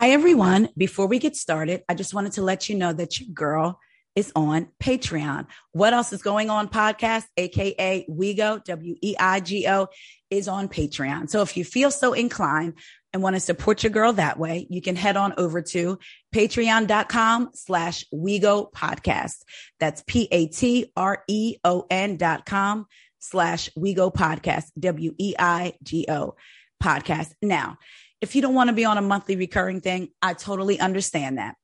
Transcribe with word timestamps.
Hi, 0.00 0.10
everyone. 0.10 0.68
Before 0.76 1.06
we 1.06 1.18
get 1.18 1.36
started, 1.36 1.82
I 1.88 1.94
just 1.94 2.14
wanted 2.14 2.32
to 2.32 2.42
let 2.42 2.68
you 2.68 2.74
know 2.74 2.92
that 2.92 3.20
your 3.20 3.30
girl 3.32 3.80
is 4.14 4.30
on 4.36 4.68
Patreon. 4.82 5.46
What 5.72 5.92
else 5.92 6.12
is 6.12 6.22
going 6.22 6.50
on 6.50 6.68
podcast, 6.68 7.24
aka 7.36 8.06
WeGo, 8.08 8.62
W 8.64 8.96
E 9.00 9.16
I 9.18 9.40
G 9.40 9.66
O, 9.68 9.88
is 10.30 10.46
on 10.46 10.68
Patreon. 10.68 11.30
So 11.30 11.42
if 11.42 11.56
you 11.56 11.64
feel 11.64 11.90
so 11.90 12.12
inclined 12.12 12.74
and 13.12 13.22
want 13.22 13.34
to 13.36 13.40
support 13.40 13.82
your 13.82 13.90
girl 13.90 14.12
that 14.14 14.38
way, 14.38 14.66
you 14.70 14.82
can 14.82 14.96
head 14.96 15.16
on 15.16 15.34
over 15.36 15.62
to 15.62 15.98
patreon.com 16.34 17.50
slash 17.54 18.04
WeGo 18.12 18.72
podcast. 18.72 19.42
That's 19.80 20.02
P 20.06 20.28
A 20.30 20.46
T 20.48 20.92
R 20.96 21.24
E 21.28 21.56
O 21.64 21.86
N 21.90 22.16
dot 22.16 22.46
com 22.46 22.86
slash 23.20 23.70
WeGo 23.78 24.12
podcast, 24.12 24.66
W 24.78 25.14
E 25.18 25.34
I 25.38 25.74
G 25.82 26.06
O 26.08 26.34
podcast. 26.82 27.32
Now, 27.40 27.78
if 28.24 28.34
you 28.34 28.40
don't 28.40 28.54
want 28.54 28.68
to 28.68 28.74
be 28.74 28.86
on 28.86 28.96
a 28.96 29.02
monthly 29.02 29.36
recurring 29.36 29.82
thing, 29.82 30.08
I 30.22 30.32
totally 30.32 30.80
understand 30.80 31.36
that. 31.36 31.56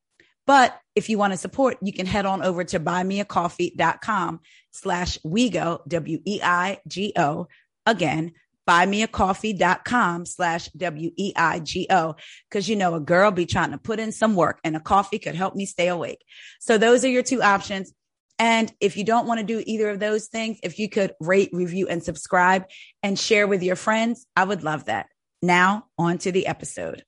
But 0.47 0.79
if 0.95 1.09
you 1.09 1.17
want 1.17 1.33
to 1.33 1.39
support, 1.39 1.79
you 1.81 1.91
can 1.91 2.05
head 2.05 2.27
on 2.27 2.43
over 2.43 2.65
to 2.65 2.79
buymeacoffee.com 2.79 4.41
slash 4.71 5.19
WeGo, 5.25 5.81
W-E-I-G-O. 5.89 7.49
Again, 7.87 8.33
buymeacoffee.com 8.69 10.27
slash 10.27 10.69
W-E-I-G-O. 10.69 12.17
Cause 12.51 12.69
you 12.69 12.77
know, 12.77 12.95
a 12.95 13.01
girl 13.01 13.31
be 13.31 13.47
trying 13.47 13.71
to 13.71 13.79
put 13.79 13.99
in 13.99 14.13
some 14.13 14.35
work 14.35 14.61
and 14.63 14.77
a 14.77 14.81
coffee 14.81 15.19
could 15.19 15.35
help 15.35 15.55
me 15.55 15.65
stay 15.65 15.89
awake. 15.89 16.23
So 16.61 16.77
those 16.77 17.07
are 17.07 17.09
your 17.09 17.23
two 17.23 17.43
options. 17.43 17.95
And 18.39 18.71
if 18.81 18.99
you 18.99 19.05
don't 19.05 19.27
want 19.27 19.41
to 19.41 19.47
do 19.47 19.63
either 19.67 19.89
of 19.89 19.99
those 19.99 20.27
things, 20.27 20.59
if 20.63 20.79
you 20.79 20.91
could 20.91 21.15
rate, 21.21 21.51
review, 21.53 21.89
and 21.89 22.03
subscribe 22.03 22.67
and 23.03 23.19
share 23.19 23.47
with 23.47 23.63
your 23.63 23.77
friends, 23.77 24.27
I 24.37 24.45
would 24.45 24.63
love 24.63 24.87
that. 24.87 25.07
Now, 25.43 25.87
on 25.97 26.19
to 26.19 26.33
the 26.33 26.47
episode. 26.47 27.03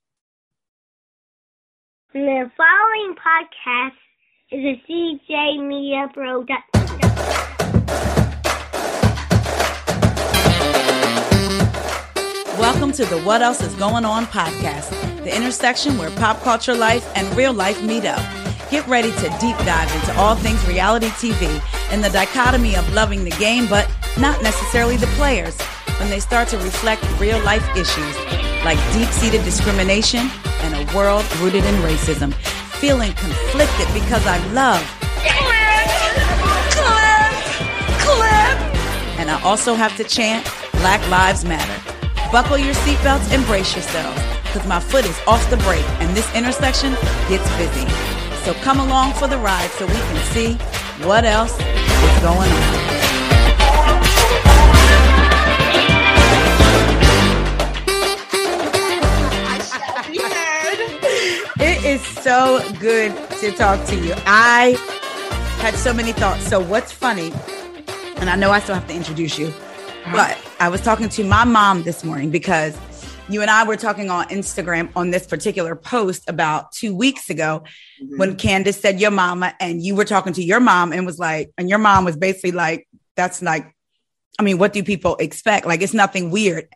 The 2.14 2.50
following 2.56 3.14
podcast 3.14 3.92
is 4.50 4.64
a 4.64 4.82
CJ 4.90 5.68
Media 5.68 6.08
production. 6.14 6.98
Welcome 12.58 12.92
to 12.92 13.04
the 13.04 13.20
What 13.22 13.42
Else 13.42 13.60
Is 13.60 13.74
Going 13.74 14.06
On 14.06 14.24
podcast, 14.24 14.88
the 15.24 15.36
intersection 15.36 15.98
where 15.98 16.10
pop 16.12 16.40
culture 16.40 16.74
life 16.74 17.06
and 17.14 17.36
real 17.36 17.52
life 17.52 17.82
meet 17.82 18.06
up. 18.06 18.22
Get 18.70 18.88
ready 18.88 19.10
to 19.10 19.36
deep 19.40 19.58
dive 19.58 19.94
into 19.94 20.18
all 20.18 20.36
things 20.36 20.66
reality 20.66 21.08
TV 21.08 21.62
and 21.92 22.02
the 22.02 22.08
dichotomy 22.08 22.76
of 22.76 22.94
loving 22.94 23.24
the 23.24 23.30
game, 23.32 23.66
but 23.68 23.86
not 24.18 24.42
necessarily 24.42 24.96
the 24.96 25.06
players 25.18 25.58
when 26.02 26.10
they 26.10 26.18
start 26.18 26.48
to 26.48 26.58
reflect 26.58 27.00
real 27.20 27.38
life 27.44 27.64
issues 27.76 28.16
like 28.64 28.76
deep 28.92 29.08
seated 29.10 29.44
discrimination 29.44 30.28
and 30.62 30.74
a 30.74 30.96
world 30.96 31.24
rooted 31.36 31.64
in 31.64 31.74
racism. 31.76 32.34
Feeling 32.82 33.12
conflicted 33.12 33.86
because 33.94 34.26
I 34.26 34.38
love 34.52 34.82
Clip, 35.22 35.86
Clip, 36.74 37.34
Clip. 38.02 38.58
And 39.20 39.30
I 39.30 39.40
also 39.44 39.74
have 39.74 39.96
to 39.96 40.02
chant 40.02 40.44
Black 40.72 41.00
Lives 41.08 41.44
Matter. 41.44 41.78
Buckle 42.32 42.58
your 42.58 42.74
seatbelts 42.74 43.32
and 43.32 43.46
brace 43.46 43.72
yourselves 43.76 44.20
because 44.42 44.66
my 44.66 44.80
foot 44.80 45.04
is 45.04 45.18
off 45.28 45.48
the 45.50 45.56
brake 45.58 45.86
and 46.00 46.16
this 46.16 46.28
intersection 46.34 46.94
gets 47.28 47.48
busy. 47.56 47.88
So 48.42 48.54
come 48.54 48.80
along 48.80 49.12
for 49.14 49.28
the 49.28 49.38
ride 49.38 49.70
so 49.78 49.86
we 49.86 49.92
can 49.92 50.24
see 50.32 50.54
what 51.06 51.24
else 51.24 51.52
is 51.60 52.22
going 52.22 52.50
on. 52.50 53.01
Is 61.92 62.06
so 62.06 62.58
good 62.80 63.12
to 63.32 63.52
talk 63.52 63.86
to 63.86 63.94
you. 63.94 64.14
I 64.24 64.76
had 65.60 65.74
so 65.74 65.92
many 65.92 66.12
thoughts. 66.12 66.48
So, 66.48 66.58
what's 66.58 66.90
funny, 66.90 67.30
and 68.16 68.30
I 68.30 68.36
know 68.36 68.50
I 68.50 68.60
still 68.60 68.74
have 68.74 68.88
to 68.88 68.94
introduce 68.94 69.38
you, 69.38 69.48
uh-huh. 69.48 70.12
but 70.16 70.38
I 70.58 70.70
was 70.70 70.80
talking 70.80 71.10
to 71.10 71.24
my 71.24 71.44
mom 71.44 71.82
this 71.82 72.02
morning 72.02 72.30
because 72.30 72.78
you 73.28 73.42
and 73.42 73.50
I 73.50 73.64
were 73.64 73.76
talking 73.76 74.08
on 74.08 74.26
Instagram 74.28 74.88
on 74.96 75.10
this 75.10 75.26
particular 75.26 75.76
post 75.76 76.30
about 76.30 76.72
two 76.72 76.94
weeks 76.94 77.28
ago 77.28 77.62
mm-hmm. 78.02 78.16
when 78.16 78.36
Candace 78.36 78.80
said 78.80 78.98
your 78.98 79.10
mama, 79.10 79.54
and 79.60 79.84
you 79.84 79.94
were 79.94 80.06
talking 80.06 80.32
to 80.32 80.42
your 80.42 80.60
mom 80.60 80.94
and 80.94 81.04
was 81.04 81.18
like, 81.18 81.52
and 81.58 81.68
your 81.68 81.78
mom 81.78 82.06
was 82.06 82.16
basically 82.16 82.52
like, 82.52 82.88
that's 83.16 83.42
like, 83.42 83.70
I 84.38 84.42
mean, 84.44 84.56
what 84.56 84.72
do 84.72 84.82
people 84.82 85.16
expect? 85.16 85.66
Like, 85.66 85.82
it's 85.82 85.92
nothing 85.92 86.30
weird. 86.30 86.68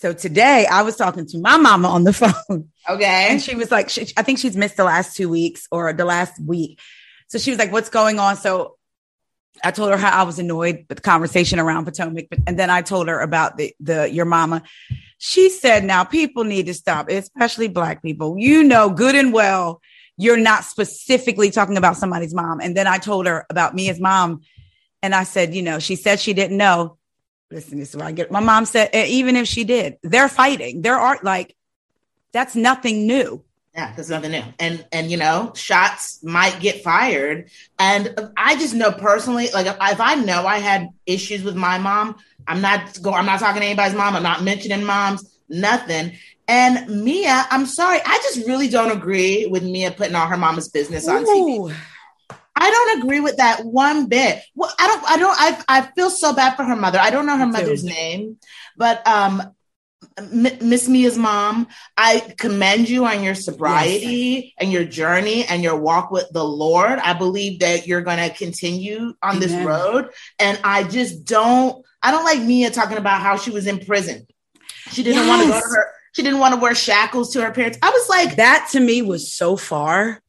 So 0.00 0.12
today 0.12 0.64
I 0.70 0.82
was 0.82 0.94
talking 0.94 1.26
to 1.26 1.38
my 1.38 1.56
mama 1.56 1.88
on 1.88 2.04
the 2.04 2.12
phone. 2.52 2.68
Okay. 2.88 3.26
And 3.30 3.42
she 3.42 3.56
was 3.56 3.72
like, 3.72 3.88
she, 3.88 4.06
I 4.16 4.22
think 4.22 4.38
she's 4.38 4.56
missed 4.56 4.76
the 4.76 4.84
last 4.84 5.16
two 5.16 5.28
weeks 5.28 5.66
or 5.72 5.92
the 5.92 6.04
last 6.04 6.40
week. 6.40 6.78
So 7.26 7.38
she 7.38 7.50
was 7.50 7.58
like, 7.58 7.72
what's 7.72 7.88
going 7.88 8.20
on? 8.20 8.36
So 8.36 8.76
I 9.64 9.72
told 9.72 9.90
her 9.90 9.96
how 9.96 10.16
I 10.16 10.22
was 10.22 10.38
annoyed 10.38 10.86
with 10.88 10.98
the 10.98 11.02
conversation 11.02 11.58
around 11.58 11.84
Potomac. 11.84 12.26
But, 12.30 12.38
and 12.46 12.56
then 12.56 12.70
I 12.70 12.82
told 12.82 13.08
her 13.08 13.18
about 13.18 13.56
the, 13.56 13.74
the, 13.80 14.08
your 14.08 14.24
mama. 14.24 14.62
She 15.18 15.50
said, 15.50 15.82
now 15.82 16.04
people 16.04 16.44
need 16.44 16.66
to 16.66 16.74
stop, 16.74 17.08
especially 17.08 17.66
black 17.66 18.00
people. 18.00 18.38
You 18.38 18.62
know, 18.62 18.90
good 18.90 19.16
and 19.16 19.32
well, 19.32 19.80
you're 20.16 20.36
not 20.36 20.62
specifically 20.62 21.50
talking 21.50 21.76
about 21.76 21.96
somebody's 21.96 22.34
mom. 22.34 22.60
And 22.60 22.76
then 22.76 22.86
I 22.86 22.98
told 22.98 23.26
her 23.26 23.46
about 23.50 23.74
Mia's 23.74 23.98
mom. 23.98 24.42
And 25.02 25.12
I 25.12 25.24
said, 25.24 25.56
you 25.56 25.62
know, 25.62 25.80
she 25.80 25.96
said 25.96 26.20
she 26.20 26.34
didn't 26.34 26.56
know. 26.56 26.97
Listen, 27.50 27.78
this 27.78 27.90
is 27.90 27.96
where 27.96 28.06
I 28.06 28.12
get. 28.12 28.30
My 28.30 28.40
mom 28.40 28.66
said, 28.66 28.90
"Eh, 28.92 29.06
even 29.06 29.36
if 29.36 29.48
she 29.48 29.64
did, 29.64 29.96
they're 30.02 30.28
fighting. 30.28 30.82
There 30.82 30.98
are 30.98 31.18
like, 31.22 31.56
that's 32.32 32.54
nothing 32.54 33.06
new. 33.06 33.42
Yeah, 33.74 33.92
there's 33.94 34.10
nothing 34.10 34.32
new. 34.32 34.42
And 34.58 34.84
and 34.92 35.10
you 35.10 35.16
know, 35.16 35.52
shots 35.54 36.22
might 36.22 36.58
get 36.60 36.82
fired. 36.82 37.50
And 37.78 38.32
I 38.36 38.56
just 38.56 38.74
know 38.74 38.92
personally, 38.92 39.48
like 39.54 39.66
if, 39.66 39.76
if 39.80 40.00
I 40.00 40.16
know 40.16 40.46
I 40.46 40.58
had 40.58 40.88
issues 41.06 41.42
with 41.42 41.56
my 41.56 41.78
mom, 41.78 42.16
I'm 42.46 42.60
not 42.60 43.00
go. 43.00 43.12
I'm 43.12 43.26
not 43.26 43.40
talking 43.40 43.60
to 43.60 43.66
anybody's 43.66 43.96
mom. 43.96 44.16
I'm 44.16 44.22
not 44.22 44.42
mentioning 44.42 44.84
moms. 44.84 45.24
Nothing. 45.48 46.18
And 46.48 47.04
Mia, 47.04 47.46
I'm 47.50 47.66
sorry, 47.66 48.00
I 48.04 48.18
just 48.22 48.46
really 48.46 48.68
don't 48.68 48.90
agree 48.90 49.46
with 49.46 49.62
Mia 49.62 49.90
putting 49.90 50.14
all 50.14 50.26
her 50.26 50.36
mama's 50.36 50.68
business 50.68 51.06
on 51.06 51.24
TV. 51.24 51.74
I 52.58 52.70
don't 52.70 53.02
agree 53.02 53.20
with 53.20 53.36
that 53.36 53.64
one 53.64 54.06
bit. 54.06 54.42
Well, 54.54 54.72
I 54.78 54.86
don't. 54.86 55.04
I 55.10 55.16
don't. 55.16 55.36
I 55.38 55.64
I 55.68 55.80
feel 55.92 56.10
so 56.10 56.32
bad 56.32 56.56
for 56.56 56.64
her 56.64 56.76
mother. 56.76 56.98
I 56.98 57.10
don't 57.10 57.26
know 57.26 57.36
her 57.36 57.46
Me 57.46 57.52
too. 57.52 57.58
mother's 57.58 57.84
name, 57.84 58.38
but 58.76 59.06
um, 59.06 59.42
Miss 60.32 60.88
Mia's 60.88 61.16
mom. 61.16 61.68
I 61.96 62.34
commend 62.36 62.88
you 62.88 63.06
on 63.06 63.22
your 63.22 63.34
sobriety 63.34 64.54
and 64.58 64.72
your 64.72 64.84
journey 64.84 65.44
and 65.44 65.62
your 65.62 65.76
walk 65.76 66.10
with 66.10 66.28
the 66.32 66.44
Lord. 66.44 66.98
I 66.98 67.12
believe 67.12 67.60
that 67.60 67.86
you're 67.86 68.02
going 68.02 68.18
to 68.18 68.34
continue 68.36 69.14
on 69.22 69.38
this 69.40 69.52
road, 69.64 70.10
and 70.38 70.58
I 70.64 70.84
just 70.84 71.24
don't. 71.24 71.84
I 72.02 72.10
don't 72.10 72.24
like 72.24 72.42
Mia 72.42 72.70
talking 72.70 72.98
about 72.98 73.20
how 73.22 73.36
she 73.36 73.50
was 73.50 73.66
in 73.66 73.84
prison. 73.84 74.26
She 74.90 75.02
didn't 75.02 75.26
want 75.28 75.42
to 75.42 75.48
go 75.48 75.54
to 75.54 75.66
her. 75.66 75.86
She 76.12 76.22
didn't 76.22 76.38
want 76.40 76.54
to 76.54 76.60
wear 76.60 76.74
shackles 76.74 77.32
to 77.34 77.42
her 77.42 77.52
parents. 77.52 77.78
I 77.82 77.90
was 77.90 78.08
like, 78.08 78.36
That 78.36 78.68
to 78.72 78.80
me 78.80 79.02
was 79.02 79.32
so 79.32 79.56
far. 79.56 80.20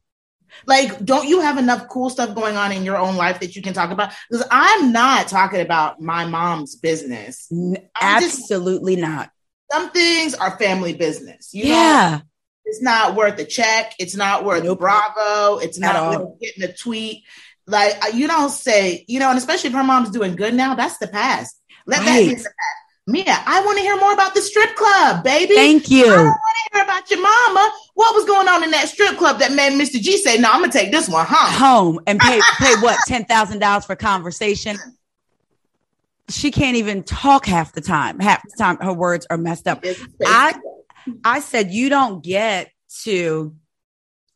Like 0.66 1.04
don't 1.04 1.28
you 1.28 1.40
have 1.40 1.58
enough 1.58 1.88
cool 1.88 2.10
stuff 2.10 2.34
going 2.34 2.56
on 2.56 2.72
in 2.72 2.84
your 2.84 2.96
own 2.96 3.16
life 3.16 3.40
that 3.40 3.54
you 3.56 3.62
can 3.62 3.72
talk 3.74 3.90
about? 3.90 4.12
Because 4.28 4.46
i'm 4.50 4.92
not 4.92 5.28
talking 5.28 5.60
about 5.60 6.00
my 6.00 6.24
mom's 6.26 6.76
business. 6.76 7.48
I'm 7.50 7.74
just- 8.22 8.40
absolutely 8.40 8.96
not. 8.96 9.30
some 9.70 9.90
things 9.90 10.34
are 10.34 10.58
family 10.58 10.92
business 10.94 11.50
you 11.54 11.64
know? 11.64 11.70
Yeah. 11.70 12.20
it's 12.64 12.82
not 12.82 13.14
worth 13.16 13.38
a 13.38 13.44
check. 13.44 13.94
It's 13.98 14.16
not 14.16 14.44
worth 14.44 14.64
Nope. 14.64 14.78
bravo. 14.80 15.58
It's 15.58 15.78
At 15.78 15.82
not 15.82 15.96
all. 15.96 16.24
worth 16.26 16.40
getting 16.40 16.64
a 16.64 16.72
tweet. 16.72 17.24
Like 17.66 17.96
uh, 18.04 18.08
you 18.14 18.26
don't 18.26 18.50
say 18.50 19.04
you 19.08 19.20
know 19.20 19.28
and 19.30 19.38
especially 19.38 19.68
if 19.68 19.74
her 19.74 19.84
mom's 19.84 20.10
doing 20.10 20.34
good 20.36 20.54
now 20.54 20.74
that's 20.74 20.98
the 20.98 21.06
past. 21.08 21.56
Let 21.86 22.04
that 22.04 22.18
be 22.18 22.28
the 22.28 22.34
past 22.34 22.48
Mia, 23.06 23.24
I 23.26 23.64
want 23.64 23.78
to 23.78 23.82
hear 23.82 23.96
more 23.96 24.12
about 24.12 24.34
the 24.34 24.42
strip 24.42 24.76
club, 24.76 25.24
baby. 25.24 25.54
Thank 25.54 25.90
you. 25.90 26.06
I 26.06 26.22
want 26.22 26.36
to 26.36 26.76
hear 26.76 26.84
about 26.84 27.10
your 27.10 27.20
mama. 27.20 27.72
What 27.94 28.14
was 28.14 28.24
going 28.24 28.46
on 28.46 28.62
in 28.62 28.70
that 28.70 28.88
strip 28.88 29.16
club 29.16 29.40
that 29.40 29.52
made 29.52 29.72
Mr. 29.72 30.00
G 30.00 30.18
say, 30.18 30.38
"No, 30.38 30.50
I'm 30.50 30.60
gonna 30.60 30.72
take 30.72 30.92
this 30.92 31.08
one 31.08 31.26
home." 31.26 31.52
Home 31.54 32.00
and 32.06 32.20
pay 32.20 32.40
pay 32.58 32.74
what 32.76 32.98
ten 33.06 33.24
thousand 33.24 33.58
dollars 33.58 33.84
for 33.84 33.96
conversation. 33.96 34.76
She 36.28 36.50
can't 36.52 36.76
even 36.76 37.02
talk 37.02 37.46
half 37.46 37.72
the 37.72 37.80
time. 37.80 38.20
Half 38.20 38.42
the 38.44 38.56
time 38.56 38.76
her 38.78 38.92
words 38.92 39.26
are 39.30 39.38
messed 39.38 39.66
up. 39.66 39.84
I 40.24 40.54
I 41.24 41.40
said 41.40 41.72
you 41.72 41.88
don't 41.88 42.22
get 42.22 42.70
to 43.02 43.54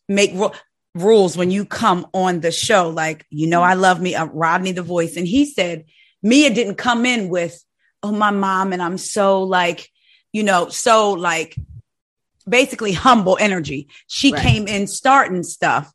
make 0.09 0.33
ru- 0.35 0.51
rules 0.95 1.37
when 1.37 1.51
you 1.51 1.65
come 1.65 2.07
on 2.13 2.41
the 2.41 2.51
show. 2.51 2.89
Like 2.89 3.27
you 3.31 3.47
know, 3.47 3.63
I 3.63 3.75
love 3.75 4.01
me, 4.01 4.15
uh, 4.15 4.27
Rodney 4.27 4.73
the 4.73 4.83
voice, 4.83 5.17
and 5.17 5.29
he 5.29 5.45
said 5.45 5.85
Mia 6.23 6.51
didn't 6.53 6.77
come 6.77 7.07
in 7.07 7.29
with, 7.29 7.63
"Oh, 8.05 8.13
my 8.13 8.31
mom," 8.31 8.73
and 8.73 8.83
I'm 8.83 8.99
so 8.99 9.43
like, 9.43 9.91
you 10.33 10.43
know, 10.43 10.69
so 10.69 11.13
like 11.13 11.57
basically 12.49 12.93
humble 12.93 13.39
energy. 13.41 13.89
She 14.07 14.33
Right. 14.33 14.43
came 14.43 14.69
in 14.69 14.87
starting 14.87 15.43
stuff. 15.43 15.93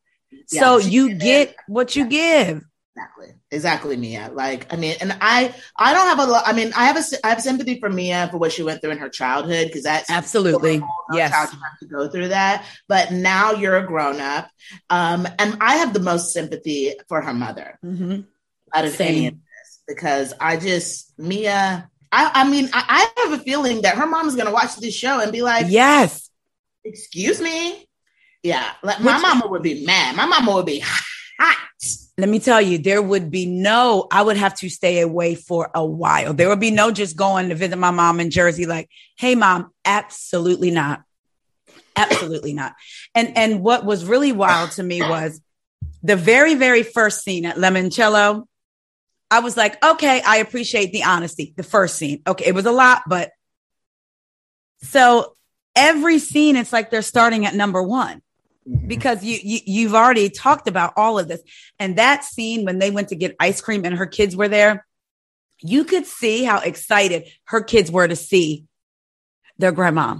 So 0.47 0.77
Yeah, 0.77 0.83
she 0.83 0.89
you 0.89 1.15
get 1.15 1.49
in. 1.49 1.55
what 1.67 1.95
you 1.95 2.05
give. 2.05 2.63
Exactly, 2.95 3.27
exactly, 3.51 3.97
Mia. 3.97 4.29
Like, 4.33 4.73
I 4.73 4.75
mean, 4.75 4.95
and 4.99 5.15
I, 5.21 5.53
I 5.77 5.93
don't 5.93 6.07
have 6.07 6.19
a 6.19 6.25
lot. 6.25 6.43
I 6.45 6.53
mean, 6.53 6.73
I 6.75 6.85
have 6.85 6.97
a, 6.97 7.03
I 7.23 7.29
have 7.29 7.41
sympathy 7.41 7.79
for 7.79 7.89
Mia 7.89 8.27
for 8.29 8.37
what 8.37 8.51
she 8.51 8.63
went 8.63 8.81
through 8.81 8.91
in 8.91 8.97
her 8.97 9.09
childhood 9.09 9.67
because 9.67 9.83
that's 9.83 10.09
absolutely 10.09 10.81
yes. 11.13 11.31
Child 11.31 11.49
have 11.51 11.79
to 11.81 11.85
go 11.85 12.09
through 12.09 12.29
that. 12.29 12.65
But 12.87 13.11
now 13.11 13.53
you're 13.53 13.77
a 13.77 13.85
grown 13.85 14.19
up, 14.19 14.49
um, 14.89 15.27
and 15.37 15.57
I 15.61 15.77
have 15.77 15.93
the 15.93 16.01
most 16.01 16.33
sympathy 16.33 16.93
for 17.07 17.21
her 17.21 17.33
mother 17.33 17.79
mm-hmm. 17.85 18.21
out 18.73 18.85
of 18.85 18.91
Same. 18.91 19.07
any 19.07 19.27
of 19.27 19.33
this 19.35 19.79
because 19.87 20.33
I 20.39 20.57
just 20.57 21.17
Mia. 21.17 21.88
I, 22.11 22.31
I 22.33 22.49
mean, 22.49 22.69
I, 22.73 23.09
I 23.17 23.21
have 23.23 23.39
a 23.39 23.43
feeling 23.43 23.83
that 23.83 23.95
her 23.95 24.07
mom 24.07 24.27
is 24.27 24.35
going 24.35 24.47
to 24.47 24.53
watch 24.53 24.75
this 24.77 24.95
show 24.95 25.19
and 25.19 25.31
be 25.31 25.41
like, 25.41 25.67
"Yes, 25.69 26.29
excuse 26.83 27.41
me." 27.41 27.87
Yeah, 28.41 28.67
like 28.83 29.01
my 29.01 29.15
Which, 29.15 29.21
mama 29.21 29.47
would 29.47 29.63
be 29.63 29.85
mad. 29.85 30.15
My 30.15 30.25
mama 30.25 30.55
would 30.55 30.65
be 30.65 30.79
hot 30.79 31.55
let 32.19 32.27
me 32.27 32.39
tell 32.39 32.61
you, 32.61 32.77
there 32.77 33.01
would 33.01 33.31
be 33.31 33.45
no, 33.45 34.07
I 34.11 34.21
would 34.21 34.35
have 34.35 34.53
to 34.55 34.69
stay 34.69 34.99
away 34.99 35.35
for 35.35 35.71
a 35.73 35.85
while. 35.85 36.33
There 36.33 36.49
would 36.49 36.59
be 36.59 36.71
no 36.71 36.91
just 36.91 37.15
going 37.15 37.47
to 37.47 37.55
visit 37.55 37.77
my 37.77 37.91
mom 37.91 38.19
in 38.19 38.29
Jersey, 38.29 38.65
like, 38.65 38.89
hey, 39.17 39.35
mom, 39.35 39.71
absolutely 39.85 40.69
not. 40.69 41.03
Absolutely 41.95 42.53
not. 42.53 42.75
And 43.15 43.37
and 43.37 43.61
what 43.61 43.85
was 43.85 44.05
really 44.05 44.31
wild 44.31 44.71
to 44.71 44.83
me 44.83 45.01
was 45.01 45.41
the 46.03 46.15
very, 46.15 46.55
very 46.55 46.83
first 46.83 47.23
scene 47.23 47.45
at 47.45 47.55
Lemoncello. 47.55 48.45
I 49.31 49.39
was 49.39 49.55
like, 49.55 49.83
okay, 49.83 50.21
I 50.25 50.37
appreciate 50.37 50.91
the 50.91 51.03
honesty. 51.03 51.53
The 51.55 51.63
first 51.63 51.95
scene. 51.95 52.21
Okay, 52.25 52.45
it 52.45 52.55
was 52.55 52.65
a 52.65 52.71
lot, 52.71 53.03
but 53.07 53.31
so 54.81 55.33
every 55.75 56.19
scene, 56.19 56.55
it's 56.55 56.73
like 56.73 56.89
they're 56.89 57.01
starting 57.01 57.45
at 57.45 57.53
number 57.53 57.83
one. 57.83 58.21
Mm-hmm. 58.69 58.87
because 58.87 59.23
you, 59.23 59.39
you 59.41 59.59
you've 59.65 59.95
already 59.95 60.29
talked 60.29 60.67
about 60.67 60.93
all 60.97 61.17
of 61.17 61.27
this 61.27 61.41
and 61.79 61.97
that 61.97 62.25
scene 62.25 62.65
when 62.65 62.77
they 62.77 62.91
went 62.91 63.07
to 63.09 63.15
get 63.15 63.35
ice 63.39 63.61
cream 63.61 63.85
and 63.85 63.95
her 63.95 64.05
kids 64.05 64.35
were 64.35 64.49
there 64.49 64.85
you 65.61 65.85
could 65.85 66.05
see 66.05 66.43
how 66.43 66.59
excited 66.59 67.29
her 67.45 67.61
kids 67.61 67.89
were 67.89 68.07
to 68.07 68.17
see 68.17 68.65
their 69.57 69.71
grandma 69.71 70.17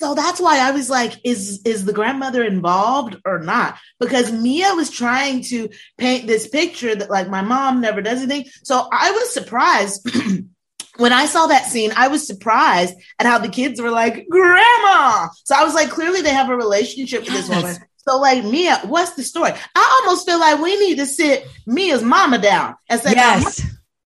so 0.00 0.14
that's 0.14 0.40
why 0.40 0.60
I 0.60 0.70
was 0.70 0.88
like, 0.88 1.14
is 1.24 1.60
is 1.64 1.84
the 1.84 1.92
grandmother 1.92 2.44
involved 2.44 3.16
or 3.24 3.40
not? 3.40 3.78
Because 3.98 4.30
Mia 4.30 4.74
was 4.74 4.90
trying 4.90 5.42
to 5.44 5.68
paint 5.96 6.26
this 6.26 6.48
picture 6.48 6.94
that 6.94 7.10
like 7.10 7.28
my 7.28 7.42
mom 7.42 7.80
never 7.80 8.00
does 8.00 8.22
anything. 8.22 8.50
So 8.62 8.88
I 8.92 9.10
was 9.10 9.34
surprised 9.34 10.08
when 10.98 11.12
I 11.12 11.26
saw 11.26 11.46
that 11.46 11.66
scene, 11.66 11.92
I 11.96 12.08
was 12.08 12.26
surprised 12.26 12.94
at 13.18 13.26
how 13.26 13.38
the 13.38 13.48
kids 13.48 13.80
were 13.80 13.90
like, 13.90 14.26
Grandma. 14.28 15.28
So 15.44 15.56
I 15.56 15.64
was 15.64 15.74
like, 15.74 15.90
clearly 15.90 16.22
they 16.22 16.34
have 16.34 16.50
a 16.50 16.56
relationship 16.56 17.24
with 17.24 17.32
this 17.32 17.48
woman. 17.48 17.76
So, 18.08 18.18
like, 18.18 18.42
Mia, 18.42 18.80
what's 18.84 19.12
the 19.12 19.22
story? 19.22 19.52
I 19.74 20.00
almost 20.00 20.26
feel 20.26 20.40
like 20.40 20.60
we 20.60 20.78
need 20.78 20.96
to 20.96 21.04
sit 21.04 21.46
Mia's 21.66 22.02
mama 22.02 22.38
down 22.38 22.76
and 22.88 23.00
say, 23.00 23.12
Yes. 23.12 23.62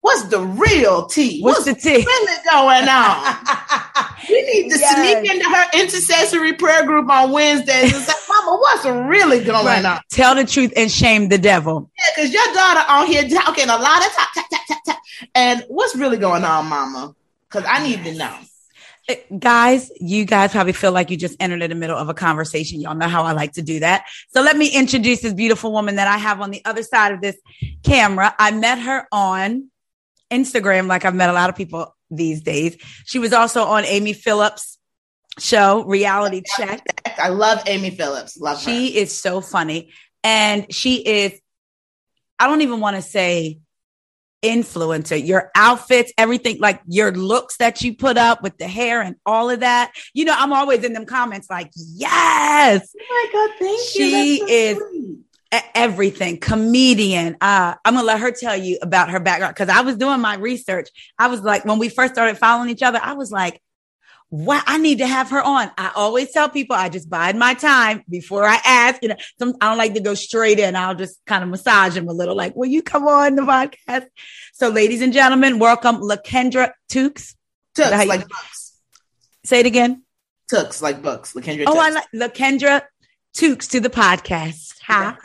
What's 0.00 0.24
the 0.24 0.40
real 0.40 1.06
tea? 1.06 1.40
What's, 1.42 1.64
what's 1.64 1.82
the 1.84 1.90
tea? 1.90 2.04
really 2.04 2.42
going 2.50 2.88
on? 2.88 3.36
we 4.32 4.42
need 4.42 4.70
to 4.70 4.78
yes. 4.78 4.96
sneak 4.96 5.34
into 5.34 5.48
her 5.48 5.64
intercessory 5.74 6.54
prayer 6.54 6.86
group 6.86 7.08
on 7.10 7.30
Wednesdays 7.30 7.94
and 7.94 8.02
say, 8.02 8.12
Mama, 8.28 8.58
what's 8.58 8.84
really 8.84 9.44
going 9.44 9.66
right. 9.66 9.84
on? 9.84 10.00
Tell 10.10 10.34
the 10.34 10.44
truth 10.44 10.72
and 10.76 10.90
shame 10.90 11.28
the 11.28 11.38
devil. 11.38 11.90
Yeah, 11.98 12.04
because 12.16 12.32
your 12.32 12.54
daughter 12.54 12.84
on 12.88 13.06
here 13.06 13.28
talking 13.28 13.64
a 13.64 13.76
lot 13.76 14.06
of 14.06 14.12
tap, 14.12 14.28
tap, 14.34 14.46
tap, 14.50 14.60
tap, 14.66 14.78
tap. 14.86 14.98
And 15.34 15.64
what's 15.68 15.94
really 15.94 16.16
going 16.16 16.44
on, 16.44 16.66
Mama? 16.66 17.14
Because 17.48 17.64
I 17.68 17.86
need 17.86 18.02
to 18.04 18.14
know. 18.14 18.36
Guys, 19.38 19.90
you 20.00 20.24
guys 20.24 20.52
probably 20.52 20.72
feel 20.72 20.92
like 20.92 21.10
you 21.10 21.16
just 21.16 21.36
entered 21.40 21.60
in 21.60 21.70
the 21.70 21.76
middle 21.76 21.98
of 21.98 22.08
a 22.08 22.14
conversation. 22.14 22.80
Y'all 22.80 22.94
know 22.94 23.08
how 23.08 23.24
I 23.24 23.32
like 23.32 23.52
to 23.54 23.62
do 23.62 23.80
that. 23.80 24.04
So 24.28 24.40
let 24.40 24.56
me 24.56 24.68
introduce 24.68 25.20
this 25.20 25.34
beautiful 25.34 25.72
woman 25.72 25.96
that 25.96 26.08
I 26.08 26.16
have 26.16 26.40
on 26.40 26.50
the 26.50 26.64
other 26.64 26.82
side 26.82 27.12
of 27.12 27.20
this 27.20 27.36
camera. 27.82 28.34
I 28.38 28.52
met 28.52 28.78
her 28.78 29.06
on 29.12 29.68
Instagram, 30.30 30.86
like 30.86 31.04
I've 31.04 31.14
met 31.14 31.28
a 31.28 31.34
lot 31.34 31.50
of 31.50 31.56
people 31.56 31.94
these 32.16 32.42
days. 32.42 32.76
She 33.06 33.18
was 33.18 33.32
also 33.32 33.64
on 33.64 33.84
Amy 33.84 34.12
Phillips 34.12 34.78
show, 35.38 35.84
Reality 35.84 36.42
Check. 36.56 36.84
I 37.18 37.28
love 37.28 37.62
Amy 37.66 37.90
Phillips. 37.90 38.36
Love 38.38 38.58
her. 38.58 38.62
She 38.62 38.96
is 38.96 39.16
so 39.16 39.40
funny. 39.40 39.92
And 40.22 40.72
she 40.72 40.96
is, 40.96 41.40
I 42.38 42.46
don't 42.46 42.60
even 42.62 42.80
want 42.80 42.96
to 42.96 43.02
say 43.02 43.58
influencer, 44.42 45.24
your 45.24 45.50
outfits, 45.54 46.12
everything 46.18 46.58
like 46.58 46.80
your 46.86 47.12
looks 47.12 47.56
that 47.58 47.82
you 47.82 47.94
put 47.94 48.18
up 48.18 48.42
with 48.42 48.58
the 48.58 48.66
hair 48.66 49.00
and 49.00 49.16
all 49.24 49.50
of 49.50 49.60
that. 49.60 49.92
You 50.14 50.24
know, 50.24 50.34
I'm 50.36 50.52
always 50.52 50.84
in 50.84 50.92
them 50.92 51.06
comments 51.06 51.48
like, 51.48 51.70
yes. 51.74 52.94
Oh 53.00 53.04
my 53.08 53.28
God, 53.32 53.50
thank 53.58 53.88
she 53.88 54.04
you. 54.04 54.10
She 54.10 54.38
so 54.38 54.46
is 54.48 54.78
sweet 54.78 55.18
everything 55.74 56.38
comedian 56.38 57.36
uh 57.40 57.74
i'm 57.84 57.94
gonna 57.94 58.06
let 58.06 58.20
her 58.20 58.30
tell 58.30 58.56
you 58.56 58.78
about 58.82 59.10
her 59.10 59.20
background 59.20 59.54
because 59.54 59.68
i 59.68 59.82
was 59.82 59.96
doing 59.96 60.20
my 60.20 60.36
research 60.36 60.88
i 61.18 61.28
was 61.28 61.42
like 61.42 61.64
when 61.64 61.78
we 61.78 61.88
first 61.88 62.14
started 62.14 62.38
following 62.38 62.70
each 62.70 62.82
other 62.82 62.98
i 63.02 63.12
was 63.12 63.30
like 63.30 63.60
what 64.32 64.64
I 64.66 64.78
need 64.78 64.96
to 65.00 65.06
have 65.06 65.28
her 65.28 65.42
on. 65.42 65.70
I 65.76 65.92
always 65.94 66.32
tell 66.32 66.48
people 66.48 66.74
I 66.74 66.88
just 66.88 67.10
bide 67.10 67.36
my 67.36 67.52
time 67.52 68.02
before 68.08 68.44
I 68.44 68.58
ask. 68.64 69.02
You 69.02 69.10
know, 69.10 69.16
some, 69.38 69.54
I 69.60 69.68
don't 69.68 69.76
like 69.76 69.92
to 69.92 70.00
go 70.00 70.14
straight 70.14 70.58
in. 70.58 70.74
I'll 70.74 70.94
just 70.94 71.20
kind 71.26 71.44
of 71.44 71.50
massage 71.50 71.96
them 71.96 72.08
a 72.08 72.14
little, 72.14 72.34
like, 72.34 72.56
will 72.56 72.66
you 72.66 72.82
come 72.82 73.06
on 73.06 73.34
the 73.34 73.42
podcast? 73.42 74.06
So, 74.54 74.70
ladies 74.70 75.02
and 75.02 75.12
gentlemen, 75.12 75.58
welcome 75.58 75.96
Lakendra 75.96 76.72
Tukes. 76.90 77.34
Tooks, 77.74 78.06
like 78.06 78.26
books. 78.26 78.80
Say 79.44 79.60
it 79.60 79.66
again. 79.66 80.02
Tooks, 80.48 80.80
like 80.80 81.02
books. 81.02 81.34
Lakendra. 81.34 81.64
Oh, 81.66 81.78
I 81.78 81.90
like 81.90 82.06
Lakendra 82.14 82.80
Tukes 83.36 83.70
to 83.70 83.80
the 83.80 83.88
podcast. 83.90 84.74
Hi. 84.86 85.16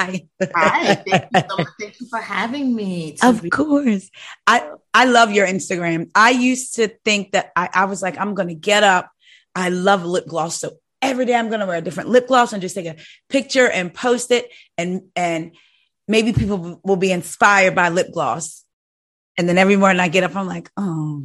Hi. 0.56 0.96
Thank 0.96 1.26
you 1.34 1.42
so 1.50 1.58
much. 1.58 1.68
Thank 1.80 2.00
you 2.00 2.08
for 2.08 2.20
having 2.20 2.74
me. 2.76 3.18
Of 3.22 3.42
be- 3.42 3.50
course. 3.50 4.10
I, 4.46 4.70
I 4.94 5.06
love 5.06 5.32
your 5.32 5.46
Instagram. 5.46 6.10
I 6.16 6.30
used 6.30 6.76
to 6.76 6.88
think 7.04 7.34
that 7.34 7.52
I, 7.56 7.70
I 7.74 7.86
was 7.86 8.02
like, 8.02 8.18
I'm 8.20 8.34
going 8.34 8.48
to 8.50 8.56
get 8.56 8.84
up. 8.84 9.12
I 9.56 9.70
love 9.70 10.06
lip 10.06 10.28
gloss. 10.28 10.60
So 10.60 10.78
every 11.02 11.26
day 11.26 11.36
I'm 11.36 11.50
going 11.50 11.60
to 11.60 11.66
wear 11.66 11.78
a 11.78 11.82
different 11.82 12.10
lip 12.10 12.28
gloss 12.28 12.54
and 12.54 12.62
just 12.62 12.76
take 12.76 12.86
a 12.86 12.96
picture 13.30 13.70
and 13.70 13.94
post 13.94 14.32
it. 14.32 14.50
And, 14.78 15.04
and 15.16 15.56
maybe 16.08 16.34
people 16.34 16.80
will 16.84 16.96
be 16.96 17.12
inspired 17.12 17.76
by 17.76 17.90
lip 17.90 18.14
gloss. 18.14 18.64
And 19.38 19.50
then 19.50 19.58
every 19.58 19.76
morning 19.76 20.00
I 20.00 20.08
get 20.08 20.24
up, 20.24 20.36
I'm 20.36 20.48
like, 20.48 20.70
oh, 20.78 21.24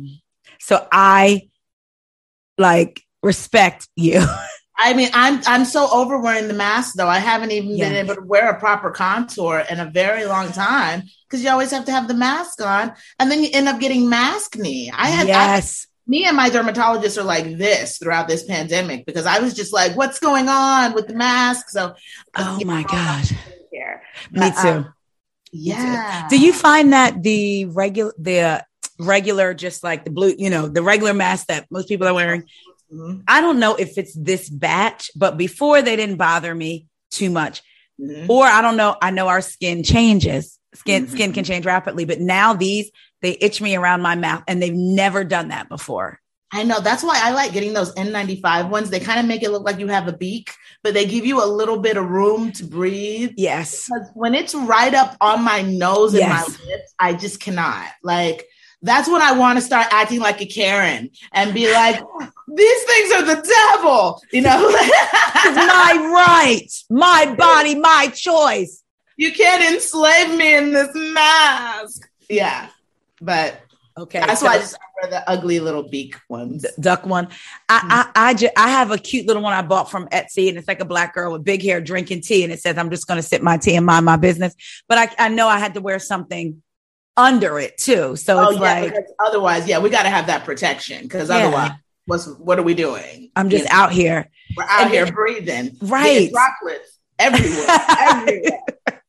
so 0.59 0.87
I 0.91 1.49
like 2.59 3.03
respect 3.23 3.89
you. 3.95 4.25
I 4.77 4.95
mean, 4.95 5.11
I'm 5.13 5.41
I'm 5.47 5.65
so 5.65 5.89
over 5.93 6.19
wearing 6.19 6.49
the 6.49 6.55
mask 6.55 6.95
though. 6.95 7.09
I 7.09 7.19
haven't 7.19 7.53
even 7.53 7.79
been 7.79 7.93
able 7.93 8.15
to 8.15 8.23
wear 8.23 8.51
a 8.51 8.59
proper 8.59 8.91
contour 8.91 9.65
in 9.71 9.79
a 9.79 9.91
very 9.91 10.25
long 10.25 10.51
time 10.51 11.03
because 11.29 11.45
you 11.45 11.51
always 11.51 11.71
have 11.71 11.85
to 11.87 11.93
have 11.93 12.09
the 12.09 12.15
mask 12.15 12.61
on, 12.63 12.93
and 13.19 13.31
then 13.31 13.43
you 13.43 13.51
end 13.53 13.69
up 13.69 13.81
getting 13.81 14.11
maskne. 14.11 14.91
I 14.95 15.09
had 15.09 15.29
yes. 15.29 15.87
I, 15.87 16.11
me 16.11 16.25
and 16.25 16.37
my 16.37 16.49
dermatologist 16.49 17.19
are 17.19 17.23
like 17.23 17.59
this 17.59 17.99
throughout 17.99 18.29
this 18.29 18.45
pandemic 18.45 19.07
because 19.07 19.27
I 19.27 19.41
was 19.41 19.55
just 19.55 19.73
like, 19.73 19.97
"What's 19.97 20.19
going 20.19 20.49
on 20.49 20.95
with 20.95 21.07
the 21.07 21.15
mask?" 21.15 21.69
So, 21.69 21.95
oh 22.37 22.61
my 22.65 22.83
god, 22.83 23.31
here. 23.71 24.03
Me 24.31 24.51
too. 24.51 24.69
Um, 24.69 24.95
yeah. 25.53 26.29
Do 26.29 26.41
you 26.41 26.53
find 26.53 26.93
that 26.93 27.23
the 27.23 27.67
regular 27.67 28.13
the 28.19 28.65
regular, 28.99 29.55
just 29.55 29.83
like 29.83 30.05
the 30.05 30.11
blue, 30.11 30.35
you 30.39 30.51
know, 30.51 30.69
the 30.69 30.83
regular 30.83 31.15
mask 31.15 31.47
that 31.49 31.67
most 31.71 31.89
people 31.89 32.07
are 32.07 32.15
wearing, 32.15 32.45
Mm-hmm. 32.93 33.21
I 33.27 33.41
don't 33.41 33.59
know 33.59 33.75
if 33.75 33.97
it's 33.99 34.15
this 34.15 34.49
batch, 34.49 35.11
but 35.17 35.37
before 35.37 35.83
they 35.83 35.97
didn't 35.97 36.17
bother 36.17 36.55
me 36.55 36.87
too 37.11 37.31
much. 37.31 37.63
Mm-hmm. 38.01 38.31
Or 38.31 38.45
I 38.45 38.63
don't 38.63 38.77
know. 38.77 38.97
I 39.01 39.11
know 39.11 39.29
our 39.29 39.41
skin 39.41 39.83
changes. 39.83 40.59
Skin 40.75 41.05
mm-hmm. 41.05 41.15
skin 41.15 41.33
can 41.33 41.45
change 41.45 41.67
rapidly, 41.67 42.05
but 42.05 42.21
now 42.21 42.55
these 42.55 42.91
they 43.21 43.37
itch 43.41 43.61
me 43.61 43.77
around 43.77 44.03
my 44.03 44.17
mouth 44.17 44.43
and 44.49 44.61
they've 44.61 44.75
never 44.75 45.25
done 45.25 45.49
that 45.49 45.69
before. 45.69 46.19
I 46.55 46.65
know. 46.65 46.81
That's 46.81 47.03
why 47.03 47.19
I 47.23 47.31
like 47.31 47.53
getting 47.53 47.73
those 47.73 47.95
N95 47.95 48.69
ones. 48.69 48.91
They 48.91 49.01
kind 49.01 49.19
of 49.19 49.25
make 49.25 49.43
it 49.43 49.51
look 49.51 49.65
like 49.65 49.79
you 49.79 49.87
have 49.89 50.07
a 50.07 50.13
beak, 50.13 50.51
but 50.83 50.93
they 50.93 51.07
give 51.07 51.25
you 51.25 51.43
a 51.43 51.47
little 51.47 51.79
bit 51.79 51.97
of 51.97 52.11
room 52.11 52.53
to 52.53 52.65
breathe. 52.65 53.33
Yes. 53.39 53.89
Because 53.89 54.11
when 54.13 54.35
it's 54.35 54.55
right 54.55 54.93
up 54.93 55.17
on 55.21 55.43
my 55.43 55.63
nose 55.63 56.13
and 56.13 56.21
yes. 56.21 56.49
my 56.49 56.67
lips, 56.67 56.95
I 56.99 57.15
just 57.15 57.41
cannot. 57.41 57.87
Like 58.03 58.47
that's 58.83 59.09
when 59.09 59.23
I 59.23 59.33
want 59.33 59.59
to 59.59 59.65
start 59.65 59.87
acting 59.91 60.21
like 60.21 60.41
a 60.41 60.47
Karen 60.47 61.11
and 61.33 61.55
be 61.55 61.73
like, 61.73 61.97
these 62.49 62.83
things 62.85 63.13
are 63.13 63.23
the 63.23 63.75
devil, 63.77 64.21
you 64.33 64.43
know? 64.43 64.71
my 64.71 66.11
right, 66.13 66.69
my 66.91 67.35
body, 67.37 67.77
my 67.77 68.09
choice. 68.13 68.83
You 69.17 69.33
can't 69.33 69.63
enslave 69.63 70.37
me 70.37 70.57
in 70.57 70.73
this 70.73 70.91
mask. 70.95 72.09
Yeah. 72.29 72.69
But 73.21 73.61
okay. 73.97 74.21
That's 74.21 74.41
so 74.41 74.47
why 74.47 74.55
I 74.55 74.59
just 74.59 74.77
wear 75.01 75.11
the 75.11 75.31
ugly 75.31 75.61
little 75.61 75.89
beak 75.89 76.17
ones. 76.29 76.67
Duck 76.81 77.07
one. 77.07 77.29
I, 77.69 77.79
mm-hmm. 77.79 77.89
I, 77.91 78.11
I, 78.17 78.35
just, 78.35 78.53
I 78.57 78.71
have 78.71 78.91
a 78.91 78.99
cute 78.99 79.29
little 79.29 79.43
one 79.43 79.53
I 79.53 79.63
bought 79.63 79.91
from 79.91 80.09
Etsy 80.09 80.49
and 80.49 80.59
it's 80.59 80.67
like 80.67 80.81
a 80.81 80.85
black 80.85 81.15
girl 81.15 81.33
with 81.33 81.45
big 81.45 81.63
hair 81.63 81.81
drinking 81.81 82.23
tea. 82.23 82.43
And 82.43 82.53
it 82.53 82.61
says, 82.61 82.77
I'm 82.79 82.91
just 82.91 83.07
going 83.07 83.19
to 83.19 83.23
sip 83.23 83.43
my 83.43 83.59
tea 83.59 83.77
and 83.77 83.87
mind 83.87 84.07
my 84.07 84.17
business. 84.17 84.57
But 84.89 84.99
I, 84.99 85.27
I 85.27 85.29
know 85.29 85.47
I 85.47 85.59
had 85.59 85.75
to 85.75 85.81
wear 85.81 86.01
something 86.01 86.63
under 87.17 87.59
it 87.59 87.79
too. 87.79 88.17
So 88.17 88.39
oh, 88.39 88.51
it's 88.51 88.61
yeah, 88.61 88.81
like 88.81 88.95
otherwise, 89.19 89.67
yeah, 89.67 89.79
we 89.79 89.91
got 89.91 90.05
to 90.05 90.11
have 90.11 90.27
that 90.27 90.45
protection 90.45 91.03
because 91.03 91.29
yeah. 91.29 91.37
otherwise, 91.37 91.71
what's 92.07 92.27
what 92.27 92.59
are 92.59 92.63
we 92.63 92.75
doing? 92.75 93.31
I'm 93.37 93.49
just 93.49 93.65
you 93.65 93.71
know, 93.71 93.77
out 93.77 93.93
here. 93.93 94.29
We're 94.57 94.65
out 94.65 94.83
and 94.83 94.91
here 94.91 95.07
breathing, 95.11 95.77
right? 95.83 96.31
Droplets 96.31 96.99
everywhere, 97.19 97.67
everywhere. 98.01 98.61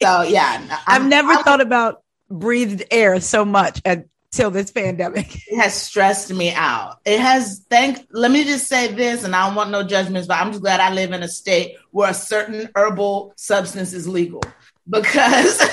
So 0.01 0.21
yeah, 0.23 0.79
i 0.87 0.93
have 0.93 1.05
never 1.05 1.33
I'm, 1.33 1.43
thought 1.43 1.61
about 1.61 2.03
breathed 2.29 2.83
air 2.91 3.19
so 3.21 3.45
much 3.45 3.81
until 3.85 4.51
this 4.51 4.71
pandemic. 4.71 5.39
It 5.47 5.59
has 5.59 5.73
stressed 5.73 6.33
me 6.33 6.51
out. 6.53 6.97
It 7.05 7.19
has 7.19 7.65
thank 7.69 8.05
let 8.11 8.31
me 8.31 8.43
just 8.43 8.67
say 8.67 8.93
this, 8.93 9.23
and 9.23 9.35
I 9.35 9.45
don't 9.47 9.55
want 9.55 9.71
no 9.71 9.83
judgments, 9.83 10.27
but 10.27 10.39
I'm 10.39 10.51
just 10.51 10.61
glad 10.61 10.79
I 10.79 10.93
live 10.93 11.11
in 11.11 11.23
a 11.23 11.27
state 11.27 11.77
where 11.91 12.09
a 12.09 12.13
certain 12.13 12.69
herbal 12.75 13.33
substance 13.37 13.93
is 13.93 14.07
legal 14.07 14.41
because 14.89 15.59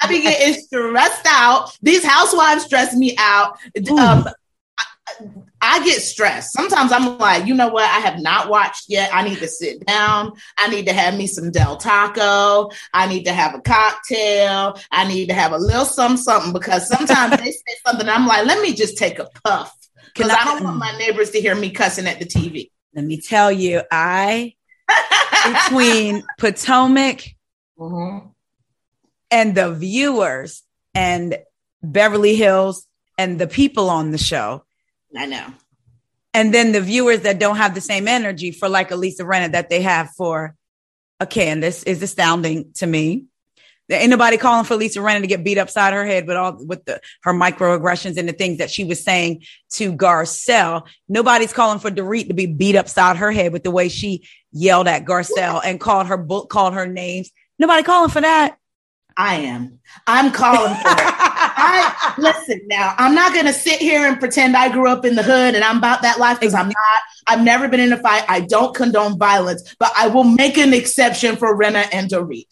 I 0.00 0.08
be 0.08 0.22
getting 0.22 0.54
stressed 0.54 1.26
out. 1.28 1.76
These 1.82 2.04
housewives 2.04 2.64
stress 2.64 2.94
me 2.94 3.16
out. 3.18 3.58
Um, 3.90 4.28
I, 4.78 4.84
I 5.62 5.84
get 5.84 6.00
stressed. 6.00 6.52
Sometimes 6.52 6.90
I'm 6.90 7.18
like, 7.18 7.46
you 7.46 7.54
know 7.54 7.68
what? 7.68 7.84
I 7.84 7.98
have 8.00 8.20
not 8.20 8.48
watched 8.48 8.84
yet. 8.88 9.10
I 9.12 9.22
need 9.22 9.38
to 9.38 9.48
sit 9.48 9.84
down. 9.84 10.32
I 10.56 10.68
need 10.68 10.86
to 10.86 10.92
have 10.92 11.16
me 11.16 11.26
some 11.26 11.50
Del 11.50 11.76
Taco. 11.76 12.70
I 12.94 13.06
need 13.08 13.24
to 13.24 13.32
have 13.32 13.54
a 13.54 13.60
cocktail. 13.60 14.78
I 14.90 15.06
need 15.06 15.26
to 15.28 15.34
have 15.34 15.52
a 15.52 15.58
little 15.58 15.84
something, 15.84 16.16
something 16.16 16.52
because 16.52 16.88
sometimes 16.88 17.36
they 17.36 17.50
say 17.50 17.62
something. 17.86 18.08
I'm 18.08 18.26
like, 18.26 18.46
let 18.46 18.62
me 18.62 18.74
just 18.74 18.96
take 18.96 19.18
a 19.18 19.28
puff 19.44 19.76
because 20.14 20.30
I, 20.30 20.40
I 20.40 20.44
don't 20.44 20.64
want 20.64 20.78
my 20.78 20.96
neighbors 20.96 21.30
to 21.32 21.40
hear 21.40 21.54
me 21.54 21.70
cussing 21.70 22.06
at 22.06 22.18
the 22.18 22.26
TV. 22.26 22.70
Let 22.94 23.04
me 23.04 23.20
tell 23.20 23.52
you, 23.52 23.82
I 23.90 24.54
between 25.46 26.22
Potomac 26.38 27.36
mm-hmm. 27.78 28.29
And 29.30 29.54
the 29.54 29.72
viewers 29.72 30.62
and 30.94 31.38
Beverly 31.82 32.36
Hills 32.36 32.86
and 33.16 33.38
the 33.38 33.46
people 33.46 33.90
on 33.90 34.10
the 34.10 34.18
show. 34.18 34.64
I 35.16 35.26
know. 35.26 35.46
And 36.32 36.54
then 36.54 36.72
the 36.72 36.80
viewers 36.80 37.20
that 37.22 37.40
don't 37.40 37.56
have 37.56 37.74
the 37.74 37.80
same 37.80 38.06
energy 38.06 38.52
for 38.52 38.68
like 38.68 38.90
a 38.90 38.96
Lisa 38.96 39.24
Rinna 39.24 39.52
that 39.52 39.68
they 39.68 39.82
have 39.82 40.10
for 40.16 40.54
a 41.18 41.26
Candace 41.26 41.82
is 41.82 42.02
astounding 42.02 42.72
to 42.76 42.86
me. 42.86 43.26
There 43.88 44.00
ain't 44.00 44.10
nobody 44.10 44.36
calling 44.36 44.64
for 44.64 44.76
Lisa 44.76 45.00
Rinna 45.00 45.22
to 45.22 45.26
get 45.26 45.42
beat 45.42 45.58
upside 45.58 45.92
her 45.92 46.06
head 46.06 46.28
with 46.28 46.36
all 46.36 46.64
with 46.64 46.84
the 46.84 47.00
her 47.22 47.32
microaggressions 47.32 48.16
and 48.16 48.28
the 48.28 48.32
things 48.32 48.58
that 48.58 48.70
she 48.70 48.84
was 48.84 49.02
saying 49.02 49.42
to 49.70 49.92
Garcelle. 49.92 50.86
Nobody's 51.08 51.52
calling 51.52 51.80
for 51.80 51.90
Dorit 51.90 52.28
to 52.28 52.34
be 52.34 52.46
beat 52.46 52.76
upside 52.76 53.16
her 53.16 53.32
head 53.32 53.52
with 53.52 53.64
the 53.64 53.72
way 53.72 53.88
she 53.88 54.28
yelled 54.52 54.86
at 54.86 55.04
Garcelle 55.04 55.60
and 55.64 55.80
called 55.80 56.06
her 56.06 56.16
book 56.16 56.48
called 56.48 56.74
her 56.74 56.86
names. 56.86 57.32
Nobody 57.58 57.82
calling 57.82 58.10
for 58.10 58.20
that. 58.20 58.59
I 59.20 59.34
am. 59.34 59.78
I'm 60.06 60.32
calling 60.32 60.72
for 60.72 60.92
it. 60.92 61.10
I 61.12 62.14
listen 62.18 62.62
now. 62.68 62.94
I'm 62.96 63.14
not 63.14 63.34
going 63.34 63.44
to 63.44 63.52
sit 63.52 63.78
here 63.78 64.08
and 64.08 64.18
pretend 64.18 64.56
I 64.56 64.72
grew 64.72 64.88
up 64.88 65.04
in 65.04 65.14
the 65.14 65.22
hood 65.22 65.54
and 65.54 65.62
I'm 65.62 65.76
about 65.76 66.00
that 66.02 66.18
life 66.18 66.40
because 66.40 66.54
I'm 66.54 66.68
not. 66.68 67.02
I've 67.26 67.42
never 67.42 67.68
been 67.68 67.80
in 67.80 67.92
a 67.92 67.98
fight. 67.98 68.24
I 68.28 68.40
don't 68.40 68.74
condone 68.74 69.18
violence, 69.18 69.76
but 69.78 69.92
I 69.94 70.08
will 70.08 70.24
make 70.24 70.56
an 70.56 70.72
exception 70.72 71.36
for 71.36 71.54
Rinna 71.54 71.86
and 71.92 72.10
Dorit 72.10 72.46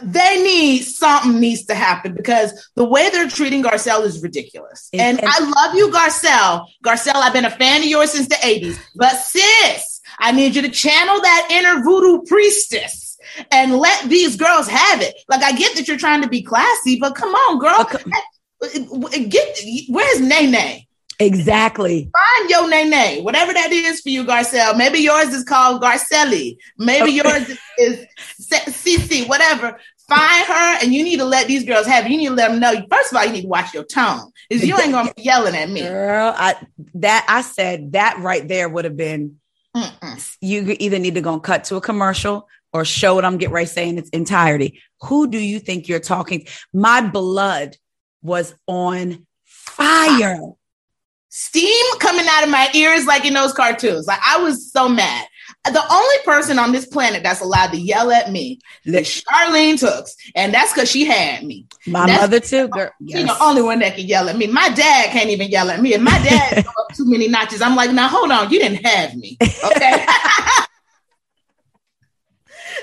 they 0.00 0.40
need 0.44 0.82
something 0.84 1.40
needs 1.40 1.64
to 1.64 1.74
happen 1.74 2.14
because 2.14 2.70
the 2.76 2.84
way 2.84 3.10
they're 3.10 3.28
treating 3.28 3.64
Garcelle 3.64 4.04
is 4.04 4.22
ridiculous. 4.22 4.88
and, 4.92 5.18
and 5.18 5.28
I 5.28 5.40
love 5.40 5.74
you, 5.74 5.90
Garcelle. 5.90 6.68
Garcelle, 6.84 7.16
I've 7.16 7.32
been 7.32 7.44
a 7.44 7.50
fan 7.50 7.80
of 7.80 7.88
yours 7.88 8.12
since 8.12 8.28
the 8.28 8.36
80s. 8.36 8.78
But 8.94 9.16
sis, 9.16 10.00
I 10.20 10.30
need 10.30 10.54
you 10.54 10.62
to 10.62 10.68
channel 10.68 11.20
that 11.20 11.48
inner 11.50 11.82
voodoo 11.82 12.22
priestess 12.28 13.07
and 13.50 13.76
let 13.76 14.08
these 14.08 14.36
girls 14.36 14.68
have 14.68 15.00
it. 15.00 15.14
Like 15.28 15.42
I 15.42 15.52
get 15.52 15.76
that 15.76 15.88
you're 15.88 15.98
trying 15.98 16.22
to 16.22 16.28
be 16.28 16.42
classy, 16.42 16.98
but 16.98 17.14
come 17.14 17.34
on, 17.34 17.58
girl. 17.58 17.80
Okay. 17.80 19.28
Get 19.28 19.58
where's 19.88 20.20
Nene? 20.20 20.82
Exactly. 21.20 22.10
Find 22.16 22.50
your 22.50 22.68
name, 22.68 23.24
whatever 23.24 23.52
that 23.52 23.72
is 23.72 24.00
for 24.00 24.08
you, 24.08 24.24
Garcelle. 24.24 24.76
Maybe 24.78 25.00
yours 25.00 25.28
is 25.34 25.42
called 25.42 25.82
Garcelli. 25.82 26.56
Maybe 26.78 27.10
yours 27.10 27.58
is 27.78 28.06
CC, 28.40 29.28
whatever. 29.28 29.78
Find 30.08 30.46
her, 30.46 30.78
and 30.82 30.94
you 30.94 31.02
need 31.02 31.18
to 31.18 31.24
let 31.24 31.48
these 31.48 31.64
girls 31.64 31.86
have. 31.86 32.06
It. 32.06 32.12
You 32.12 32.16
need 32.18 32.28
to 32.28 32.34
let 32.34 32.50
them 32.50 32.60
know. 32.60 32.72
First 32.90 33.12
of 33.12 33.18
all, 33.18 33.26
you 33.26 33.32
need 33.32 33.42
to 33.42 33.48
watch 33.48 33.74
your 33.74 33.84
tone, 33.84 34.30
because 34.48 34.64
you 34.64 34.78
ain't 34.78 34.92
gonna 34.92 35.12
be 35.12 35.22
yelling 35.22 35.54
at 35.54 35.68
me, 35.68 35.82
girl. 35.82 36.32
I 36.36 36.54
that 36.94 37.26
I 37.28 37.42
said 37.42 37.92
that 37.92 38.18
right 38.20 38.46
there 38.46 38.68
would 38.68 38.84
have 38.84 38.96
been. 38.96 39.40
Mm-mm. 39.76 40.36
You 40.40 40.76
either 40.78 40.98
need 40.98 41.16
to 41.16 41.20
go 41.20 41.34
and 41.34 41.42
cut 41.42 41.64
to 41.64 41.76
a 41.76 41.80
commercial 41.80 42.48
or 42.72 42.84
show 42.84 43.14
what 43.14 43.24
I'm 43.24 43.38
getting 43.38 43.54
ready 43.54 43.66
to 43.66 43.72
say 43.72 43.88
in 43.88 43.98
its 43.98 44.10
entirety. 44.10 44.80
Who 45.02 45.28
do 45.28 45.38
you 45.38 45.58
think 45.58 45.88
you're 45.88 46.00
talking? 46.00 46.46
My 46.72 47.00
blood 47.00 47.76
was 48.22 48.54
on 48.66 49.26
fire 49.44 50.38
steam 51.30 51.98
coming 51.98 52.26
out 52.28 52.42
of 52.42 52.50
my 52.50 52.68
ears 52.74 53.06
like 53.06 53.24
in 53.24 53.34
those 53.34 53.52
cartoons. 53.52 54.06
Like 54.06 54.20
I 54.26 54.42
was 54.42 54.70
so 54.72 54.88
mad. 54.88 55.26
The 55.64 55.82
only 55.90 56.16
person 56.24 56.58
on 56.58 56.72
this 56.72 56.86
planet 56.86 57.22
that's 57.22 57.40
allowed 57.40 57.70
to 57.72 57.78
yell 57.78 58.10
at 58.10 58.30
me 58.30 58.58
is 58.84 59.22
Charlene 59.24 59.78
Tooks, 59.78 60.14
and 60.34 60.52
that's 60.52 60.72
because 60.72 60.90
she 60.90 61.04
had 61.04 61.42
me. 61.42 61.66
My 61.86 62.06
that's 62.06 62.20
mother 62.20 62.40
too, 62.40 62.68
girl. 62.68 62.90
Yes. 63.00 63.20
She's 63.20 63.28
the 63.28 63.42
only 63.42 63.62
one 63.62 63.78
that 63.80 63.96
can 63.96 64.06
yell 64.06 64.28
at 64.28 64.36
me. 64.36 64.46
My 64.46 64.68
dad 64.70 65.10
can't 65.10 65.30
even 65.30 65.48
yell 65.48 65.70
at 65.70 65.80
me. 65.80 65.94
and 65.94 66.04
my 66.04 66.18
dad 66.22 66.64
go 66.64 66.70
up 66.70 66.94
too 66.94 67.06
many 67.06 67.28
notches, 67.28 67.62
I'm 67.62 67.76
like, 67.76 67.92
now 67.92 68.08
hold 68.08 68.30
on, 68.30 68.50
you 68.50 68.58
didn't 68.58 68.84
have 68.84 69.14
me, 69.16 69.36
okay? 69.42 70.06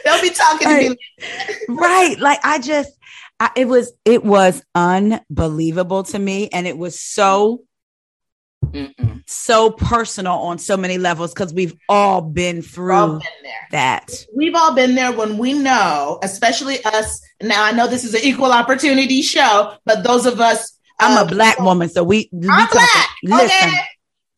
They'll 0.06 0.22
be 0.22 0.30
talking 0.30 0.68
right. 0.68 0.84
to 0.84 0.90
me, 0.92 1.76
right? 1.76 2.18
Like 2.20 2.40
I 2.44 2.60
just, 2.60 2.92
I, 3.40 3.52
it 3.56 3.68
was, 3.68 3.92
it 4.06 4.24
was 4.24 4.64
unbelievable 4.76 6.04
to 6.04 6.20
me, 6.20 6.48
and 6.50 6.68
it 6.68 6.78
was 6.78 7.00
so 7.02 7.64
Mm-mm. 8.72 9.24
so 9.28 9.72
personal 9.72 10.34
on 10.34 10.58
so 10.58 10.78
many 10.78 10.98
levels 10.98 11.34
because 11.34 11.54
we've 11.54 11.76
all 11.90 12.22
been 12.22 12.62
through 12.62 12.94
all 12.94 13.20
been 13.20 13.52
that. 13.72 14.12
We've 14.36 14.56
all 14.56 14.74
been 14.74 14.96
there 14.96 15.12
when 15.12 15.38
we 15.38 15.54
know, 15.54 16.20
especially 16.24 16.84
us. 16.84 17.22
Now, 17.42 17.64
I 17.64 17.72
know 17.72 17.88
this 17.88 18.04
is 18.04 18.14
an 18.14 18.22
equal 18.24 18.52
opportunity 18.52 19.22
show, 19.22 19.74
but 19.86 20.04
those 20.04 20.26
of 20.26 20.40
us. 20.40 20.78
I'm 21.00 21.18
uh, 21.18 21.24
a 21.24 21.28
black 21.28 21.60
woman, 21.60 21.90
so 21.90 22.04
we. 22.04 22.30
we 22.32 22.48
I'm 22.50 22.70
black. 22.70 23.10
Listen. 23.24 23.70
Okay. 23.70 23.78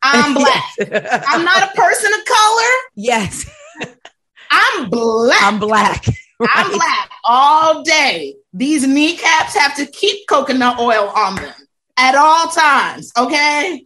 I'm 0.02 0.34
black. 0.34 0.64
yes. 0.78 1.24
I'm 1.28 1.44
not 1.44 1.62
a 1.70 1.74
person 1.74 2.12
of 2.12 2.24
color. 2.24 2.72
Yes. 2.96 3.50
I'm 4.50 4.90
black. 4.90 5.42
I'm 5.42 5.58
black. 5.58 6.04
Right. 6.40 6.50
I'm 6.54 6.70
black 6.70 7.10
all 7.24 7.82
day. 7.82 8.36
These 8.52 8.86
kneecaps 8.86 9.56
have 9.56 9.74
to 9.74 9.86
keep 9.86 10.28
coconut 10.28 10.78
oil 10.78 11.10
on 11.16 11.34
them 11.34 11.52
at 11.96 12.14
all 12.14 12.46
times. 12.46 13.10
Okay. 13.18 13.82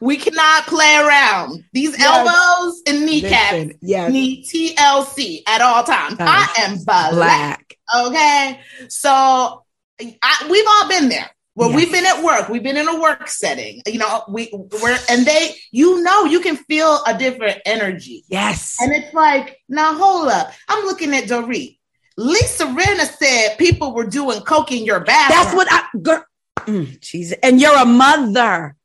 We 0.00 0.16
cannot 0.16 0.66
play 0.68 0.96
around. 0.96 1.64
These 1.72 1.98
yes. 1.98 2.06
elbows 2.06 2.82
and 2.86 3.04
kneecaps 3.04 3.52
Listen, 3.52 3.78
yes. 3.82 4.12
need 4.12 4.44
TLC 4.44 5.42
at 5.48 5.60
all 5.60 5.82
times. 5.82 6.18
I 6.20 6.48
am 6.58 6.78
black, 6.84 7.12
black. 7.14 7.78
Okay. 7.96 8.60
So 8.88 9.64
I, 10.00 10.46
we've 10.48 10.66
all 10.68 10.88
been 10.88 11.08
there. 11.08 11.28
Well, 11.58 11.74
we've 11.74 11.90
been 11.90 12.06
at 12.06 12.22
work. 12.22 12.48
We've 12.48 12.62
been 12.62 12.76
in 12.76 12.88
a 12.88 13.00
work 13.00 13.26
setting. 13.26 13.82
You 13.84 13.98
know, 13.98 14.22
we 14.28 14.48
we're 14.52 14.96
and 15.10 15.26
they, 15.26 15.56
you 15.72 16.02
know, 16.04 16.24
you 16.24 16.38
can 16.38 16.56
feel 16.56 17.02
a 17.04 17.18
different 17.18 17.58
energy. 17.66 18.24
Yes. 18.28 18.76
And 18.80 18.92
it's 18.92 19.12
like, 19.12 19.58
now 19.68 19.92
hold 19.94 20.28
up. 20.28 20.52
I'm 20.68 20.84
looking 20.84 21.12
at 21.14 21.24
Dorit. 21.24 21.76
Lisa 22.16 22.64
Rinna 22.64 23.06
said 23.06 23.56
people 23.58 23.92
were 23.92 24.06
doing 24.06 24.40
coke 24.42 24.70
in 24.70 24.84
your 24.84 25.00
bathroom. 25.00 25.38
That's 25.38 25.54
what 25.56 25.66
I 25.68 25.98
girl. 26.00 26.24
Mm, 26.58 27.00
Jesus. 27.00 27.38
And 27.42 27.60
you're 27.60 27.76
a 27.76 27.84
mother. 27.84 28.76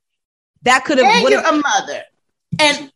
That 0.64 0.84
could 0.86 0.98
have. 0.98 1.30
You're 1.30 1.42
a 1.42 1.52
mother, 1.52 2.02
and 2.60 2.92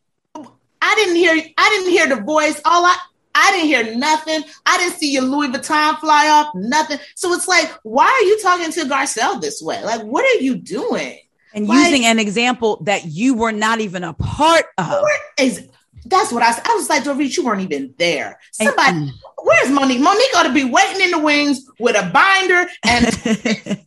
I 0.81 0.95
didn't 0.95 1.17
hear. 1.17 1.33
I 1.57 1.69
didn't 1.69 1.91
hear 1.91 2.15
the 2.15 2.23
voice. 2.23 2.61
All 2.65 2.85
I. 2.85 2.97
I 3.37 3.51
didn't 3.51 3.67
hear 3.67 3.95
nothing. 3.95 4.43
I 4.65 4.77
didn't 4.77 4.95
see 4.97 5.11
your 5.11 5.21
Louis 5.21 5.49
Vuitton 5.49 5.99
fly 5.99 6.27
off. 6.27 6.55
Nothing. 6.55 6.97
So 7.15 7.31
it's 7.33 7.47
like, 7.47 7.71
why 7.83 8.05
are 8.05 8.25
you 8.25 8.41
talking 8.41 8.71
to 8.71 8.81
Garcelle 8.85 9.39
this 9.39 9.61
way? 9.61 9.83
Like, 9.83 10.01
what 10.01 10.25
are 10.25 10.41
you 10.41 10.55
doing? 10.55 11.19
And 11.53 11.67
like, 11.67 11.85
using 11.85 12.05
an 12.05 12.17
example 12.17 12.81
that 12.83 13.05
you 13.05 13.35
were 13.35 13.51
not 13.51 13.79
even 13.79 14.03
a 14.03 14.13
part 14.13 14.65
of. 14.79 15.03
Is 15.39 15.67
that's 16.05 16.31
what 16.31 16.41
I 16.41 16.51
said. 16.51 16.65
I 16.65 16.73
was 16.73 16.89
like, 16.89 17.03
Dorit, 17.03 17.37
you 17.37 17.45
weren't 17.45 17.61
even 17.61 17.93
there. 17.97 18.39
Somebody, 18.51 18.97
and, 18.97 19.11
where's 19.43 19.69
Monique? 19.69 20.01
Monique 20.01 20.35
ought 20.35 20.43
to 20.43 20.53
be 20.53 20.63
waiting 20.63 21.01
in 21.01 21.11
the 21.11 21.19
wings 21.19 21.63
with 21.79 21.95
a 21.95 22.09
binder 22.09 22.67
and 22.85 23.79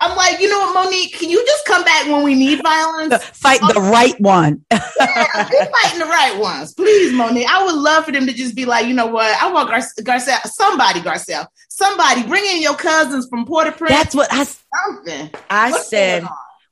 I'm 0.00 0.16
like, 0.16 0.40
you 0.40 0.48
know 0.48 0.58
what, 0.58 0.84
Monique? 0.84 1.18
Can 1.18 1.30
you 1.30 1.44
just 1.44 1.64
come 1.66 1.84
back 1.84 2.06
when 2.06 2.22
we 2.22 2.34
need 2.34 2.62
violence? 2.62 3.22
Fight 3.32 3.60
the 3.60 3.78
um, 3.78 3.90
right 3.90 4.18
one. 4.20 4.64
yeah, 4.70 4.80
we're 5.00 5.66
fighting 5.66 5.98
the 5.98 6.06
right 6.06 6.36
ones, 6.38 6.74
please, 6.74 7.12
Monique. 7.12 7.48
I 7.48 7.64
would 7.64 7.74
love 7.74 8.04
for 8.04 8.12
them 8.12 8.26
to 8.26 8.32
just 8.32 8.54
be 8.54 8.64
like, 8.64 8.86
you 8.86 8.94
know 8.94 9.06
what? 9.06 9.40
I 9.42 9.52
want 9.52 9.68
Gar- 9.68 9.78
Garcelle, 9.78 10.42
somebody, 10.44 11.00
Garcelle, 11.00 11.46
somebody, 11.68 12.22
bring 12.24 12.44
in 12.44 12.62
your 12.62 12.76
cousins 12.76 13.26
from 13.28 13.46
Port-au-Prince. 13.46 13.90
That's 13.90 14.14
what 14.14 14.32
I 14.32 14.44
something. 14.44 15.30
I 15.50 15.70
What's 15.70 15.90
said 15.90 16.24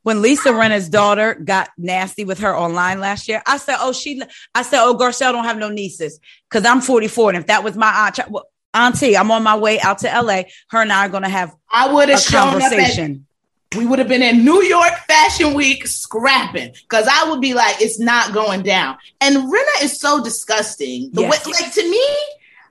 when 0.03 0.21
Lisa 0.21 0.53
Rinna's 0.53 0.89
daughter 0.89 1.35
got 1.35 1.71
nasty 1.79 2.25
with 2.25 2.41
her 2.41 2.57
online 2.57 3.01
last 3.01 3.29
year, 3.29 3.43
I 3.47 3.57
said, 3.57 3.77
"Oh, 3.79 3.93
she." 3.93 4.23
I 4.55 4.63
said, 4.63 4.83
"Oh, 4.83 4.97
Garcelle 4.97 5.33
don't 5.33 5.45
have 5.45 5.59
no 5.59 5.69
nieces 5.69 6.19
because 6.51 6.67
I'm 6.67 6.81
44, 6.81 7.31
and 7.31 7.39
if 7.39 7.47
that 7.47 7.65
was 7.65 7.77
my 7.77 8.07
aunt, 8.07 8.19
well, 8.31 8.47
Auntie, 8.75 9.17
I'm 9.17 9.31
on 9.31 9.43
my 9.43 9.57
way 9.57 9.81
out 9.81 9.99
to 9.99 10.09
LA. 10.09 10.43
Her 10.69 10.83
and 10.83 10.93
I 10.93 11.07
are 11.07 11.09
going 11.09 11.25
to 11.25 11.29
have 11.29 11.55
I 11.71 11.93
would 11.93 12.09
have 12.09 12.25
conversation. 12.25 13.27
At, 13.73 13.79
we 13.79 13.87
would 13.87 13.99
have 13.99 14.09
been 14.09 14.23
in 14.23 14.45
New 14.45 14.63
York 14.63 14.93
Fashion 15.07 15.55
Week 15.55 15.87
scrapping 15.87 16.73
because 16.83 17.09
I 17.11 17.31
would 17.31 17.41
be 17.41 17.55
like, 17.55 17.81
it's 17.81 17.99
not 17.99 18.33
going 18.33 18.63
down. 18.63 18.99
And 19.21 19.37
Rinna 19.37 19.83
is 19.83 19.99
so 19.99 20.23
disgusting. 20.23 21.11
The 21.13 21.23
yes. 21.23 21.47
way, 21.47 21.53
like 21.53 21.73
to 21.75 21.91
me, 21.91 22.07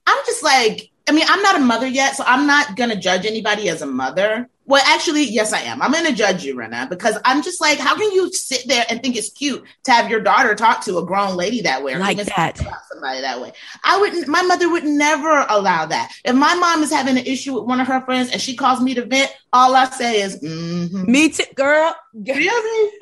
I'm 0.06 0.18
just 0.26 0.44
like, 0.44 0.92
I 1.08 1.12
mean, 1.12 1.26
I'm 1.28 1.42
not 1.42 1.56
a 1.56 1.60
mother 1.60 1.88
yet, 1.88 2.16
so 2.16 2.24
I'm 2.26 2.46
not 2.46 2.76
gonna 2.76 2.96
judge 2.96 3.26
anybody 3.26 3.70
as 3.70 3.82
a 3.82 3.88
mother. 3.88 4.50
Well, 4.66 4.84
actually, 4.86 5.24
yes, 5.24 5.54
I 5.54 5.62
am. 5.62 5.82
I'm 5.82 5.92
gonna 5.92 6.14
judge 6.14 6.44
you, 6.44 6.56
Rinna, 6.56 6.88
because 6.88 7.18
I'm 7.26 7.42
just 7.44 7.60
like, 7.60 7.80
how 7.80 7.96
can 7.96 8.12
you 8.12 8.32
sit 8.32 8.68
there 8.68 8.86
and 8.90 9.02
think 9.02 9.16
it's 9.16 9.30
cute 9.32 9.64
to 9.86 9.92
have 9.92 10.10
your 10.10 10.22
daughter 10.22 10.54
talk 10.56 10.86
to 10.86 10.98
a 11.00 11.06
grown 11.06 11.36
lady 11.36 11.62
that 11.62 11.84
way, 11.84 11.98
Like 11.98 12.18
that. 12.18 12.56
talk 12.56 12.68
about 12.68 12.80
somebody 12.92 13.22
that 13.22 13.42
way? 13.42 13.52
I 13.84 14.00
wouldn't. 14.00 14.28
My 14.28 14.44
mother 14.44 14.70
would 14.70 14.84
never 14.86 15.46
allow 15.50 15.88
that. 15.88 16.12
If 16.24 16.36
my 16.36 16.54
mom 16.56 16.84
is 16.84 16.92
having 16.92 17.18
an 17.18 17.26
issue 17.26 17.56
with 17.56 17.64
one 17.66 17.82
of 17.82 17.88
her 17.88 18.02
friends 18.02 18.32
and 18.32 18.40
she 18.42 18.56
calls 18.56 18.80
me 18.82 18.94
to 18.94 19.04
vent, 19.06 19.32
all 19.52 19.76
I 19.76 19.86
say 19.90 20.22
is, 20.22 20.40
mm-hmm. 20.40 21.12
Me 21.12 21.30
too, 21.30 21.44
girl. 21.56 21.96
Really? 22.14 22.92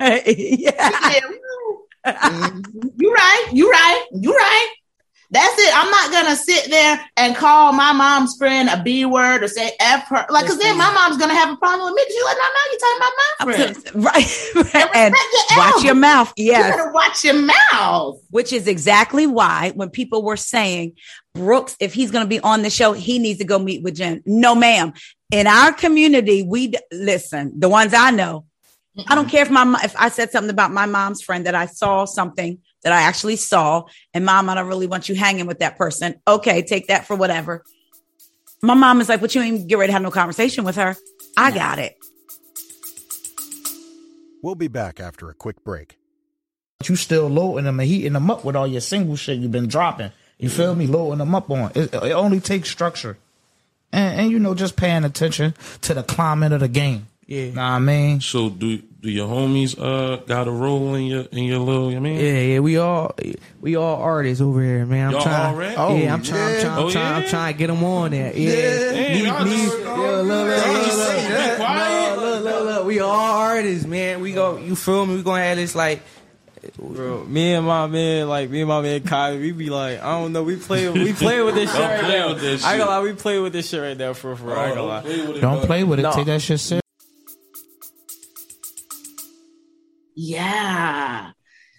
yeah. 0.64 1.20
Mhm. 2.06 2.64
You 2.96 3.12
right. 3.12 3.46
You 3.52 3.70
right. 3.70 4.06
You 4.12 4.34
right. 4.34 4.74
That's 5.32 5.54
it. 5.58 5.72
I'm 5.76 5.90
not 5.90 6.10
gonna 6.10 6.34
sit 6.36 6.70
there 6.70 7.00
and 7.16 7.36
call 7.36 7.72
my 7.72 7.92
mom's 7.92 8.36
friend 8.36 8.68
a 8.68 8.82
B 8.82 9.04
word 9.04 9.44
or 9.44 9.48
say 9.48 9.72
F 9.78 10.08
her. 10.08 10.26
Like, 10.28 10.46
cause 10.46 10.58
then 10.58 10.76
my 10.76 10.92
mom's 10.92 11.18
gonna 11.18 11.34
have 11.34 11.52
a 11.52 11.56
problem 11.56 11.92
with 11.92 11.94
me 11.94 12.02
because 12.02 12.16
you're 12.16 12.24
like, 12.24 12.36
no, 12.36 12.48
no, 12.54 12.62
you're 12.72 12.80
talking 12.80 12.98
about 12.98 13.12
my 13.38 13.92
friend. 13.92 14.04
right. 14.74 14.74
right. 14.74 14.96
And 14.96 15.14
your 15.14 15.58
watch 15.58 15.84
your 15.84 15.94
mouth. 15.94 16.32
You 16.36 16.46
Yes. 16.46 16.76
better 16.76 16.90
watch 16.92 17.22
your 17.24 17.34
mouth. 17.34 18.20
Which 18.30 18.52
is 18.52 18.66
exactly 18.66 19.26
why 19.28 19.72
when 19.76 19.88
people 19.90 20.22
were 20.24 20.36
saying, 20.36 20.94
Brooks, 21.34 21.76
if 21.78 21.94
he's 21.94 22.10
going 22.10 22.24
to 22.24 22.28
be 22.28 22.40
on 22.40 22.62
the 22.62 22.70
show, 22.70 22.92
he 22.92 23.20
needs 23.20 23.38
to 23.38 23.44
go 23.44 23.58
meet 23.60 23.84
with 23.84 23.94
Jen. 23.94 24.22
No, 24.26 24.56
ma'am. 24.56 24.92
In 25.30 25.46
our 25.46 25.72
community, 25.72 26.42
we 26.42 26.68
d- 26.68 26.78
listen, 26.90 27.52
the 27.56 27.68
ones 27.68 27.94
I 27.94 28.10
know, 28.10 28.46
I 29.08 29.14
don't 29.14 29.28
care 29.28 29.42
if 29.42 29.50
my 29.50 29.80
if 29.84 29.94
I 29.96 30.08
said 30.08 30.32
something 30.32 30.50
about 30.50 30.72
my 30.72 30.86
mom's 30.86 31.22
friend 31.22 31.46
that 31.46 31.54
I 31.54 31.66
saw 31.66 32.04
something 32.04 32.58
that 32.82 32.92
I 32.92 33.02
actually 33.02 33.36
saw, 33.36 33.84
and 34.14 34.24
mom, 34.24 34.48
I 34.48 34.54
don't 34.54 34.68
really 34.68 34.86
want 34.86 35.08
you 35.08 35.14
hanging 35.14 35.46
with 35.46 35.58
that 35.58 35.76
person. 35.76 36.20
Okay, 36.26 36.62
take 36.62 36.88
that 36.88 37.06
for 37.06 37.16
whatever. 37.16 37.64
My 38.62 38.74
mom 38.74 39.00
is 39.00 39.08
like, 39.08 39.20
"What 39.20 39.34
you 39.34 39.42
ain't 39.42 39.68
get 39.68 39.78
ready 39.78 39.88
to 39.88 39.92
have 39.92 40.02
no 40.02 40.10
conversation 40.10 40.64
with 40.64 40.76
her?" 40.76 40.96
I 41.36 41.50
got 41.50 41.78
it. 41.78 41.96
We'll 44.42 44.54
be 44.54 44.68
back 44.68 45.00
after 45.00 45.28
a 45.28 45.34
quick 45.34 45.62
break. 45.64 45.98
But 46.78 46.88
you 46.88 46.96
still 46.96 47.28
loading 47.28 47.64
them 47.64 47.78
and 47.78 47.88
heating 47.88 48.14
them 48.14 48.30
up 48.30 48.44
with 48.44 48.56
all 48.56 48.66
your 48.66 48.80
single 48.80 49.16
shit 49.16 49.38
you've 49.38 49.52
been 49.52 49.68
dropping. 49.68 50.12
You 50.38 50.48
feel 50.48 50.74
me? 50.74 50.86
Loading 50.86 51.18
them 51.18 51.34
up 51.34 51.50
on. 51.50 51.72
It, 51.74 51.92
it 51.92 52.12
only 52.12 52.40
takes 52.40 52.70
structure. 52.70 53.18
And, 53.92 54.20
and 54.20 54.30
you 54.30 54.38
know, 54.38 54.54
just 54.54 54.76
paying 54.76 55.04
attention 55.04 55.54
to 55.82 55.92
the 55.92 56.02
climate 56.02 56.52
of 56.52 56.60
the 56.60 56.68
game. 56.68 57.06
Yeah. 57.26 57.50
Know 57.50 57.60
what 57.60 57.60
I 57.60 57.78
mean? 57.80 58.20
So 58.22 58.48
do 58.48 58.82
do 59.00 59.10
your 59.10 59.28
homies 59.28 59.78
uh 59.80 60.16
got 60.26 60.46
a 60.46 60.50
role 60.50 60.94
in 60.94 61.04
your 61.06 61.22
in 61.32 61.44
your 61.44 61.58
little? 61.60 61.88
I 61.88 61.98
mean, 61.98 62.16
Yeah, 62.20 62.40
yeah, 62.40 62.58
we 62.60 62.76
all 62.76 63.14
we 63.60 63.74
all 63.76 63.96
artists 63.96 64.42
over 64.42 64.62
here, 64.62 64.84
man. 64.86 65.06
I'm 65.08 65.12
Y'all 65.12 65.22
trying. 65.22 65.46
all 65.54 65.54
rap? 65.60 65.72
yeah, 65.72 65.82
Oh, 65.82 65.96
I'm 66.14 66.22
trying. 66.22 66.56
I'm 66.56 66.60
trying. 66.60 66.66
I'm 66.66 66.78
Oh, 66.84 66.90
trying. 66.90 67.14
I'm 67.22 67.28
trying 67.28 67.52
to 67.54 67.58
get 67.58 67.66
them 67.68 67.82
on 67.84 68.10
there. 68.10 68.36
Yeah, 68.36 68.90
Damn, 68.92 69.24
y'all 69.26 69.44
me, 69.44 69.50
me, 69.50 69.62
yeah, 69.62 69.68
look, 69.68 70.26
look, 70.26 70.26
look, 70.26 70.66
look, 71.58 71.58
look, 71.58 72.16
look, 72.20 72.44
look, 72.44 72.64
look, 72.64 72.86
We 72.86 73.00
all 73.00 73.10
artists, 73.10 73.86
man. 73.86 74.20
We 74.20 74.32
go. 74.32 74.58
You 74.58 74.76
feel 74.76 75.06
me? 75.06 75.16
We 75.16 75.22
gonna 75.22 75.42
have 75.44 75.56
this 75.56 75.74
like. 75.74 76.02
Bro, 76.76 77.24
me 77.24 77.54
and 77.54 77.66
my 77.66 77.86
man, 77.86 78.28
like 78.28 78.50
me 78.50 78.60
and 78.60 78.68
my 78.68 78.82
man 78.82 79.02
Kai, 79.02 79.38
we 79.38 79.50
be 79.52 79.70
like, 79.70 79.98
I 80.02 80.20
don't 80.20 80.34
know, 80.34 80.42
we 80.42 80.56
play, 80.56 80.90
we 80.90 81.12
play 81.14 81.42
with 81.42 81.54
this 81.54 81.72
shit 81.72 81.80
right 81.80 82.02
now. 82.02 82.34
this 82.34 82.62
I 82.62 82.72
ain't 82.74 82.80
shit. 82.80 82.86
gonna 82.86 83.00
lie, 83.00 83.00
we 83.02 83.14
play 83.14 83.38
with 83.38 83.54
this 83.54 83.70
shit 83.70 83.80
right 83.80 83.96
now 83.96 84.12
for 84.12 84.36
for. 84.36 84.54
I 84.54 84.66
ain't 84.66 84.74
gonna 84.74 84.86
lie. 84.86 85.00
play 85.00 85.26
with 85.26 85.36
it, 85.38 85.40
Don't 85.40 85.64
play 85.64 85.84
with 85.84 86.00
it. 86.00 86.02
No. 86.02 86.12
Take 86.12 86.26
that 86.26 86.42
shit 86.42 86.60
serious. 86.60 86.82
Yeah. 90.20 91.30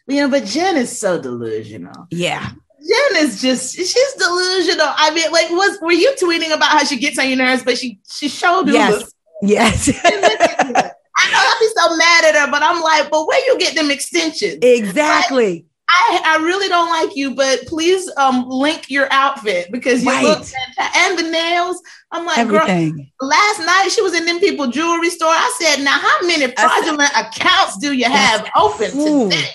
You 0.08 0.22
know, 0.22 0.30
but 0.30 0.46
Jen 0.46 0.76
is 0.76 0.98
so 0.98 1.22
delusional. 1.22 2.08
Yeah. 2.10 2.50
Jen 2.50 3.24
is 3.24 3.40
just 3.40 3.76
she's 3.76 4.14
delusional. 4.18 4.88
I 4.98 5.14
mean, 5.14 5.32
like, 5.32 5.50
was 5.52 5.78
were 5.82 5.92
you 5.92 6.14
tweeting 6.20 6.52
about 6.54 6.70
how 6.70 6.84
she 6.84 6.98
gets 6.98 7.20
on 7.20 7.28
your 7.28 7.38
nerves, 7.38 7.64
but 7.64 7.78
she 7.78 8.00
she 8.12 8.28
showed 8.28 8.68
you 8.68 8.74
Yes. 8.74 9.14
Yes. 9.44 9.90
I 10.04 11.32
know 11.32 11.38
I'd 11.38 11.58
be 11.60 11.68
so 11.76 11.98
mad 11.98 12.26
at 12.26 12.36
her, 12.36 12.52
but 12.52 12.64
I'm 12.64 12.82
like, 12.82 13.12
but 13.12 13.28
where 13.28 13.46
you 13.46 13.60
get 13.60 13.76
them 13.76 13.92
extensions? 13.92 14.58
exactly. 14.64 15.66
I, 15.94 16.22
I 16.40 16.44
really 16.44 16.68
don't 16.68 16.90
like 16.90 17.16
you, 17.16 17.36
but 17.36 17.66
please 17.68 18.10
um 18.18 18.48
link 18.50 18.90
your 18.90 19.08
outfit 19.12 19.68
because 19.72 20.04
you 20.04 20.10
Right. 20.10 20.24
look 20.24 20.40
fantastic. 20.44 20.96
And 20.98 21.18
the 21.20 21.24
nails. 21.32 21.82
I'm 22.12 22.26
like, 22.26 22.48
girl, 22.48 22.62
Everything. 22.68 23.12
last 23.22 23.60
night 23.60 23.90
she 23.94 24.02
was 24.02 24.14
in 24.14 24.26
them 24.26 24.40
people 24.40 24.68
jewelry 24.68 25.10
store. 25.10 25.30
I 25.30 25.56
said, 25.60 25.84
now 25.84 25.98
how 25.98 26.28
many 26.28 26.52
fraudulent 26.54 27.12
accounts 27.16 27.78
do 27.78 27.94
you 27.94 28.06
have 28.06 28.48
open 28.56 28.92
Ooh. 28.98 29.30
today? 29.30 29.46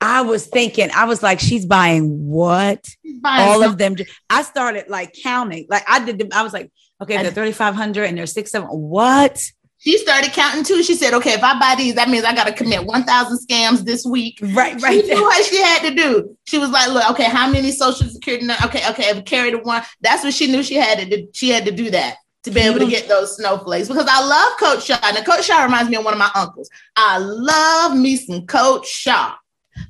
I 0.00 0.22
was 0.22 0.46
thinking, 0.46 0.88
I 0.94 1.04
was 1.04 1.22
like, 1.22 1.40
she's 1.40 1.66
buying 1.66 2.26
what? 2.26 2.84
She's 3.04 3.20
buying 3.20 3.48
All 3.48 3.60
some- 3.60 3.72
of 3.72 3.78
them. 3.78 3.96
I 4.30 4.42
started 4.42 4.88
like 4.88 5.14
counting. 5.22 5.66
Like 5.68 5.84
I 5.88 6.04
did. 6.04 6.32
I 6.32 6.42
was 6.42 6.52
like, 6.52 6.72
okay, 7.02 7.16
they're 7.22 7.30
3,500 7.32 8.04
and 8.04 8.16
they're 8.18 8.26
six, 8.26 8.50
seven. 8.50 8.68
What? 8.68 9.40
She 9.82 9.96
started 9.96 10.32
counting 10.32 10.62
too. 10.62 10.82
She 10.82 10.94
said, 10.94 11.14
okay, 11.14 11.32
if 11.32 11.42
I 11.42 11.58
buy 11.58 11.74
these, 11.74 11.94
that 11.94 12.10
means 12.10 12.24
I 12.24 12.34
got 12.34 12.46
to 12.46 12.52
commit 12.52 12.84
1,000 12.84 13.38
scams 13.38 13.82
this 13.84 14.04
week. 14.04 14.38
Right, 14.42 14.80
right. 14.82 15.00
She 15.00 15.08
knew 15.08 15.22
what 15.22 15.44
she 15.46 15.56
had 15.60 15.88
to 15.88 15.94
do. 15.94 16.36
She 16.44 16.58
was 16.58 16.68
like, 16.68 16.88
look, 16.90 17.10
okay, 17.12 17.24
how 17.24 17.50
many 17.50 17.72
social 17.72 18.06
security? 18.06 18.44
num- 18.44 18.58
Okay, 18.66 18.86
okay, 18.90 19.04
if 19.04 19.24
carry 19.24 19.50
the 19.50 19.58
one. 19.58 19.82
That's 20.02 20.22
what 20.22 20.34
she 20.34 20.48
knew 20.52 20.62
she 20.62 20.74
had 20.74 20.98
to 20.98 21.06
do. 21.06 21.28
She 21.32 21.48
had 21.48 21.64
to 21.64 21.70
do 21.70 21.90
that 21.92 22.16
to 22.42 22.50
be 22.50 22.60
able 22.60 22.78
to 22.80 22.86
get 22.86 23.08
those 23.08 23.36
snowflakes 23.36 23.88
because 23.88 24.06
I 24.08 24.22
love 24.22 24.58
Coach 24.58 24.84
Shah. 24.84 24.98
Now, 25.00 25.22
Coach 25.22 25.46
Shah 25.46 25.64
reminds 25.64 25.90
me 25.90 25.96
of 25.96 26.04
one 26.04 26.12
of 26.12 26.18
my 26.18 26.30
uncles. 26.34 26.68
I 26.96 27.16
love 27.16 27.96
me 27.96 28.16
some 28.16 28.46
Coach 28.46 28.86
Shah. 28.86 29.34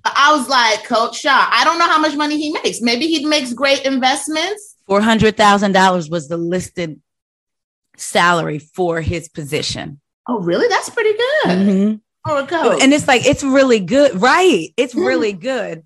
But 0.04 0.12
I 0.14 0.36
was 0.36 0.48
like, 0.48 0.84
Coach 0.84 1.20
Shah, 1.20 1.48
I 1.50 1.64
don't 1.64 1.78
know 1.80 1.86
how 1.88 1.98
much 1.98 2.14
money 2.14 2.40
he 2.40 2.52
makes. 2.52 2.80
Maybe 2.80 3.08
he 3.08 3.24
makes 3.26 3.52
great 3.52 3.84
investments. 3.84 4.76
$400,000 4.88 6.10
was 6.10 6.28
the 6.28 6.36
listed 6.36 7.00
salary 8.00 8.58
for 8.58 9.00
his 9.00 9.28
position. 9.28 10.00
Oh, 10.28 10.40
really? 10.40 10.68
That's 10.68 10.90
pretty 10.90 11.12
good 11.12 11.46
Mhm. 11.58 12.00
for 12.26 12.38
a. 12.40 12.78
And 12.82 12.92
it's 12.92 13.08
like, 13.08 13.24
it's 13.26 13.42
really 13.42 13.80
good. 13.80 14.20
Right. 14.20 14.72
It's 14.76 14.94
Mhm. 14.94 15.06
really 15.06 15.32
good. 15.32 15.82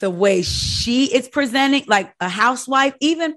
The 0.00 0.10
way 0.10 0.42
she 0.42 1.06
is 1.06 1.28
presenting, 1.28 1.84
like 1.86 2.12
a 2.20 2.28
housewife, 2.28 2.94
even 3.00 3.34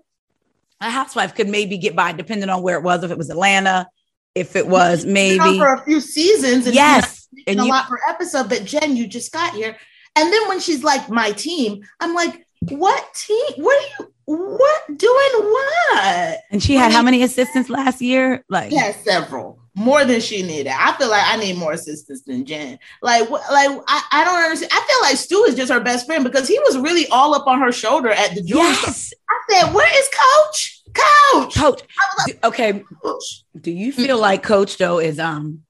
a 0.81 0.89
housewife 0.89 1.35
could 1.35 1.47
maybe 1.47 1.77
get 1.77 1.95
by 1.95 2.11
depending 2.11 2.49
on 2.49 2.61
where 2.61 2.77
it 2.77 2.83
was, 2.83 3.03
if 3.03 3.11
it 3.11 3.17
was 3.17 3.29
Atlanta, 3.29 3.87
if 4.35 4.55
it 4.55 4.67
was 4.67 5.05
maybe. 5.05 5.57
for 5.57 5.73
a 5.73 5.83
few 5.85 6.01
seasons. 6.01 6.65
And 6.65 6.75
Yes. 6.75 7.27
And 7.47 7.59
a 7.59 7.63
you, 7.63 7.69
lot 7.69 7.87
per 7.87 7.99
episode. 8.09 8.49
But 8.49 8.65
Jen, 8.65 8.95
you 8.97 9.07
just 9.07 9.31
got 9.31 9.53
here, 9.53 9.77
and 10.15 10.33
then 10.33 10.47
when 10.49 10.59
she's 10.59 10.83
like 10.83 11.09
my 11.09 11.31
team, 11.31 11.81
I'm 11.99 12.13
like, 12.13 12.45
what 12.69 13.13
team? 13.13 13.45
What 13.57 13.77
are 13.77 14.03
you? 14.03 14.13
What 14.37 14.97
doing? 14.97 15.29
What? 15.33 16.39
and 16.51 16.61
she 16.61 16.75
had 16.75 16.91
how 16.91 17.01
many 17.01 17.23
assistants 17.23 17.67
last 17.69 17.99
year? 18.01 18.43
Like, 18.47 18.71
Yeah, 18.71 18.91
several 18.91 19.59
more 19.75 20.03
than 20.05 20.19
she 20.19 20.43
needed. 20.43 20.71
I 20.77 20.91
feel 20.97 21.09
like 21.09 21.23
I 21.25 21.37
need 21.37 21.57
more 21.57 21.71
assistants 21.71 22.21
than 22.23 22.45
Jen. 22.45 22.77
Like, 23.01 23.27
wh- 23.27 23.31
like 23.51 23.69
I, 23.87 24.03
I 24.11 24.23
don't 24.25 24.43
understand. 24.43 24.71
I 24.73 24.81
feel 24.85 25.01
like 25.01 25.17
Stu 25.17 25.43
is 25.45 25.55
just 25.55 25.71
her 25.71 25.79
best 25.79 26.05
friend 26.05 26.23
because 26.23 26.47
he 26.47 26.59
was 26.59 26.77
really 26.77 27.07
all 27.07 27.33
up 27.33 27.47
on 27.47 27.59
her 27.59 27.71
shoulder 27.71 28.09
at 28.11 28.35
the 28.35 28.43
jewelry 28.43 28.67
yes, 28.69 29.13
I 29.29 29.35
said, 29.61 29.73
"Where 29.73 29.99
is 29.99 30.09
Coach? 30.13 30.81
Coach? 30.93 31.55
coach. 31.55 31.81
Do- 32.27 32.33
okay, 32.43 32.83
Coach." 33.01 33.43
do 33.59 33.71
you 33.71 33.91
feel 33.91 34.19
like 34.19 34.43
Coach 34.43 34.77
though 34.77 34.99
is 34.99 35.17
um? 35.17 35.61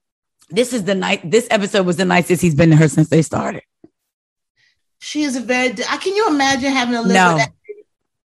This 0.50 0.72
is 0.74 0.84
the 0.84 0.94
night. 0.94 1.30
This 1.30 1.46
episode 1.50 1.86
was 1.86 1.96
the 1.96 2.04
nicest 2.04 2.42
he's 2.42 2.54
been 2.54 2.70
to 2.70 2.76
her 2.76 2.88
since 2.88 3.08
they 3.08 3.22
started. 3.22 3.62
She 4.98 5.22
is 5.22 5.34
a 5.36 5.40
very. 5.40 5.68
I 5.88 5.96
can 5.96 6.14
you 6.14 6.28
imagine 6.28 6.72
having 6.72 6.94
to 6.94 7.00
live 7.02 7.12
No. 7.14 7.34
with 7.34 7.42
that? 7.44 7.52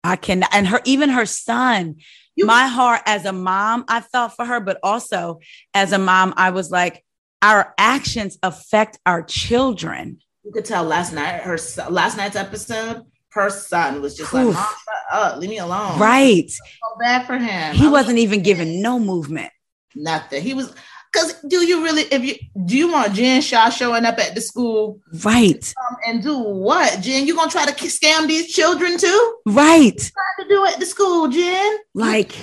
I 0.03 0.15
can, 0.15 0.43
and 0.51 0.67
her 0.67 0.81
even 0.85 1.09
her 1.09 1.25
son. 1.25 1.95
You- 2.35 2.45
my 2.47 2.65
heart 2.67 3.01
as 3.05 3.25
a 3.25 3.31
mom, 3.31 3.85
I 3.87 4.01
felt 4.01 4.35
for 4.35 4.43
her, 4.45 4.59
but 4.59 4.79
also 4.81 5.39
as 5.73 5.91
a 5.91 5.99
mom, 5.99 6.33
I 6.35 6.49
was 6.49 6.71
like, 6.71 7.03
our 7.43 7.73
actions 7.77 8.37
affect 8.41 8.97
our 9.05 9.21
children. 9.21 10.19
You 10.43 10.51
could 10.51 10.65
tell 10.65 10.83
last 10.83 11.13
night 11.13 11.41
her 11.43 11.57
last 11.89 12.17
night's 12.17 12.35
episode. 12.35 13.03
Her 13.31 13.49
son 13.49 14.01
was 14.01 14.15
just 14.15 14.33
like, 14.33 14.45
"Mom, 14.45 14.65
up, 15.11 15.37
leave 15.37 15.49
me 15.49 15.57
alone." 15.59 15.99
Right. 15.99 16.49
so 16.49 16.63
bad 16.99 17.25
for 17.27 17.37
him. 17.37 17.75
He 17.75 17.83
I 17.85 17.89
was 17.89 18.03
wasn't 18.03 18.19
even 18.19 18.41
given 18.43 18.81
no 18.81 18.99
movement. 18.99 19.51
nothing. 19.95 20.41
He 20.43 20.53
was 20.53 20.73
because 21.13 21.33
do 21.47 21.63
you 21.65 21.83
really 21.83 22.01
if 22.03 22.23
you 22.23 22.35
do 22.65 22.75
you 22.75 22.91
want 22.91 23.13
Jen 23.13 23.41
Shah 23.41 23.69
showing 23.69 24.03
up 24.05 24.17
at 24.19 24.33
the 24.35 24.41
school 24.41 24.99
Right. 25.23 25.71
and 26.07 26.23
do 26.23 26.37
what? 26.39 26.99
Jen, 27.01 27.27
you 27.27 27.35
gonna 27.35 27.51
try 27.51 27.65
to 27.65 27.73
scam 27.85 28.27
these 28.27 28.51
children 28.51 28.97
too? 28.97 29.35
Right. 29.45 29.95
Trying 29.97 30.47
to 30.49 30.55
do 30.55 30.65
at 30.65 30.79
the 30.79 30.85
school, 30.85 31.27
Jen? 31.29 31.77
Like, 31.93 32.33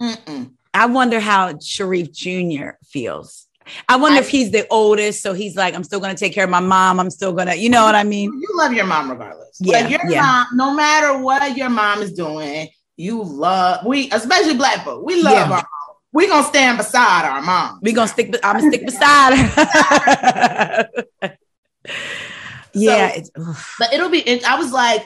Mm-mm. 0.00 0.52
I 0.72 0.86
wonder 0.86 1.18
how 1.20 1.54
Sharrieff 1.54 2.12
Jr. 2.12 2.76
feels. 2.86 3.46
I 3.88 3.96
wonder 3.96 4.18
I- 4.18 4.20
if 4.20 4.28
he's 4.28 4.52
the 4.52 4.66
oldest. 4.70 5.22
So 5.22 5.32
he's 5.32 5.56
like, 5.56 5.74
I'm 5.74 5.82
still 5.84 5.98
going 6.00 6.14
to 6.14 6.18
take 6.20 6.32
care 6.34 6.44
of 6.44 6.50
my 6.50 6.60
mom. 6.60 7.00
I'm 7.00 7.10
still 7.10 7.32
going 7.32 7.48
to, 7.48 7.56
you 7.56 7.68
know 7.70 7.82
what 7.84 7.94
I 7.96 8.04
mean? 8.04 8.30
You 8.32 8.48
love 8.54 8.72
your 8.72 8.86
mom 8.86 9.10
regardless. 9.10 9.56
Yeah, 9.60 9.80
like 9.80 9.90
your 9.90 10.00
yeah. 10.08 10.22
mom, 10.22 10.46
no 10.54 10.74
matter 10.74 11.18
what 11.18 11.56
your 11.56 11.70
mom 11.70 12.02
is 12.02 12.12
doing, 12.12 12.68
you 12.96 13.22
love 13.24 13.84
we, 13.84 14.08
especially 14.12 14.54
black 14.54 14.84
folk. 14.84 15.04
We 15.04 15.20
love 15.22 15.32
Yeah. 15.32 15.42
our 15.44 15.48
mom. 15.48 15.64
We 16.16 16.26
gonna 16.28 16.46
stand 16.46 16.78
beside 16.78 17.26
our 17.26 17.42
mom. 17.42 17.78
We're 17.82 17.94
going 17.94 18.08
to 18.08 18.12
stick, 18.14 18.34
I'm 18.42 18.58
going 18.58 18.70
to 18.70 18.76
stick 18.78 18.86
beside 18.86 19.36
her. 19.36 20.88
yeah. 22.72 23.10
it's. 23.16 23.30
But 23.78 23.92
it'll 23.92 24.08
be. 24.08 24.42
I 24.42 24.56
was 24.56 24.72
like, 24.72 25.02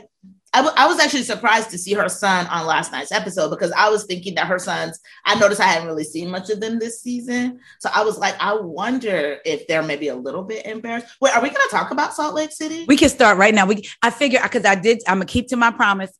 I, 0.55 0.59
w- 0.59 0.75
I 0.77 0.87
was 0.87 1.01
actually 1.01 1.25
surprised 1.25 1.71
to 1.71 1.79
see 1.79 1.95
her 1.95 2.09
son 2.09 2.47
on 2.47 2.65
last 2.65 2.93
night's 2.93 3.11
episode 3.11 3.51
because 3.51 3.73
I 3.73 3.91
was 3.91 4.05
thinking 4.05 4.37
that 4.37 4.47
her 4.47 4.61
sons, 4.61 5.01
I 5.25 5.37
noticed 5.37 5.61
I 5.61 5.65
hadn't 5.65 5.89
really 5.89 6.05
seen 6.05 6.31
much 6.31 6.49
of 6.49 6.61
them 6.61 6.79
this 6.79 7.03
season. 7.03 7.59
So 7.81 7.91
I 7.93 8.05
was 8.05 8.17
like, 8.17 8.37
I 8.39 8.55
wonder 8.55 9.39
if 9.45 9.67
they're 9.67 9.83
maybe 9.83 10.09
a 10.09 10.17
little 10.17 10.45
bit 10.45 10.65
embarrassed. 10.65 11.09
Wait, 11.21 11.35
are 11.35 11.43
we 11.43 11.49
going 11.49 11.69
to 11.69 11.77
talk 11.77 11.91
about 11.91 12.15
Salt 12.15 12.37
Lake 12.37 12.53
City? 12.53 12.85
We 12.87 12.97
can 12.97 13.09
start 13.09 13.37
right 13.37 13.53
now. 13.53 13.67
We 13.67 13.89
I 14.01 14.11
figure 14.11 14.39
because 14.41 14.65
I 14.65 14.77
did. 14.77 15.03
I'm 15.09 15.17
gonna 15.17 15.27
keep 15.27 15.49
to 15.49 15.57
my 15.57 15.73
promise. 15.73 16.13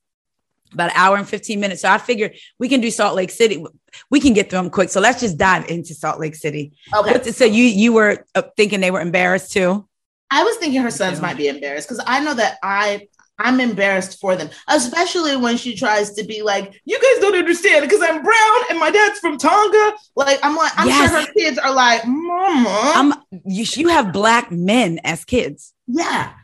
About 0.73 0.91
an 0.91 0.97
hour 0.97 1.17
and 1.17 1.29
15 1.29 1.59
minutes. 1.59 1.83
So 1.83 1.89
I 1.91 1.99
figured 1.99 2.37
we 2.59 2.69
can 2.69 2.81
do 2.81 2.91
Salt 2.91 3.17
Lake 3.17 3.31
City. 3.31 3.65
We 4.11 4.21
can 4.21 4.33
get 4.33 4.51
through 4.51 4.61
them 4.61 4.71
quick. 4.71 4.89
So 4.91 5.01
let's 5.01 5.21
just 5.21 5.37
dive 5.37 5.69
into 5.69 5.95
Salt 5.95 6.21
Lake 6.21 6.35
City. 6.37 6.73
okay. 6.95 7.31
So 7.33 7.45
you 7.45 7.65
you 7.65 7.93
were 7.93 8.25
uh, 8.35 8.43
thinking 8.57 8.81
they 8.81 8.91
were 8.91 9.01
embarrassed 9.01 9.53
too? 9.53 9.87
I 10.31 10.45
was 10.45 10.57
thinking 10.59 10.81
her 10.83 10.91
sons 10.93 11.21
might 11.21 11.37
be 11.37 11.49
embarrassed 11.49 11.89
because 11.89 12.03
I 12.07 12.21
know 12.21 12.35
that 12.35 12.59
I 12.63 13.09
I'm 13.43 13.59
embarrassed 13.59 14.21
for 14.21 14.37
them, 14.37 14.51
especially 14.69 15.35
when 15.35 15.57
she 15.57 15.75
tries 15.75 16.13
to 16.13 16.25
be 16.25 16.43
like, 16.43 16.79
"You 16.85 16.97
guys 17.01 17.21
don't 17.23 17.35
understand 17.37 17.83
because 17.83 18.01
I'm 18.03 18.23
brown 18.23 18.59
and 18.69 18.79
my 18.79 18.91
dad's 18.91 19.19
from 19.19 19.39
Tonga." 19.39 19.93
Like 20.15 20.39
I'm 20.43 20.55
like, 20.57 20.73
I'm 20.77 20.87
Yes. 20.87 21.11
sure 21.11 21.21
her 21.23 21.33
kids 21.33 21.59
are 21.59 21.73
like, 21.75 22.07
"Mama, 22.07 22.69
I'm 22.95 23.13
you, 23.47 23.65
you 23.75 23.89
have 23.89 24.13
black 24.13 24.53
men 24.53 25.01
as 25.05 25.25
kids. 25.25 25.73
yeah." 25.89 26.35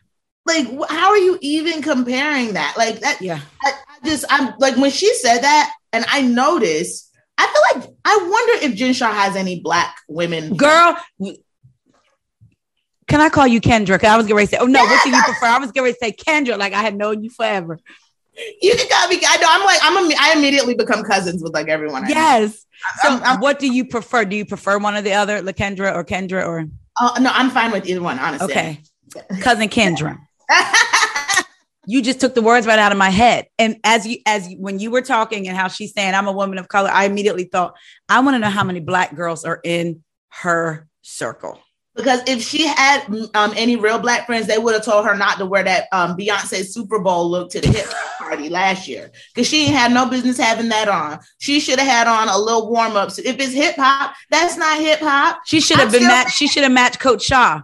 Like, 0.47 0.67
how 0.89 1.09
are 1.11 1.19
you 1.19 1.39
even 1.43 1.83
comparing 1.83 2.53
that? 2.55 2.75
Like 2.79 3.01
that, 3.01 3.21
Yeah. 3.21 3.41
I, 3.65 3.73
I 3.73 4.07
just 4.09 4.25
I'm 4.31 4.55
like 4.59 4.77
when 4.77 4.91
she 4.91 5.13
said 5.15 5.41
that, 5.43 5.73
and 5.93 6.05
I 6.09 6.23
noticed. 6.23 7.05
I 7.39 7.47
feel 7.47 7.81
like 7.83 7.91
I 8.05 8.17
wonder 8.31 8.65
if 8.67 8.75
Jen 8.77 8.95
Shah 8.95 9.13
has 9.13 9.37
any 9.37 9.61
black 9.61 9.95
women. 10.09 10.57
Girl, 10.57 10.97
can 13.09 13.21
I 13.21 13.29
call 13.29 13.47
you 13.47 13.61
kendra 13.61 14.03
I 14.03 14.17
was 14.17 14.27
to 14.27 14.47
say, 14.47 14.57
oh 14.59 14.67
no, 14.67 14.83
what 14.83 15.03
do 15.05 15.11
you 15.11 15.17
Yes. 15.17 15.25
prefer? 15.27 15.47
I 15.47 15.59
was 15.59 15.71
to 15.73 15.95
say 16.01 16.13
Kendra, 16.13 16.59
like 16.59 16.73
I 16.73 16.83
had 16.83 16.97
known 16.97 17.23
you 17.23 17.31
forever. 17.31 17.79
you 18.63 18.75
can 18.77 18.89
call 18.89 19.09
me. 19.09 19.21
I 19.27 19.37
know. 19.37 19.47
I'm 19.49 19.65
like 19.65 19.79
I'm. 19.83 20.11
A, 20.11 20.15
I 20.19 20.39
immediately 20.39 20.75
become 20.75 21.03
cousins 21.05 21.43
with 21.43 21.53
like 21.55 21.69
everyone. 21.69 22.05
I 22.05 22.09
know. 22.09 22.15
Yes. 22.15 22.67
So 23.03 23.09
I'm- 23.11 23.23
I'm- 23.23 23.41
what 23.41 23.59
do 23.59 23.73
you 23.73 23.85
prefer? 23.85 24.25
Do 24.25 24.37
you 24.37 24.45
prefer 24.45 24.79
one 24.79 24.95
or 24.97 25.03
the 25.03 25.13
other, 25.13 25.43
LaKendra 25.43 25.95
or 25.95 26.05
Kendra 26.05 26.47
or 26.47 26.65
Oh 27.01 27.15
no, 27.21 27.31
I'm 27.33 27.51
fine 27.51 27.71
with 27.71 27.87
either 27.87 28.03
one. 28.03 28.19
Honestly. 28.19 28.47
okay. 28.47 28.81
Cousin 29.41 29.69
Kendra. 29.69 30.19
You 31.89 32.03
just 32.03 32.19
took 32.19 32.35
the 32.35 32.43
words 32.43 32.67
right 32.67 32.81
out 32.81 32.91
of 32.91 32.99
my 32.99 33.11
head. 33.11 33.47
And 33.59 33.77
as 33.85 34.07
you 34.07 34.19
as 34.27 34.49
you, 34.49 34.59
when 34.59 34.81
you 34.81 34.91
were 34.91 35.03
talking 35.03 35.47
and 35.47 35.57
how 35.57 35.69
she's 35.69 35.95
saying 35.95 36.15
I'm 36.15 36.27
a 36.27 36.33
woman 36.33 36.59
of 36.59 36.67
color, 36.67 36.91
I 36.93 37.05
immediately 37.05 37.45
thought, 37.45 37.77
I 38.09 38.21
want 38.21 38.35
to 38.35 38.39
know 38.41 38.51
how 38.51 38.65
many 38.65 38.81
black 38.81 39.15
girls 39.15 39.45
are 39.45 39.61
in 39.63 40.03
her 40.31 40.89
circle. 41.03 41.61
Because 41.95 42.21
if 42.27 42.43
she 42.43 42.67
had 42.67 43.07
um, 43.35 43.55
any 43.57 43.77
real 43.77 43.99
black 43.99 44.27
friends, 44.27 44.47
they 44.47 44.59
would 44.59 44.75
have 44.75 44.85
told 44.85 45.07
her 45.07 45.17
not 45.17 45.39
to 45.39 45.47
wear 45.47 45.63
that 45.63 45.87
um, 45.93 46.15
Beyonce 46.15 46.67
Super 46.67 46.99
Bowl 46.99 47.31
look 47.31 47.51
to 47.53 47.61
the 47.61 47.69
hip 47.69 47.87
hop 47.89 48.19
party 48.19 48.49
last 48.51 48.87
year. 48.87 49.11
Because 49.33 49.49
she 49.49 49.65
ain't 49.65 49.75
had 49.75 49.93
no 49.93 50.11
business 50.11 50.37
having 50.37 50.69
that 50.69 50.89
on. 50.89 51.21
She 51.39 51.59
should 51.59 51.79
have 51.79 51.89
had 51.89 52.07
on 52.07 52.29
a 52.29 52.37
little 52.37 52.71
warm 52.71 52.97
up. 52.97 53.13
So 53.13 53.23
if 53.25 53.39
it's 53.39 53.55
hip 53.55 53.77
hop, 53.77 54.15
that's 54.29 54.59
not 54.59 54.79
hip 54.79 55.01
hop. 55.01 55.41
She 55.47 55.61
should 55.61 55.79
have 55.79 55.93
been 55.93 56.03
matched. 56.03 56.33
She 56.33 56.49
should 56.49 56.65
have 56.65 56.73
matched 56.73 56.99
Coach 56.99 57.23
Shah. 57.23 57.63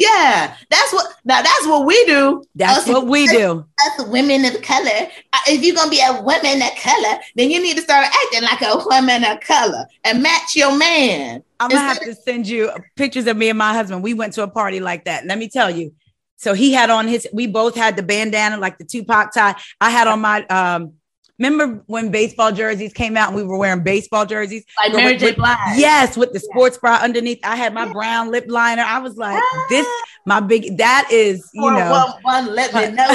Yeah, 0.00 0.56
that's 0.70 0.92
what. 0.94 1.12
Now 1.26 1.42
that's 1.42 1.66
what 1.66 1.84
we 1.84 2.02
do. 2.06 2.42
That's 2.54 2.78
Us- 2.78 2.88
what 2.88 3.06
we 3.06 3.26
do. 3.26 3.66
Us 3.86 4.06
women 4.06 4.46
of 4.46 4.62
color. 4.62 4.88
Uh, 5.34 5.38
If 5.46 5.62
you're 5.62 5.76
gonna 5.76 5.90
be 5.90 6.00
a 6.00 6.22
woman 6.22 6.62
of 6.62 6.70
color, 6.82 7.18
then 7.36 7.50
you 7.50 7.62
need 7.62 7.76
to 7.76 7.82
start 7.82 8.06
acting 8.06 8.42
like 8.42 8.62
a 8.62 8.78
woman 8.88 9.24
of 9.24 9.40
color 9.40 9.84
and 10.04 10.22
match 10.22 10.56
your 10.56 10.74
man. 10.74 11.42
I'm 11.60 11.68
gonna 11.68 11.82
have 11.82 11.98
Instead- 11.98 12.16
to 12.16 12.22
send 12.22 12.48
you 12.48 12.70
pictures 12.96 13.26
of 13.26 13.36
me 13.36 13.50
and 13.50 13.58
my 13.58 13.74
husband. 13.74 14.02
We 14.02 14.14
went 14.14 14.32
to 14.34 14.42
a 14.42 14.48
party 14.48 14.80
like 14.80 15.04
that. 15.04 15.26
Let 15.26 15.36
me 15.38 15.48
tell 15.50 15.70
you. 15.70 15.92
So 16.36 16.54
he 16.54 16.72
had 16.72 16.88
on 16.88 17.06
his. 17.06 17.28
We 17.34 17.46
both 17.46 17.74
had 17.76 17.96
the 17.96 18.02
bandana, 18.02 18.56
like 18.56 18.78
the 18.78 18.84
Tupac 18.84 19.34
tie. 19.34 19.54
I 19.82 19.90
had 19.90 20.08
on 20.08 20.22
my. 20.22 20.46
um 20.46 20.94
Remember 21.40 21.82
when 21.86 22.10
baseball 22.10 22.52
jerseys 22.52 22.92
came 22.92 23.16
out 23.16 23.28
and 23.28 23.36
we 23.36 23.42
were 23.42 23.56
wearing 23.56 23.82
baseball 23.82 24.26
jerseys? 24.26 24.62
Like 24.76 24.92
Mary 24.92 25.16
J. 25.16 25.32
Blige. 25.32 25.78
Yes, 25.78 26.14
with 26.14 26.34
the 26.34 26.38
sports 26.38 26.76
bra 26.76 26.98
underneath. 27.02 27.40
I 27.42 27.56
had 27.56 27.72
my 27.72 27.90
brown 27.90 28.30
lip 28.30 28.44
liner. 28.46 28.82
I 28.82 28.98
was 28.98 29.16
like, 29.16 29.42
ah. 29.42 29.66
this 29.70 29.86
my 30.26 30.40
big. 30.40 30.76
That 30.76 31.08
is, 31.10 31.48
you 31.54 31.62
know. 31.62 31.90
one, 31.90 32.44
one, 32.44 32.54
let 32.54 32.74
me 32.74 32.94
know. 32.94 33.08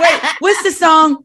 Wait, 0.00 0.20
what's 0.40 0.64
the 0.64 0.72
song? 0.72 1.24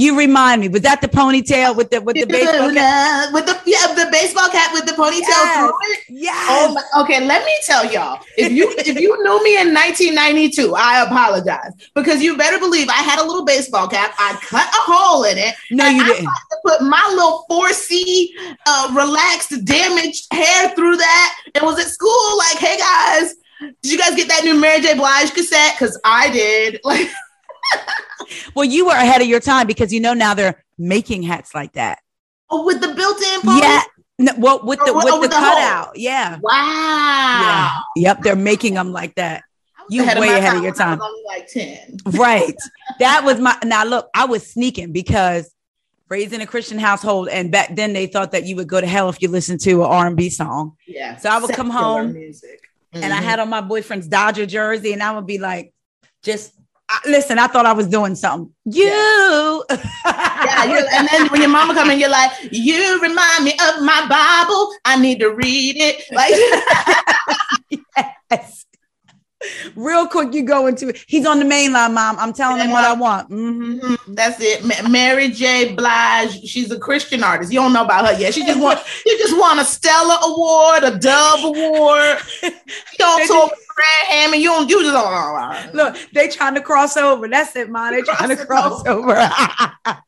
You 0.00 0.16
remind 0.16 0.60
me. 0.60 0.68
Was 0.68 0.82
that 0.82 1.00
the 1.00 1.08
ponytail 1.08 1.74
with 1.76 1.90
the 1.90 2.00
with 2.00 2.14
the 2.16 2.24
baseball 2.26 2.70
cap? 2.72 3.32
with 3.32 3.46
the 3.46 3.56
yeah 3.66 3.86
the 4.00 4.08
baseball 4.12 4.48
cap 4.48 4.72
with 4.72 4.86
the 4.86 4.92
ponytail 4.92 5.26
Yes. 5.26 5.56
through 5.58 5.78
it. 5.92 5.98
Yes. 6.08 6.46
Oh 6.50 7.02
okay, 7.02 7.24
let 7.26 7.44
me 7.44 7.54
tell 7.66 7.84
y'all. 7.92 8.20
If 8.36 8.52
you 8.52 8.72
if 8.78 8.96
you 9.04 9.10
knew 9.24 9.38
me 9.42 9.52
in 9.60 9.74
1992, 9.74 10.74
I 10.76 11.02
apologize 11.02 11.72
because 11.96 12.22
you 12.22 12.36
better 12.36 12.58
believe 12.60 12.88
I 12.88 13.02
had 13.10 13.18
a 13.18 13.24
little 13.26 13.44
baseball 13.44 13.88
cap. 13.88 14.14
I 14.18 14.38
cut 14.42 14.68
a 14.68 14.82
hole 14.92 15.24
in 15.24 15.36
it. 15.36 15.54
no, 15.72 15.86
you 15.88 16.02
I 16.02 16.06
didn't. 16.06 16.28
put 16.64 16.80
my 16.82 17.04
little 17.14 17.44
4C 17.50 18.28
uh, 18.66 18.92
relaxed, 18.94 19.64
damaged 19.64 20.32
hair 20.32 20.70
through 20.76 20.96
that, 20.98 21.34
and 21.56 21.64
was 21.64 21.78
at 21.80 21.88
school 21.88 22.38
like, 22.38 22.58
"Hey 22.58 22.76
guys, 22.78 23.34
did 23.82 23.90
you 23.92 23.98
guys 23.98 24.14
get 24.14 24.28
that 24.28 24.44
new 24.44 24.54
Mary 24.54 24.80
J. 24.80 24.94
Blige 24.94 25.32
cassette? 25.34 25.74
Because 25.76 25.98
I 26.04 26.30
did." 26.30 26.80
Like, 26.84 27.08
Well, 28.54 28.64
you 28.64 28.86
were 28.86 28.92
ahead 28.92 29.22
of 29.22 29.28
your 29.28 29.40
time 29.40 29.66
because 29.66 29.92
you 29.92 30.00
know 30.00 30.12
now 30.14 30.34
they're 30.34 30.62
making 30.78 31.22
hats 31.22 31.54
like 31.54 31.72
that. 31.74 32.00
oh, 32.50 32.64
with 32.66 32.80
the 32.80 32.88
built-in. 32.94 33.58
Yeah. 33.60 33.82
No, 34.18 34.32
well, 34.38 34.60
with 34.64 34.78
the 34.84 34.90
Or 34.90 34.96
with- 34.96 35.04
with 35.04 35.12
or 35.12 35.16
the 35.16 35.20
with 35.20 35.30
the 35.30 35.36
hole. 35.36 35.54
cutout. 35.54 35.98
Yeah. 35.98 36.38
Wow. 36.42 37.82
Yeah. 37.96 38.02
Yep. 38.08 38.22
They're 38.22 38.36
making 38.36 38.74
them 38.74 38.92
like 38.92 39.14
that. 39.14 39.44
You 39.90 40.04
way 40.04 40.14
my 40.14 40.26
ahead 40.26 40.56
of 40.56 40.62
your 40.62 40.74
time. 40.74 40.98
was 40.98 41.08
only 41.08 41.22
like 41.26 41.46
10. 41.48 41.96
Right. 42.18 42.54
that 42.98 43.24
was 43.24 43.38
my 43.40 43.56
now 43.64 43.84
look, 43.84 44.08
I 44.14 44.24
was 44.26 44.46
sneaking 44.46 44.92
because 44.92 45.50
raised 46.10 46.32
in 46.32 46.40
a 46.40 46.46
Christian 46.46 46.78
household, 46.78 47.28
and 47.28 47.50
back 47.52 47.74
then 47.76 47.92
they 47.92 48.06
thought 48.06 48.32
that 48.32 48.44
you 48.44 48.56
would 48.56 48.66
go 48.68 48.80
to 48.80 48.86
hell 48.86 49.08
if 49.08 49.22
you 49.22 49.28
listened 49.28 49.60
to 49.60 49.84
an 49.84 49.90
R&B 49.90 50.28
song. 50.30 50.72
Yeah. 50.86 51.16
So 51.16 51.30
I 51.30 51.38
would 51.38 51.50
come 51.54 51.70
home 51.70 52.12
Music. 52.14 52.60
and 52.92 53.12
I 53.12 53.20
Mhm. 53.20 53.22
had 53.22 53.38
on 53.40 53.48
my 53.50 53.60
boyfriend's 53.60 54.08
Dodger 54.08 54.46
jersey, 54.46 54.92
and 54.94 55.02
I 55.02 55.12
would 55.14 55.26
be 55.26 55.38
like, 55.38 55.72
just 56.22 56.52
listen. 57.06 57.38
I 57.38 57.46
thought 57.46 57.66
I 57.66 57.72
was 57.72 57.86
doing 57.86 58.14
something. 58.14 58.52
You, 58.64 58.86
Yeah, 58.86 60.64
you, 60.64 60.86
and 60.92 61.08
then 61.10 61.28
when 61.28 61.40
your 61.40 61.50
mama 61.50 61.74
come 61.74 61.90
in, 61.90 61.98
you're 61.98 62.10
like, 62.10 62.30
"You 62.50 63.00
remind 63.00 63.44
me 63.44 63.52
of 63.52 63.82
my 63.82 64.06
Bible. 64.08 64.72
I 64.84 64.98
need 65.00 65.20
to 65.20 65.30
read 65.30 65.76
it." 65.78 66.02
Like, 66.10 66.34
yes. 68.30 68.64
Real 69.76 70.08
quick, 70.08 70.34
you 70.34 70.42
go 70.42 70.66
into 70.66 70.88
it. 70.88 71.04
He's 71.06 71.24
on 71.24 71.38
the 71.38 71.44
main 71.44 71.72
line, 71.72 71.94
mom. 71.94 72.18
I'm 72.18 72.32
telling 72.32 72.60
him 72.60 72.72
what 72.72 72.84
I 72.84 72.92
want. 72.92 73.30
Mhm. 73.30 73.80
mhm, 73.80 74.14
that's 74.16 74.40
it. 74.40 74.64
Ma- 74.64 74.88
Mary 74.88 75.28
J. 75.28 75.74
Blige. 75.74 76.42
She's 76.44 76.72
a 76.72 76.78
Christian 76.78 77.22
artist. 77.22 77.52
You 77.52 77.60
don't 77.60 77.72
know 77.72 77.84
about 77.84 78.06
her 78.08 78.20
yet. 78.20 78.34
She 78.34 78.44
just 78.44 78.58
won. 78.58 78.76
She 79.06 79.16
just 79.18 79.38
won 79.38 79.60
a 79.60 79.64
Stellar 79.64 80.16
Award, 80.22 80.84
a 80.84 80.98
Dove 80.98 81.44
Award. 81.44 82.18
She 82.90 83.02
on 83.04 83.26
tour 83.28 83.44
with 83.44 83.66
Fred 83.74 84.06
Hammond. 84.08 84.42
You 84.42 84.48
don't. 84.48 84.68
You 84.68 84.82
just 84.82 84.92
don't. 84.92 85.74
Look, 85.74 85.96
they 86.12 86.28
trying 86.28 86.54
to 86.56 86.60
cross 86.60 86.96
over. 86.96 87.28
That's 87.28 87.54
it, 87.54 87.70
mom. 87.70 87.94
They 87.94 88.02
trying 88.02 88.36
to 88.36 88.44
cross 88.44 88.84
over. 88.86 89.14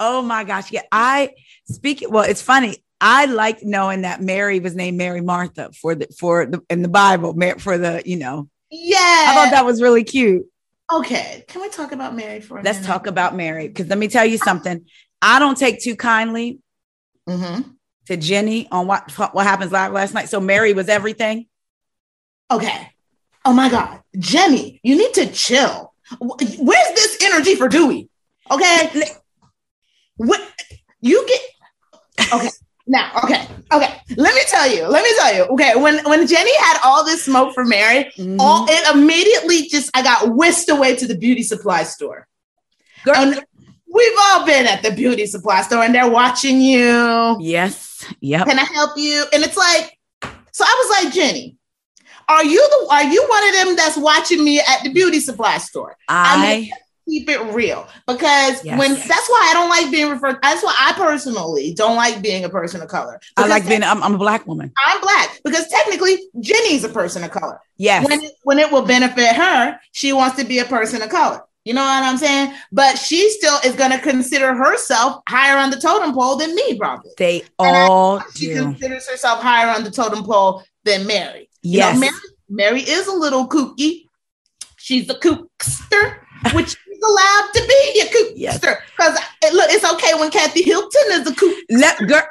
oh 0.00 0.22
my 0.22 0.42
gosh. 0.42 0.72
Yeah. 0.72 0.82
I 0.90 1.30
speak 1.66 2.04
well, 2.08 2.24
it's 2.24 2.42
funny. 2.42 2.78
I 3.00 3.26
like 3.26 3.62
knowing 3.62 4.02
that 4.02 4.20
Mary 4.20 4.58
was 4.60 4.74
named 4.74 4.98
Mary 4.98 5.20
Martha 5.20 5.70
for 5.72 5.94
the 5.94 6.08
for 6.18 6.46
the 6.46 6.60
in 6.70 6.82
the 6.82 6.88
Bible, 6.88 7.38
for 7.58 7.78
the, 7.78 8.02
you 8.04 8.16
know. 8.16 8.48
Yeah. 8.76 8.98
I 8.98 9.34
thought 9.34 9.50
that 9.52 9.64
was 9.64 9.80
really 9.80 10.04
cute. 10.04 10.44
okay. 10.92 11.44
Can 11.48 11.62
we 11.62 11.68
talk 11.68 11.92
about 11.92 12.14
Mary 12.16 12.40
for 12.40 12.58
a 12.58 12.62
Let's 12.62 12.78
minute? 12.78 12.88
talk 12.88 13.06
about 13.06 13.34
Mary. 13.36 13.68
Because 13.68 13.86
let 13.88 13.98
me 13.98 14.08
tell 14.08 14.24
you 14.24 14.36
something. 14.38 14.84
I 15.22 15.38
don't 15.38 15.56
take 15.56 15.80
too 15.82 15.96
kindly 15.96 16.58
Mm-hmm. 17.28 17.70
to 18.08 18.16
Jennie 18.18 18.68
on 18.70 18.86
what 18.86 19.10
what 19.32 19.46
happens 19.46 19.72
live 19.72 19.92
last 19.92 20.12
night. 20.12 20.28
So 20.28 20.40
Mary 20.40 20.74
was 20.74 20.88
everything. 20.90 21.46
Okay. 22.50 22.90
Oh 23.46 23.52
my 23.54 23.70
God, 23.70 24.00
Jennie, 24.18 24.80
you 24.82 24.96
need 24.96 25.14
to 25.14 25.26
chill. 25.32 25.94
Where's 26.20 26.58
this 26.94 27.18
energy 27.22 27.54
for 27.54 27.68
Duy? 27.68 28.08
Okay. 28.50 28.90
What 30.16 30.40
you 31.00 31.26
get? 31.26 31.40
Okay. 32.32 32.48
Now, 32.86 33.10
okay, 33.24 33.46
okay. 33.72 33.94
Let 34.16 34.34
me 34.34 34.40
tell 34.48 34.70
you. 34.70 34.86
Let 34.88 35.02
me 35.02 35.10
tell 35.18 35.34
you. 35.34 35.42
Okay, 35.54 35.74
when 35.76 36.04
when 36.04 36.26
Jennie 36.26 36.56
had 36.58 36.78
all 36.84 37.02
this 37.04 37.24
smoke 37.24 37.54
for 37.54 37.64
Mary, 37.64 38.12
Mhm. 38.18 38.36
all 38.38 38.66
it 38.68 38.94
immediately 38.94 39.68
just 39.68 39.90
I 39.94 40.02
got 40.02 40.34
whisked 40.34 40.68
away 40.68 40.94
to 40.96 41.06
the 41.06 41.16
beauty 41.16 41.42
supply 41.42 41.84
store. 41.84 42.28
Girl- 43.04 43.14
And 43.16 43.42
we've 43.90 44.18
all 44.26 44.44
been 44.44 44.66
at 44.66 44.82
the 44.82 44.90
beauty 44.90 45.24
supply 45.26 45.62
store, 45.62 45.82
and 45.82 45.94
they're 45.94 46.10
watching 46.10 46.60
you. 46.60 47.38
yes. 47.40 48.04
Yep. 48.20 48.48
Can 48.48 48.58
I 48.58 48.64
help 48.64 48.98
you? 48.98 49.24
And 49.32 49.42
it's 49.42 49.56
like, 49.56 49.98
so 50.52 50.62
I 50.64 50.74
was 50.86 51.04
like, 51.04 51.14
Jennie, 51.14 51.56
are 52.28 52.44
you 52.44 52.60
the 52.68 52.86
are 52.90 53.04
you 53.04 53.26
one 53.28 53.48
of 53.48 53.54
them 53.54 53.76
that's 53.76 53.96
watching 53.96 54.44
me 54.44 54.60
at 54.60 54.82
the 54.82 54.90
beauty 54.92 55.20
supply 55.20 55.56
store? 55.56 55.96
I 56.06 56.70
Keep 57.08 57.28
it 57.28 57.40
real. 57.52 57.86
Because 58.06 58.64
Yes. 58.64 58.78
when 58.78 58.94
that's 58.94 59.28
why 59.28 59.48
I 59.50 59.54
don't 59.54 59.68
like 59.68 59.90
being 59.90 60.10
referred, 60.10 60.38
that's 60.42 60.62
why 60.62 60.74
I 60.78 60.92
personally 60.94 61.74
don't 61.74 61.96
like 61.96 62.22
being 62.22 62.44
a 62.44 62.48
person 62.48 62.80
of 62.80 62.88
color. 62.88 63.20
I 63.36 63.46
like 63.46 63.66
being 63.68 63.82
I'm, 63.82 64.02
I'm 64.02 64.14
a 64.14 64.18
black 64.18 64.46
woman. 64.46 64.72
I'm 64.86 65.00
black 65.00 65.40
because 65.44 65.68
technically 65.68 66.18
Jennie's 66.40 66.84
a 66.84 66.88
person 66.88 67.22
of 67.24 67.30
color. 67.30 67.60
Yes. 67.76 68.08
When 68.08 68.22
it, 68.22 68.32
when 68.44 68.58
it 68.58 68.70
will 68.72 68.82
benefit 68.86 69.34
her, 69.36 69.78
she 69.92 70.12
wants 70.12 70.36
to 70.38 70.44
be 70.44 70.60
a 70.60 70.64
person 70.64 71.02
of 71.02 71.10
color. 71.10 71.42
You 71.66 71.72
know 71.72 71.82
what 71.82 72.02
I'm 72.02 72.18
saying? 72.18 72.52
But 72.72 72.98
she 72.98 73.30
still 73.30 73.58
is 73.64 73.74
going 73.74 73.90
to 73.90 73.98
consider 73.98 74.54
herself 74.54 75.22
higher 75.28 75.56
on 75.56 75.70
the 75.70 75.76
totem 75.80 76.12
pole 76.12 76.36
than 76.36 76.54
me, 76.54 76.78
probably. 76.78 77.10
They 77.16 77.42
And 77.58 77.76
all 77.90 78.20
She 78.36 78.48
do. 78.48 78.62
considers 78.64 79.08
herself 79.08 79.40
higher 79.42 79.68
on 79.74 79.82
the 79.82 79.90
totem 79.90 80.24
pole 80.24 80.62
than 80.84 81.06
Mary. 81.06 81.48
You 81.62 81.80
know, 81.80 81.94
Mary, 81.98 82.12
Mary 82.50 82.80
is 82.82 83.06
a 83.06 83.12
little 83.14 83.48
kooky. 83.48 84.08
She's 84.76 85.08
a 85.08 85.14
kookster, 85.14 86.18
which 86.52 86.76
allowed 87.04 87.50
to 87.54 87.60
be 87.66 88.00
a 88.00 88.04
kookster. 88.06 88.32
Yes. 88.36 88.60
Because 88.60 89.18
eh, 89.44 89.50
look, 89.52 89.70
it's 89.70 89.92
okay 89.92 90.14
when 90.18 90.30
Kathy 90.30 90.62
Hilton 90.62 91.02
is 91.12 91.30
a 91.30 91.34
kook, 91.34 91.56
Let 91.70 91.98
girl 92.08 92.22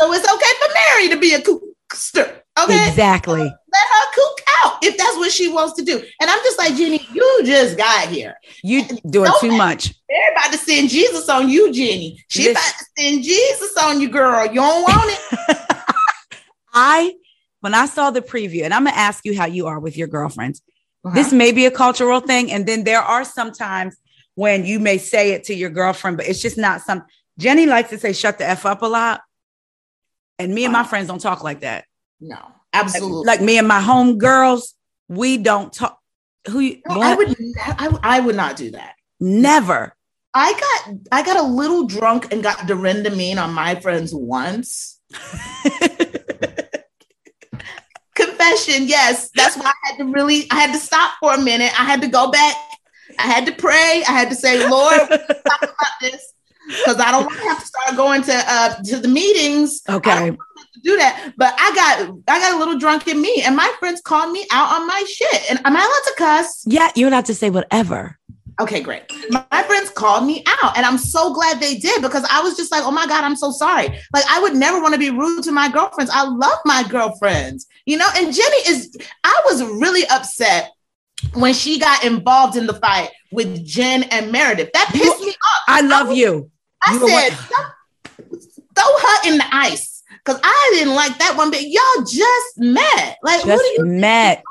so 0.00 0.12
it's 0.12 0.32
okay 0.32 0.52
for 0.60 0.74
Mary 0.74 1.08
to 1.08 1.16
be 1.16 1.34
a 1.34 1.40
kookster. 1.40 2.40
Okay, 2.62 2.88
exactly. 2.88 3.40
let 3.40 3.48
her 3.48 4.12
kook 4.14 4.40
out 4.62 4.78
if 4.82 4.96
that's 4.96 5.16
what 5.16 5.30
she 5.30 5.48
wants 5.48 5.74
to 5.74 5.84
do. 5.84 6.02
And 6.20 6.30
I'm 6.30 6.38
just 6.44 6.58
like 6.58 6.76
Jennie, 6.76 7.06
you 7.12 7.40
just 7.44 7.76
got 7.76 8.08
here. 8.08 8.34
You 8.62 8.84
doing 9.08 9.30
too 9.40 9.52
much. 9.52 9.94
They're 10.08 10.32
about 10.32 10.52
to 10.52 10.58
send 10.58 10.90
Jesus 10.90 11.28
on 11.28 11.48
you, 11.48 11.72
Jennie. 11.72 12.22
She 12.28 12.44
Listen. 12.44 12.52
about 12.52 12.74
to 12.78 12.84
send 12.96 13.22
Jesus 13.24 13.76
on 13.76 14.00
you, 14.00 14.08
girl. 14.08 14.46
You 14.46 14.60
don't 14.60 14.82
want 14.82 15.10
it. 15.10 15.58
I 16.72 17.14
when 17.60 17.74
I 17.74 17.86
saw 17.86 18.10
the 18.10 18.20
preview, 18.20 18.64
and 18.64 18.72
I'm 18.72 18.84
gonna 18.84 18.96
ask 18.96 19.24
you 19.24 19.36
how 19.36 19.46
you 19.46 19.66
are 19.66 19.80
with 19.80 19.96
your 19.96 20.08
girlfriends. 20.08 20.62
Uh-huh. 21.08 21.14
This 21.14 21.32
may 21.32 21.52
be 21.52 21.66
a 21.66 21.70
cultural 21.70 22.20
thing, 22.20 22.50
and 22.52 22.66
then 22.66 22.84
there 22.84 23.00
are 23.00 23.24
some 23.24 23.52
times 23.52 23.96
when 24.34 24.64
you 24.64 24.78
may 24.78 24.98
say 24.98 25.32
it 25.32 25.44
to 25.44 25.54
your 25.54 25.70
girlfriend, 25.70 26.16
but 26.16 26.26
it's 26.26 26.40
just 26.40 26.56
not 26.58 26.80
some. 26.82 27.04
Jennie 27.38 27.66
likes 27.66 27.90
to 27.90 27.98
say 27.98 28.12
"shut 28.12 28.38
the 28.38 28.48
f 28.48 28.64
up" 28.66 28.82
a 28.82 28.86
lot, 28.86 29.22
and 30.38 30.54
me 30.54 30.64
and 30.64 30.72
my 30.72 30.84
friends 30.84 31.08
don't 31.08 31.20
talk 31.20 31.42
like 31.42 31.60
that. 31.60 31.84
no, 32.20 32.38
absolutely. 32.72 33.26
Like 33.26 33.40
me 33.40 33.58
and 33.58 33.66
my 33.68 33.80
home 33.80 34.18
girls, 34.18 34.74
we 35.08 35.36
don't 35.38 35.72
talk. 35.72 35.98
Who 36.48 36.60
you, 36.60 36.80
No, 36.88 37.00
I 37.00 37.14
would 37.14 37.36
I, 37.58 37.98
I 38.02 38.20
would 38.20 38.36
not 38.36 38.56
do 38.56 38.70
that. 38.72 38.94
never. 39.20 39.94
I 40.34 40.52
got 40.52 40.94
I 41.10 41.22
got 41.24 41.36
a 41.38 41.42
little 41.42 41.86
drunk 41.86 42.32
and 42.32 42.42
got 42.42 42.66
Dorinda 42.66 43.10
mean 43.10 43.38
on 43.38 43.52
my 43.52 43.74
friends 43.80 44.14
once. 44.14 45.00
Confession, 48.48 48.88
yes. 48.88 49.30
That's 49.34 49.56
why 49.56 49.66
I 49.66 49.88
had 49.88 49.96
to 49.98 50.04
really 50.04 50.46
I 50.50 50.56
had 50.56 50.72
to 50.72 50.78
stop 50.78 51.14
for 51.20 51.34
a 51.34 51.40
minute. 51.40 51.72
I 51.78 51.84
had 51.84 52.00
to 52.02 52.08
go 52.08 52.30
back. 52.30 52.54
I 53.18 53.22
had 53.22 53.46
to 53.46 53.52
pray. 53.52 54.02
I 54.08 54.12
had 54.12 54.28
to 54.30 54.34
say, 54.34 54.68
Lord, 54.68 55.08
talk 55.08 55.62
about 55.62 55.94
this. 56.00 56.32
Because 56.66 57.00
I 57.00 57.10
don't 57.10 57.24
want 57.24 57.40
to 57.40 57.48
have 57.48 57.60
to 57.60 57.66
start 57.66 57.96
going 57.96 58.22
to 58.22 58.34
uh 58.46 58.82
to 58.82 58.98
the 58.98 59.08
meetings. 59.08 59.82
I 59.88 59.94
Okay. 59.94 60.30
to 60.30 60.80
do 60.82 60.96
that. 60.98 61.32
But 61.36 61.54
I 61.58 61.74
got 61.74 62.14
I 62.28 62.38
got 62.40 62.54
a 62.54 62.58
little 62.58 62.78
drunk 62.78 63.08
in 63.08 63.20
me, 63.20 63.42
and 63.44 63.56
my 63.56 63.72
friends 63.78 64.00
called 64.02 64.32
me 64.32 64.46
out 64.50 64.80
on 64.80 64.86
my 64.86 65.02
shit. 65.08 65.50
And 65.50 65.60
am 65.64 65.76
I 65.76 65.80
allowed 65.80 66.10
to 66.10 66.14
cuss? 66.18 66.64
Yeah, 66.66 66.90
you're 66.94 67.08
allowed 67.08 67.26
to 67.26 67.34
say 67.34 67.50
whatever. 67.50 68.17
Okay, 68.60 68.80
great. 68.80 69.02
My, 69.30 69.44
friends 69.62 69.90
called 69.90 70.26
me 70.26 70.42
out, 70.62 70.76
and 70.76 70.84
I'm 70.84 70.98
so 70.98 71.32
glad 71.32 71.60
they 71.60 71.76
did 71.76 72.02
because 72.02 72.24
I 72.30 72.40
was 72.40 72.56
just 72.56 72.72
like, 72.72 72.82
oh 72.84 72.90
my 72.90 73.06
God, 73.06 73.22
I'm 73.22 73.36
so 73.36 73.52
sorry. 73.52 73.88
Like, 74.12 74.24
I 74.28 74.40
would 74.40 74.56
never 74.56 74.80
want 74.80 74.94
to 74.94 74.98
be 74.98 75.10
rude 75.10 75.44
to 75.44 75.52
my 75.52 75.70
girlfriends. 75.70 76.10
I 76.12 76.24
love 76.24 76.58
my 76.64 76.84
girlfriends, 76.88 77.66
you 77.86 77.96
know? 77.96 78.08
And 78.16 78.34
Jennie 78.34 78.68
is, 78.68 78.96
I 79.22 79.42
was 79.44 79.62
really 79.62 80.06
upset 80.08 80.72
when 81.34 81.54
she 81.54 81.78
got 81.78 82.04
involved 82.04 82.56
in 82.56 82.66
the 82.66 82.74
fight 82.74 83.10
with 83.30 83.64
Jen 83.64 84.04
and 84.04 84.32
Meredith. 84.32 84.70
That 84.72 84.88
pissed 84.92 85.20
me 85.20 85.30
off. 85.30 85.62
I 85.68 85.80
love 85.82 86.12
you. 86.12 86.50
I 86.82 86.94
You 86.94 87.08
said, 87.08 87.30
"Throw- 87.30 87.64
her 88.98 89.28
in 89.28 89.38
the 89.38 89.46
ice. 89.52 90.02
Because 90.24 90.40
I 90.42 90.70
didn't 90.74 90.94
like 90.94 91.18
that 91.18 91.36
one, 91.36 91.50
but 91.50 91.62
y'all 91.62 92.04
just 92.04 92.58
met. 92.58 93.16
Like, 93.22 93.44
what 93.44 93.46
Just 93.46 93.64
do 93.64 93.82
you 93.82 93.86
met. 93.86 94.42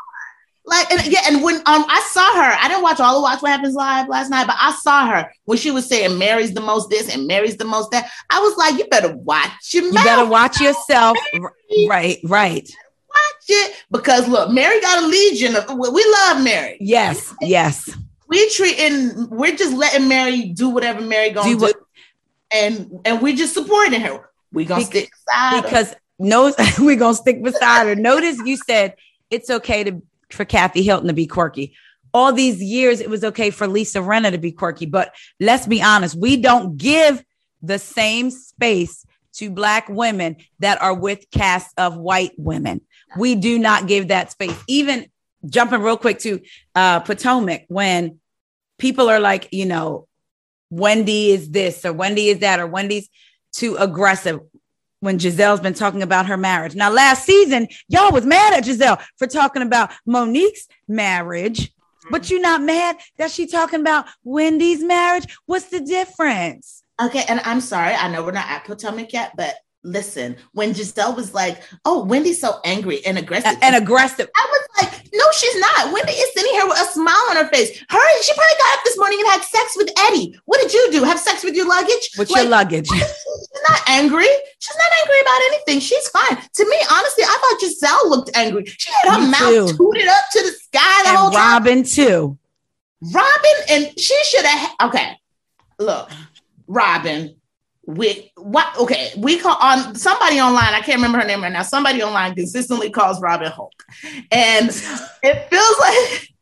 Like 0.68 0.92
and 0.92 1.06
yeah, 1.08 1.22
and 1.28 1.42
when 1.42 1.56
um 1.56 1.86
I 1.88 2.06
saw 2.12 2.34
her, 2.44 2.58
I 2.60 2.68
didn't 2.68 2.84
watch 2.84 3.00
all 3.00 3.16
of 3.18 3.24
Watch 3.24 3.42
What 3.42 3.52
Happens 3.52 3.74
Live 3.74 4.08
last 4.10 4.30
night, 4.30 4.46
but 4.48 4.58
I 4.60 4.72
saw 4.82 5.08
her 5.08 5.32
when 5.46 5.58
she 5.58 5.72
was 5.72 5.88
saying 5.88 6.18
Mary's 6.18 6.54
the 6.54 6.62
most 6.62 6.90
this 6.90 7.14
and 7.14 7.26
Mary's 7.26 7.58
the 7.58 7.66
most 7.66 7.90
that. 7.92 8.10
I 8.30 8.40
was 8.40 8.56
like, 8.58 8.78
you 8.78 8.86
better 8.90 9.16
watch 9.16 9.74
your 9.74 9.86
You 9.86 9.94
mouth, 9.94 10.04
better 10.06 10.26
watch 10.26 10.60
yourself. 10.60 11.18
Right, 11.88 12.20
right. 12.26 12.70
watch 13.10 13.46
it 13.50 13.76
because 13.92 14.28
look, 14.28 14.52
Mary 14.52 14.80
got 14.82 15.04
a 15.04 15.08
legion 15.08 15.56
of. 15.56 15.70
We 15.70 16.16
love 16.22 16.44
Mary. 16.44 16.78
Yes, 16.80 17.34
yes. 17.42 17.90
We 18.28 18.50
treating, 18.50 19.30
we're 19.30 19.56
just 19.56 19.74
letting 19.74 20.10
Mary 20.10 20.50
do 20.50 20.68
whatever 20.70 21.00
Mary 21.02 21.30
gonna 21.30 21.50
Do 21.58 21.68
do, 21.68 21.74
and 22.52 23.00
and 23.06 23.22
we're 23.22 23.36
just 23.38 23.54
supporting 23.54 24.02
her. 24.02 24.30
We 24.52 24.66
gonna 24.66 24.82
Bec- 24.82 24.90
stick 24.90 25.10
beside 25.26 25.56
her. 25.56 25.62
because 25.62 25.96
no, 26.20 26.54
we're 26.80 26.98
gonna 26.98 27.14
stick 27.14 27.42
beside 27.42 27.88
her. 27.88 27.96
Notice 27.96 28.38
you 28.44 28.58
said 28.58 28.96
it's 29.30 29.50
okay 29.50 29.86
to 29.86 30.02
for 30.30 30.46
Kathy 30.46 30.84
Hilton 30.84 31.08
to 31.08 31.14
be 31.14 31.28
quirky. 31.28 31.76
All 32.14 32.32
these 32.34 32.62
years, 32.62 33.00
it 33.02 33.10
was 33.10 33.24
okay 33.24 33.50
for 33.50 33.68
Lisa 33.68 34.00
Rinna 34.00 34.32
to 34.32 34.38
be 34.38 34.52
quirky, 34.52 34.86
but 34.86 35.14
let's 35.40 35.68
be 35.68 35.82
honest, 35.82 36.16
we 36.16 36.38
don't 36.38 36.78
give 36.78 37.24
the 37.62 37.80
same 37.80 38.32
space 38.32 39.06
to 39.34 39.50
black 39.50 39.88
women 39.88 40.38
that 40.60 40.82
are 40.82 40.94
with 40.94 41.30
casts 41.32 41.74
of 41.78 41.96
white 41.96 42.32
women. 42.38 42.82
We 43.18 43.36
do 43.36 43.60
not 43.60 43.88
give 43.88 44.08
that 44.08 44.32
space. 44.32 44.58
Even 44.68 45.08
jumping 45.46 45.82
real 45.82 45.98
quick 45.98 46.20
to 46.20 46.42
uh, 46.76 47.02
Potomac, 47.02 47.66
when 47.68 48.20
people 48.80 49.10
are 49.10 49.20
like, 49.20 49.50
you 49.52 49.66
know, 49.66 50.08
Wendy 50.70 51.32
is 51.32 51.52
this 51.52 51.86
or 51.86 51.94
Wendy 51.94 52.30
is 52.30 52.40
that 52.40 52.60
or 52.60 52.68
Wendy's 52.68 53.10
too 53.54 53.76
aggressive 53.78 54.40
when 55.00 55.20
Gizelle's 55.20 55.60
been 55.60 55.74
talking 55.74 56.02
about 56.02 56.26
her 56.26 56.38
marriage. 56.38 56.76
Now, 56.76 56.92
last 56.92 57.26
season, 57.26 57.68
y'all 57.88 58.12
was 58.12 58.26
mad 58.26 58.54
at 58.54 58.64
Gizelle 58.64 59.02
for 59.18 59.28
talking 59.28 59.62
about 59.62 59.92
Monique's 60.06 60.68
marriage, 60.88 61.72
but 62.10 62.24
mm-hmm. 62.24 62.34
you're 62.34 62.42
not 62.42 62.62
mad 62.62 62.98
that 63.18 63.32
she 63.32 63.48
talking 63.48 63.82
about 63.82 64.06
Wendy's 64.24 64.84
marriage. 64.84 65.28
What's 65.46 65.66
the 65.66 65.82
difference? 65.82 66.84
Okay, 67.02 67.24
and 67.30 67.40
I'm 67.46 67.62
sorry, 67.62 67.94
I 67.94 68.10
know 68.10 68.24
we're 68.24 68.32
not 68.32 68.50
at 68.50 68.66
Potomac 68.66 69.14
yet, 69.14 69.34
but 69.38 69.54
listen, 69.84 70.36
when 70.54 70.74
Gizelle 70.74 71.16
was 71.16 71.34
like, 71.34 71.62
"Oh, 71.86 72.04
Wendy's 72.04 72.42
so 72.42 72.60
angry 72.66 73.06
and 73.06 73.18
aggressive," 73.18 73.58
and 73.62 73.76
aggressive. 73.76 74.28
I 74.36 74.48
was 74.50 74.68
like, 74.84 75.04
"No, 75.14 75.26
she's 75.34 75.60
not. 75.60 75.94
Wendy 75.94 76.12
is 76.14 76.34
sitting 76.34 76.52
here 76.52 76.66
with 76.68 76.80
a 76.80 76.86
smile 76.92 77.26
on 77.30 77.38
her 77.38 77.48
face. 77.50 77.70
Her, 77.90 78.22
she 78.24 78.34
probably 78.34 78.58
got 78.60 78.78
up 78.78 78.84
this 78.86 78.98
morning 78.98 79.20
and 79.22 79.30
had 79.30 79.44
sex 79.44 79.74
with 79.78 79.90
Eddie. 79.98 80.38
What 80.46 80.62
did 80.62 80.74
you 80.74 80.90
do? 80.92 81.04
Have 81.04 81.20
sex 81.20 81.44
with 81.44 81.56
your 81.56 81.68
luggage? 81.68 82.10
With 82.18 82.30
Like, 82.32 82.42
your 82.44 82.50
luggage. 82.52 82.88
She's 83.48 83.62
not 83.70 83.82
angry. 83.88 84.28
She's 84.60 84.76
not 84.78 84.92
angry 85.04 85.22
about 85.22 85.42
anything. 85.48 85.80
She's 85.80 86.08
fine. 86.10 86.38
To 86.38 86.66
me, 86.70 86.78
honestly, 86.92 87.24
I 87.24 87.38
thought 87.42 87.60
Gizelle 87.62 88.10
looked 88.10 88.32
angry. 88.36 88.66
She 88.66 88.92
had 88.92 89.14
her 89.14 89.20
Me 89.22 89.32
mouth 89.32 89.70
too. 89.72 89.78
tooted 89.78 90.08
up 90.08 90.24
to 90.34 90.42
the 90.44 90.52
sky 90.52 91.04
the 91.04 91.18
whole 91.18 91.28
and 91.28 91.36
time. 91.36 91.64
Robyn, 91.64 91.84
too. 91.84 92.38
Robyn 93.02 93.58
and 93.70 94.00
she 94.00 94.18
should 94.26 94.46
have 94.46 94.72
okay. 94.90 95.18
Look, 95.80 96.10
Robyn. 96.68 97.36
We 97.88 98.32
what 98.36 98.78
okay, 98.78 99.14
we 99.18 99.40
call 99.40 99.58
on 99.62 99.96
somebody 99.96 100.40
online, 100.42 100.74
I 100.74 100.82
can't 100.82 100.98
remember 100.98 101.20
her 101.20 101.26
name 101.26 101.42
right 101.42 101.52
now. 101.52 101.64
Somebody 101.64 102.04
online 102.04 102.36
consistently 102.36 102.90
calls 102.90 103.22
Robyn 103.22 103.50
Hulk. 103.50 103.84
And 104.30 104.68
it 105.24 105.50
feels 105.50 105.80
like 105.80 106.34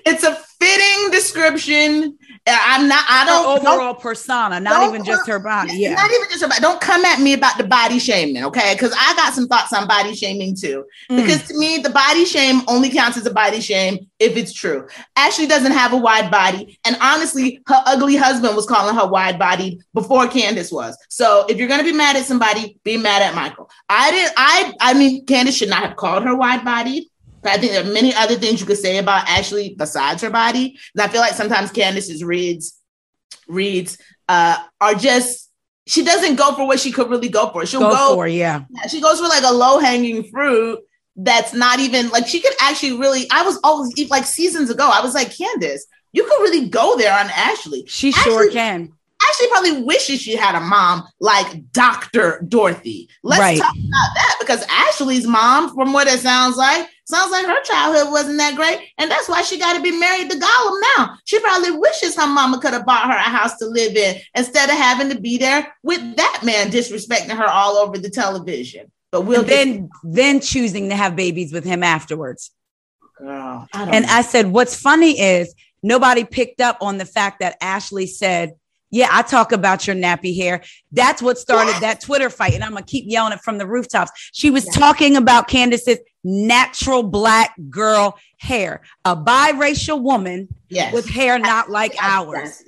it's 0.06 0.24
a 0.24 0.34
fitting 0.34 1.10
description. 1.10 2.18
I'm 2.46 2.88
not, 2.88 3.04
I 3.08 3.24
don't 3.24 3.62
don't- 3.62 3.66
overall 3.66 3.94
persona, 3.94 4.60
not 4.60 4.80
don't 4.80 4.94
even 4.94 5.04
just 5.04 5.26
her 5.26 5.38
body. 5.38 5.72
Yeah. 5.74 5.94
Not 5.94 6.10
even 6.10 6.28
just 6.30 6.42
about 6.42 6.60
don't 6.60 6.80
come 6.80 7.04
at 7.04 7.20
me 7.20 7.32
about 7.32 7.56
the 7.56 7.64
body 7.64 7.98
shaming, 7.98 8.44
okay? 8.44 8.74
Because 8.74 8.92
I 8.98 9.14
got 9.16 9.32
some 9.32 9.48
thoughts 9.48 9.72
on 9.72 9.88
body 9.88 10.14
shaming 10.14 10.54
too. 10.54 10.84
Mm. 11.10 11.16
Because 11.22 11.48
to 11.48 11.58
me, 11.58 11.78
the 11.78 11.88
body 11.88 12.26
shame 12.26 12.60
only 12.68 12.90
counts 12.90 13.16
as 13.16 13.24
a 13.24 13.32
body 13.32 13.60
shame 13.60 13.98
if 14.18 14.36
it's 14.36 14.52
true. 14.52 14.86
Ashley 15.16 15.46
doesn't 15.46 15.72
have 15.72 15.94
a 15.94 15.96
wide 15.96 16.30
body. 16.30 16.78
And 16.84 16.96
honestly, 17.00 17.60
her 17.66 17.82
ugly 17.86 18.16
husband 18.16 18.54
was 18.54 18.66
calling 18.66 18.94
her 18.94 19.06
wide 19.06 19.38
bodied 19.38 19.80
before 19.94 20.28
Candace 20.28 20.70
was. 20.70 20.98
So 21.08 21.46
if 21.48 21.56
you're 21.56 21.68
gonna 21.68 21.82
be 21.82 21.92
mad 21.92 22.16
at 22.16 22.26
somebody, 22.26 22.78
be 22.84 22.98
mad 22.98 23.22
at 23.22 23.34
Michael. 23.34 23.70
I 23.88 24.10
didn't 24.10 24.34
I 24.36 24.74
I 24.80 24.92
mean 24.94 25.24
Candace 25.24 25.56
should 25.56 25.70
not 25.70 25.82
have 25.82 25.96
called 25.96 26.24
her 26.24 26.36
wide 26.36 26.62
bodied. 26.62 27.04
But 27.44 27.52
I 27.52 27.58
think 27.58 27.72
there 27.72 27.82
are 27.84 27.92
many 27.92 28.14
other 28.14 28.36
things 28.36 28.58
you 28.60 28.66
could 28.66 28.78
say 28.78 28.96
about 28.96 29.28
Ashley 29.28 29.74
besides 29.78 30.22
her 30.22 30.30
body. 30.30 30.78
And 30.94 31.02
I 31.02 31.08
feel 31.08 31.20
like 31.20 31.34
sometimes 31.34 31.70
Candace's 31.70 32.24
reads 32.24 32.80
reads 33.46 33.98
uh, 34.28 34.56
are 34.80 34.94
just 34.94 35.50
she 35.86 36.02
doesn't 36.02 36.36
go 36.36 36.54
for 36.54 36.66
what 36.66 36.80
she 36.80 36.90
could 36.90 37.10
really 37.10 37.28
go 37.28 37.50
for. 37.50 37.66
She'll 37.66 37.80
Go, 37.80 37.90
go, 37.90 38.14
for, 38.14 38.26
yeah. 38.26 38.64
yeah, 38.70 38.86
she 38.86 39.02
goes 39.02 39.20
for 39.20 39.28
like 39.28 39.44
a 39.44 39.52
low 39.52 39.78
hanging 39.78 40.24
fruit 40.24 40.78
that's 41.16 41.52
not 41.52 41.78
even 41.78 42.08
like 42.08 42.26
she 42.26 42.40
could 42.40 42.54
actually 42.60 42.98
really. 42.98 43.26
I 43.30 43.42
was 43.42 43.60
always 43.62 43.92
like 44.10 44.24
seasons 44.24 44.70
ago. 44.70 44.90
I 44.92 45.02
was 45.02 45.14
like 45.14 45.36
Candace, 45.36 45.86
you 46.12 46.24
could 46.24 46.40
really 46.40 46.68
go 46.70 46.96
there 46.96 47.12
on 47.12 47.28
Ashley. 47.28 47.84
She 47.86 48.10
sure 48.10 48.50
can. 48.50 48.90
Ashley 49.28 49.48
probably 49.48 49.82
wishes 49.82 50.20
she 50.20 50.36
had 50.36 50.54
a 50.54 50.60
mom 50.60 51.02
like 51.20 51.70
Dr. 51.72 52.44
Dorothy. 52.48 53.08
Let's 53.22 53.40
Right. 53.40 53.58
talk 53.58 53.74
about 53.74 54.14
that 54.16 54.36
because 54.40 54.64
Ashley's 54.68 55.26
mom, 55.26 55.74
from 55.74 55.92
what 55.92 56.06
it 56.08 56.20
sounds 56.20 56.56
like, 56.56 56.88
sounds 57.04 57.30
like 57.30 57.46
her 57.46 57.62
childhood 57.62 58.10
wasn't 58.12 58.38
that 58.38 58.56
great. 58.56 58.78
And 58.98 59.10
that's 59.10 59.28
why 59.28 59.42
she 59.42 59.58
got 59.58 59.74
to 59.76 59.82
be 59.82 59.98
married 59.98 60.30
to 60.30 60.38
Gollum 60.38 60.80
now. 60.96 61.16
She 61.24 61.38
probably 61.40 61.72
wishes 61.72 62.16
her 62.16 62.26
mama 62.26 62.60
could 62.60 62.72
have 62.72 62.86
bought 62.86 63.06
her 63.10 63.16
a 63.16 63.22
house 63.22 63.56
to 63.58 63.66
live 63.66 63.96
in 63.96 64.16
instead 64.34 64.68
of 64.70 64.76
having 64.76 65.10
to 65.10 65.20
be 65.20 65.38
there 65.38 65.74
with 65.82 66.16
that 66.16 66.40
man 66.44 66.70
disrespecting 66.70 67.30
her 67.36 67.46
all 67.46 67.76
over 67.76 67.98
the 67.98 68.10
television. 68.10 68.90
But 69.12 69.22
we'll 69.22 69.44
then 69.44 69.90
then 70.02 70.40
choosing 70.40 70.88
to 70.88 70.96
have 70.96 71.14
babies 71.14 71.52
with 71.52 71.64
him 71.64 71.82
afterwards. 71.82 72.50
girl, 73.18 73.68
I 73.72 73.84
don't 73.84 73.94
And 73.94 74.06
know. 74.06 74.12
I 74.12 74.22
said, 74.22 74.48
what's 74.48 74.74
funny 74.74 75.20
is 75.20 75.54
nobody 75.82 76.24
picked 76.24 76.60
up 76.60 76.78
on 76.80 76.98
the 76.98 77.04
fact 77.04 77.40
that 77.40 77.56
Ashley 77.60 78.06
said, 78.06 78.54
yeah, 78.90 79.08
I 79.10 79.22
talk 79.22 79.52
about 79.52 79.86
your 79.86 79.96
nappy 79.96 80.36
hair. 80.36 80.62
That's 80.92 81.20
what 81.20 81.36
started 81.38 81.72
Yes. 81.72 81.80
that 81.80 82.00
Twitter 82.00 82.30
fight. 82.30 82.54
And 82.54 82.62
I'm 82.64 82.70
going 82.72 82.84
to 82.84 82.90
keep 82.90 83.04
yelling 83.08 83.32
it 83.32 83.40
from 83.40 83.58
the 83.58 83.66
rooftops. 83.66 84.10
She 84.32 84.50
was 84.50 84.64
talking 84.66 85.16
about 85.16 85.48
Candace's 85.48 85.98
natural 86.24 87.02
black 87.02 87.54
girl 87.70 88.18
hair, 88.38 88.80
a 89.04 89.14
biracial 89.16 90.00
woman 90.00 90.48
Yes. 90.68 90.92
with 90.92 91.08
hair 91.08 91.38
not 91.38 91.70
like 91.70 91.94
ours. 92.00 92.62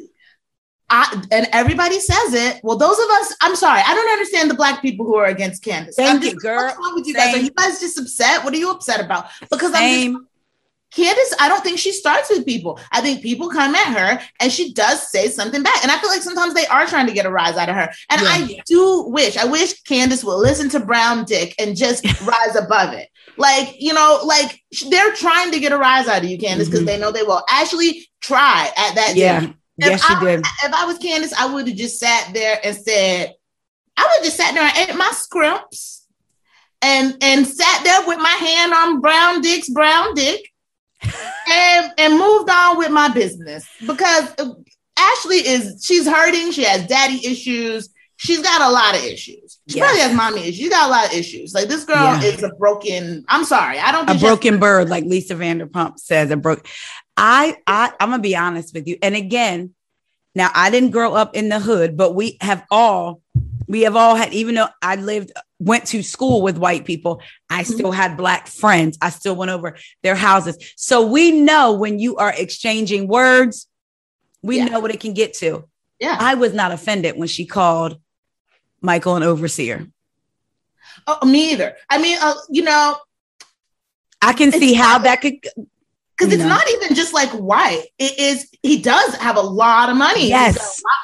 I, 0.88 1.20
and 1.32 1.48
everybody 1.52 1.98
says 1.98 2.34
it. 2.34 2.60
Well, 2.62 2.76
those 2.76 2.96
of 2.98 3.10
us, 3.10 3.34
I'm 3.40 3.56
sorry, 3.56 3.80
I 3.84 3.92
don't 3.92 4.12
understand 4.12 4.48
the 4.48 4.54
black 4.54 4.80
people 4.80 5.04
who 5.04 5.16
are 5.16 5.26
against 5.26 5.64
Candace. 5.64 5.96
Thank 5.96 6.22
I'm 6.22 6.28
you, 6.28 6.36
girl. 6.36 6.62
What's 6.66 6.78
wrong 6.78 6.94
with 6.94 7.06
you 7.08 7.14
guys? 7.14 7.34
Are 7.34 7.38
you 7.40 7.50
guys 7.50 7.80
just 7.80 7.98
upset? 7.98 8.44
What 8.44 8.54
are 8.54 8.58
you 8.58 8.70
upset 8.70 9.04
about? 9.04 9.26
Because 9.50 9.72
I'm 9.74 10.12
just 10.12 10.24
Candace, 10.92 11.34
I 11.40 11.48
don't 11.48 11.62
think 11.62 11.78
she 11.78 11.92
starts 11.92 12.30
with 12.30 12.46
people. 12.46 12.80
I 12.92 13.00
think 13.00 13.20
people 13.20 13.50
come 13.50 13.74
at 13.74 13.88
her 13.88 14.20
and 14.40 14.50
she 14.50 14.72
does 14.72 15.10
say 15.10 15.28
something 15.28 15.62
back. 15.62 15.82
And 15.82 15.90
I 15.90 15.98
feel 15.98 16.08
like 16.08 16.22
sometimes 16.22 16.54
they 16.54 16.64
are 16.66 16.86
trying 16.86 17.06
to 17.06 17.12
get 17.12 17.26
a 17.26 17.30
rise 17.30 17.56
out 17.56 17.68
of 17.68 17.74
her. 17.74 17.90
And 18.08 18.22
I 18.24 18.60
do 18.66 19.02
wish, 19.08 19.36
I 19.36 19.44
wish 19.44 19.82
Candace 19.82 20.24
will 20.24 20.38
listen 20.38 20.70
to 20.70 20.80
Brown 20.80 21.24
Dick 21.24 21.54
and 21.58 21.76
just 21.76 22.04
rise 22.26 22.56
above 22.56 22.94
it. 22.94 23.10
Like, 23.38 23.76
you 23.80 23.92
know, 23.92 24.20
like 24.24 24.60
they're 24.90 25.12
trying 25.14 25.50
to 25.52 25.60
get 25.60 25.72
a 25.72 25.76
rise 25.78 26.08
out 26.08 26.22
of 26.24 26.28
you, 26.28 26.38
Candiace, 26.38 26.66
because 26.66 26.82
Mhm. 26.82 26.86
they 26.86 26.98
know 26.98 27.10
they 27.12 27.22
will 27.22 27.42
actually 27.50 28.08
try 28.20 28.70
at 28.76 28.94
that. 28.94 29.14
Yeah. 29.16 29.40
dinner. 29.40 29.54
Yes, 29.78 30.00
If 30.00 30.06
she 30.06 30.14
I- 30.14 30.20
did. 30.24 30.40
If 30.64 30.72
I 30.72 30.84
was 30.86 30.98
Candiace, 30.98 31.34
I 31.34 31.46
would 31.46 31.68
have 31.68 31.76
just 31.76 31.98
sat 32.00 32.30
there 32.32 32.58
and 32.64 32.74
said, 32.76 33.34
I 33.96 34.02
would 34.02 34.12
have 34.16 34.24
just 34.24 34.36
sat 34.38 34.54
there 34.54 34.62
and 34.62 34.90
ate 34.90 34.96
my 34.96 35.10
scrimps 35.12 36.06
and 36.82 37.16
and 37.22 37.46
sat 37.46 37.84
there 37.84 38.06
with 38.06 38.18
my 38.18 38.28
hand 38.30 38.72
on 38.72 39.00
Brown 39.00 39.40
Dick's 39.42 39.68
Brown 39.68 40.14
Dick 40.14 40.40
and 41.50 41.92
and 41.98 42.18
moved 42.18 42.48
on 42.50 42.78
with 42.78 42.90
my 42.90 43.08
business 43.08 43.64
because 43.86 44.30
uh, 44.38 44.50
Ashley 44.98 45.38
is 45.46 45.84
she's 45.84 46.06
hurting. 46.06 46.52
She 46.52 46.64
has 46.64 46.86
daddy 46.86 47.24
issues. 47.26 47.90
She's 48.18 48.40
got 48.40 48.62
a 48.62 48.70
lot 48.70 48.96
of 48.96 49.04
issues. 49.04 49.58
She 49.68 49.76
Yes. 49.76 49.84
probably 49.86 50.00
has 50.00 50.14
mommy 50.14 50.40
issues. 50.40 50.56
She's 50.56 50.70
got 50.70 50.88
a 50.88 50.90
lot 50.90 51.06
of 51.06 51.12
issues. 51.12 51.52
Like 51.54 51.68
this 51.68 51.84
girl 51.84 51.96
Yeah. 51.96 52.22
is 52.22 52.42
a 52.42 52.48
broken. 52.48 53.24
I'm 53.28 53.44
sorry. 53.44 53.78
I 53.78 53.92
don't 53.92 54.08
a 54.08 54.14
she 54.14 54.20
broken 54.20 54.58
bird, 54.58 54.88
like 54.88 55.04
Lisa 55.04 55.34
Vanderpump 55.34 55.98
says. 55.98 56.30
A 56.30 56.36
broke. 56.36 56.66
I, 57.16 57.56
I, 57.66 57.92
I'm 58.00 58.10
gonna 58.10 58.22
be 58.22 58.36
honest 58.36 58.74
with 58.74 58.86
you. 58.88 58.96
And 59.02 59.14
again, 59.14 59.74
now 60.34 60.50
I 60.54 60.70
didn't 60.70 60.90
grow 60.90 61.14
up 61.14 61.34
in 61.34 61.48
the 61.50 61.60
hood, 61.60 61.96
but 61.96 62.14
we 62.14 62.38
have 62.40 62.64
all, 62.70 63.20
we 63.66 63.82
have 63.82 63.96
all 63.96 64.14
had. 64.14 64.32
Even 64.32 64.54
though 64.54 64.68
I 64.80 64.96
lived, 64.96 65.32
went 65.58 65.86
to 65.88 66.02
school 66.02 66.40
with 66.42 66.56
white 66.58 66.84
people, 66.84 67.20
I 67.50 67.62
mm-hmm. 67.62 67.72
still 67.72 67.92
had 67.92 68.16
black 68.16 68.46
friends. 68.46 68.96
I 69.02 69.10
still 69.10 69.36
went 69.36 69.50
over 69.50 69.76
their 70.02 70.14
houses, 70.14 70.56
so 70.76 71.06
we 71.06 71.32
know 71.32 71.72
when 71.74 71.98
you 71.98 72.16
are 72.16 72.32
exchanging 72.36 73.08
words, 73.08 73.66
we 74.42 74.58
Yeah. 74.58 74.66
know 74.66 74.80
what 74.80 74.94
it 74.94 75.00
can 75.00 75.12
get 75.12 75.34
to. 75.34 75.68
Yeah. 75.98 76.16
I 76.18 76.34
was 76.34 76.52
not 76.52 76.72
offended 76.72 77.16
when 77.16 77.28
she 77.28 77.46
called 77.46 77.98
Michael 78.80 79.16
an 79.16 79.22
overseer. 79.22 79.86
Oh, 81.06 81.24
me 81.26 81.52
either. 81.52 81.76
I 81.88 81.98
mean, 82.00 82.18
uh, 82.20 82.34
you 82.50 82.62
know, 82.62 82.96
I 84.22 84.32
can 84.32 84.52
see 84.52 84.74
how 84.74 84.98
that 84.98 85.20
could. 85.20 85.34
because 85.40 86.32
it's 86.32 86.42
No. 86.42 86.48
not 86.48 86.68
even 86.70 86.94
just 86.96 87.12
like 87.12 87.30
white. 87.30 87.84
It 87.98 88.18
is. 88.18 88.48
He 88.62 88.80
does 88.80 89.14
have 89.16 89.36
a 89.36 89.40
lot 89.42 89.90
of 89.90 89.96
money. 89.96 90.28
Yes. 90.28 90.56
a 90.56 90.60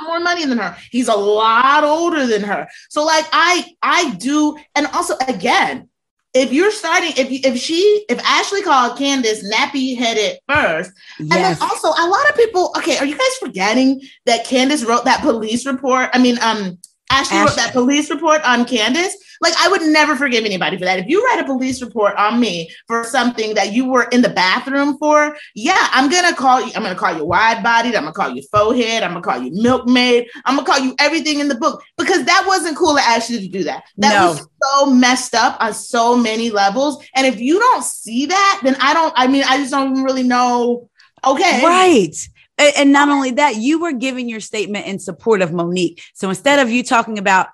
lot 0.07 0.11
more 0.11 0.21
money 0.21 0.45
than 0.47 0.59
her. 0.59 0.77
He's 0.91 1.09
a 1.09 1.15
lot 1.15 1.85
older 1.85 2.27
than 2.27 2.43
her. 2.43 2.67
So 2.89 3.05
like 3.05 3.27
I, 3.33 3.67
I 3.83 4.15
do, 4.15 4.57
and 4.75 4.87
also 4.89 5.15
again, 5.29 5.89
if 6.35 6.51
you're 6.51 6.71
starting, 6.71 7.13
if 7.19 7.31
you, 7.31 7.41
if 7.45 7.59
she, 7.59 8.07
if 8.09 8.19
Ashley 8.25 8.63
called 8.63 8.97
Candiace 8.99 9.45
nappy 9.53 9.97
headed 9.97 10.39
first, 10.49 10.91
and 11.19 11.31
then 11.31 11.59
also 11.61 11.89
a 11.89 12.09
lot 12.09 12.31
of 12.31 12.35
people. 12.37 12.73
Okay, 12.79 12.97
are 12.97 13.05
you 13.05 13.17
guys 13.19 13.37
forgetting 13.39 14.01
that 14.25 14.47
Candiace 14.47 14.85
wrote 14.85 15.05
that 15.05 15.21
police 15.21 15.67
report? 15.67 16.09
I 16.15 16.19
mean, 16.19 16.39
um. 16.43 16.79
Ashley 17.13 17.39
wrote 17.39 17.57
that 17.57 17.73
police 17.73 18.11
report 18.11 18.43
on 18.45 18.65
Candiace. 18.65 19.15
Like, 19.41 19.55
I 19.59 19.69
would 19.69 19.83
never 19.83 20.15
forgive 20.15 20.45
anybody 20.45 20.79
for 20.79 20.85
that. 20.85 21.01
If 21.01 21.09
you 21.09 21.25
write 21.25 21.41
a 21.41 21.45
police 21.45 21.83
report 21.83 22.15
on 22.17 22.39
me 22.39 22.71
for 22.87 23.03
something 23.03 23.55
that 23.55 23.73
you 23.73 23.91
were 23.91 24.05
in 24.05 24.23
the 24.23 24.29
bathroom 24.29 24.97
for, 24.99 25.37
yeah, 25.57 25.89
I'm 25.91 26.09
gonna 26.09 26.35
call 26.35 26.61
you. 26.61 26.71
I'm 26.77 26.83
gonna 26.83 26.95
call 26.95 27.17
you 27.17 27.25
wide 27.25 27.63
bodied. 27.63 27.97
I'm 27.97 28.03
gonna 28.05 28.13
call 28.15 28.31
you 28.31 28.43
faux 28.53 28.77
head. 28.77 29.03
I'm 29.03 29.11
gonna 29.11 29.23
call 29.23 29.43
you 29.43 29.51
milkmaid. 29.61 30.29
I'm 30.45 30.55
gonna 30.57 30.67
call 30.67 30.79
you 30.79 30.95
everything 31.01 31.41
in 31.41 31.49
the 31.49 31.57
book 31.57 31.83
because 31.99 32.25
that 32.25 32.45
wasn't 32.47 32.77
cool 32.77 32.93
of 32.93 32.99
Ashley 32.99 33.41
to 33.41 33.49
do 33.49 33.65
that. 33.65 33.83
That 33.97 34.15
No. 34.15 34.29
was 34.29 34.47
so 34.63 34.87
messed 34.87 35.35
up 35.35 35.57
on 35.61 35.75
so 35.75 36.17
many 36.17 36.51
levels. 36.51 37.05
And 37.17 37.27
if 37.27 37.41
you 37.41 37.59
don't 37.59 37.85
see 37.85 38.27
that, 38.27 38.61
then 38.63 38.77
I 38.81 38.95
don't. 38.95 39.13
I 39.17 39.27
mean, 39.27 39.45
I 39.49 39.57
just 39.59 39.73
don't 39.73 40.03
really 40.05 40.23
know. 40.23 40.89
Okay, 41.25 41.65
Right. 41.65 42.17
A- 42.63 42.79
And 42.79 42.93
not 42.93 43.09
only 43.09 43.33
that, 43.33 43.57
you 43.57 43.81
were 43.81 43.93
giving 43.93 44.29
your 44.29 44.41
statement 44.41 44.87
in 44.87 44.99
support 44.99 45.43
of 45.43 45.53
Monique. 45.53 46.03
So 46.15 46.29
instead 46.29 46.59
of 46.59 46.71
you 46.71 46.83
talking 46.83 47.19
about 47.19 47.49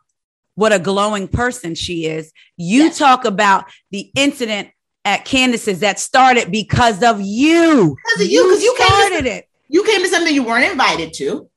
what 0.55 0.73
a 0.73 0.79
glowing 0.79 1.29
person 1.29 1.75
she 1.75 2.07
is, 2.07 2.33
you 2.57 2.85
Yes. 2.85 2.99
talk 2.99 3.25
about 3.25 3.65
the 3.91 4.11
incident 4.17 4.69
at 5.05 5.25
Candiace's 5.25 5.81
that 5.81 5.99
started 6.01 6.51
because 6.51 7.03
of 7.03 7.21
you. 7.21 7.97
Because 8.05 8.27
of 8.27 8.31
you, 8.33 8.43
'cause 8.51 8.63
you 8.63 8.75
came 8.77 8.87
to- 8.89 8.95
started 8.95 9.27
it. 9.27 9.49
you 9.69 9.85
came 9.85 10.03
to 10.03 10.09
something 10.09 10.35
you 10.35 10.43
weren't 10.43 10.71
invited 10.71 11.13
to, 11.15 11.49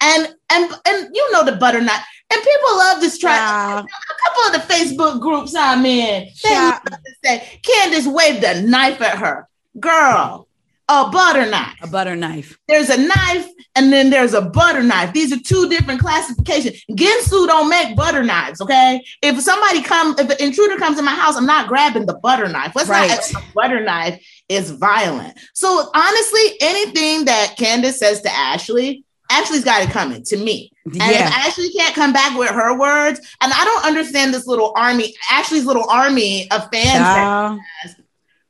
and 0.00 0.34
and 0.50 0.72
and 0.86 1.08
you 1.14 1.32
know 1.32 1.44
the 1.44 1.52
butternut. 1.52 2.00
And 2.32 2.40
people 2.42 2.76
love 2.78 3.00
this 3.00 3.18
try. 3.18 3.36
A 3.36 3.84
couple 4.24 4.42
of 4.46 4.52
the 4.68 4.74
Facebook 4.74 5.20
groups 5.20 5.54
I'm 5.54 5.84
in, 5.84 6.28
they 6.42 6.48
Child. 6.48 6.80
love 6.90 7.00
to 7.04 7.12
say 7.24 7.60
Candiace 7.62 8.06
waved 8.06 8.42
a 8.42 8.62
knife 8.62 9.00
at 9.02 9.18
her. 9.18 9.46
Girl, 9.78 10.48
a 10.92 11.10
butter 11.10 11.46
knife. 11.48 11.76
A 11.82 11.86
butter 11.86 12.16
knife. 12.16 12.58
There's 12.68 12.90
a 12.90 12.96
knife 12.98 13.48
and 13.74 13.92
then 13.92 14.10
there's 14.10 14.34
a 14.34 14.42
butter 14.42 14.82
knife. 14.82 15.12
These 15.12 15.32
are 15.32 15.40
two 15.40 15.68
different 15.68 16.00
classifications. 16.00 16.84
Ginsu 16.90 17.46
don't 17.46 17.68
make 17.68 17.96
butter 17.96 18.22
knives, 18.22 18.60
okay? 18.60 19.02
If 19.22 19.40
somebody 19.40 19.82
come, 19.82 20.14
if 20.18 20.28
an 20.28 20.36
intruder 20.40 20.76
comes 20.76 20.98
in 20.98 21.04
my 21.04 21.14
house, 21.14 21.36
I'm 21.36 21.46
not 21.46 21.68
grabbing 21.68 22.06
the 22.06 22.14
butter 22.14 22.48
knife. 22.48 22.72
Let's 22.74 22.88
Right. 22.88 23.08
not 23.08 23.42
a 23.42 23.46
butter 23.54 23.82
knife 23.82 24.22
is 24.48 24.70
violent. 24.72 25.38
So 25.54 25.90
honestly, 25.94 26.56
anything 26.60 27.24
that 27.24 27.56
Candiace 27.56 27.98
says 27.98 28.20
to 28.22 28.32
Ashley, 28.32 29.04
Ashley's 29.30 29.64
got 29.64 29.82
it 29.82 29.90
coming 29.90 30.22
to 30.24 30.36
me. 30.36 30.70
And 30.84 30.94
if 31.00 31.20
Ashley 31.46 31.70
can't 31.72 31.94
come 31.94 32.12
back 32.12 32.36
with 32.38 32.50
her 32.50 32.78
words, 32.78 33.18
and 33.40 33.50
I 33.52 33.64
don't 33.64 33.84
understand 33.86 34.34
this 34.34 34.46
little 34.46 34.74
army, 34.76 35.14
Ashley's 35.30 35.64
little 35.64 35.88
army 35.88 36.50
of 36.50 36.68
fans. 36.70 37.00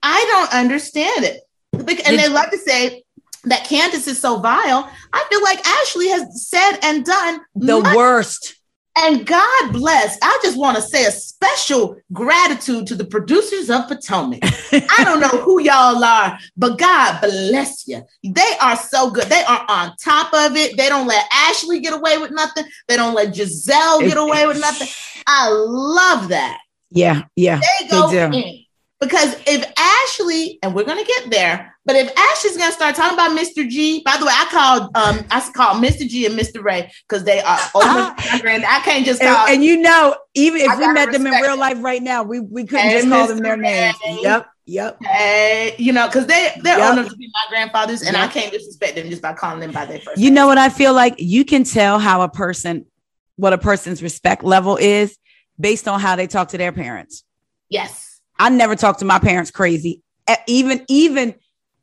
I 0.03 0.25
don't 0.29 0.53
understand 0.53 1.25
it. 1.25 1.41
And 1.73 2.19
they 2.19 2.29
love 2.29 2.51
to 2.51 2.59
say 2.59 3.03
that 3.45 3.65
Candiace 3.65 4.07
is 4.07 4.21
so 4.21 4.39
vile. 4.39 4.89
I 5.13 5.25
feel 5.31 5.43
like 5.43 5.67
Ashley 5.67 6.09
has 6.09 6.49
said 6.49 6.79
and 6.83 7.05
done 7.05 7.41
The 7.57 7.81
much- 7.81 7.97
worst. 7.97 8.55
and 8.97 9.27
God 9.27 9.73
bless. 9.73 10.19
I 10.23 10.39
just 10.43 10.59
want 10.59 10.77
to 10.77 10.83
say 10.83 11.07
a 11.07 11.11
special 11.11 11.97
gratitude 12.13 12.87
to 12.89 12.95
the 12.95 13.07
producers 13.07 13.71
of 13.71 13.89
Potomac. 13.89 14.41
I 14.73 15.03
don't 15.05 15.19
know 15.21 15.29
who 15.29 15.61
y'all 15.63 16.05
are, 16.05 16.39
but 16.57 16.79
God 16.79 17.21
bless 17.23 17.89
you. 17.89 18.03
They 18.23 18.53
are 18.61 18.77
so 18.77 19.11
good. 19.11 19.25
They 19.25 19.43
are 19.45 19.65
on 19.69 19.97
top 19.97 20.33
of 20.35 20.57
it. 20.57 20.77
They 20.77 20.89
don't 20.91 21.07
let 21.07 21.27
Ashley 21.33 21.81
get 21.81 21.95
away 21.95 22.19
with 22.19 22.31
nothing. 22.33 22.65
They 22.87 22.97
don't 22.97 23.15
let 23.15 23.33
Gizelle 23.35 24.01
get 24.01 24.19
away 24.19 24.47
with 24.47 24.61
nothing. 24.61 24.89
I 25.27 25.49
love 25.51 26.29
that 26.29 26.59
Yeah. 26.91 27.23
Yeah. 27.35 27.61
they 27.81 27.89
go 27.89 28.09
They 28.11 28.31
do. 28.31 28.37
in. 28.37 28.62
Because 29.03 29.35
if 29.49 29.65
Ashley, 29.77 30.61
and 30.63 30.75
we're 30.77 30.85
gonna 30.85 31.05
get 31.05 31.29
there, 31.29 31.75
but 31.85 31.97
if 31.97 32.09
Ashley's 32.17 32.57
gonna 32.57 32.71
start 32.71 32.95
talking 32.95 33.15
about 33.15 33.37
Mr. 33.37 33.69
G, 33.69 34.01
by 34.05 34.17
the 34.17 34.25
way, 34.25 34.33
I 34.33 34.47
called 34.49 34.83
um 34.95 35.27
I 35.29 35.41
called 35.53 35.83
Mr. 35.83 36.09
G 36.09 36.25
and 36.25 36.39
Mr. 36.39 36.63
Ray 36.63 36.89
because 37.09 37.25
they 37.25 37.41
are 37.41 37.59
older 37.75 38.15
and 38.49 38.65
I 38.65 38.81
can't 38.85 39.05
just 39.05 39.21
And, 39.21 39.35
call 39.35 39.49
and 39.49 39.65
you 39.65 39.79
know, 39.79 40.15
even 40.35 40.61
if 40.61 40.71
I 40.71 40.77
we 40.77 40.87
met 40.93 41.11
them 41.11 41.27
in 41.27 41.33
real 41.43 41.57
life 41.57 41.83
right 41.83 42.01
now, 42.01 42.23
we, 42.23 42.39
we 42.39 42.65
couldn't 42.65 42.91
just 42.91 43.09
call 43.09 43.27
them 43.27 43.43
their 43.43 43.57
names. 43.57 43.97
Ray. 44.07 44.19
Yep. 44.23 44.49
Yep. 44.67 45.03
hey, 45.03 45.75
you 45.79 45.93
know, 45.93 46.07
because 46.07 46.29
they 46.29 46.53
they're 46.63 46.79
Yep. 46.79 47.09
to 47.09 47.17
be 47.17 47.27
my 47.27 47.49
grandfathers, 47.49 48.03
and 48.03 48.17
I 48.17 48.29
can't 48.29 48.53
disrespect 48.53 48.95
them 48.95 49.11
just 49.11 49.21
by 49.21 49.33
calling 49.33 49.59
them 49.59 49.73
by 49.73 49.85
their 49.85 49.99
first. 49.99 50.21
You 50.21 50.31
know 50.31 50.47
what 50.47 50.59
I 50.59 50.69
feel 50.69 50.95
like? 50.95 51.17
You 51.19 51.45
can 51.45 51.65
tell 51.65 51.99
how 51.99 52.23
a 52.23 52.29
person, 52.29 52.87
what 53.35 53.53
a 53.53 53.59
person's 53.59 54.01
respect 54.01 54.45
level 54.45 54.77
is 54.77 55.19
based 55.59 55.89
on 55.89 55.99
how 55.99 56.15
they 56.15 56.29
talk 56.29 56.51
to 56.51 56.59
their 56.59 56.71
parents. 56.71 57.25
yes, 57.69 58.12
I 58.43 58.49
never 58.49 58.75
talk 58.75 58.99
to 58.99 59.05
my 59.05 59.21
parents 59.21 59.53
crazy. 59.53 60.03
Even, 60.49 60.85
even 60.89 61.37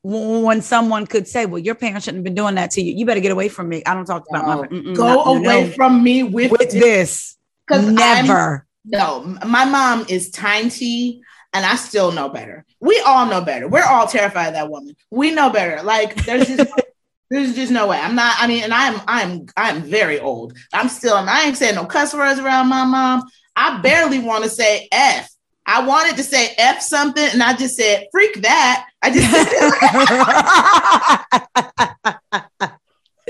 when 0.04 0.62
someone 0.62 1.08
could 1.08 1.26
say, 1.26 1.46
well, 1.46 1.60
your 1.60 1.74
parents 1.76 2.04
shouldn't 2.04 2.20
have 2.20 2.24
been 2.26 2.36
doing 2.36 2.56
that 2.56 2.72
to 2.72 2.82
you. 2.82 2.94
You 2.98 3.06
better 3.06 3.22
get 3.22 3.32
away 3.32 3.48
from 3.48 3.70
me. 3.70 3.82
I 3.86 3.94
don't 3.94 4.06
talk 4.06 4.26
about 4.30 4.46
my 4.46 4.68
mm-mm, 4.68 4.94
go 4.94 5.06
not- 5.08 5.28
away 5.38 5.68
no. 5.70 5.72
from 5.72 6.04
me 6.04 6.24
with, 6.24 6.52
with 6.52 6.72
this. 6.72 7.38
because 7.66 7.90
Never. 7.90 8.68
No, 8.84 9.38
my 9.48 9.64
mom 9.64 10.06
is 10.10 10.32
tiny 10.32 11.22
and 11.54 11.66
I 11.66 11.78
still 11.78 12.12
know 12.12 12.28
better. 12.28 12.66
We 12.82 13.00
all 13.06 13.26
know 13.26 13.42
better. 13.42 13.70
We're 13.70 13.86
all 13.86 14.08
terrified 14.08 14.48
of 14.48 14.54
that 14.56 14.70
woman. 14.70 14.96
We 15.12 15.32
know 15.32 15.50
better. 15.50 15.82
Like 15.82 16.26
there's 16.26 16.48
just 16.48 16.70
there's 17.30 17.56
just 17.56 17.72
no 17.72 17.88
way. 17.88 18.00
I'm 18.00 18.16
not, 18.16 18.36
I 18.38 18.48
mean, 18.48 18.64
and 18.64 18.74
I'm 18.74 19.02
I'm 19.08 19.46
I'm 19.56 19.82
very 19.84 20.20
old. 20.20 20.58
I'm 20.74 20.90
still 20.90 21.16
I 21.16 21.44
ain't 21.44 21.58
saying 21.58 21.76
no 21.76 21.86
cuss 21.86 22.14
words 22.14 22.40
around 22.40 22.68
my 22.68 22.84
mom. 22.86 23.24
I 23.56 23.82
barely 23.82 24.20
want 24.20 24.44
to 24.44 24.50
say 24.50 24.88
F. 24.92 25.30
I 25.70 25.86
wanted 25.86 26.18
to 26.18 26.24
say 26.24 26.56
F 26.58 26.82
something 26.82 27.24
and 27.24 27.44
I 27.44 27.56
just 27.56 27.76
said, 27.76 28.08
freak 28.12 28.42
that. 28.42 28.88
I 29.04 29.12
just 29.12 29.32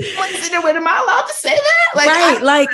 what 0.16 0.30
is 0.30 0.50
it? 0.50 0.64
Wait, 0.64 0.74
am 0.74 0.88
I 0.88 1.02
allowed 1.02 1.26
to 1.26 1.34
say 1.34 1.50
that? 1.50 1.90
Like, 1.94 2.08
right, 2.08 2.38
I, 2.38 2.42
like 2.42 2.70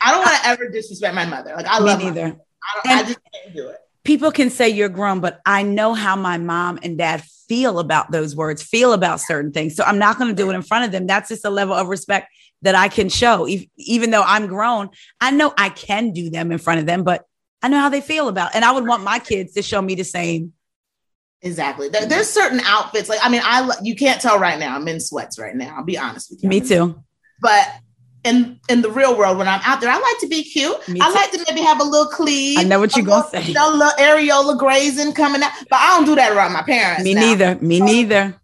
I 0.00 0.12
don't 0.12 0.20
want 0.20 0.40
to 0.40 0.48
ever 0.48 0.68
disrespect 0.68 1.16
my 1.16 1.26
mother. 1.26 1.54
Like 1.56 1.66
I 1.66 1.80
love 1.80 1.98
neither. 1.98 2.36
I, 2.84 3.00
I 3.00 3.02
just 3.02 3.18
can't 3.34 3.56
do 3.56 3.70
it. 3.70 3.78
People 4.04 4.30
can 4.30 4.48
say 4.48 4.68
you're 4.68 4.88
grown, 4.88 5.18
but 5.18 5.40
I 5.44 5.64
know 5.64 5.92
how 5.92 6.14
my 6.14 6.38
mom 6.38 6.78
and 6.84 6.96
dad 6.96 7.24
feel 7.48 7.80
about 7.80 8.12
those 8.12 8.36
words, 8.36 8.62
feel 8.62 8.92
about 8.92 9.20
certain 9.20 9.50
things. 9.50 9.74
So 9.74 9.82
I'm 9.82 9.98
not 9.98 10.18
going 10.18 10.30
to 10.30 10.36
do 10.40 10.48
it 10.50 10.54
in 10.54 10.62
front 10.62 10.84
of 10.84 10.92
them. 10.92 11.08
That's 11.08 11.30
just 11.30 11.44
a 11.44 11.50
level 11.50 11.74
of 11.74 11.88
respect 11.88 12.28
that 12.62 12.76
I 12.76 12.88
can 12.88 13.08
show. 13.08 13.44
If, 13.46 13.66
even 13.76 14.12
though 14.12 14.22
I'm 14.22 14.46
grown, 14.46 14.90
I 15.20 15.32
know 15.32 15.52
I 15.58 15.68
can 15.68 16.12
do 16.12 16.30
them 16.30 16.52
in 16.52 16.58
front 16.58 16.78
of 16.78 16.86
them, 16.86 17.02
but 17.02 17.24
I 17.62 17.68
know 17.68 17.78
how 17.78 17.88
they 17.88 18.00
feel 18.00 18.28
about. 18.28 18.50
it. 18.50 18.56
And 18.56 18.64
I 18.64 18.72
would 18.72 18.86
want 18.86 19.02
my 19.02 19.18
kids 19.18 19.52
to 19.54 19.62
show 19.62 19.82
me 19.82 19.94
the 19.94 20.04
same. 20.04 20.52
Exactly. 21.42 21.88
There, 21.88 22.06
there's 22.06 22.28
certain 22.28 22.60
outfits. 22.60 23.08
Like 23.08 23.20
I 23.22 23.28
mean, 23.28 23.42
I 23.44 23.70
you 23.82 23.94
can't 23.96 24.20
tell 24.20 24.38
right 24.38 24.58
now. 24.58 24.76
I'm 24.76 24.86
in 24.88 25.00
sweats 25.00 25.38
right 25.38 25.54
now. 25.54 25.76
I'll 25.76 25.84
be 25.84 25.98
honest 25.98 26.30
with 26.30 26.42
you. 26.42 26.48
Me 26.48 26.60
too. 26.60 27.02
But 27.40 27.66
in 28.24 28.60
in 28.68 28.82
the 28.82 28.90
real 28.90 29.16
world, 29.16 29.38
when 29.38 29.48
I'm 29.48 29.60
out 29.64 29.80
there, 29.80 29.90
I 29.90 29.94
like 29.98 30.18
to 30.20 30.28
be 30.28 30.42
cute. 30.42 30.86
Me 30.88 31.00
I 31.00 31.08
too. 31.08 31.14
like 31.14 31.30
to 31.32 31.44
maybe 31.48 31.62
have 31.62 31.80
a 31.80 31.84
little 31.84 32.08
cleave. 32.08 32.58
I 32.58 32.64
know 32.64 32.78
what 32.78 32.94
you're 32.94 33.06
gonna 33.06 33.26
say. 33.30 33.42
You 33.44 33.54
know, 33.54 33.70
little 33.70 33.90
areola 33.98 34.58
grazing 34.58 35.14
coming 35.14 35.42
out. 35.42 35.52
But 35.70 35.78
I 35.78 35.96
don't 35.96 36.04
do 36.04 36.14
that 36.16 36.32
around 36.32 36.52
my 36.52 36.62
parents. 36.62 37.04
Me 37.04 37.14
now. 37.14 37.20
neither. 37.22 37.54
Me 37.56 37.80
neither. 37.80 38.38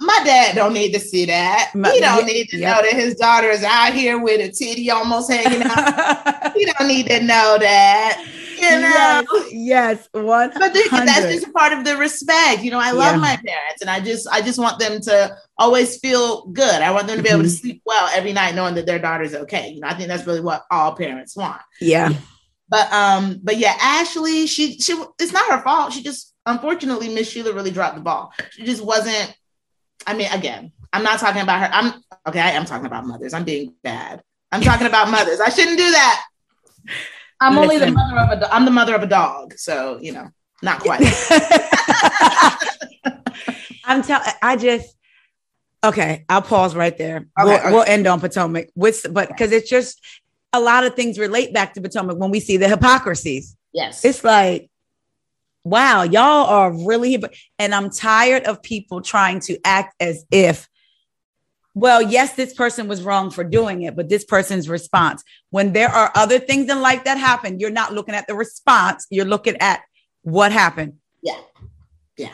My 0.00 0.20
dad 0.24 0.54
don't 0.54 0.72
need 0.72 0.92
to 0.92 1.00
see 1.00 1.24
that. 1.26 1.72
My- 1.74 1.90
he 1.90 2.00
don't 2.00 2.20
yeah, 2.20 2.32
need 2.32 2.48
to 2.50 2.58
know 2.58 2.80
that 2.82 2.92
his 2.92 3.16
daughter 3.16 3.50
is 3.50 3.64
out 3.64 3.92
here 3.92 4.18
with 4.20 4.40
a 4.40 4.52
titty 4.52 4.90
almost 4.90 5.30
hanging 5.30 5.62
out. 5.64 6.52
he 6.56 6.64
don't 6.64 6.86
need 6.86 7.06
to 7.08 7.20
know 7.24 7.56
that. 7.58 8.24
You 8.74 8.80
know. 8.80 8.88
yes, 8.88 9.48
yes, 9.52 10.08
one. 10.12 10.50
But 10.58 10.72
th- 10.74 10.90
that's 10.90 11.32
just 11.32 11.46
a 11.46 11.52
part 11.52 11.72
of 11.72 11.84
the 11.84 11.96
respect. 11.96 12.62
You 12.62 12.70
know, 12.70 12.78
I 12.80 12.90
love 12.92 13.14
Yeah. 13.14 13.20
my 13.20 13.36
parents 13.36 13.80
and 13.80 13.90
I 13.90 14.00
just 14.00 14.26
I 14.30 14.40
just 14.42 14.58
want 14.58 14.78
them 14.78 15.00
to 15.02 15.36
always 15.58 15.98
feel 15.98 16.46
good. 16.46 16.82
I 16.82 16.90
want 16.90 17.06
them 17.06 17.16
to 17.18 17.22
be 17.22 17.28
able 17.28 17.42
to 17.42 17.48
Mhm. 17.48 17.60
sleep 17.60 17.82
well 17.86 18.08
every 18.14 18.32
night 18.32 18.54
knowing 18.54 18.74
that 18.76 18.86
their 18.86 18.98
daughter's 18.98 19.34
okay. 19.34 19.70
You 19.70 19.80
know, 19.80 19.88
I 19.88 19.94
think 19.94 20.08
that's 20.08 20.26
really 20.26 20.40
what 20.40 20.64
all 20.70 20.94
parents 20.94 21.36
want. 21.36 21.60
Yeah, 21.80 22.10
But 22.68 22.92
um, 22.92 23.40
but 23.42 23.56
yeah, 23.58 23.74
Ashley, 23.80 24.46
she 24.46 24.78
she 24.78 24.92
it's 25.20 25.32
not 25.32 25.50
her 25.50 25.62
fault. 25.62 25.92
She 25.92 26.02
just 26.02 26.34
unfortunately 26.46 27.08
Miss 27.14 27.28
Sheila 27.30 27.52
really 27.52 27.70
dropped 27.70 27.94
the 27.96 28.00
ball. 28.02 28.32
She 28.50 28.64
just 28.64 28.82
wasn't. 28.84 29.34
I 30.06 30.14
mean, 30.14 30.30
again, 30.32 30.72
I'm 30.92 31.02
not 31.02 31.18
talking 31.20 31.42
about 31.42 31.60
her. 31.60 31.68
I'm 31.72 32.02
okay. 32.28 32.40
I 32.40 32.50
am 32.50 32.64
talking 32.64 32.86
about 32.86 33.06
mothers. 33.06 33.34
I'm 33.34 33.44
being 33.44 33.74
bad. 33.82 34.22
I'm 34.52 34.60
talking 34.62 34.86
about 34.86 35.10
mothers. 35.10 35.40
I 35.40 35.48
shouldn't 35.48 35.78
do 35.78 35.90
that. 35.90 36.24
I'm 37.40 37.58
only 37.58 37.78
the 37.78 37.90
mother 37.90 38.18
of 38.18 38.30
a. 38.30 38.40
do- 38.40 38.46
I'm 38.50 38.64
the 38.64 38.70
mother 38.70 38.94
of 38.94 39.02
a 39.02 39.06
dog, 39.06 39.54
so 39.58 39.98
you 40.00 40.12
know, 40.12 40.30
not 40.62 40.80
quite. 40.80 41.00
I'm 43.84 44.02
telling. 44.02 44.28
I 44.42 44.56
just 44.56 44.96
okay. 45.84 46.24
I'll 46.28 46.42
pause 46.42 46.74
right 46.74 46.96
there. 46.96 47.16
Okay, 47.16 47.28
we'll, 47.44 47.54
okay. 47.58 47.72
we'll 47.72 47.82
end 47.82 48.06
on 48.06 48.20
Potomac 48.20 48.70
with, 48.74 49.06
but 49.10 49.28
because 49.28 49.52
it's 49.52 49.68
just 49.68 50.00
a 50.52 50.60
lot 50.60 50.84
of 50.84 50.94
things 50.94 51.18
relate 51.18 51.52
back 51.52 51.74
to 51.74 51.80
Potomac 51.80 52.18
when 52.18 52.30
we 52.30 52.40
see 52.40 52.56
the 52.56 52.68
hypocrisies. 52.68 53.56
yes, 53.72 54.04
It's 54.04 54.24
like, 54.24 54.70
wow, 55.64 56.02
y'all 56.02 56.46
are 56.46 56.72
really, 56.86 57.22
and 57.58 57.74
I'm 57.74 57.90
tired 57.90 58.44
of 58.44 58.62
people 58.62 59.02
trying 59.02 59.40
to 59.40 59.58
act 59.64 59.94
as 60.00 60.24
if. 60.30 60.68
Well, 61.76 62.00
yes, 62.00 62.32
this 62.32 62.54
person 62.54 62.88
was 62.88 63.02
wrong 63.02 63.30
for 63.30 63.44
doing 63.44 63.82
it, 63.82 63.94
but 63.94 64.08
this 64.08 64.24
person's 64.24 64.66
response. 64.66 65.22
When 65.50 65.74
there 65.74 65.90
are 65.90 66.10
other 66.14 66.38
things 66.38 66.70
in 66.70 66.80
life 66.80 67.04
that 67.04 67.18
happen, 67.18 67.60
you're 67.60 67.68
not 67.70 67.92
looking 67.92 68.14
at 68.14 68.26
the 68.26 68.34
response, 68.34 69.06
you're 69.10 69.26
looking 69.26 69.56
at 69.58 69.82
what 70.22 70.52
happened. 70.52 70.94
yeah, 71.22 71.38
yeah. 72.16 72.32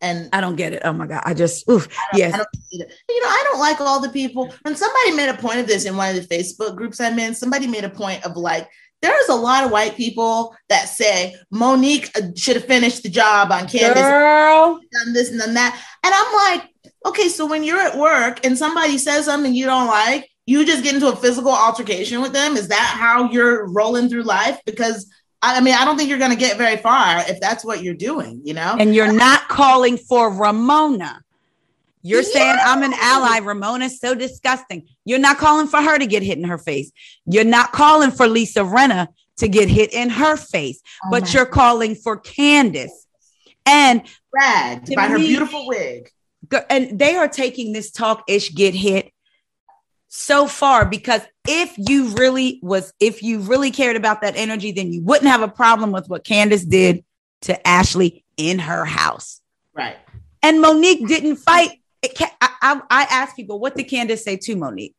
And 0.00 0.30
I 0.32 0.40
don't 0.40 0.56
get 0.56 0.72
it. 0.72 0.80
Oh 0.82 0.94
my 0.94 1.06
God. 1.06 1.22
I 1.26 1.34
just, 1.34 1.68
oof. 1.68 1.86
I 1.90 2.06
don't- 2.12 2.18
Yes. 2.18 2.32
I 2.34 2.36
don't. 2.38 2.48
You 2.72 3.20
know, 3.22 3.28
I 3.28 3.44
don't 3.50 3.60
like 3.60 3.82
all 3.82 4.00
the 4.00 4.08
people. 4.08 4.50
And 4.64 4.78
somebody 4.78 5.12
made 5.12 5.28
a 5.28 5.34
point 5.36 5.60
of 5.60 5.66
this 5.66 5.84
in 5.84 5.94
one 5.94 6.16
of 6.16 6.26
the 6.26 6.34
Facebook 6.34 6.74
groups 6.74 7.02
I'm 7.02 7.18
in, 7.18 7.34
somebody 7.34 7.66
made 7.66 7.84
a 7.84 7.90
point 7.90 8.24
of 8.24 8.34
like, 8.34 8.66
there's 9.02 9.28
a 9.28 9.34
lot 9.34 9.64
of 9.64 9.70
white 9.70 9.94
people 9.94 10.56
that 10.70 10.88
say 10.88 11.36
Monique 11.50 12.10
should 12.34 12.56
have 12.56 12.64
finished 12.64 13.02
the 13.02 13.10
job 13.10 13.52
on 13.52 13.66
Candiace, 13.68 13.94
Girl. 13.94 14.80
done 14.90 15.12
this 15.12 15.30
and 15.30 15.38
done 15.38 15.52
that. 15.54 15.78
And 16.02 16.14
I'm 16.16 16.58
like, 16.58 16.69
okay, 17.06 17.28
so 17.28 17.46
when 17.46 17.64
you're 17.64 17.80
at 17.80 17.96
work 17.96 18.44
and 18.44 18.56
somebody 18.56 18.98
says 18.98 19.24
something 19.24 19.54
you 19.54 19.66
don't 19.66 19.86
like, 19.86 20.28
you 20.46 20.64
just 20.66 20.82
get 20.82 20.94
into 20.94 21.08
a 21.08 21.16
physical 21.16 21.52
altercation 21.52 22.20
with 22.20 22.32
them. 22.32 22.56
Is 22.56 22.68
that 22.68 22.96
how 22.98 23.30
you're 23.30 23.68
rolling 23.68 24.08
through 24.08 24.22
life? 24.24 24.60
Because 24.66 25.10
I 25.42 25.60
mean, 25.60 25.74
I 25.74 25.86
don't 25.86 25.96
think 25.96 26.10
you're 26.10 26.18
going 26.18 26.32
to 26.32 26.36
get 26.36 26.58
very 26.58 26.76
far 26.76 27.20
if 27.26 27.40
that's 27.40 27.64
what 27.64 27.82
you're 27.82 27.94
doing, 27.94 28.42
you 28.44 28.52
know? 28.52 28.76
And 28.78 28.94
you're 28.94 29.10
not 29.10 29.48
calling 29.48 29.96
for 29.96 30.30
Ramona. 30.30 31.22
You're 32.02 32.22
saying 32.22 32.58
I'm 32.62 32.82
an 32.82 32.92
Yeah. 32.92 32.98
ally. 33.00 33.40
Ramona's 33.40 34.00
so 34.00 34.14
disgusting. 34.14 34.86
You're 35.06 35.18
not 35.18 35.38
calling 35.38 35.66
for 35.66 35.80
her 35.80 35.98
to 35.98 36.06
get 36.06 36.22
hit 36.22 36.36
in 36.36 36.44
her 36.44 36.58
face. 36.58 36.90
You're 37.24 37.44
not 37.44 37.72
calling 37.72 38.10
for 38.10 38.26
Lisa 38.26 38.60
Rinna 38.60 39.08
to 39.38 39.48
get 39.48 39.70
hit 39.70 39.94
in 39.94 40.10
her 40.10 40.36
face, 40.36 40.82
Oh 41.04 41.08
but 41.10 41.32
you're 41.32 41.46
calling 41.46 41.94
for 41.94 42.18
Candiace. 42.18 43.06
And 43.64 44.02
To 44.04 44.94
by 44.94 45.06
her 45.06 45.18
beautiful 45.18 45.66
wig. 45.68 46.10
And 46.68 46.98
they 46.98 47.16
are 47.16 47.28
taking 47.28 47.72
this 47.72 47.90
talk 47.90 48.24
ish 48.28 48.54
get 48.54 48.74
hit 48.74 49.12
so 50.08 50.46
far 50.46 50.84
because 50.84 51.22
if 51.46 51.72
you 51.76 52.08
really 52.08 52.58
was 52.62 52.92
if 52.98 53.22
you 53.22 53.38
really 53.38 53.70
cared 53.70 53.94
about 53.94 54.22
that 54.22 54.34
energy 54.36 54.72
then 54.72 54.92
you 54.92 55.00
wouldn't 55.02 55.30
have 55.30 55.40
a 55.40 55.48
problem 55.48 55.92
with 55.92 56.08
what 56.08 56.24
Candiace 56.24 56.64
did 56.64 57.04
to 57.42 57.66
Ashley 57.66 58.24
in 58.36 58.58
her 58.58 58.84
house. 58.84 59.40
Right. 59.72 59.96
And 60.42 60.60
Monique 60.60 61.06
didn't 61.06 61.36
fight. 61.36 61.80
It 62.02 62.16
ca- 62.16 62.34
I, 62.40 62.50
I, 62.60 62.80
I 62.90 63.02
asked 63.04 63.36
people, 63.36 63.60
what 63.60 63.76
did 63.76 63.88
Candiace 63.88 64.24
say 64.24 64.36
to 64.36 64.56
Monique? 64.56 64.94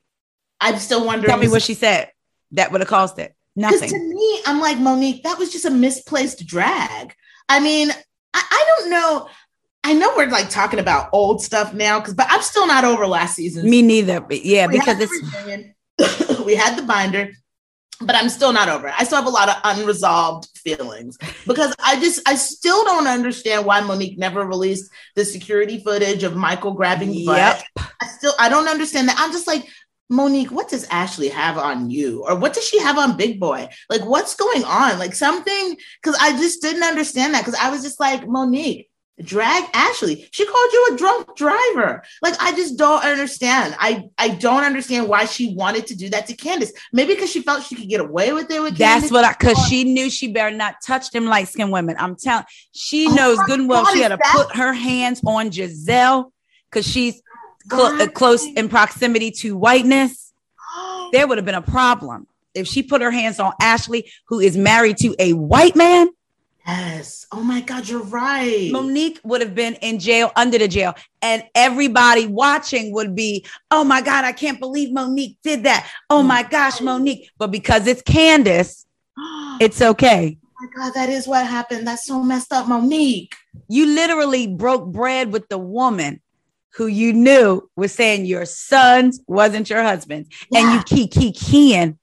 I'm 0.59 0.77
still 0.77 1.05
wondering. 1.05 1.29
Tell 1.29 1.39
me 1.39 1.47
what 1.47 1.63
she 1.63 1.73
said. 1.73 2.11
That 2.51 2.71
would 2.71 2.81
have 2.81 2.87
caused 2.87 3.17
it. 3.19 3.35
Nothing. 3.55 3.89
to 3.89 3.97
me, 3.97 4.41
I'm 4.45 4.59
like 4.61 4.77
Monique. 4.77 5.23
That 5.23 5.37
was 5.37 5.51
just 5.51 5.65
a 5.65 5.69
misplaced 5.69 6.45
drag. 6.45 7.13
I 7.49 7.59
mean, 7.59 7.89
I, 8.33 8.43
I 8.49 8.65
don't 8.67 8.89
know. 8.91 9.27
I 9.83 9.93
know 9.93 10.13
we're 10.15 10.29
like 10.29 10.49
talking 10.49 10.79
about 10.79 11.09
old 11.11 11.41
stuff 11.41 11.73
now, 11.73 11.99
because 11.99 12.13
but 12.13 12.27
I'm 12.29 12.41
still 12.41 12.67
not 12.67 12.83
over 12.83 13.07
last 13.07 13.35
season. 13.35 13.69
Me 13.69 13.81
neither. 13.81 14.21
But 14.21 14.45
yeah, 14.45 14.67
We 14.67 14.73
because 14.73 14.97
it's 14.99 16.39
we 16.45 16.55
had 16.55 16.77
the 16.77 16.83
binder, 16.83 17.31
but 17.99 18.15
I'm 18.15 18.29
still 18.29 18.53
not 18.53 18.69
over 18.69 18.87
it. 18.87 18.93
I 18.97 19.03
still 19.03 19.17
have 19.17 19.27
a 19.27 19.31
lot 19.31 19.49
of 19.49 19.55
unresolved 19.63 20.49
feelings 20.55 21.17
because 21.47 21.73
I 21.79 21.99
just 21.99 22.21
I 22.27 22.35
still 22.35 22.83
don't 22.83 23.07
understand 23.07 23.65
why 23.65 23.81
Monique 23.81 24.19
never 24.19 24.45
released 24.45 24.91
the 25.15 25.25
security 25.25 25.79
footage 25.83 26.23
of 26.23 26.35
Michael 26.35 26.73
grabbing 26.73 27.13
Yep. 27.13 27.25
butt. 27.75 27.87
I 28.01 28.07
still 28.07 28.33
I 28.39 28.49
don't 28.49 28.67
understand 28.67 29.09
that. 29.09 29.17
I'm 29.19 29.31
just 29.31 29.47
like 29.47 29.65
Monique, 30.11 30.51
what 30.51 30.67
does 30.67 30.85
Ashley 30.91 31.29
have 31.29 31.57
on 31.57 31.89
you? 31.89 32.25
Or 32.27 32.35
what 32.35 32.53
does 32.53 32.67
she 32.67 32.79
have 32.81 32.97
on 32.97 33.15
Big 33.15 33.39
Boy? 33.39 33.69
Like, 33.89 34.01
what's 34.01 34.35
going 34.35 34.65
on? 34.65 34.99
Like, 34.99 35.15
something, 35.15 35.77
because 36.03 36.19
I 36.19 36.33
just 36.33 36.61
didn't 36.61 36.83
understand 36.83 37.33
that. 37.33 37.45
Because 37.45 37.57
I 37.57 37.69
was 37.69 37.81
just 37.81 37.97
like, 37.97 38.27
Monique, 38.27 38.90
drag 39.21 39.63
Ashley. 39.73 40.27
She 40.31 40.45
called 40.45 40.73
you 40.73 40.89
a 40.93 40.97
drunk 40.97 41.35
driver. 41.37 42.03
Like, 42.21 42.35
I 42.39 42.51
just 42.55 42.77
don't 42.77 43.03
understand. 43.03 43.75
I, 43.79 44.09
I 44.17 44.29
don't 44.29 44.63
understand 44.63 45.07
why 45.07 45.25
she 45.25 45.53
wanted 45.55 45.87
to 45.87 45.95
do 45.95 46.09
that 46.09 46.27
to 46.27 46.35
Candiace. 46.35 46.71
Maybe 46.93 47.13
because 47.15 47.31
she 47.31 47.41
felt 47.41 47.63
she 47.63 47.75
could 47.75 47.89
get 47.89 48.01
away 48.01 48.33
with 48.33 48.49
it 48.51 48.61
with 48.61 48.77
that's 48.77 49.05
Candiace. 49.05 49.11
what 49.11 49.25
I 49.25 49.31
because 49.33 49.57
she 49.67 49.83
knew 49.83 50.09
she 50.09 50.31
better 50.31 50.55
not 50.55 50.75
touch 50.85 51.11
them 51.11 51.25
light 51.25 51.47
skinned 51.47 51.71
women. 51.71 51.95
I'm 51.99 52.15
telling 52.15 52.45
she 52.73 53.07
Oh 53.09 53.13
knows 53.15 53.37
good 53.45 53.59
and 53.61 53.69
well 53.69 53.83
God, 53.83 53.93
she 53.93 54.01
had 54.01 54.09
to 54.09 54.17
that- 54.17 54.33
put 54.35 54.55
her 54.55 54.73
hands 54.73 55.21
on 55.25 55.49
Gizelle 55.51 56.31
because 56.69 56.87
she's 56.87 57.21
cl- 57.69 58.01
uh, 58.01 58.07
close 58.07 58.45
in 58.45 58.69
proximity 58.69 59.31
to 59.31 59.55
whiteness. 59.57 60.33
There 61.11 61.27
would 61.27 61.37
have 61.37 61.45
been 61.45 61.55
a 61.55 61.61
problem 61.61 62.27
if 62.53 62.67
she 62.67 62.83
put 62.83 63.01
her 63.01 63.11
hands 63.11 63.39
on 63.39 63.51
Ashley, 63.61 64.09
who 64.27 64.39
is 64.39 64.55
married 64.57 64.97
to 64.97 65.13
a 65.19 65.33
white 65.33 65.75
man. 65.75 66.09
Yes. 66.65 67.25
Oh 67.31 67.41
my 67.41 67.61
God, 67.61 67.87
you're 67.87 68.03
right. 68.03 68.69
Monique 68.71 69.19
would 69.23 69.41
have 69.41 69.55
been 69.55 69.75
in 69.75 69.99
jail 69.99 70.31
under 70.35 70.57
the 70.57 70.67
jail, 70.67 70.93
and 71.21 71.43
everybody 71.55 72.27
watching 72.27 72.93
would 72.93 73.15
be, 73.15 73.45
"Oh 73.71 73.83
my 73.83 74.01
God, 74.01 74.25
I 74.25 74.31
can't 74.31 74.59
believe 74.59 74.93
Monique 74.93 75.37
did 75.43 75.63
that! 75.63 75.89
Oh 76.09 76.21
mm. 76.21 76.27
my 76.27 76.43
gosh, 76.43 76.79
Monique!" 76.79 77.31
But 77.37 77.51
because 77.51 77.87
it's 77.87 78.03
Candiace, 78.03 78.85
it's 79.59 79.81
okay. 79.81 80.37
Oh 80.45 80.49
my 80.61 80.83
God, 80.83 80.93
that 80.93 81.09
is 81.09 81.27
what 81.27 81.45
happened. 81.47 81.87
That's 81.87 82.05
so 82.05 82.21
messed 82.21 82.53
up, 82.53 82.67
Monique. 82.67 83.35
You 83.67 83.87
literally 83.87 84.47
broke 84.47 84.85
bread 84.91 85.31
with 85.31 85.49
the 85.49 85.57
woman 85.57 86.21
who 86.75 86.87
you 86.87 87.11
knew 87.11 87.69
was 87.75 87.91
saying 87.91 88.25
your 88.25 88.45
sons 88.45 89.19
wasn't 89.27 89.69
your 89.69 89.83
husband, 89.83 90.27
and 90.53 90.63
you 90.69 90.77
Yeah. 90.77 90.83
keep 90.83 91.11
keep 91.11 91.35
keying. 91.35 91.97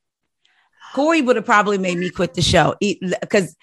Corey 0.95 1.23
would 1.23 1.37
have 1.37 1.45
probably 1.45 1.79
made 1.79 1.99
me 1.99 2.11
quit 2.11 2.35
the 2.35 2.43
show 2.43 2.75
because 2.81 3.55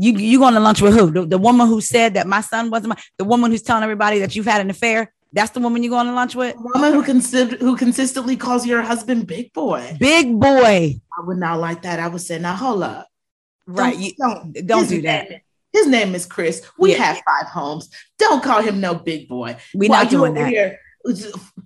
you 0.00 0.12
you 0.12 0.38
going 0.38 0.54
to 0.54 0.60
lunch 0.60 0.80
with 0.80 0.94
who? 0.94 1.10
The, 1.10 1.26
the 1.26 1.38
woman 1.38 1.66
who 1.66 1.80
said 1.80 2.14
that 2.14 2.26
my 2.26 2.40
son 2.40 2.70
wasn't 2.70 2.90
my 2.90 2.96
the 3.18 3.24
woman 3.24 3.50
who's 3.50 3.62
telling 3.62 3.82
everybody 3.82 4.20
that 4.20 4.34
you've 4.36 4.46
had 4.46 4.60
an 4.60 4.70
affair. 4.70 5.12
That's 5.32 5.50
the 5.50 5.60
woman 5.60 5.82
you 5.82 5.90
going 5.90 6.06
to 6.06 6.12
lunch 6.14 6.34
with. 6.34 6.54
A 6.56 6.58
woman 6.74 6.92
who 6.94 7.02
consider 7.02 7.56
who 7.56 7.76
consistently 7.76 8.36
calls 8.36 8.64
your 8.66 8.80
husband 8.80 9.26
big 9.26 9.52
boy. 9.52 9.96
Big 10.00 10.38
boy, 10.40 10.98
I 11.18 11.20
would 11.26 11.36
not 11.38 11.60
like 11.60 11.82
that. 11.82 12.00
I 12.00 12.08
would 12.08 12.22
say, 12.22 12.38
now 12.38 12.54
hold 12.54 12.82
up. 12.82 13.08
right? 13.66 13.92
Don't, 13.92 14.02
You, 14.02 14.12
don't, 14.18 14.66
don't 14.66 14.88
do 14.88 15.02
that. 15.02 15.28
name- 15.30 15.40
his 15.70 15.86
name 15.86 16.14
is 16.14 16.24
Chris. 16.24 16.62
We 16.78 16.92
Yeah. 16.92 17.02
have 17.04 17.16
five 17.16 17.48
homes. 17.52 17.90
Don't 18.18 18.42
call 18.42 18.62
him 18.62 18.80
no 18.80 18.94
big 18.94 19.28
boy. 19.28 19.58
we're 19.74 19.90
While 19.90 20.04
not 20.04 20.10
doing 20.10 20.32
that. 20.34 20.48
Here, 20.48 20.78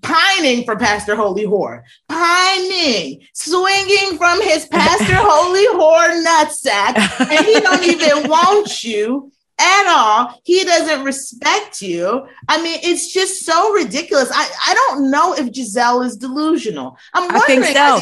pining 0.01 0.65
for 0.65 0.77
Pastor 0.77 1.15
Holy 1.15 1.45
Whore, 1.47 1.83
pining, 2.09 3.23
swinging 3.35 4.19
from 4.19 4.43
his 4.43 4.67
Pastor 4.67 5.15
Holy 5.19 5.67
Whore 5.79 6.25
nutsack, 6.25 6.97
and 7.21 7.47
he 7.47 7.61
don't 7.61 7.85
even 7.85 8.29
want 8.31 8.85
you 8.85 9.33
at 9.61 9.87
all. 9.87 10.41
He 10.45 10.65
doesn't 10.65 11.05
respect 11.05 11.83
you. 11.83 12.27
I 12.49 12.63
mean, 12.63 12.81
it's 12.83 13.13
just 13.13 13.45
so 13.45 13.73
ridiculous. 13.73 14.31
I, 14.33 14.51
I 14.69 14.75
don't 14.75 15.11
know 15.11 15.35
if 15.35 15.47
Gizelle 15.53 16.05
is 16.05 16.17
delusional. 16.17 16.97
I'm 17.15 17.31
I 17.35 17.41
think 17.41 17.65
so. 17.65 18.01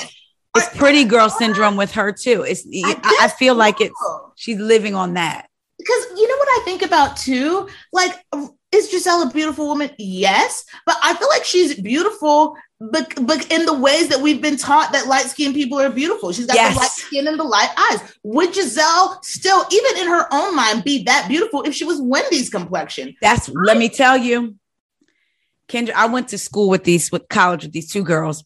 It's 0.57 0.77
pretty 0.77 1.05
girl 1.05 1.31
syndrome 1.31 1.77
with 1.77 1.93
her 1.93 2.11
too. 2.13 2.43
It's 2.43 2.67
I, 2.85 3.19
I 3.23 3.29
feel 3.29 3.55
like 3.55 3.81
it's 3.81 3.95
she's 4.35 4.59
living 4.59 4.95
on 4.97 5.15
that. 5.15 5.47
because 5.79 6.07
you 6.17 6.27
know 6.29 6.37
what 6.37 6.49
I 6.49 6.63
think 6.65 6.83
about 6.83 7.17
too? 7.17 7.69
Like, 7.93 8.25
is 8.73 8.91
Gizelle 8.93 9.29
a 9.29 9.33
beautiful 9.33 9.67
woman? 9.67 9.91
Yes, 9.99 10.65
but 10.87 10.97
I 11.03 11.15
feel 11.15 11.29
like 11.29 11.45
she's 11.45 11.79
beautiful, 11.81 12.57
but 12.81 13.13
but 13.27 13.51
in 13.51 13.67
the 13.67 13.75
ways 13.75 14.09
that 14.09 14.21
we've 14.21 14.41
been 14.41 14.57
taught 14.57 14.93
that 14.93 15.07
light 15.07 15.27
skinned 15.27 15.55
people 15.55 15.79
are 15.81 15.91
beautiful. 15.91 16.33
She's 16.33 16.47
got 16.47 16.55
Yes. 16.57 16.75
the 16.75 16.81
light 16.81 16.91
skin 16.91 17.27
and 17.29 17.39
the 17.39 17.45
light 17.45 17.71
eyes. 17.77 18.01
Would 18.23 18.53
Gizelle 18.55 19.23
still, 19.25 19.65
even 19.71 20.03
in 20.03 20.09
her 20.09 20.27
own 20.33 20.55
mind, 20.55 20.85
be 20.85 21.03
that 21.05 21.27
beautiful 21.29 21.63
if 21.63 21.75
she 21.75 21.85
was 21.85 22.01
Wendy's 22.01 22.49
complexion? 22.49 23.15
That's 23.21 23.49
let 23.49 23.77
me 23.77 23.89
tell 23.89 24.17
you, 24.17 24.55
Kendra. 25.69 25.93
I 25.93 26.07
went 26.07 26.29
to 26.29 26.39
school 26.39 26.69
with 26.69 26.85
these 26.85 27.11
with 27.11 27.29
college 27.29 27.65
with 27.65 27.73
these 27.73 27.91
two 27.93 28.05
girls, 28.05 28.45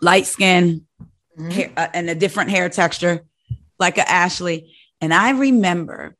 light 0.00 0.26
skin, 0.26 0.86
hair, 1.50 1.72
uh, 1.76 1.88
and 1.92 2.08
a 2.08 2.14
different 2.14 2.50
hair 2.50 2.68
texture, 2.68 3.24
like 3.78 3.98
a 3.98 4.08
Ashley. 4.08 4.72
And 5.00 5.12
I 5.12 5.30
remember 5.30 6.14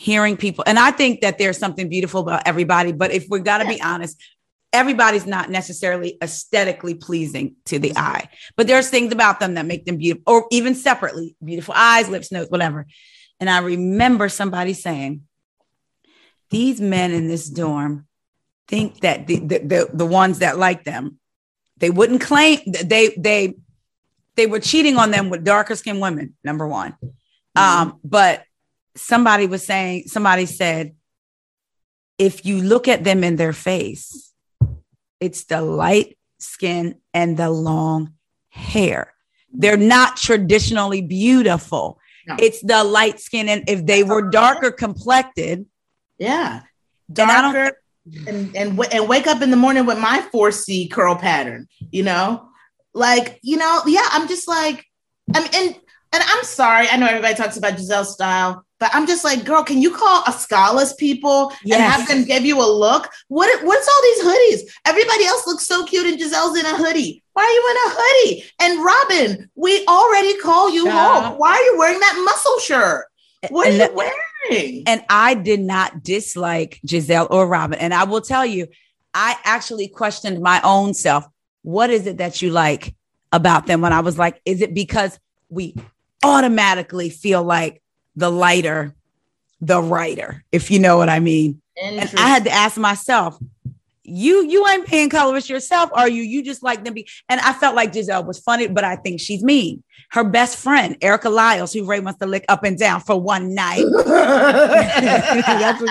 hearing 0.00 0.34
people, 0.34 0.64
and 0.66 0.78
I 0.78 0.92
think 0.92 1.20
that 1.20 1.36
there's 1.36 1.58
something 1.58 1.90
beautiful 1.90 2.22
about 2.22 2.46
everybody. 2.46 2.90
But 2.90 3.12
if 3.12 3.26
we 3.28 3.40
got 3.40 3.58
to 3.58 3.68
be 3.68 3.82
honest, 3.82 4.18
everybody's 4.72 5.26
not 5.26 5.50
necessarily 5.50 6.16
aesthetically 6.22 6.94
pleasing 6.94 7.56
to 7.66 7.78
the 7.78 7.94
eye. 7.96 8.30
But 8.56 8.66
there's 8.66 8.88
things 8.88 9.12
about 9.12 9.40
them 9.40 9.54
that 9.54 9.66
make 9.66 9.84
them 9.84 9.98
beautiful, 9.98 10.22
or 10.26 10.46
even 10.50 10.74
separately, 10.74 11.36
beautiful 11.44 11.74
eyes, 11.76 12.08
lips, 12.08 12.32
nose, 12.32 12.48
whatever. 12.48 12.86
And 13.40 13.50
I 13.50 13.58
remember 13.58 14.30
somebody 14.30 14.72
saying, 14.72 15.22
"These 16.48 16.80
men 16.80 17.12
in 17.12 17.28
this 17.28 17.50
dorm 17.50 18.06
think 18.68 19.00
that 19.00 19.26
the 19.26 19.36
the, 19.40 19.58
the, 19.58 19.90
the 19.92 20.06
ones 20.06 20.38
that 20.38 20.56
like 20.56 20.84
them, 20.84 21.18
they 21.76 21.90
wouldn't 21.90 22.22
claim 22.22 22.60
they 22.66 23.14
they." 23.18 23.54
they 24.36 24.46
were 24.46 24.60
cheating 24.60 24.96
on 24.96 25.10
them 25.10 25.28
with 25.28 25.44
darker 25.44 25.76
skinned 25.76 26.00
women 26.00 26.34
number 26.44 26.66
one 26.66 26.96
um 27.56 27.98
but 28.04 28.44
somebody 28.96 29.46
was 29.46 29.64
saying 29.64 30.04
somebody 30.06 30.46
said 30.46 30.94
if 32.18 32.44
you 32.44 32.60
look 32.60 32.88
at 32.88 33.04
them 33.04 33.24
in 33.24 33.36
their 33.36 33.52
face 33.52 34.32
it's 35.20 35.44
the 35.44 35.60
light 35.62 36.16
skin 36.38 36.96
and 37.14 37.36
the 37.36 37.50
long 37.50 38.12
hair 38.48 39.12
they're 39.52 39.76
not 39.76 40.16
traditionally 40.16 41.02
beautiful 41.02 41.98
No. 42.26 42.36
it's 42.38 42.60
the 42.62 42.84
light 42.84 43.20
skin 43.20 43.48
and 43.48 43.64
if 43.68 43.86
they 43.86 44.02
were 44.04 44.22
darker 44.30 44.70
complected 44.70 45.66
Yeah, 46.18 46.62
And 47.08 47.16
darker, 47.16 47.76
and 48.26 48.56
and 48.56 48.68
w- 48.76 48.90
and 48.92 49.08
wake 49.08 49.26
up 49.26 49.40
in 49.42 49.50
the 49.50 49.56
morning 49.56 49.86
with 49.86 49.98
my 49.98 50.20
four 50.32 50.50
C 50.52 50.88
curl 50.88 51.14
pattern. 51.16 51.66
You 51.90 52.02
know, 52.02 52.48
like 52.94 53.38
you 53.42 53.56
know, 53.56 53.82
yeah. 53.86 54.06
I'm 54.14 54.26
just 54.28 54.46
like, 54.48 54.84
I'm, 55.34 55.44
and 55.44 55.68
and 56.12 56.22
I'm 56.32 56.44
sorry. 56.44 56.88
I 56.88 56.96
know 56.96 57.06
everybody 57.06 57.34
talks 57.34 57.56
about 57.56 57.74
Gizelle's 57.78 58.12
style, 58.12 58.64
but 58.80 58.90
I'm 58.94 59.06
just 59.06 59.24
like, 59.24 59.44
girl, 59.44 59.62
can 59.62 59.80
you 59.80 59.94
call 59.94 60.22
Ascala's 60.22 60.94
people 60.94 61.52
and 61.64 61.74
have 61.74 62.08
them 62.08 62.24
give 62.24 62.44
you 62.44 62.58
a 62.58 62.66
look? 62.66 63.08
What 63.28 63.64
what's 63.64 63.86
all 63.86 64.02
these 64.02 64.24
hoodies? 64.24 64.72
Everybody 64.86 65.26
else 65.26 65.46
looks 65.46 65.66
so 65.66 65.84
cute, 65.84 66.06
and 66.06 66.18
Gizelle's 66.18 66.58
in 66.58 66.64
a 66.66 66.76
hoodie. 66.76 67.22
Why 67.34 67.44
are 67.44 67.50
you 67.50 67.70
in 67.70 67.76
a 67.76 67.94
hoodie? 67.94 68.44
And 68.60 68.84
Robyn, 68.84 69.50
we 69.54 69.86
already 69.86 70.36
call 70.38 70.70
you 70.70 70.86
Yeah. 70.86 70.92
home. 71.30 71.38
Why 71.38 71.52
are 71.52 71.62
you 71.62 71.78
wearing 71.78 72.00
that 72.00 72.20
muscle 72.24 72.58
shirt? 72.58 73.06
What 73.50 73.68
are 73.68 73.70
you 73.70 73.94
wearing? 73.94 74.82
And 74.86 75.04
I 75.08 75.34
did 75.34 75.60
not 75.60 76.02
dislike 76.02 76.80
Gizelle 76.86 77.28
or 77.30 77.46
Robyn. 77.46 77.78
And 77.78 77.94
I 77.94 78.04
will 78.04 78.20
tell 78.20 78.44
you, 78.44 78.66
I 79.14 79.36
actually 79.44 79.88
questioned 79.88 80.40
my 80.40 80.60
own 80.64 80.94
self. 80.94 81.24
What 81.62 81.90
is 81.90 82.06
it 82.06 82.16
that 82.16 82.40
you 82.40 82.50
like 82.50 82.94
about 83.32 83.66
them? 83.66 83.82
When 83.82 83.92
I 83.92 84.00
was 84.00 84.18
like, 84.18 84.40
is 84.46 84.62
it 84.62 84.74
because 84.74 85.18
we 85.50 85.74
automatically 86.22 87.10
feel 87.10 87.42
like 87.42 87.82
the 88.16 88.30
lighter, 88.30 88.94
the 89.60 89.80
writer, 89.80 90.44
if 90.52 90.70
you 90.70 90.78
know 90.78 90.96
what 90.96 91.08
I 91.08 91.20
mean? 91.20 91.60
And 91.82 92.00
I 92.16 92.28
had 92.28 92.44
to 92.44 92.50
ask 92.50 92.76
myself, 92.76 93.38
you 94.02 94.44
you 94.44 94.66
ain't 94.66 94.86
paying 94.86 95.08
colorist 95.08 95.48
yourself, 95.48 95.90
are 95.92 96.08
you? 96.08 96.22
You 96.22 96.42
just 96.42 96.62
like 96.62 96.84
them 96.84 96.94
be 96.94 97.08
and 97.28 97.40
I 97.40 97.52
felt 97.52 97.76
like 97.76 97.92
Gizelle 97.92 98.26
was 98.26 98.38
funny, 98.38 98.66
but 98.66 98.84
I 98.84 98.96
think 98.96 99.20
she's 99.20 99.42
mean. 99.42 99.82
Her 100.10 100.24
best 100.24 100.58
friend, 100.58 100.96
Erica 101.00 101.30
Lyles, 101.30 101.72
who 101.72 101.86
Ray 101.86 102.00
wants 102.00 102.18
to 102.18 102.26
lick 102.26 102.44
up 102.48 102.64
and 102.64 102.76
down 102.76 103.00
for 103.00 103.20
one 103.20 103.54
night. 103.54 103.84
That's 104.04 105.80
what 105.80 105.90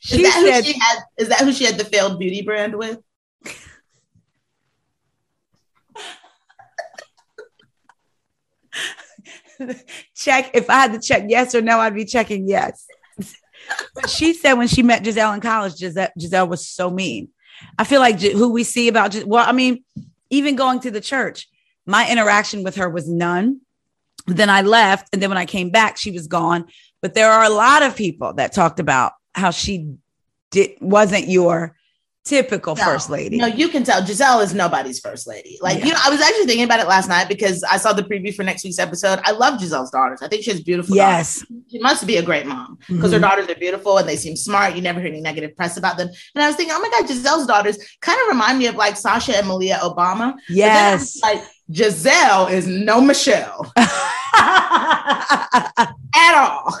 she, 0.00 0.22
Is 0.22 0.34
she 0.34 0.42
that 0.50 0.64
who 0.64 0.72
she 0.72 0.78
had? 0.78 0.98
Is 1.18 1.28
that 1.28 1.40
who 1.40 1.52
she 1.52 1.64
had 1.64 1.78
the 1.78 1.84
failed 1.84 2.18
beauty 2.18 2.42
brand 2.42 2.76
with? 2.76 2.98
check 10.14 10.50
if 10.54 10.68
I 10.68 10.74
had 10.74 10.92
to 10.92 11.00
check 11.00 11.24
yes 11.28 11.54
or 11.54 11.60
no, 11.60 11.78
I'd 11.78 11.94
be 11.94 12.04
checking 12.04 12.48
yes. 12.48 12.86
but 13.94 14.08
she 14.08 14.32
said 14.32 14.54
when 14.54 14.68
she 14.68 14.82
met 14.82 15.02
Gizelle 15.02 15.34
in 15.34 15.40
college, 15.40 15.74
Gizelle, 15.74 16.10
Gizelle 16.18 16.48
was 16.48 16.66
so 16.66 16.90
mean. 16.90 17.28
I 17.78 17.84
feel 17.84 18.00
like 18.00 18.20
who 18.20 18.52
we 18.52 18.64
see 18.64 18.88
about 18.88 19.14
well, 19.24 19.48
I 19.48 19.52
mean, 19.52 19.84
even 20.30 20.56
going 20.56 20.80
to 20.80 20.90
the 20.90 21.00
church, 21.00 21.48
my 21.86 22.10
interaction 22.10 22.64
with 22.64 22.76
her 22.76 22.88
was 22.88 23.08
none. 23.08 23.60
Then 24.26 24.50
I 24.50 24.62
left, 24.62 25.08
and 25.12 25.20
then 25.20 25.30
when 25.30 25.38
I 25.38 25.46
came 25.46 25.70
back, 25.70 25.96
she 25.96 26.10
was 26.10 26.26
gone. 26.26 26.66
But 27.00 27.14
there 27.14 27.30
are 27.30 27.44
a 27.44 27.50
lot 27.50 27.82
of 27.82 27.96
people 27.96 28.34
that 28.34 28.52
talked 28.52 28.78
about 28.78 29.12
how 29.34 29.50
she 29.50 29.94
did 30.50 30.72
wasn't 30.80 31.28
your 31.28 31.76
typical 32.24 32.76
No, 32.76 32.84
first 32.84 33.10
lady. 33.10 33.36
No, 33.36 33.46
you 33.46 33.68
can 33.68 33.82
tell 33.82 34.00
Gizelle 34.02 34.42
is 34.44 34.54
nobody's 34.54 35.00
first 35.00 35.26
lady. 35.26 35.58
Like, 35.60 35.78
Yeah. 35.80 35.86
you 35.86 35.92
know, 35.92 35.98
I 36.04 36.10
was 36.10 36.20
actually 36.20 36.46
thinking 36.46 36.64
about 36.64 36.78
it 36.80 36.86
last 36.86 37.08
night 37.08 37.28
because 37.28 37.64
I 37.64 37.78
saw 37.78 37.92
the 37.92 38.02
preview 38.04 38.32
for 38.34 38.44
next 38.44 38.62
week's 38.64 38.78
episode. 38.78 39.18
I 39.24 39.32
love 39.32 39.58
Gizelle's 39.60 39.90
daughters. 39.90 40.20
I 40.22 40.28
think 40.28 40.44
she 40.44 40.50
has 40.52 40.60
beautiful 40.60 40.94
daughters. 40.94 41.44
yes, 41.50 41.62
She 41.70 41.78
must 41.80 42.06
be 42.06 42.16
a 42.18 42.22
great 42.22 42.46
mom 42.46 42.78
because 42.88 43.10
her 43.12 43.18
Mhm. 43.18 43.22
daughters 43.22 43.48
are 43.48 43.54
beautiful 43.56 43.98
and 43.98 44.08
they 44.08 44.16
seem 44.16 44.36
smart. 44.36 44.74
You 44.76 44.82
never 44.82 45.00
hear 45.00 45.08
any 45.08 45.20
negative 45.20 45.56
press 45.56 45.76
about 45.76 45.96
them. 45.96 46.08
And 46.34 46.44
I 46.44 46.46
was 46.46 46.54
thinking, 46.56 46.74
oh 46.76 46.80
my 46.80 46.90
God, 46.90 47.06
Gizelle's 47.08 47.46
daughters 47.46 47.78
kind 48.00 48.20
of 48.22 48.28
remind 48.28 48.58
me 48.58 48.66
of 48.66 48.76
like 48.76 48.96
Sasha 48.96 49.36
and 49.36 49.48
Malia 49.48 49.78
Obama. 49.82 50.34
But 50.48 50.56
then 50.56 50.88
I 50.88 50.92
was 50.94 51.16
yes. 51.16 51.22
like, 51.22 51.42
Gizelle 51.72 52.50
is 52.52 52.66
no 52.66 53.00
Michelle 53.00 53.72
at 53.76 53.88
all. 56.34 56.78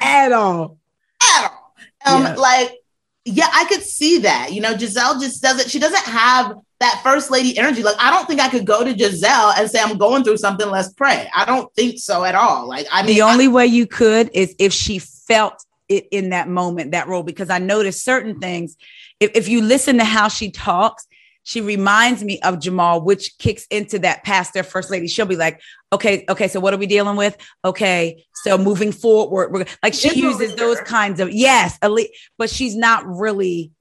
At 0.00 0.32
all. 0.32 0.78
at 1.22 1.50
all. 1.50 1.74
Um, 2.04 2.22
Yeah. 2.24 2.34
like, 2.34 2.72
yeah, 3.24 3.48
I 3.52 3.64
could 3.66 3.82
see 3.82 4.18
that. 4.18 4.52
You 4.52 4.60
know, 4.60 4.74
Gizelle 4.74 5.20
just 5.20 5.42
doesn't, 5.42 5.70
she 5.70 5.78
doesn't 5.78 6.04
have 6.04 6.56
that 6.80 7.00
first 7.04 7.30
lady 7.30 7.56
energy. 7.56 7.82
Like, 7.82 7.96
I 7.98 8.10
don't 8.10 8.26
think 8.26 8.40
I 8.40 8.48
could 8.48 8.66
go 8.66 8.84
to 8.84 8.92
Gizelle 8.92 9.54
and 9.56 9.70
say, 9.70 9.80
I'm 9.80 9.96
going 9.98 10.24
through 10.24 10.38
something, 10.38 10.68
let's 10.68 10.92
pray. 10.92 11.28
I 11.34 11.44
don't 11.44 11.72
think 11.74 11.98
so 11.98 12.24
at 12.24 12.34
all. 12.34 12.68
Like, 12.68 12.86
I 12.90 13.02
mean, 13.02 13.14
the 13.14 13.22
I- 13.22 13.32
only 13.32 13.48
way 13.48 13.66
you 13.66 13.86
could 13.86 14.30
is 14.34 14.54
if 14.58 14.72
she 14.72 14.98
felt 14.98 15.64
it 15.88 16.08
in 16.10 16.30
that 16.30 16.48
moment, 16.48 16.92
that 16.92 17.06
role, 17.06 17.22
because 17.22 17.50
I 17.50 17.58
noticed 17.58 18.04
certain 18.04 18.40
things. 18.40 18.76
If, 19.20 19.30
if 19.34 19.48
you 19.48 19.62
listen 19.62 19.98
to 19.98 20.04
how 20.04 20.28
she 20.28 20.50
talks, 20.50 21.06
she 21.44 21.60
reminds 21.60 22.22
me 22.22 22.40
of 22.40 22.60
Jamal, 22.60 23.02
which 23.02 23.36
kicks 23.38 23.66
into 23.70 23.98
that 24.00 24.22
pastor 24.24 24.62
first 24.62 24.90
lady. 24.90 25.08
She'll 25.08 25.26
be 25.26 25.36
like, 25.36 25.60
okay, 25.92 26.24
okay, 26.28 26.48
so 26.48 26.60
what 26.60 26.72
are 26.72 26.78
we 26.78 26.86
dealing 26.86 27.16
with? 27.16 27.36
Okay, 27.64 28.24
so 28.34 28.56
moving 28.56 28.92
forward, 28.92 29.52
we're 29.52 29.64
like 29.82 29.94
she 29.94 30.14
uses 30.18 30.54
those 30.56 30.80
kinds 30.80 31.20
of 31.20 31.30
yes, 31.32 31.78
le- 31.82 32.04
but 32.38 32.48
she's 32.48 32.76
not 32.76 33.04
really 33.06 33.72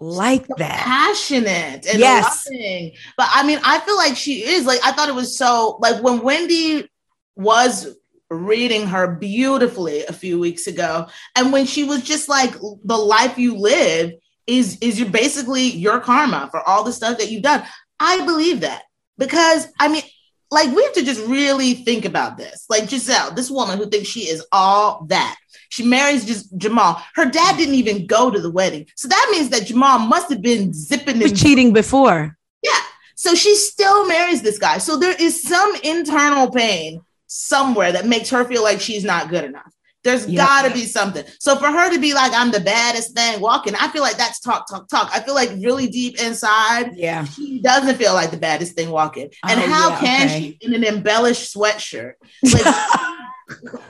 like 0.00 0.46
that. 0.58 0.78
passionate 0.78 1.86
and 1.86 1.98
Yes. 1.98 2.46
loving. 2.46 2.92
But 3.16 3.28
I 3.32 3.44
mean, 3.44 3.58
I 3.64 3.80
feel 3.80 3.96
like 3.96 4.16
she 4.16 4.44
is 4.44 4.64
like 4.64 4.80
I 4.84 4.92
thought 4.92 5.08
it 5.08 5.14
was 5.14 5.36
so 5.36 5.78
like 5.80 6.02
when 6.02 6.20
Wendy 6.22 6.88
was 7.34 7.96
reading 8.30 8.86
her 8.86 9.16
beautifully 9.16 10.04
a 10.04 10.12
few 10.12 10.38
weeks 10.38 10.66
ago, 10.68 11.08
and 11.34 11.52
when 11.52 11.66
she 11.66 11.82
was 11.82 12.02
just 12.02 12.28
like 12.28 12.52
the 12.84 12.96
life 12.96 13.38
you 13.38 13.56
live 13.56 14.12
is 14.48 14.78
is 14.80 14.98
your 14.98 15.10
basically 15.10 15.62
your 15.68 16.00
karma 16.00 16.48
for 16.50 16.60
all 16.68 16.82
the 16.82 16.92
stuff 16.92 17.18
that 17.18 17.30
you've 17.30 17.44
done. 17.44 17.62
I 18.00 18.24
believe 18.24 18.60
that 18.62 18.82
because 19.16 19.68
I 19.78 19.88
mean. 19.88 20.02
Like 20.50 20.74
we 20.74 20.82
have 20.82 20.94
to 20.94 21.04
just 21.04 21.20
really 21.26 21.74
think 21.74 22.06
about 22.06 22.38
this. 22.38 22.64
Like 22.70 22.84
Gizelle, 22.84 23.36
this 23.36 23.50
woman 23.50 23.76
who 23.76 23.86
thinks 23.86 24.08
she 24.08 24.20
is 24.30 24.42
all 24.50 25.04
that. 25.08 25.36
She 25.68 25.82
marries 25.84 26.24
just 26.24 26.56
Jamal. 26.56 27.02
Her 27.14 27.26
dad 27.26 27.58
didn't 27.58 27.74
even 27.74 28.06
go 28.06 28.30
to 28.30 28.40
the 28.40 28.50
wedding. 28.50 28.86
So 28.96 29.08
that 29.08 29.28
means 29.30 29.50
that 29.50 29.66
Jamal 29.66 29.98
must 29.98 30.30
have 30.30 30.40
been 30.40 30.72
zipping 30.72 31.22
and 31.22 31.36
cheating 31.36 31.74
before. 31.74 32.38
yeah. 32.62 32.80
So 33.14 33.34
she 33.34 33.56
still 33.56 34.08
marries 34.08 34.40
this 34.40 34.58
guy. 34.58 34.78
So 34.78 34.96
there 34.96 35.14
is 35.20 35.42
some 35.42 35.70
internal 35.84 36.50
pain 36.50 37.02
somewhere 37.26 37.92
that 37.92 38.06
makes 38.06 38.30
her 38.30 38.42
feel 38.46 38.62
like 38.62 38.80
she's 38.80 39.04
not 39.04 39.28
good 39.28 39.44
enough. 39.44 39.74
There's 40.08 40.26
Yeah. 40.26 40.46
gotta 40.46 40.70
be 40.72 40.86
something. 40.86 41.24
So 41.38 41.56
for 41.56 41.66
her 41.66 41.92
to 41.92 41.98
be 42.00 42.14
like, 42.14 42.32
I'm 42.34 42.50
the 42.50 42.60
baddest 42.60 43.14
thing 43.14 43.40
walking, 43.40 43.74
I 43.74 43.88
feel 43.88 44.02
like 44.02 44.16
that's 44.16 44.40
talk, 44.40 44.66
talk, 44.68 44.88
talk. 44.88 45.10
I 45.12 45.20
feel 45.20 45.34
like 45.34 45.50
really 45.62 45.88
deep 45.88 46.20
inside, 46.22 46.92
Yeah. 46.96 47.24
she 47.24 47.60
doesn't 47.60 47.96
feel 47.96 48.14
like 48.14 48.30
the 48.30 48.36
baddest 48.38 48.74
thing 48.74 48.90
walking. 48.90 49.30
And 49.46 49.60
Oh, 49.60 49.66
how 49.66 49.90
yeah, 49.90 50.00
can 50.00 50.28
okay. 50.28 50.40
she 50.40 50.58
in 50.66 50.74
an 50.74 50.84
embellished 50.84 51.54
sweatshirt? 51.54 52.14
Like, 52.42 52.64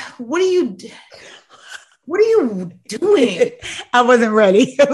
what 0.18 0.40
are 0.40 0.46
you 0.46 0.76
what 2.06 2.20
are 2.20 2.24
you 2.24 2.70
doing? 2.88 3.50
I 3.92 4.02
wasn't 4.02 4.32
ready. 4.32 4.76
And 4.78 4.88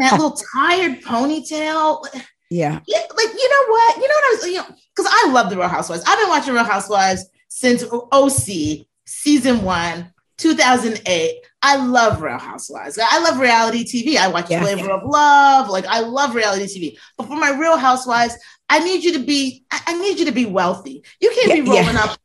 that 0.00 0.12
little 0.12 0.36
tired 0.54 1.00
ponytail. 1.02 2.04
yeah. 2.50 2.80
Yeah, 2.86 3.00
like 3.16 3.32
you 3.32 3.50
know 3.50 3.66
what? 3.72 3.96
You 3.96 4.08
know 4.08 4.14
what 4.14 4.24
I 4.24 4.34
was, 4.36 4.46
you 4.46 4.54
know, 4.56 4.66
because 4.96 5.10
I 5.12 5.30
love 5.30 5.50
the 5.50 5.56
Real 5.56 5.68
Housewives. 5.68 6.02
I've 6.06 6.18
been 6.18 6.28
watching 6.28 6.54
Real 6.54 6.64
Housewives 6.64 7.24
since 7.48 7.84
OC 8.12 8.86
season 9.06 9.62
one, 9.62 10.12
2008. 10.38 11.34
I 11.60 11.76
love 11.84 12.22
Real 12.22 12.38
Housewives. 12.38 12.98
I 13.02 13.18
love 13.20 13.40
reality 13.40 13.84
TV. 13.84 14.16
I 14.16 14.28
watch 14.28 14.48
Yeah. 14.50 14.62
Flavor 14.62 14.90
of 14.90 15.02
Love. 15.04 15.68
Like 15.68 15.86
I 15.86 16.00
love 16.00 16.34
reality 16.34 16.64
TV. 16.66 16.98
But 17.16 17.26
for 17.26 17.36
my 17.36 17.50
Real 17.50 17.76
Housewives, 17.76 18.36
I 18.68 18.78
need 18.80 19.02
you 19.02 19.12
to 19.14 19.18
be. 19.20 19.64
I 19.70 19.98
need 19.98 20.18
you 20.18 20.26
to 20.26 20.32
be 20.32 20.46
wealthy. 20.46 21.02
You 21.20 21.30
can't 21.34 21.64
be 21.64 21.70
Yeah, 21.70 21.74
yeah. 21.74 21.80
rolling 21.80 21.96
up 21.96 22.18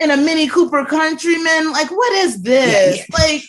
in 0.00 0.10
a 0.10 0.16
Mini 0.16 0.48
Cooper 0.48 0.84
Countryman. 0.86 1.70
Like 1.72 1.90
what 1.90 2.12
is 2.14 2.42
this? 2.42 2.96
Yeah, 2.98 3.04
Like. 3.18 3.42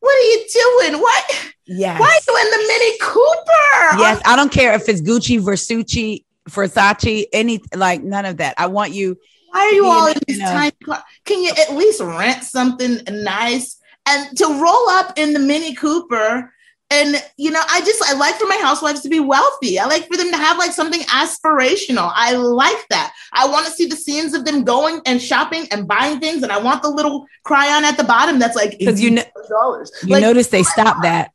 What 0.00 0.16
are 0.16 0.20
you 0.20 0.44
doing? 0.52 1.00
What? 1.00 1.52
Yes. 1.66 2.00
Why 2.00 2.06
are 2.06 2.32
you 2.32 2.46
in 2.46 2.50
the 2.52 2.68
Mini 2.68 2.98
Cooper? 2.98 3.98
Yes. 4.00 4.22
I 4.24 4.36
don't 4.36 4.52
care 4.52 4.72
if 4.74 4.88
it's 4.88 5.00
Gucci, 5.02 5.40
Versace, 5.40 6.24
Versace, 6.48 7.26
any 7.32 7.60
like 7.74 8.02
none 8.02 8.24
of 8.24 8.36
that. 8.36 8.54
I 8.58 8.66
want 8.66 8.92
you. 8.92 9.18
Why 9.50 9.60
are 9.60 9.72
you 9.72 9.86
all 9.86 10.06
in 10.08 10.18
these 10.26 10.38
tiny 10.38 10.72
cars? 10.84 11.02
Can 11.24 11.42
you 11.42 11.50
at 11.50 11.74
least 11.74 12.00
rent 12.00 12.44
something 12.44 13.00
nice 13.10 13.78
and 14.06 14.36
to 14.38 14.46
roll 14.46 14.88
up 14.90 15.18
in 15.18 15.32
the 15.32 15.38
Mini 15.38 15.74
Cooper? 15.74 16.52
And 16.90 17.22
you 17.36 17.50
know, 17.50 17.60
I 17.68 17.80
just 17.82 18.02
I 18.02 18.14
like 18.14 18.36
for 18.36 18.46
my 18.46 18.58
housewives 18.62 19.02
to 19.02 19.10
be 19.10 19.20
wealthy. 19.20 19.78
I 19.78 19.84
like 19.84 20.06
for 20.08 20.16
them 20.16 20.30
to 20.30 20.38
have 20.38 20.56
like 20.56 20.72
something 20.72 21.00
aspirational. 21.02 22.10
I 22.14 22.32
like 22.32 22.88
that. 22.88 23.12
I 23.34 23.46
want 23.46 23.66
to 23.66 23.72
see 23.72 23.84
the 23.84 23.96
scenes 23.96 24.32
of 24.32 24.46
them 24.46 24.64
going 24.64 25.02
and 25.04 25.20
shopping 25.20 25.66
and 25.70 25.86
buying 25.86 26.18
things, 26.18 26.42
and 26.42 26.50
I 26.50 26.58
want 26.58 26.82
the 26.82 26.88
little 26.88 27.26
chyron 27.46 27.82
at 27.82 27.98
the 27.98 28.04
bottom 28.04 28.38
that's 28.38 28.56
like 28.56 28.78
'Cause 28.82 29.00
you 29.00 29.10
know 29.10 29.22
dollars. 29.50 29.92
You 30.02 30.14
Like, 30.14 30.22
notice 30.22 30.46
they 30.48 30.62
stopped 30.62 31.02
that. 31.02 31.32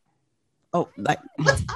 Oh, 0.73 0.89
like? 0.97 1.19
Mm. 1.39 1.69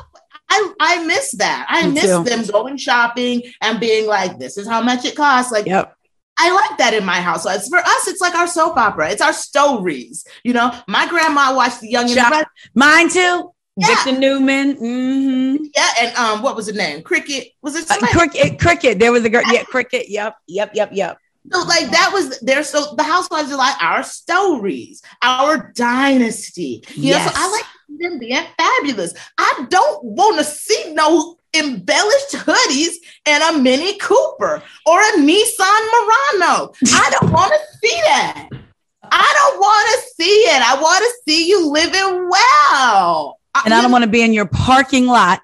I, 0.50 0.74
I 0.80 1.06
miss 1.06 1.34
that. 1.34 1.66
I 1.70 1.86
Me 1.88 1.94
miss 1.94 2.06
too. 2.06 2.24
them 2.24 2.46
going 2.46 2.78
shopping 2.78 3.44
and 3.62 3.80
being 3.80 4.08
like, 4.08 4.40
this 4.40 4.58
is 4.58 4.66
how 4.68 4.82
much 4.82 5.06
it 5.06 5.16
costs. 5.16 5.52
Like, 5.52 5.66
yep. 5.66 5.97
I 6.40 6.52
like 6.54 6.78
that 6.78 6.94
in 6.94 7.04
my 7.06 7.20
household. 7.22 7.56
It's 7.58 7.68
for 7.70 7.80
us, 7.80 8.08
it's 8.08 8.22
like 8.22 8.36
our 8.36 8.48
soap 8.48 8.78
opera. 8.78 9.10
It's 9.12 9.22
our 9.22 9.34
stories. 9.34 10.26
You 10.44 10.54
know, 10.54 10.72
my 10.88 11.08
grandma 11.08 11.56
watched 11.56 11.82
The 11.82 11.90
Young 11.90 12.06
and 12.06 12.12
the 12.12 12.22
Restless. 12.22 12.46
Mine 12.76 13.10
too. 13.10 13.52
Yeah. 13.80 13.88
Victor 14.04 14.20
Newman. 14.20 14.76
hmm 14.78 15.56
Yeah, 15.76 15.90
and 16.02 16.16
um, 16.18 16.42
what 16.42 16.56
was 16.56 16.66
the 16.66 16.74
name? 16.74 17.04
Cricket. 17.04 17.50
Was 17.62 17.76
it 17.76 17.90
Uh, 17.90 17.98
cricket. 18.08 18.60
Cricket. 18.60 18.98
There 19.00 19.12
was 19.12 19.24
a 19.24 19.30
girl. 19.30 19.44
Yeah, 19.52 19.64
cricket. 19.64 20.10
Yep. 20.10 20.36
Yep. 20.48 20.72
Yep. 20.74 20.90
Yep. 20.94 21.18
So 21.52 21.60
like 21.64 21.90
that 21.92 22.10
was 22.12 22.40
there. 22.40 22.64
So 22.64 22.96
the 22.96 23.04
housewives 23.04 23.52
are 23.52 23.58
like 23.58 23.82
our 23.82 24.04
stories, 24.04 25.02
our 25.22 25.72
dynasty. 25.76 26.84
You 26.96 27.12
know, 27.14 27.20
so 27.20 27.24
Yes. 27.26 27.34
I 27.36 27.52
like 27.52 27.66
them 28.00 28.20
being 28.20 28.44
fabulous. 28.58 29.14
I 29.38 29.66
don't 29.70 30.04
want 30.04 30.38
to 30.40 30.44
see 30.44 30.94
no 30.94 31.37
embellished 31.54 32.34
hoodies 32.34 32.94
and 33.26 33.44
a 33.44 33.60
Mini 33.60 33.98
Cooper 33.98 34.62
or 34.86 35.00
a 35.02 35.12
Nissan 35.18 35.82
Murano. 35.92 36.74
I 36.94 37.10
don't 37.20 37.32
want 37.32 37.54
to 37.54 37.78
see 37.78 37.96
that. 38.06 38.50
I 39.04 39.34
don't 39.52 39.60
want 39.60 39.90
to 39.90 40.10
see 40.16 40.26
it. 40.26 40.62
I 40.62 40.82
want 40.82 41.00
to 41.00 41.14
see 41.28 41.48
you 41.48 41.72
living 41.72 42.30
well. 42.30 43.40
And 43.66 43.74
I 43.74 43.82
don't 43.82 43.92
want 43.92 44.04
to 44.04 44.10
be 44.10 44.22
in 44.22 44.34
your 44.34 44.46
parking 44.46 45.08
lot. 45.08 45.42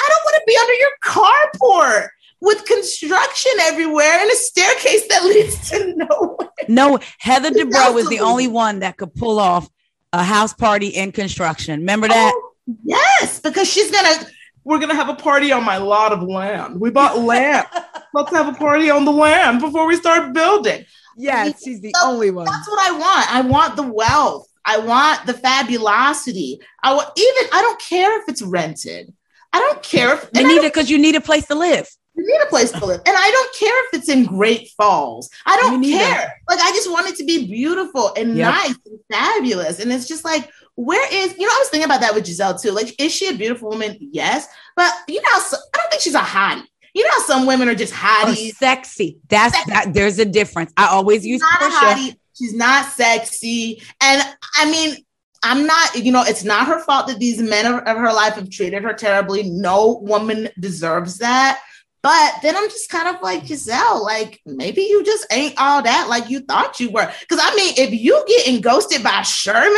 I 0.00 0.08
don't 0.08 0.24
want 0.24 0.36
to 0.36 0.42
be 0.46 0.56
under 0.60 0.74
your 0.74 0.90
carport 1.02 2.08
with 2.40 2.64
construction 2.64 3.52
everywhere 3.60 4.18
and 4.20 4.30
a 4.30 4.34
staircase 4.34 5.06
that 5.08 5.24
leads 5.24 5.70
to 5.70 5.94
nowhere. 5.96 6.48
No, 6.68 6.98
Heather 7.18 7.50
Dubrow 7.50 7.94
was 7.94 8.08
the 8.08 8.20
only 8.20 8.48
one 8.48 8.80
that 8.80 8.96
could 8.96 9.14
pull 9.14 9.38
off 9.38 9.68
a 10.12 10.22
house 10.22 10.52
party 10.52 10.88
in 10.88 11.12
construction. 11.12 11.80
Remember 11.80 12.08
that? 12.08 12.32
Oh, 12.34 12.52
yes, 12.84 13.40
because 13.40 13.70
she's 13.70 13.90
gonna. 13.90 14.26
We're 14.70 14.78
gonna 14.78 14.94
have 14.94 15.08
a 15.08 15.16
party 15.16 15.50
on 15.50 15.64
my 15.64 15.78
lot 15.78 16.12
of 16.12 16.22
land. 16.22 16.80
We 16.80 16.90
bought 16.90 17.18
land. 17.32 17.66
Let's 18.14 18.30
have 18.30 18.46
a 18.46 18.56
party 18.56 18.88
on 18.88 19.04
the 19.04 19.10
land 19.10 19.60
before 19.60 19.84
we 19.88 19.96
start 19.96 20.32
building. 20.32 20.84
yes, 21.16 21.60
she's 21.64 21.80
the 21.80 21.92
So 21.96 22.06
only 22.08 22.30
one. 22.30 22.44
That's 22.44 22.68
what 22.68 22.78
I 22.88 22.92
want. 22.96 23.34
I 23.34 23.40
want 23.40 23.74
the 23.74 23.82
wealth. 23.82 24.46
I 24.64 24.78
want 24.78 25.26
the 25.26 25.34
fabulosity. 25.34 26.60
I 26.84 26.94
want 26.94 27.08
even. 27.16 27.50
I 27.52 27.62
don't 27.62 27.80
care 27.80 28.20
if 28.22 28.28
it's 28.28 28.42
rented. 28.42 29.12
I 29.52 29.58
don't 29.58 29.82
care 29.82 30.14
if 30.14 30.22
You 30.22 30.28
and 30.36 30.46
I 30.46 30.50
need 30.50 30.62
it 30.62 30.72
because 30.72 30.88
you 30.88 30.98
need 30.98 31.16
a 31.16 31.20
place 31.20 31.46
to 31.48 31.56
live. 31.56 31.88
You 32.14 32.24
need 32.24 32.40
a 32.40 32.46
place 32.48 32.70
to 32.70 32.84
live. 32.86 33.00
And 33.06 33.16
I 33.18 33.30
don't 33.30 33.54
care 33.56 33.84
if 33.86 33.94
it's 33.94 34.08
in 34.08 34.24
Great 34.24 34.68
Falls. 34.76 35.30
I 35.46 35.56
don't 35.56 35.82
care. 35.82 36.32
Like 36.48 36.60
I 36.60 36.70
just 36.70 36.88
want 36.90 37.08
it 37.08 37.16
to 37.16 37.24
be 37.24 37.46
beautiful 37.46 38.12
and 38.16 38.36
Yep. 38.36 38.54
nice 38.54 38.76
and 38.86 39.00
fabulous. 39.10 39.80
And 39.80 39.92
it's 39.92 40.06
just 40.06 40.24
like, 40.24 40.48
where 40.84 41.06
is 41.12 41.36
you 41.38 41.46
know, 41.46 41.52
I 41.52 41.58
was 41.58 41.68
thinking 41.68 41.84
about 41.86 42.00
that 42.00 42.14
with 42.14 42.24
Gizelle 42.24 42.60
too. 42.60 42.70
Like, 42.70 43.00
is 43.00 43.12
she 43.12 43.28
a 43.28 43.34
beautiful 43.34 43.70
woman? 43.70 43.96
Yes. 44.00 44.48
But 44.76 44.92
you 45.08 45.20
know, 45.20 45.38
so- 45.38 45.56
I 45.74 45.78
don't 45.78 45.90
think 45.90 46.02
she's 46.02 46.14
a 46.14 46.20
hottie. 46.20 46.64
You 46.94 47.04
know 47.04 47.24
some 47.26 47.46
women 47.46 47.68
are 47.68 47.74
just 47.74 47.92
Or 47.92 47.96
hotties. 47.96 48.54
sexy. 48.56 49.18
That's 49.28 49.56
that. 49.66 49.92
There's 49.94 50.18
a 50.18 50.24
difference. 50.24 50.72
I 50.76 50.86
always 50.88 51.22
She's 51.22 51.40
use 51.40 51.42
hottie. 51.42 52.16
She's 52.36 52.54
not 52.54 52.86
sexy. 52.86 53.82
And 54.00 54.22
I 54.56 54.70
mean, 54.70 54.96
I'm 55.42 55.66
not, 55.66 55.94
you 55.94 56.10
know, 56.10 56.22
it's 56.22 56.42
not 56.44 56.66
her 56.66 56.80
fault 56.80 57.06
that 57.06 57.18
these 57.18 57.40
men 57.40 57.66
of, 57.66 57.80
of 57.84 57.96
her 57.96 58.12
life 58.12 58.34
have 58.34 58.50
treated 58.50 58.82
her 58.82 58.92
terribly. 58.92 59.44
No 59.44 59.98
woman 60.02 60.48
deserves 60.58 61.18
that. 61.18 61.60
But 62.02 62.34
then 62.42 62.56
I'm 62.56 62.68
just 62.70 62.88
kind 62.88 63.14
of 63.14 63.22
like, 63.22 63.44
Gizelle, 63.44 64.02
like 64.02 64.40
maybe 64.46 64.82
you 64.82 65.04
just 65.04 65.26
ain't 65.30 65.54
all 65.58 65.82
that 65.82 66.08
like 66.08 66.28
you 66.30 66.40
thought 66.40 66.80
you 66.80 66.90
were. 66.90 67.10
Because 67.20 67.38
I 67.42 67.54
mean, 67.54 67.74
if 67.76 67.92
you 67.92 68.24
getting 68.26 68.60
ghosted 68.62 69.02
by 69.02 69.22
Sherman, 69.22 69.70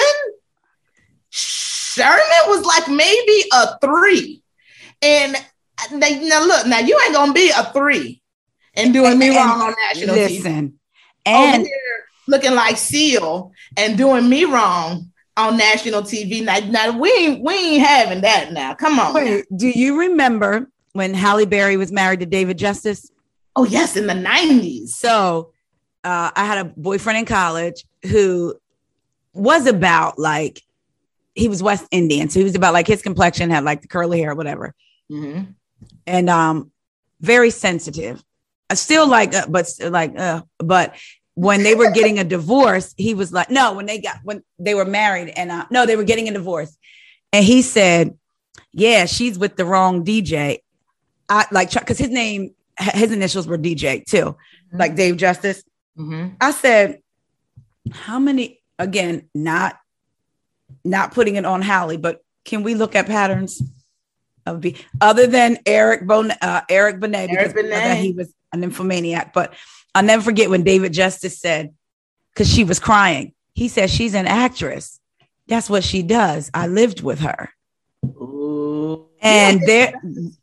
Sherman 1.32 2.42
was 2.46 2.64
like 2.64 2.88
maybe 2.88 3.44
a 3.52 3.78
three. 3.80 4.42
And 5.00 5.36
they, 5.92 6.20
now 6.28 6.44
look, 6.44 6.66
now 6.66 6.78
you 6.78 6.98
ain't 7.04 7.14
gonna 7.14 7.32
be 7.32 7.50
a 7.50 7.64
three 7.72 8.22
and 8.74 8.92
doing 8.92 9.18
me 9.18 9.28
And- 9.28 9.36
wrong 9.36 9.60
on 9.60 9.74
national 9.88 10.14
TV 10.14 10.28
Listen, 10.38 10.78
over 11.26 11.36
and 11.38 11.66
looking 12.28 12.54
like 12.54 12.76
Seal 12.76 13.52
and 13.76 13.96
doing 13.98 14.28
me 14.28 14.44
wrong 14.44 15.10
on 15.36 15.56
national 15.56 16.02
TV. 16.02 16.44
Now, 16.44 16.58
now 16.60 16.98
we 16.98 17.10
ain't 17.12 17.42
we 17.42 17.54
ain't 17.54 17.86
having 17.86 18.20
that 18.20 18.52
now. 18.52 18.74
Come 18.74 18.98
on. 19.00 19.14
wait, 19.14 19.44
do 19.56 19.68
you 19.68 19.98
remember 19.98 20.68
when 20.92 21.14
Halle 21.14 21.46
Berry 21.46 21.76
was 21.76 21.90
married 21.90 22.20
to 22.20 22.26
David 22.26 22.58
Justice? 22.58 23.10
Oh 23.56 23.64
yes, 23.64 23.96
in 23.96 24.06
the 24.06 24.14
nineties. 24.14 24.94
So 24.94 25.52
uh, 26.04 26.30
I 26.34 26.44
had 26.44 26.58
a 26.58 26.64
boyfriend 26.76 27.18
in 27.18 27.24
college 27.24 27.84
who 28.04 28.54
was 29.34 29.66
about 29.66 30.18
like 30.18 30.62
he 31.34 31.48
was 31.48 31.62
West 31.62 31.86
Indian, 31.90 32.28
so 32.28 32.40
he 32.40 32.44
was 32.44 32.54
about 32.54 32.74
like 32.74 32.86
his 32.86 33.02
complexion 33.02 33.50
had 33.50 33.64
like 33.64 33.82
the 33.82 33.88
curly 33.88 34.20
hair, 34.20 34.34
whatever, 34.34 34.74
Mhm. 35.10 35.54
and 36.06 36.30
um, 36.30 36.70
very 37.20 37.50
sensitive. 37.50 38.22
I 38.70 38.74
still 38.74 39.06
like, 39.06 39.34
uh, 39.34 39.46
but 39.48 39.70
like, 39.80 40.18
uh, 40.18 40.42
but 40.58 40.94
when 41.34 41.62
they 41.62 41.74
were 41.74 41.90
getting 41.90 42.18
a 42.18 42.24
divorce, 42.24 42.94
he 42.96 43.14
was 43.14 43.32
like, 43.32 43.50
no, 43.50 43.72
when 43.74 43.86
they 43.86 43.98
got 43.98 44.18
when 44.22 44.42
they 44.58 44.74
were 44.74 44.84
married, 44.84 45.28
and 45.36 45.50
uh, 45.50 45.66
no, 45.70 45.86
they 45.86 45.96
were 45.96 46.04
getting 46.04 46.28
a 46.28 46.32
divorce, 46.32 46.76
and 47.32 47.44
he 47.44 47.62
said, 47.62 48.16
yeah, 48.72 49.06
she's 49.06 49.38
with 49.38 49.56
the 49.56 49.64
wrong 49.64 50.04
DJ. 50.04 50.58
I 51.28 51.46
like 51.50 51.70
because 51.72 51.98
his 51.98 52.10
name, 52.10 52.54
his 52.78 53.10
initials 53.12 53.46
were 53.46 53.56
DJ 53.58 54.04
too, 54.04 54.36
like 54.72 54.96
Dave 54.96 55.16
Justice. 55.16 55.62
Mhm. 55.98 56.36
I 56.40 56.50
said, 56.52 57.00
how 57.90 58.18
many 58.18 58.60
again, 58.78 59.28
not 59.34 59.78
not 60.84 61.12
putting 61.12 61.36
it 61.36 61.44
on 61.44 61.62
Halle, 61.62 61.96
but 61.96 62.22
can 62.44 62.62
we 62.62 62.74
look 62.74 62.94
at 62.94 63.06
patterns 63.06 63.62
of 64.46 64.60
be 64.60 64.76
other 65.00 65.26
than 65.26 65.58
Eric 65.66 66.06
Bon 66.06 66.30
uh, 66.30 66.62
Eric 66.68 67.00
Benet 67.00 67.28
because 67.28 67.52
Eric 67.52 67.56
we 67.56 67.62
know 67.62 67.68
that 67.70 67.94
Benet. 67.94 68.02
he 68.02 68.12
was 68.12 68.34
an 68.52 68.62
infomaniac. 68.62 69.32
But 69.32 69.54
I'll 69.94 70.02
never 70.02 70.22
forget 70.22 70.50
when 70.50 70.64
David 70.64 70.92
Justice 70.92 71.40
said, 71.40 71.72
because 72.32 72.52
she 72.52 72.64
was 72.64 72.80
crying, 72.80 73.34
he 73.54 73.68
said 73.68 73.90
she's 73.90 74.14
an 74.14 74.26
actress. 74.26 74.98
That's 75.46 75.70
what 75.70 75.84
she 75.84 76.02
does. 76.02 76.50
I 76.54 76.66
lived 76.66 77.02
with 77.02 77.20
her. 77.20 77.50
Ooh. 78.04 79.06
And 79.20 79.60
Yeah, 79.60 79.66
there 79.66 79.94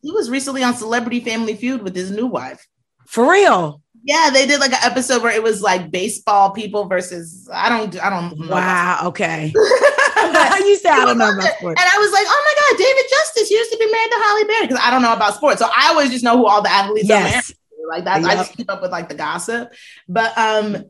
he 0.01 0.11
was 0.11 0.29
recently 0.29 0.63
on 0.63 0.75
Celebrity 0.75 1.19
Family 1.19 1.55
Feud 1.55 1.81
with 1.81 1.95
his 1.95 2.11
new 2.11 2.27
wife. 2.27 2.65
for 3.05 3.29
real. 3.29 3.81
Yeah, 4.01 4.29
they 4.31 4.47
did 4.47 4.61
like 4.61 4.71
an 4.71 4.79
episode 4.81 5.21
where 5.23 5.35
it 5.35 5.43
was 5.43 5.61
like 5.61 5.91
baseball 5.91 6.51
people 6.51 6.85
versus 6.85 7.49
I 7.51 7.67
don't 7.67 8.01
I 8.01 8.09
don't 8.09 8.39
know. 8.39 8.55
Wow. 8.55 9.01
Okay. 9.07 9.53
But- 10.51 10.59
you 10.59 10.75
said 10.77 10.91
I 10.91 11.05
don't 11.05 11.17
know 11.17 11.31
about 11.33 11.53
sports. 11.57 11.81
And 11.81 11.89
I 11.93 11.97
was 11.99 12.11
like, 12.11 12.25
oh 12.27 12.41
my 12.45 12.53
God, 12.61 12.77
David 12.83 13.05
Justice 13.09 13.51
used 13.51 13.71
to 13.71 13.77
be 13.77 13.91
married 13.91 14.11
to 14.11 14.17
Halle 14.23 14.45
Berry 14.47 14.67
because 14.67 14.81
I 14.83 14.91
don't 14.91 15.01
know 15.01 15.13
about 15.13 15.35
sports. 15.35 15.59
So 15.59 15.67
I 15.75 15.89
always 15.89 16.09
just 16.11 16.23
know 16.23 16.37
who 16.37 16.45
all 16.47 16.61
the 16.61 16.71
athletes 16.71 17.09
are 17.09 17.13
Yes. 17.21 17.47
to, 17.47 17.55
Like 17.87 18.03
that, 18.05 18.23
I 18.23 18.35
just 18.35 18.53
keep 18.55 18.69
up 18.71 18.81
with 18.81 18.91
like 18.91 19.09
the 19.09 19.15
gossip. 19.15 19.73
But 20.07 20.37
um, 20.37 20.85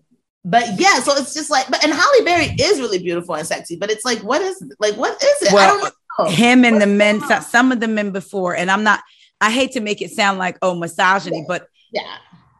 but 0.46 0.80
yeah, 0.80 1.00
so 1.02 1.14
it's 1.16 1.34
just 1.34 1.50
like, 1.50 1.68
but 1.70 1.84
and 1.84 1.94
Halle 1.94 2.26
Berry 2.26 2.46
is 2.60 2.80
really 2.80 3.00
beautiful 3.00 3.36
and 3.36 3.46
sexy, 3.48 3.76
but 3.76 3.90
it's 3.92 4.06
like, 4.06 4.20
what 4.20 4.42
is 4.42 4.62
like, 4.80 4.96
what 4.96 5.22
is 5.22 5.42
it? 5.44 5.52
I 5.52 5.54
Well, 5.54 5.80
don't 5.80 5.94
know. 6.28 6.32
him 6.32 6.64
and 6.66 6.82
the 6.82 6.88
men, 6.88 7.22
some 7.42 7.72
of 7.72 7.80
the 7.80 7.88
men 7.88 8.12
before, 8.12 8.56
and 8.56 8.70
I'm 8.72 8.84
not. 8.84 9.02
I 9.42 9.52
hate 9.52 9.72
to 9.74 9.80
make 9.80 10.02
it 10.02 10.12
sound 10.12 10.38
like 10.40 10.58
oh 10.62 10.76
misogyny, 10.76 11.46
but 11.48 11.68
Yeah, 11.92 12.04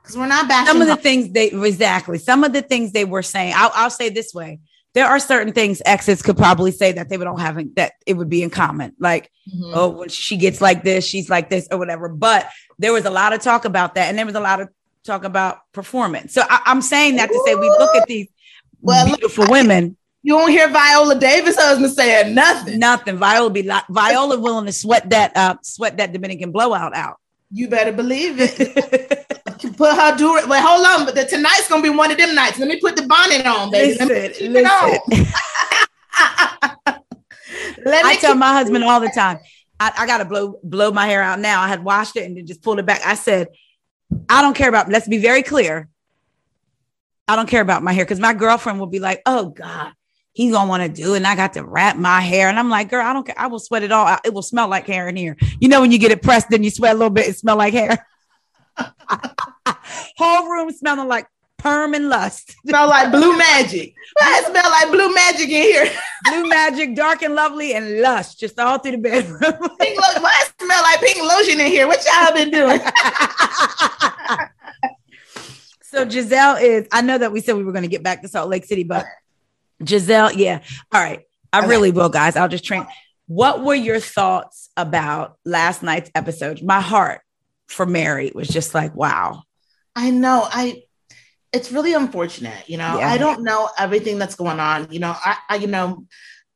because 0.02 0.16
we're 0.18 0.28
not 0.28 0.48
bashing. 0.48 0.68
some 0.68 0.82
of 0.82 0.88
the 0.88 0.96
things 0.96 1.32
they 1.32 1.48
exactly 1.52 2.18
some 2.20 2.44
of 2.46 2.54
the 2.54 2.62
things 2.62 2.92
they 2.94 3.04
were 3.06 3.22
saying. 3.24 3.54
I'll, 3.56 3.72
I'll 3.76 3.90
say 3.90 4.08
this 4.10 4.34
way: 4.34 4.60
there 4.94 5.06
are 5.08 5.20
certain 5.20 5.54
things 5.54 5.82
exes 5.86 6.22
could 6.22 6.36
probably 6.38 6.72
say 6.72 6.92
that 6.94 7.10
they 7.10 7.18
would 7.18 7.28
all 7.28 7.38
have 7.38 7.58
that 7.76 7.94
it 8.06 8.16
would 8.16 8.30
be 8.30 8.42
in 8.44 8.50
common, 8.50 8.94
like 9.00 9.32
Mhm. 9.54 9.72
oh 9.76 9.90
when 9.90 10.10
she 10.10 10.38
gets 10.38 10.62
like 10.62 10.84
this, 10.84 11.06
she's 11.06 11.30
like 11.30 11.50
this 11.50 11.68
or 11.72 11.78
whatever. 11.78 12.10
But 12.10 12.50
there 12.78 12.94
was 12.94 13.06
a 13.06 13.10
lot 13.10 13.34
of 13.34 13.42
talk 13.42 13.66
about 13.66 13.96
that, 13.96 14.10
and 14.10 14.18
there 14.18 14.26
was 14.26 14.36
a 14.36 14.40
lot 14.40 14.62
of 14.62 14.70
talk 15.04 15.24
about 15.24 15.60
performance. 15.74 16.34
So 16.34 16.42
I, 16.48 16.62
I'm 16.66 16.82
saying 16.82 17.16
that 17.18 17.28
to 17.30 17.44
say 17.46 17.56
we 17.56 17.70
look 17.70 17.96
at 17.96 18.08
these 18.08 18.28
Well, 18.82 19.08
look, 19.08 19.20
beautiful 19.20 19.46
women. 19.50 19.96
you 20.24 20.36
won't 20.36 20.52
hear 20.52 20.68
Viola 20.70 21.16
Davis 21.16 21.56
husband 21.56 21.94
saying 21.94 22.36
nothing. 22.36 22.78
Nothing. 22.80 23.18
Viola 23.18 23.50
be 23.50 23.64
like 23.64 23.86
Viola 23.90 24.40
willing 24.40 24.66
to 24.66 24.72
sweat 24.74 25.10
that 25.12 25.36
uh 25.36 25.56
sweat 25.64 25.98
that 25.98 26.14
Dominican 26.14 26.52
blowout 26.52 26.96
out. 26.96 27.18
You 27.52 27.68
better 27.68 27.92
believe 27.92 28.36
it. 28.40 29.26
put 29.80 29.96
her 29.96 30.18
do 30.18 30.36
it. 30.38 30.48
Wait, 30.48 30.62
hold 30.62 30.86
on. 30.86 31.06
But 31.06 31.16
the, 31.16 31.26
tonight's 31.26 31.68
gonna 31.70 31.82
be 31.82 31.90
one 31.90 32.12
of 32.12 32.18
them 32.18 32.36
nights. 32.36 32.60
Let 32.60 32.68
me 32.68 32.80
put 32.80 32.96
the 32.96 33.04
bonnet 33.04 33.46
on, 33.46 33.72
baby. 33.72 33.98
Let 33.98 34.08
me 34.08 34.14
Listen, 34.14 34.56
it 34.56 34.66
on. 34.66 35.00
Let 37.86 38.06
me 38.06 38.12
I 38.12 38.16
tell 38.18 38.36
my 38.36 38.52
husband 38.54 38.84
all 38.84 39.00
the 39.00 39.10
time, 39.10 39.40
I, 39.80 39.92
I 40.00 40.06
gotta 40.06 40.26
blow 40.26 40.60
blow 40.64 40.92
my 40.92 41.08
hair 41.08 41.22
out 41.22 41.40
now. 41.40 41.62
I 41.62 41.70
had 41.70 41.84
washed 41.84 42.18
it 42.18 42.26
and 42.26 42.36
then 42.38 42.46
just 42.46 42.62
pulled 42.62 42.80
it 42.80 42.86
back. 42.86 43.02
I 43.06 43.16
said, 43.16 43.48
I 44.28 44.42
don't 44.42 44.56
care 44.56 44.70
about 44.70 44.90
let's 44.90 45.08
be 45.08 45.18
very 45.18 45.44
clear. 45.44 45.88
I 47.28 47.36
don't 47.36 47.48
care 47.48 47.62
about 47.62 47.84
my 47.84 47.94
hair 47.94 48.04
because 48.06 48.20
my 48.20 48.34
girlfriend 48.34 48.80
will 48.80 48.88
be 48.88 49.00
like, 49.00 49.22
oh 49.26 49.50
God, 49.50 49.94
he's 50.34 50.52
gonna 50.52 50.70
want 50.70 50.84
to 50.84 50.90
do 50.90 51.14
it. 51.14 51.18
And 51.18 51.28
I 51.28 51.36
got 51.36 51.54
to 51.54 51.64
wrap 51.64 51.98
my 51.98 52.22
hair. 52.22 52.50
And 52.50 52.60
I'm 52.60 52.70
like, 52.70 52.90
girl, 52.90 53.06
I 53.06 53.14
don't 53.14 53.26
care. 53.26 53.38
I 53.38 53.48
will 53.48 53.60
sweat 53.60 53.84
it 53.84 53.92
all. 53.92 54.18
It 54.24 54.34
will 54.34 54.42
smell 54.42 54.68
like 54.68 54.88
hair 54.88 55.08
in 55.08 55.16
here. 55.16 55.38
You 55.60 55.68
know, 55.70 55.82
when 55.82 55.92
you 55.92 56.00
get 56.00 56.12
it 56.12 56.22
pressed, 56.22 56.50
then 56.50 56.64
you 56.64 56.70
sweat 56.70 56.96
a 56.96 56.98
little 56.98 57.10
bit, 57.10 57.28
it 57.28 57.38
smell 57.38 57.58
like 57.58 57.74
hair. 57.74 58.06
Whole 60.18 60.50
room 60.50 60.72
smelling 60.72 61.08
like 61.08 61.28
perm 61.58 61.94
and 61.94 62.10
lust. 62.10 62.56
smell 62.68 62.88
like 62.88 63.12
blue 63.12 63.38
magic. 63.38 63.94
Why 64.18 64.42
it 64.42 64.50
smell 64.50 64.70
like 64.70 64.92
blue 64.92 65.14
magic 65.14 65.50
in 65.50 65.62
here? 65.62 65.92
Blue 66.26 66.50
magic, 66.50 66.96
dark 66.96 67.22
and 67.22 67.34
lovely, 67.34 67.74
and 67.74 68.02
lush, 68.02 68.36
just 68.36 68.60
all 68.60 68.78
through 68.78 68.92
the 68.92 68.98
bedroom. 68.98 69.40
Pink 69.40 69.98
lo- 69.98 70.22
Why 70.22 70.44
it 70.44 70.54
smell 70.62 70.82
like 70.82 71.00
pink 71.00 71.18
lotion 71.24 71.62
in 71.62 71.68
here? 71.68 71.88
What 71.88 72.06
y'all 72.06 72.34
been 72.34 72.52
doing? 72.52 72.80
so 75.82 76.06
Gizelle 76.06 76.62
is, 76.62 76.90
I 76.92 77.02
know 77.02 77.18
that 77.18 77.32
we 77.32 77.40
said 77.40 77.56
we 77.56 77.64
were 77.64 77.72
going 77.72 77.84
to 77.84 77.90
get 77.90 78.04
back 78.04 78.22
to 78.24 78.28
Salt 78.28 78.50
Lake 78.50 78.66
City, 78.66 78.84
but 78.84 79.06
Gizelle, 79.84 80.36
yeah. 80.36 80.62
All 80.92 81.02
right. 81.02 81.22
I 81.52 81.60
Okay. 81.60 81.68
really 81.68 81.92
will, 81.92 82.10
guys. 82.10 82.36
I'll 82.36 82.48
just 82.50 82.64
train. 82.64 82.86
What 83.28 83.64
were 83.64 83.76
your 83.76 84.00
thoughts 84.00 84.70
about 84.78 85.38
last 85.46 85.84
night's 85.84 86.12
episode? 86.16 86.62
My 86.64 86.82
heart 86.82 87.22
for 87.68 87.86
Mary 87.86 88.32
was 88.34 88.48
just 88.48 88.74
like, 88.74 88.96
wow. 88.96 89.44
I 89.96 90.10
know. 90.12 90.48
I. 90.50 90.84
It's 91.52 91.72
really 91.72 91.94
unfortunate. 91.94 92.70
You 92.70 92.78
know. 92.78 93.00
Yeah. 93.00 93.10
I 93.10 93.18
don't 93.18 93.44
know 93.44 93.70
everything 93.78 94.20
that's 94.20 94.36
going 94.36 94.60
on. 94.60 94.92
You 94.92 95.00
know. 95.00 95.16
I. 95.16 95.38
I 95.50 95.56
you 95.56 95.68
know. 95.68 96.06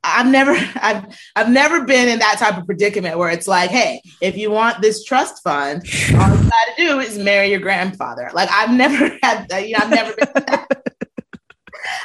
I've 0.05 0.27
never, 0.27 0.51
I've, 0.81 1.05
I've 1.33 1.49
never 1.49 1.85
been 1.85 2.09
in 2.09 2.19
that 2.19 2.35
type 2.37 2.57
of 2.57 2.65
predicament 2.65 3.17
where 3.17 3.29
it's 3.29 3.47
like, 3.47 3.69
hey, 3.69 4.01
if 4.19 4.35
you 4.35 4.51
want 4.51 4.81
this 4.81 5.05
trust 5.05 5.41
fund, 5.41 5.81
all 6.19 6.29
you 6.29 6.49
got 6.49 6.65
to 6.65 6.73
do 6.75 6.99
is 6.99 7.17
marry 7.17 7.51
your 7.51 7.61
grandfather. 7.61 8.29
Like 8.33 8.49
I've 8.51 8.71
never 8.71 9.17
had, 9.23 9.47
that, 9.47 9.65
you 9.65 9.77
know, 9.77 9.85
I've 9.85 9.89
never 9.89 10.13
been. 10.13 10.59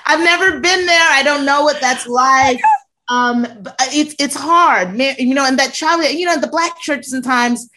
I've 0.07 0.20
never 0.20 0.61
been 0.61 0.87
there. 0.87 1.07
I 1.11 1.22
don't 1.22 1.45
know 1.45 1.62
what 1.62 1.81
that's 1.81 2.07
like. 2.07 2.61
Um, 3.09 3.47
but 3.62 3.74
it's 3.93 4.14
it's 4.18 4.35
hard. 4.37 4.99
You 5.01 5.35
know, 5.35 5.47
and 5.47 5.59
that 5.59 5.72
child, 5.72 6.05
you 6.05 6.26
know, 6.26 6.39
the 6.39 6.47
black 6.47 6.79
church 6.81 7.05
sometimes, 7.07 7.68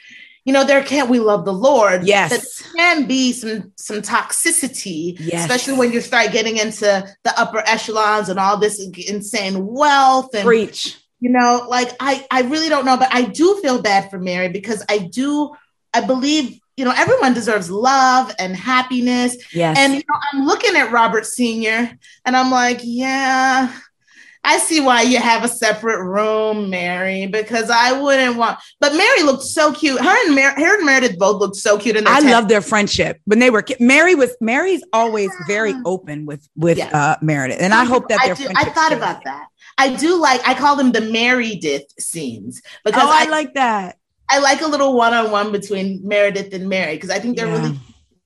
you 0.43 0.51
know, 0.51 0.63
there 0.65 0.83
can't 0.83 1.09
we 1.09 1.19
love 1.19 1.45
the 1.45 1.53
Lord? 1.53 2.03
Yes. 2.05 2.29
There 2.31 2.73
can 2.75 3.07
be 3.07 3.31
some 3.31 3.71
some 3.77 4.01
toxicity, 4.01 5.15
Yes. 5.19 5.41
especially 5.41 5.77
when 5.77 5.93
you 5.93 6.01
start 6.01 6.31
getting 6.31 6.57
into 6.57 6.83
the 7.23 7.39
upper 7.39 7.59
echelons 7.65 8.27
and 8.29 8.39
all 8.39 8.57
this 8.57 8.79
insane 9.07 9.65
wealth 9.67 10.33
and 10.33 10.43
Preach. 10.45 10.97
you 11.19 11.29
know 11.29 11.65
like 11.69 11.89
i 11.99 12.25
i 12.31 12.41
really 12.41 12.67
don't 12.69 12.85
know 12.85 12.97
but 12.97 13.09
i 13.13 13.21
do 13.23 13.59
feel 13.61 13.81
bad 13.81 14.09
for 14.09 14.17
mary 14.17 14.49
because 14.49 14.83
i 14.89 14.97
do 14.97 15.51
i 15.93 16.01
believe 16.01 16.59
you 16.81 16.85
know 16.85 16.93
everyone 16.97 17.31
deserves 17.31 17.69
love 17.69 18.33
and 18.39 18.55
happiness 18.55 19.37
Yes. 19.53 19.77
and 19.77 19.93
you 19.93 19.99
know 19.99 20.15
i'm 20.33 20.47
looking 20.47 20.75
at 20.75 20.91
robert 20.91 21.27
senior 21.27 21.95
and 22.25 22.35
i'm 22.35 22.49
like 22.49 22.79
yeah 22.81 23.71
i 24.43 24.57
see 24.57 24.81
why 24.81 25.03
you 25.03 25.19
have 25.19 25.43
a 25.43 25.47
separate 25.47 26.03
room 26.03 26.71
mary 26.71 27.27
because 27.27 27.69
i 27.69 27.91
wouldn't 28.01 28.35
want 28.35 28.57
but 28.79 28.95
mary 28.95 29.21
looked 29.21 29.43
so 29.43 29.71
cute 29.71 30.01
her 30.01 30.25
and 30.25 30.33
Mer- 30.33 30.55
her 30.55 30.77
and 30.77 30.85
meredith 30.87 31.19
both 31.19 31.39
looked 31.39 31.55
so 31.57 31.77
cute 31.77 31.95
in 31.97 32.07
I 32.07 32.19
tent- 32.19 32.31
love 32.31 32.47
their 32.47 32.61
friendship. 32.61 33.19
When 33.25 33.37
they 33.37 33.51
were 33.51 33.61
ki- 33.61 33.75
Mary 33.79 34.15
was 34.15 34.35
Mary's 34.41 34.83
always 34.91 35.29
very 35.47 35.75
open 35.85 36.25
with 36.25 36.49
with 36.55 36.79
Yes. 36.79 36.91
uh 36.95 37.15
Meredith. 37.21 37.61
And 37.61 37.75
I 37.75 37.85
hope 37.85 38.07
that 38.09 38.19
I, 38.21 38.25
their 38.25 38.35
do, 38.35 38.47
I 38.55 38.63
thought 38.71 38.91
about 38.93 39.23
that 39.25 39.45
i 39.77 39.95
do 39.95 40.19
like 40.19 40.41
i 40.47 40.53
call 40.55 40.75
them 40.75 40.91
the 40.91 40.99
meredith 41.01 41.83
scenes 41.99 42.61
because 42.83 43.03
Oh, 43.03 43.09
I, 43.11 43.25
I, 43.27 43.29
like 43.29 43.53
that. 43.53 43.97
I 44.31 44.39
like 44.39 44.61
a 44.61 44.67
little 44.67 44.93
one-on-one 44.95 45.51
between 45.51 45.99
Meredith 46.03 46.53
and 46.53 46.69
Mary 46.69 46.95
because 46.95 47.09
I 47.09 47.19
think 47.19 47.37
they're 47.37 47.47
Yeah. 47.47 47.57
really 47.61 47.79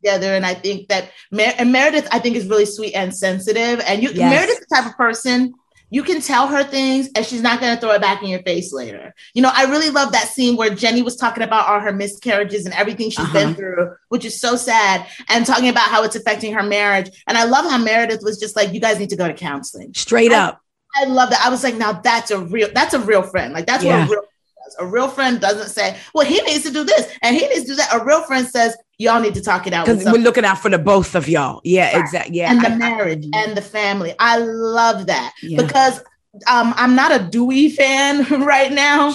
together, 0.03 0.35
and 0.35 0.45
I 0.45 0.53
think 0.53 0.87
that 0.89 1.09
Mer- 1.31 1.53
and 1.57 1.71
Meredith 1.71 2.07
I 2.11 2.19
think 2.19 2.35
is 2.35 2.45
really 2.47 2.65
sweet 2.65 2.93
and 2.93 3.15
sensitive, 3.15 3.81
and 3.87 4.03
you 4.03 4.09
Yes. 4.13 4.29
Meredith's 4.29 4.65
the 4.69 4.75
type 4.75 4.85
of 4.85 4.95
person 4.97 5.53
you 5.91 6.01
can 6.03 6.19
tell 6.19 6.47
her 6.47 6.63
things 6.63 7.07
and 7.15 7.23
she's 7.23 7.43
not 7.43 7.61
going 7.61 7.73
to 7.73 7.79
throw 7.79 7.91
it 7.91 8.01
back 8.01 8.21
in 8.23 8.27
your 8.27 8.41
face 8.41 8.73
later. 8.73 9.13
You 9.35 9.43
know, 9.43 9.51
I 9.53 9.65
really 9.65 9.91
love 9.91 10.11
that 10.13 10.27
scene 10.27 10.57
where 10.57 10.71
Jennie 10.71 11.03
was 11.03 11.15
talking 11.15 11.43
about 11.43 11.67
all 11.69 11.79
her 11.79 11.93
miscarriages 11.93 12.65
and 12.65 12.73
everything 12.73 13.11
she's 13.11 13.19
Uh-huh. 13.19 13.33
been 13.33 13.55
through, 13.55 13.91
which 14.09 14.25
is 14.25 14.41
so 14.41 14.55
sad, 14.55 15.05
and 15.29 15.45
talking 15.45 15.69
about 15.69 15.87
how 15.89 16.03
it's 16.03 16.15
affecting 16.15 16.53
her 16.53 16.63
marriage. 16.63 17.11
And 17.27 17.37
I 17.37 17.43
love 17.43 17.69
how 17.69 17.77
Meredith 17.77 18.21
was 18.23 18.39
just 18.39 18.55
like, 18.55 18.73
"You 18.73 18.79
guys 18.81 18.97
need 18.99 19.11
to 19.11 19.15
go 19.15 19.27
to 19.27 19.33
counseling." 19.33 19.93
Straight 19.95 20.33
I- 20.33 20.39
up. 20.47 20.59
I 20.99 21.05
love 21.05 21.29
that. 21.29 21.45
I 21.45 21.49
was 21.49 21.63
like, 21.63 21.75
now 21.75 21.93
that's 21.93 22.31
a 22.31 22.39
real 22.39 22.69
that's 22.73 22.95
a 22.95 22.99
real 22.99 23.21
friend. 23.21 23.53
Like 23.53 23.67
that's 23.67 23.83
Yeah. 23.83 23.99
what 23.99 24.07
a 24.07 24.11
real 24.11 24.23
does. 24.65 24.75
A 24.79 24.85
real 24.85 25.07
friend 25.07 25.39
doesn't 25.39 25.69
say, 25.69 25.97
well, 26.13 26.25
he 26.25 26.41
needs 26.41 26.63
to 26.63 26.71
do 26.71 26.83
this 26.83 27.09
and 27.21 27.35
he 27.35 27.47
needs 27.47 27.61
to 27.61 27.67
do 27.67 27.75
that. 27.75 27.89
A 27.93 28.03
real 28.03 28.23
friend 28.23 28.47
says, 28.47 28.75
y'all 28.97 29.21
need 29.21 29.33
to 29.35 29.41
talk 29.41 29.67
it 29.67 29.73
out. 29.73 29.85
Because 29.85 30.03
we're 30.05 30.21
looking 30.21 30.45
out 30.45 30.57
for 30.59 30.69
the 30.69 30.77
both 30.77 31.15
of 31.15 31.27
y'all. 31.27 31.61
Yeah, 31.63 31.91
Right. 31.93 32.01
exactly. 32.01 32.37
Yeah. 32.37 32.51
and 32.51 32.61
the 32.61 32.69
I- 32.69 32.73
I- 32.73 32.77
marriage 32.77 33.25
and 33.33 33.55
the 33.55 33.61
family. 33.61 34.13
I 34.19 34.37
love 34.39 35.07
that 35.07 35.33
Yeah. 35.41 35.61
because 35.61 35.99
um, 36.47 36.73
I'm 36.77 36.95
not 36.95 37.11
a 37.13 37.19
Duy 37.23 37.69
fan 37.69 38.23
right 38.43 38.71
now. 38.71 39.13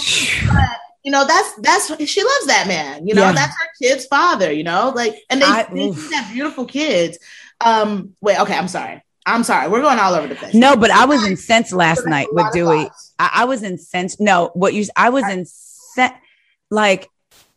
You 1.03 1.11
know, 1.11 1.27
that's 1.27 1.55
that's 1.61 1.87
she 2.11 2.23
loves 2.23 2.47
that 2.47 2.65
man. 2.69 3.07
You 3.07 3.15
know, 3.15 3.23
Yeah. 3.23 3.33
that's 3.33 3.53
her 3.59 3.69
kid's 3.81 4.07
father. 4.07 4.53
You 4.53 4.65
know, 4.65 4.93
like 4.95 5.17
and 5.31 5.41
they, 5.41 5.47
I- 5.47 5.67
they 5.73 5.91
have 6.15 6.33
beautiful 6.33 6.65
kids. 6.67 7.19
Um, 7.63 8.15
wait, 8.21 8.39
okay, 8.41 8.57
I'm 8.57 8.69
sorry. 8.69 9.03
I'm 9.27 9.45
sorry. 9.45 9.69
We're 9.69 9.83
going 9.83 9.99
all 9.99 10.15
over 10.15 10.27
the 10.27 10.35
place. 10.35 10.55
No, 10.55 10.77
but 10.77 10.91
I 10.91 11.05
was 11.05 11.25
incensed 11.27 11.73
last 11.73 12.07
night 12.07 12.29
with 12.33 12.47
Duy. 12.53 12.89
I, 13.19 13.31
I 13.35 13.45
was 13.45 13.63
incensed. 13.63 14.21
No, 14.21 14.51
what 14.55 14.73
you 14.75 14.87
I 14.97 15.11
was 15.11 15.25
incensed. 15.25 16.15
Like 16.71 17.09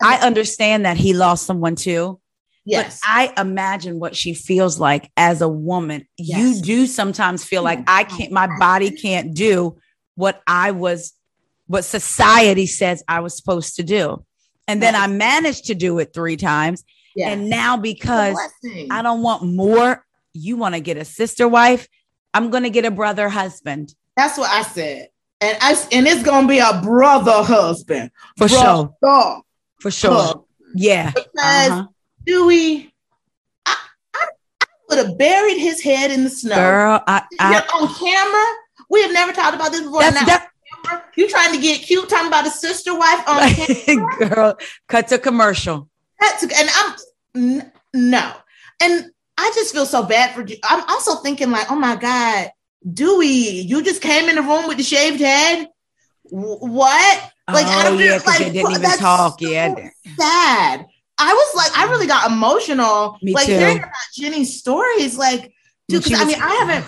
I 0.01 0.17
understand 0.25 0.85
that 0.85 0.97
he 0.97 1.13
lost 1.13 1.45
someone 1.45 1.75
too, 1.75 2.19
Yes. 2.65 2.99
but 3.01 3.09
I 3.09 3.41
imagine 3.41 3.99
what 3.99 4.15
she 4.15 4.33
feels 4.33 4.79
like 4.79 5.09
as 5.15 5.41
a 5.41 5.47
woman. 5.47 6.07
Yes. 6.17 6.39
You 6.39 6.61
do 6.61 6.87
sometimes 6.87 7.43
feel 7.45 7.63
like 7.63 7.79
I 7.87 8.03
can't. 8.03 8.31
My 8.31 8.47
body 8.59 8.91
can't 8.91 9.33
do 9.33 9.77
what 10.15 10.41
I 10.47 10.71
was, 10.71 11.13
what 11.67 11.83
society 11.85 12.65
says 12.65 13.03
I 13.07 13.19
was 13.21 13.37
supposed 13.37 13.75
to 13.77 13.83
do, 13.83 14.25
and 14.67 14.81
then 14.81 14.95
Right. 14.95 15.03
I 15.03 15.07
managed 15.07 15.65
to 15.65 15.75
do 15.75 15.99
it 15.99 16.11
three 16.13 16.37
times, 16.37 16.83
yeah. 17.15 17.29
and 17.29 17.49
now 17.49 17.77
because 17.77 18.37
I 18.91 19.01
don't 19.01 19.21
want 19.21 19.43
more. 19.43 20.03
You 20.33 20.57
want 20.57 20.75
to 20.75 20.81
get 20.81 20.97
a 20.97 21.05
sister 21.05 21.47
wife? 21.47 21.87
I'm 22.33 22.49
going 22.49 22.63
to 22.63 22.69
get 22.69 22.85
a 22.85 22.91
brother 22.91 23.29
husband 23.29 23.93
That's 24.17 24.37
what 24.37 24.49
I 24.49 24.63
said. 24.63 25.09
And 25.41 25.57
I 25.61 25.71
and 25.91 26.07
it's 26.07 26.23
gonna 26.23 26.47
be 26.47 26.59
a 26.59 26.79
brother 26.81 27.43
husband. 27.43 28.11
for 28.37 28.47
sure. 28.47 28.95
For 29.81 29.91
sure. 29.91 30.11
husband. 30.13 30.43
Yeah. 30.73 31.11
Because 31.11 31.69
Uh-huh. 31.71 31.87
Duy, 32.25 32.93
I, 33.65 33.75
I, 34.15 34.27
I 34.61 34.65
would 34.89 34.97
have 35.05 35.17
buried 35.17 35.57
his 35.59 35.81
head 35.81 36.11
in 36.11 36.23
the 36.23 36.29
snow. 36.29 36.55
Girl, 36.55 37.01
I, 37.05 37.23
I 37.39 37.59
on 37.75 37.93
camera. 37.93 38.45
We 38.89 39.01
have 39.01 39.11
never 39.11 39.33
talked 39.33 39.55
about 39.55 39.71
this 39.73 39.81
before. 39.81 39.99
that's 39.99 40.25
now, 40.85 41.01
you 41.17 41.27
trying 41.27 41.53
to 41.53 41.59
get 41.61 41.81
cute, 41.81 42.07
talking 42.07 42.27
about 42.27 42.47
a 42.47 42.49
sister 42.49 42.97
wife 42.97 43.27
on 43.27 43.49
camera. 43.49 44.29
girl. 44.29 44.57
Cut 44.87 45.09
to 45.09 45.19
commercial. 45.19 45.89
That's- 46.21 46.43
and 46.43 46.69
I'm 46.73 46.95
n- 47.61 47.71
no. 47.93 48.31
And 48.81 49.11
I 49.37 49.51
just 49.55 49.73
feel 49.73 49.85
so 49.85 50.03
bad 50.03 50.35
for. 50.35 50.45
you. 50.45 50.57
I'm 50.63 50.83
also 50.89 51.15
thinking 51.21 51.51
like, 51.51 51.71
oh 51.71 51.75
my 51.75 51.95
god, 51.95 52.51
Duy, 52.91 53.25
you 53.65 53.83
just 53.83 54.01
came 54.01 54.29
in 54.29 54.35
the 54.35 54.41
room 54.41 54.67
with 54.67 54.77
the 54.77 54.83
shaved 54.83 55.19
head. 55.19 55.67
What? 56.29 57.31
Like, 57.51 57.65
I 57.67 57.87
oh 57.87 57.97
feel 57.97 58.05
yeah, 58.05 58.17
because 58.19 58.25
like, 58.27 58.39
they 58.39 58.51
didn't 58.51 58.71
even 58.71 58.97
talk. 58.97 59.39
so 59.39 59.49
Yeah. 59.49 59.75
sad 60.17 60.85
I 61.17 61.33
was 61.33 61.55
like, 61.55 61.77
I 61.77 61.89
really 61.91 62.07
got 62.07 62.31
emotional. 62.31 63.17
Me 63.21 63.33
like 63.33 63.45
too. 63.45 63.53
hearing 63.53 63.77
about 63.77 63.91
Jennie's 64.13 64.57
stories, 64.59 65.17
like, 65.17 65.53
dude, 65.87 66.03
because 66.03 66.21
I 66.21 66.25
mean, 66.25 66.41
I 66.41 66.53
haven't 66.55 66.85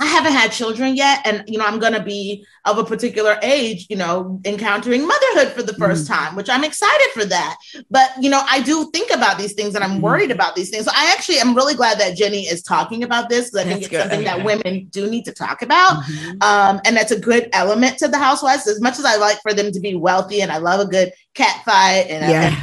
I 0.00 0.06
haven't 0.06 0.32
had 0.32 0.52
children 0.52 0.94
yet, 0.94 1.20
and 1.24 1.42
you 1.48 1.58
know, 1.58 1.66
I'm 1.66 1.78
gonna 1.80 2.02
be 2.02 2.46
of 2.64 2.78
a 2.78 2.84
particular 2.84 3.36
age, 3.42 3.86
you 3.88 3.96
know, 3.96 4.40
encountering 4.44 5.06
motherhood 5.06 5.52
for 5.52 5.62
the 5.62 5.72
1st 5.74 6.04
Mm. 6.04 6.08
time, 6.08 6.36
which 6.36 6.48
I'm 6.48 6.62
excited 6.62 7.08
for 7.14 7.24
that. 7.24 7.56
But 7.90 8.10
you 8.20 8.30
know, 8.30 8.42
I 8.48 8.60
do 8.60 8.90
think 8.92 9.10
about 9.12 9.38
these 9.38 9.54
things 9.54 9.74
and 9.74 9.82
I'm 9.82 9.98
Mhm. 9.98 10.02
worried 10.02 10.30
about 10.30 10.54
these 10.54 10.70
things. 10.70 10.84
So 10.84 10.92
I 10.94 11.12
actually 11.16 11.38
am 11.40 11.54
really 11.54 11.74
glad 11.74 11.98
that 11.98 12.16
Jennie 12.16 12.46
is 12.46 12.62
talking 12.62 13.02
about 13.02 13.28
this 13.28 13.50
because 13.50 13.66
I 13.66 13.68
think 13.68 13.80
it's 13.82 13.88
good. 13.90 14.00
something 14.02 14.24
that 14.24 14.44
women 14.44 14.86
do 14.90 15.08
need 15.10 15.24
to 15.24 15.32
talk 15.32 15.62
about. 15.62 16.02
Mhm. 16.04 16.42
Um, 16.44 16.80
and 16.84 16.96
that's 16.96 17.10
a 17.12 17.18
good 17.18 17.48
element 17.52 17.98
to 17.98 18.08
the 18.08 18.18
housewives. 18.18 18.66
As 18.68 18.80
much 18.80 18.98
as 18.98 19.04
I 19.04 19.16
like 19.16 19.40
for 19.42 19.52
them 19.54 19.72
to 19.72 19.80
be 19.80 19.94
wealthy 19.96 20.42
and 20.42 20.52
I 20.52 20.58
love 20.58 20.78
a 20.80 20.86
good 20.86 21.12
cat 21.34 21.62
fight 21.64 22.06
and, 22.08 22.30
Yeah. 22.30 22.54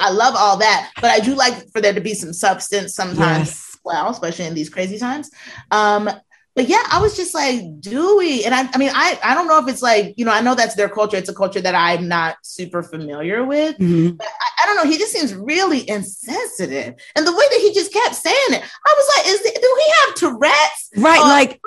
I 0.00 0.10
love 0.10 0.34
all 0.36 0.56
that, 0.58 0.90
but 1.00 1.10
I 1.10 1.20
do 1.20 1.34
like 1.34 1.70
for 1.72 1.80
there 1.80 1.92
to 1.92 2.00
be 2.00 2.14
some 2.14 2.32
substance 2.32 2.94
sometimes 2.94 3.48
Yes. 3.48 3.76
well, 3.84 4.10
especially 4.10 4.46
in 4.46 4.54
these 4.54 4.68
crazy 4.68 4.98
times. 4.98 5.30
Um, 5.70 6.10
but 6.54 6.68
yeah, 6.68 6.82
I 6.90 7.00
was 7.00 7.16
just 7.16 7.34
like 7.34 7.62
Duy, 7.80 8.44
and 8.44 8.54
I, 8.54 8.68
I 8.72 8.78
mean, 8.78 8.90
I, 8.94 9.18
I 9.24 9.34
don't 9.34 9.48
know 9.48 9.58
if 9.58 9.68
it's 9.68 9.82
like 9.82 10.14
you 10.16 10.24
know, 10.24 10.32
I 10.32 10.40
know 10.40 10.54
that's 10.54 10.74
their 10.76 10.88
culture. 10.88 11.16
It's 11.16 11.28
a 11.28 11.34
culture 11.34 11.60
that 11.60 11.74
I'm 11.74 12.06
not 12.08 12.36
super 12.42 12.82
familiar 12.82 13.44
with. 13.44 13.76
Mhm. 13.78 14.16
I, 14.20 14.26
I 14.62 14.66
don't 14.66 14.76
know. 14.76 14.90
He 14.90 14.98
just 14.98 15.12
seems 15.12 15.34
really 15.34 15.88
insensitive, 15.88 16.94
and 17.16 17.26
the 17.26 17.32
way 17.32 17.44
that 17.50 17.58
he 17.60 17.72
just 17.74 17.92
kept 17.92 18.14
saying 18.14 18.36
it, 18.50 18.62
I 18.62 18.94
was 18.96 19.10
like, 19.16 19.26
is 19.34 19.40
it, 19.44 19.54
do 19.60 19.78
he 19.84 19.92
have 20.06 20.14
Tourette's? 20.14 20.90
Right. 20.96 21.20
Uh, 21.20 21.28
like, 21.28 21.60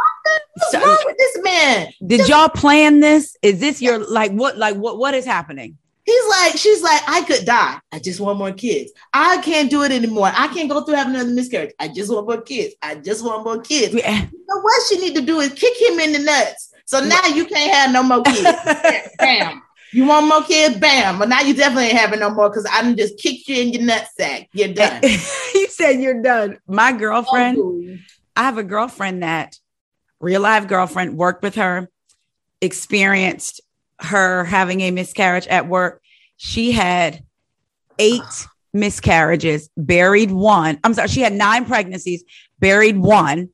What's 0.56 0.72
so- 0.72 0.80
wrong 0.86 0.98
with 1.06 1.18
this 1.18 1.38
man? 1.44 1.88
did 2.06 2.28
y'all 2.28 2.50
plan 2.50 3.00
this? 3.00 3.36
Is 3.42 3.60
this 3.60 3.82
your 3.82 4.00
like 4.10 4.32
what 4.32 4.58
like 4.58 4.76
what 4.76 4.98
what 4.98 5.14
is 5.14 5.26
happening? 5.26 5.78
He's 6.08 6.28
like, 6.30 6.55
she's 6.58 6.82
like, 6.82 7.01
I 7.05 7.22
could 7.24 7.43
die. 7.43 7.78
I 7.91 7.99
just 7.99 8.22
want 8.22 8.39
more 8.39 8.53
kids. 8.53 8.93
I 9.12 9.41
can't 9.41 9.70
do 9.70 9.84
it 9.84 9.91
anymore. 9.91 10.32
I 10.34 10.47
can't 10.47 10.70
go 10.70 10.82
through 10.82 10.95
having 10.95 11.16
another 11.16 11.32
miscarriage. 11.32 11.74
I 11.82 11.89
just 11.89 12.10
want 12.10 12.26
more 12.26 12.39
kids. 12.41 12.76
I 12.82 12.95
just 12.95 13.26
want 13.26 13.43
more 13.43 13.60
kids. 13.62 13.93
Yeah. 13.93 14.22
You 14.32 14.45
know 14.47 14.62
what 14.62 14.84
she 14.88 14.99
need 15.01 15.16
to 15.16 15.22
do 15.22 15.41
is 15.41 15.51
kick 15.51 15.74
him 15.82 15.99
in 15.99 16.14
the 16.14 16.20
nuts. 16.20 16.74
So 16.86 17.01
now 17.03 17.26
you 17.28 17.45
can't 17.45 17.74
have 17.74 17.91
no 17.91 18.03
more 18.03 18.24
kids. 18.24 18.47
Bam. 19.20 19.62
You 19.91 20.05
want 20.05 20.28
more 20.28 20.43
kids? 20.43 20.78
Bam. 20.78 21.20
But 21.20 21.28
now 21.28 21.41
you 21.41 21.53
definitely 21.53 21.88
ain't 21.88 21.97
having 21.97 22.22
no 22.22 22.30
more 22.30 22.49
because 22.49 22.66
I 22.72 22.84
done 22.84 22.95
just 22.95 23.20
kicked 23.20 23.49
you 23.49 23.62
in 23.62 23.74
your 23.74 23.82
nutsack. 23.84 24.47
You're 24.53 24.74
done. 24.74 25.01
he 25.03 25.68
said 25.68 25.99
you're 25.99 26.22
done. 26.22 26.58
My 26.68 26.93
girlfriend, 26.93 27.58
Oh, 27.60 27.97
I 28.38 28.43
have 28.43 28.58
a 28.58 28.64
girlfriend 28.64 29.24
that 29.24 29.60
real 30.22 30.39
life 30.39 30.70
girlfriend 30.70 31.18
worked 31.18 31.43
with 31.43 31.55
her, 31.55 31.89
experienced 32.62 33.60
her 34.00 34.43
having 34.45 34.82
a 34.82 34.91
miscarriage 34.91 35.48
at 35.48 35.68
work. 35.68 36.02
She 36.38 36.72
had 36.72 37.24
eight 38.00 38.48
miscarriages, 38.74 39.70
buried 39.76 40.32
one. 40.32 40.80
I'm 40.84 40.93
sorry, 40.93 41.08
she 41.08 41.22
had 41.22 41.34
nine 41.34 41.66
pregnancies, 41.66 42.24
buried 42.60 42.98
one. 42.98 43.50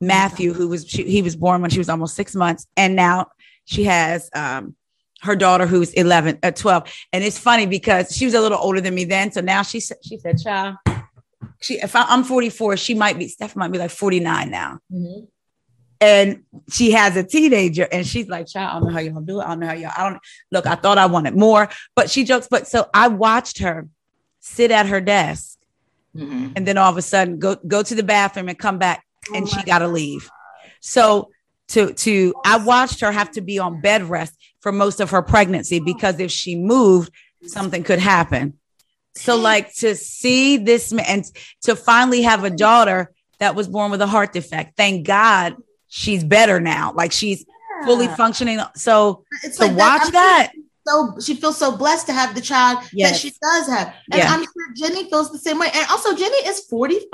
Matthew, 0.00 0.52
who 0.52 0.68
was 0.68 0.86
she, 0.86 1.02
he 1.04 1.22
was 1.22 1.34
born 1.34 1.60
when 1.60 1.70
she 1.70 1.78
was 1.78 1.88
almost 1.88 2.14
six 2.14 2.36
months, 2.36 2.66
and 2.76 2.94
now 2.94 3.26
she 3.64 3.84
has 3.84 4.30
um 4.34 4.76
her 5.22 5.34
daughter 5.34 5.66
who's 5.66 5.92
11 5.94 6.38
uh, 6.44 6.52
12 6.52 6.84
and 7.12 7.24
it's 7.24 7.36
funny 7.36 7.66
because 7.66 8.14
she 8.14 8.24
was 8.24 8.34
a 8.34 8.40
little 8.40 8.58
older 8.58 8.80
than 8.80 8.94
me 8.94 9.04
then 9.04 9.32
so 9.32 9.40
now 9.40 9.62
she 9.62 9.80
said 9.80 9.96
she 10.06 10.16
said 10.16 10.40
child 10.40 10.76
she 11.60 11.74
if 11.80 11.96
I, 11.96 12.04
i'm 12.08 12.22
44 12.22 12.76
she 12.76 12.94
might 12.94 13.18
be 13.18 13.26
steph 13.26 13.56
might 13.56 13.72
be 13.72 13.78
like 13.78 13.90
49 13.90 14.48
now 14.48 14.78
Mhm. 14.92 15.26
And 16.00 16.42
she 16.70 16.92
has 16.92 17.16
a 17.16 17.24
teenager 17.24 17.88
and 17.90 18.06
she's 18.06 18.28
like 18.28 18.46
child 18.46 18.68
i 18.70 18.78
don't 18.78 18.88
know 18.88 18.92
how 18.94 19.00
y'all 19.00 19.20
do 19.20 19.40
it. 19.40 19.44
I 19.44 19.48
don't 19.48 19.60
know 19.60 19.66
how 19.66 19.72
y'all 19.72 19.92
i 19.96 20.08
don't 20.08 20.20
look 20.52 20.66
i 20.66 20.74
thought 20.74 20.98
i 20.98 21.06
wanted 21.06 21.36
more 21.36 21.68
but 21.96 22.10
she 22.10 22.24
jokes 22.24 22.46
but 22.50 22.66
so 22.68 22.86
i 22.94 23.08
watched 23.08 23.58
her 23.58 23.88
sit 24.40 24.70
at 24.70 24.86
her 24.86 25.00
desk 25.00 25.56
Mhm. 26.16 26.52
and 26.56 26.66
then 26.66 26.78
all 26.78 26.90
of 26.90 26.96
a 26.96 27.02
sudden 27.02 27.38
go 27.38 27.56
go 27.66 27.82
to 27.82 27.94
the 27.94 28.02
bathroom 28.02 28.48
and 28.48 28.58
come 28.58 28.78
back 28.78 29.04
and 29.34 29.44
Oh 29.44 29.46
she 29.46 29.62
got 29.62 29.80
to 29.80 29.88
leave. 29.88 30.28
So 30.80 31.30
to 31.68 31.92
to 31.92 32.34
i 32.46 32.56
watched 32.56 33.00
her 33.00 33.12
have 33.12 33.30
to 33.32 33.42
be 33.42 33.58
on 33.58 33.80
bed 33.82 34.02
rest 34.04 34.34
for 34.60 34.72
most 34.72 35.00
of 35.00 35.10
her 35.10 35.20
pregnancy 35.22 35.80
because 35.80 36.18
if 36.18 36.30
she 36.30 36.56
moved 36.56 37.12
something 37.44 37.82
could 37.84 37.98
happen. 37.98 38.54
So 39.14 39.36
like 39.36 39.74
to 39.76 39.94
see 39.94 40.56
this 40.56 40.92
man 40.92 41.04
and 41.08 41.24
to 41.62 41.76
finally 41.76 42.22
have 42.22 42.42
a 42.42 42.50
daughter 42.50 43.12
that 43.38 43.54
was 43.54 43.68
born 43.68 43.90
with 43.90 44.00
a 44.00 44.06
heart 44.06 44.32
defect 44.32 44.76
thank 44.76 45.06
god 45.06 45.56
she's 45.88 46.22
better 46.24 46.60
now 46.60 46.92
like 46.94 47.12
she's 47.12 47.44
fully 47.84 48.08
functioning 48.08 48.60
so 48.74 49.24
It's 49.44 49.56
to 49.58 49.66
like 49.66 49.76
watch 49.76 50.02
I'm 50.06 50.12
that 50.12 50.52
so 50.86 51.14
she 51.20 51.34
feels 51.34 51.58
so 51.58 51.76
blessed 51.76 52.06
to 52.06 52.12
have 52.14 52.34
the 52.34 52.40
child 52.40 52.78
that 52.82 52.90
Yes. 52.94 53.20
she 53.20 53.30
does 53.42 53.68
have. 53.68 53.88
And 54.10 54.20
Yeah. 54.22 54.32
I'm 54.32 54.40
sure 54.42 54.72
Jennie 54.74 55.08
feels 55.10 55.30
the 55.30 55.38
same 55.38 55.58
way. 55.58 55.68
And 55.74 55.86
also 55.90 56.14
Jennie 56.14 56.46
is 56.46 56.60
45. 56.60 57.10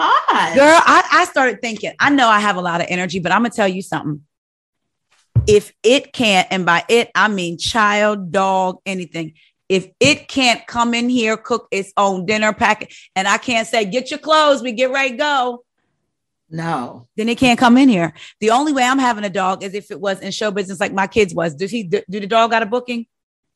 Girl, 0.54 0.78
I, 0.86 1.04
I 1.10 1.24
started 1.24 1.60
thinking, 1.60 1.92
I 1.98 2.10
know 2.10 2.28
I 2.28 2.38
have 2.38 2.54
a 2.54 2.60
lot 2.60 2.80
of 2.80 2.86
energy, 2.88 3.18
but 3.18 3.32
I'm 3.32 3.40
gonna 3.40 3.50
tell 3.50 3.66
you 3.66 3.82
something. 3.82 4.22
If 5.48 5.72
it 5.82 6.12
can't, 6.12 6.46
and 6.52 6.64
by 6.64 6.84
it, 6.88 7.10
I 7.16 7.26
mean 7.26 7.58
child, 7.58 8.30
dog, 8.30 8.78
anything. 8.86 9.34
If 9.68 9.88
it 9.98 10.28
can't 10.28 10.64
come 10.68 10.94
in 10.94 11.08
here, 11.08 11.36
cook 11.36 11.66
its 11.72 11.92
own 11.96 12.26
dinner 12.26 12.52
packet, 12.52 12.94
and 13.16 13.26
I 13.26 13.38
can't 13.38 13.66
say, 13.66 13.84
get 13.86 14.08
your 14.10 14.20
clothes, 14.20 14.62
we 14.62 14.70
get 14.72 14.90
ready 14.92 15.16
go, 15.16 15.64
No. 16.54 17.08
then 17.16 17.28
it 17.28 17.36
can't 17.36 17.58
come 17.58 17.76
in 17.76 17.88
here. 17.88 18.12
The 18.38 18.50
only 18.50 18.72
way 18.72 18.84
I'm 18.84 18.98
having 19.00 19.24
a 19.24 19.30
dog 19.30 19.64
is 19.64 19.74
if 19.74 19.90
it 19.90 20.00
was 20.00 20.20
in 20.20 20.30
show 20.30 20.52
business 20.52 20.78
like 20.78 20.92
my 20.92 21.08
kids 21.08 21.34
was. 21.34 21.52
Does 21.54 21.70
he 21.72 21.82
do, 21.82 22.00
the 22.08 22.26
dog 22.28 22.52
got 22.52 22.62
a 22.62 22.66
booking? 22.66 23.06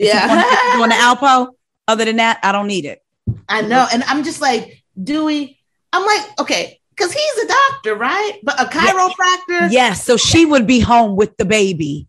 Is 0.00 0.08
Yeah. 0.08 0.26
going, 0.26 0.40
is 0.40 0.44
he 0.72 0.76
doing 0.78 0.88
the 0.90 0.96
Alpo? 0.96 1.50
Other 1.86 2.04
than 2.04 2.16
that, 2.16 2.40
I 2.42 2.50
don't 2.50 2.66
need 2.66 2.84
it. 2.84 3.02
I 3.48 3.62
know. 3.62 3.86
And 3.92 4.02
I'm 4.04 4.24
just 4.24 4.40
like, 4.40 4.82
Duy, 5.00 5.56
I'm 5.92 6.04
like, 6.04 6.40
okay, 6.40 6.80
because 6.90 7.12
he's 7.12 7.44
a 7.44 7.46
doctor, 7.46 7.94
right? 7.94 8.40
But 8.42 8.60
a 8.60 8.64
chiropractor. 8.64 9.70
Yes, 9.70 10.04
so 10.04 10.16
she 10.16 10.44
would 10.44 10.66
be 10.66 10.80
home 10.80 11.14
with 11.14 11.36
the 11.36 11.44
baby. 11.44 12.08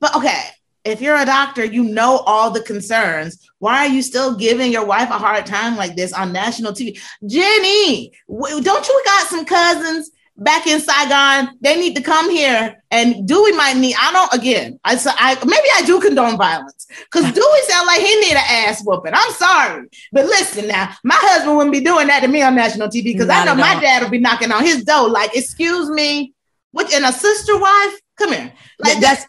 But 0.00 0.16
okay, 0.16 0.42
if 0.84 1.02
you're 1.02 1.16
a 1.16 1.26
doctor, 1.26 1.64
you 1.64 1.84
know 1.84 2.18
all 2.26 2.50
the 2.50 2.62
concerns. 2.62 3.46
Why 3.58 3.80
are 3.86 3.88
you 3.88 4.00
still 4.02 4.34
giving 4.36 4.72
your 4.72 4.84
wife 4.86 5.10
a 5.10 5.18
hard 5.18 5.44
time 5.46 5.76
like 5.76 5.96
this 5.96 6.12
on 6.14 6.32
national 6.32 6.72
TV? 6.72 6.98
Jennie, 7.26 8.12
don't 8.28 8.88
you 8.88 9.02
got 9.04 9.28
some 9.28 9.44
cousins 9.44 10.10
back 10.36 10.66
in 10.66 10.80
Saigon? 10.80 11.56
They 11.60 11.78
need 11.78 11.96
to 11.96 12.02
come 12.02 12.30
here. 12.30 12.82
And 12.90 13.26
Duy 13.26 13.52
might 13.52 13.76
need, 13.76 13.94
I 13.98 14.12
don't, 14.12 14.32
again, 14.34 14.78
I, 14.84 14.94
I 15.18 15.34
maybe 15.44 15.68
I 15.76 15.82
do 15.84 16.00
condone 16.00 16.36
violence 16.36 16.86
because 17.04 17.32
Duy 17.32 17.60
sound 17.68 17.86
like 17.86 18.00
he 18.00 18.20
need 18.20 18.32
an 18.32 18.44
ass 18.68 18.82
whooping. 18.84 19.12
I'm 19.14 19.32
sorry. 19.32 19.88
But 20.12 20.26
listen 20.26 20.68
now, 20.68 20.92
my 21.02 21.16
husband 21.18 21.56
wouldn't 21.56 21.72
be 21.72 21.80
doing 21.80 22.06
that 22.08 22.20
to 22.20 22.28
me 22.28 22.42
on 22.42 22.54
national 22.54 22.88
TV 22.88 23.04
because 23.04 23.28
I 23.28 23.44
know 23.44 23.54
my 23.54 23.80
dad 23.80 24.02
will 24.02 24.10
be 24.10 24.18
knocking 24.18 24.52
on 24.52 24.64
his 24.64 24.84
door 24.84 25.08
like, 25.08 25.36
excuse 25.36 25.90
me, 25.90 26.32
what, 26.72 26.92
and 26.92 27.04
a 27.04 27.12
sister 27.12 27.58
wife? 27.58 28.00
Come 28.16 28.32
here. 28.32 28.52
Like 28.78 29.00
that's 29.00 29.26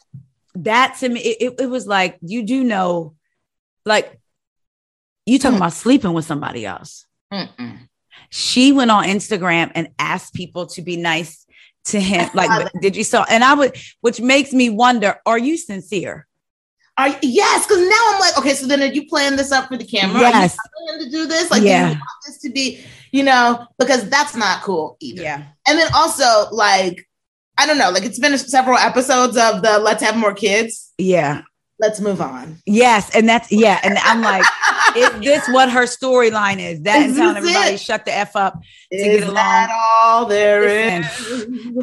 that 0.55 0.95
to 0.99 1.09
me. 1.09 1.19
It, 1.19 1.59
it, 1.59 1.69
was 1.69 1.85
like 1.87 2.17
you 2.21 2.43
do 2.43 2.63
know, 2.63 3.15
like 3.85 4.19
you 5.25 5.39
talking 5.39 5.57
Hmm. 5.57 5.63
about 5.63 5.73
sleeping 5.73 6.13
with 6.13 6.25
somebody 6.25 6.65
else. 6.65 7.05
Mm-mm. 7.33 7.87
She 8.29 8.71
went 8.71 8.91
on 8.91 9.05
Instagram 9.05 9.71
and 9.75 9.89
asked 9.99 10.33
people 10.33 10.65
to 10.67 10.81
be 10.81 10.97
nice 10.97 11.45
to 11.85 11.99
him. 11.99 12.29
Like, 12.33 12.71
did 12.81 12.95
you 12.95 13.03
saw? 13.03 13.25
And 13.29 13.43
I 13.43 13.53
would, 13.53 13.75
which 14.01 14.19
makes 14.21 14.53
me 14.53 14.69
wonder: 14.69 15.15
Are 15.25 15.37
you 15.37 15.57
sincere? 15.57 16.27
Are 16.97 17.09
you, 17.09 17.15
yes, 17.23 17.65
because 17.67 17.81
now 17.87 17.95
I'm 18.13 18.19
like, 18.21 18.37
okay, 18.37 18.53
so 18.53 18.67
then 18.67 18.81
are 18.81 18.85
you 18.85 19.05
planning 19.07 19.35
this 19.37 19.51
up 19.51 19.67
for 19.67 19.75
the 19.75 19.83
camera? 19.83 20.21
Yes. 20.21 20.53
Are 20.53 20.63
you 20.63 20.87
planning 20.87 21.05
to 21.05 21.17
do 21.17 21.27
this? 21.27 21.51
Like, 21.51 21.61
Yeah. 21.63 21.89
you 21.89 21.95
want 21.95 22.01
this 22.25 22.39
to 22.39 22.49
be, 22.49 22.79
you 23.11 23.21
know, 23.21 23.67
because 23.77 24.09
that's 24.09 24.33
not 24.33 24.61
cool 24.61 24.95
either. 25.01 25.21
Yeah, 25.21 25.43
And 25.67 25.77
then 25.77 25.89
also, 25.93 26.47
like, 26.51 27.05
I 27.57 27.65
don't 27.67 27.77
know, 27.77 27.89
like 27.89 28.03
it's 28.03 28.17
been 28.17 28.37
several 28.37 28.77
episodes 28.77 29.35
of 29.35 29.61
the 29.61 29.77
Let's 29.79 30.01
Have 30.03 30.15
More 30.15 30.33
Kids. 30.33 30.93
yeah, 30.97 31.41
Let's 31.77 31.99
move 31.99 32.21
on. 32.21 32.57
yes, 32.65 33.13
and 33.13 33.27
that's 33.27 33.51
yeah. 33.51 33.79
And 33.83 33.97
I'm 33.97 34.21
like, 34.21 34.45
is 34.95 35.09
this 35.19 35.47
what 35.49 35.69
her 35.69 35.83
storyline 35.83 36.59
is? 36.59 36.81
That 36.81 37.05
is 37.09 37.17
telling 37.17 37.35
everybody 37.35 37.73
it? 37.73 37.79
shut 37.81 38.05
the 38.05 38.13
f 38.13 38.35
up. 38.37 38.57
Is 38.91 39.25
get 39.25 39.33
that 39.33 39.69
all 40.01 40.25
there 40.25 40.63
is? 40.63 41.05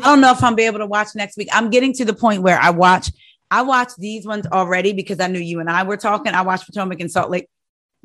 I 0.02 0.04
don't 0.04 0.22
know 0.22 0.32
if 0.32 0.42
I'm 0.42 0.54
be 0.54 0.62
able 0.62 0.78
to 0.78 0.86
watch 0.86 1.08
next 1.14 1.36
week. 1.36 1.48
I'm 1.52 1.68
getting 1.68 1.92
to 1.94 2.06
the 2.06 2.14
point 2.14 2.42
where 2.42 2.58
I 2.58 2.70
watch. 2.70 3.10
I 3.50 3.60
watched 3.62 3.98
these 3.98 4.26
ones 4.26 4.46
already 4.46 4.94
because 4.94 5.20
I 5.20 5.26
knew 5.26 5.38
you 5.38 5.60
and 5.60 5.68
I 5.68 5.82
were 5.82 5.98
talking. 5.98 6.32
I 6.32 6.40
watched 6.40 6.64
Potomac 6.64 7.00
and 7.00 7.10
Salt 7.10 7.30
Lake. 7.30 7.48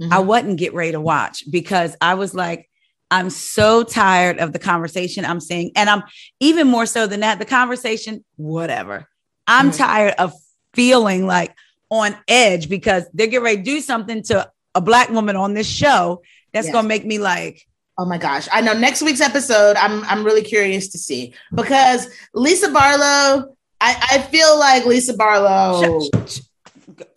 Mhm. 0.02 0.12
I 0.12 0.20
wasn't 0.20 0.60
get 0.60 0.74
ready 0.74 0.92
to 0.92 1.00
watch 1.00 1.46
because 1.50 1.96
I 2.02 2.16
was 2.16 2.36
like, 2.36 2.70
I'm 3.10 3.30
so 3.30 3.84
tired 3.84 4.40
of 4.40 4.52
the 4.52 4.60
conversation 4.60 5.24
I'm 5.24 5.40
seeing. 5.40 5.72
And 5.78 5.90
I'm 5.90 6.04
even 6.42 6.68
more 6.68 6.86
so 6.86 7.08
than 7.08 7.22
that, 7.22 7.40
the 7.40 7.46
conversation, 7.46 8.26
whatever. 8.36 9.08
I'm 9.48 9.72
Mhm. 9.72 9.78
tired 9.78 10.16
of 10.20 10.34
feeling 10.74 11.26
like 11.26 11.56
on 11.90 12.16
edge 12.28 12.70
because 12.70 13.06
they're 13.14 13.28
getting 13.28 13.44
ready 13.44 13.58
to 13.58 13.64
do 13.64 13.82
something 13.82 14.22
to 14.24 14.50
a 14.76 14.82
black 14.82 15.10
woman 15.10 15.36
on 15.36 15.54
this 15.54 15.68
show 15.68 16.22
that's 16.54 16.68
Yes. 16.68 16.74
gonna 16.74 16.88
make 16.88 17.06
me 17.06 17.18
like, 17.20 17.66
Oh 18.00 18.06
my 18.06 18.18
gosh. 18.20 18.48
I 18.52 18.62
know 18.62 18.74
next 18.74 19.02
week's 19.02 19.22
episode, 19.22 19.76
I'm 19.76 20.04
I'm 20.06 20.24
really 20.24 20.44
curious 20.44 20.90
to 20.90 20.98
see 21.00 21.34
because 21.56 22.08
Lisa 22.34 22.70
Barlow, 22.72 23.56
I, 23.82 24.08
I 24.12 24.22
feel 24.22 24.58
like 24.60 24.86
Lisa 24.86 25.16
Barlow. 25.16 26.02
Sh- 26.28 26.40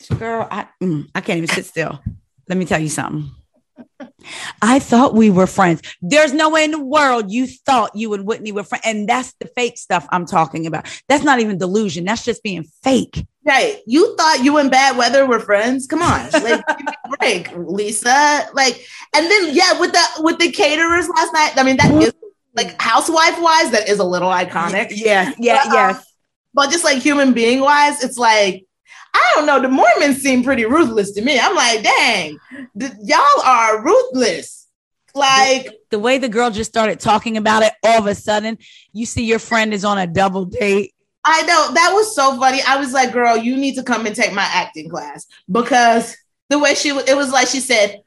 sh- 0.00 0.08
girl, 0.16 0.48
I, 0.50 0.66
mm, 0.82 1.06
I 1.14 1.20
can't 1.20 1.36
even 1.38 1.48
sit 1.54 1.66
still. 1.66 2.00
Let 2.48 2.56
me 2.58 2.64
tell 2.64 2.80
you 2.80 2.88
something. 2.88 3.30
I 4.62 4.78
thought 4.78 5.14
we 5.14 5.30
were 5.30 5.46
friends. 5.46 5.82
There's 6.00 6.32
no 6.32 6.48
way 6.50 6.64
in 6.64 6.70
the 6.70 6.82
world 6.82 7.30
you 7.30 7.46
thought 7.46 7.94
you 7.94 8.12
and 8.14 8.26
Whitney 8.26 8.52
were 8.52 8.62
friends. 8.64 8.84
And 8.86 9.08
that's 9.08 9.32
the 9.40 9.46
fake 9.48 9.76
stuff 9.78 10.06
I'm 10.10 10.24
talking 10.26 10.66
about. 10.66 10.86
That's 11.08 11.24
not 11.24 11.40
even 11.40 11.58
delusion. 11.58 12.04
That's 12.04 12.24
just 12.24 12.42
being 12.42 12.64
fake. 12.82 13.26
Right. 13.44 13.78
You 13.86 14.16
thought 14.16 14.44
you 14.44 14.58
and 14.58 14.70
bad 14.70 14.96
weather 14.96 15.26
were 15.26 15.40
friends? 15.40 15.86
Come 15.86 16.02
on. 16.02 16.28
Like 16.40 16.66
give 16.66 16.86
me 16.86 16.92
a 17.04 17.16
break, 17.16 17.50
Lisa. 17.56 18.46
Like, 18.52 18.84
and 19.14 19.30
then 19.30 19.54
yeah, 19.54 19.78
with 19.80 19.92
the 19.92 20.04
with 20.18 20.38
the 20.38 20.50
caterers 20.52 21.08
last 21.08 21.32
night. 21.32 21.52
I 21.56 21.62
mean, 21.62 21.76
that 21.78 21.90
is 22.02 22.12
like 22.54 22.80
housewife 22.80 23.40
wise, 23.40 23.70
that 23.70 23.88
is 23.88 23.98
a 23.98 24.04
little 24.04 24.30
iconic. 24.30 24.88
Yeah, 24.90 25.32
yeah, 25.38 25.62
But, 25.64 25.66
um, 25.66 25.72
yes. 25.74 26.06
But 26.52 26.70
just 26.70 26.84
like 26.84 26.98
human 26.98 27.32
being 27.32 27.60
wise, 27.60 28.02
it's 28.02 28.18
like, 28.18 28.66
I 29.14 29.32
don't 29.34 29.46
know. 29.46 29.60
The 29.60 29.68
Mormons 29.68 30.18
seem 30.22 30.42
pretty 30.42 30.64
ruthless 30.64 31.12
to 31.12 31.22
me. 31.22 31.38
I'm 31.38 31.54
like, 31.54 31.82
dang, 31.82 32.38
th- 32.78 32.92
y'all 33.02 33.42
are 33.44 33.82
ruthless. 33.84 34.66
Like, 35.14 35.68
The 35.90 35.98
way 35.98 36.18
the 36.18 36.28
girl 36.28 36.50
just 36.50 36.70
started 36.70 37.00
talking 37.00 37.36
about 37.36 37.62
it, 37.62 37.72
all 37.84 37.98
of 37.98 38.06
a 38.06 38.14
sudden, 38.14 38.58
you 38.92 39.06
see 39.06 39.24
your 39.24 39.40
friend 39.40 39.74
is 39.74 39.84
on 39.84 39.98
a 39.98 40.06
double 40.06 40.44
date. 40.44 40.94
I 41.24 41.42
know 41.42 41.74
that 41.74 41.92
was 41.92 42.14
so 42.14 42.38
funny. 42.38 42.60
I 42.66 42.76
was 42.76 42.92
like, 42.92 43.12
girl, 43.12 43.36
you 43.36 43.56
need 43.56 43.74
to 43.74 43.82
come 43.82 44.06
and 44.06 44.16
take 44.16 44.32
my 44.32 44.48
acting 44.52 44.88
class 44.88 45.26
because 45.50 46.16
the 46.48 46.58
way 46.58 46.74
she 46.74 46.90
it 46.90 47.16
was 47.16 47.30
like 47.30 47.48
she 47.48 47.60
said, 47.60 48.02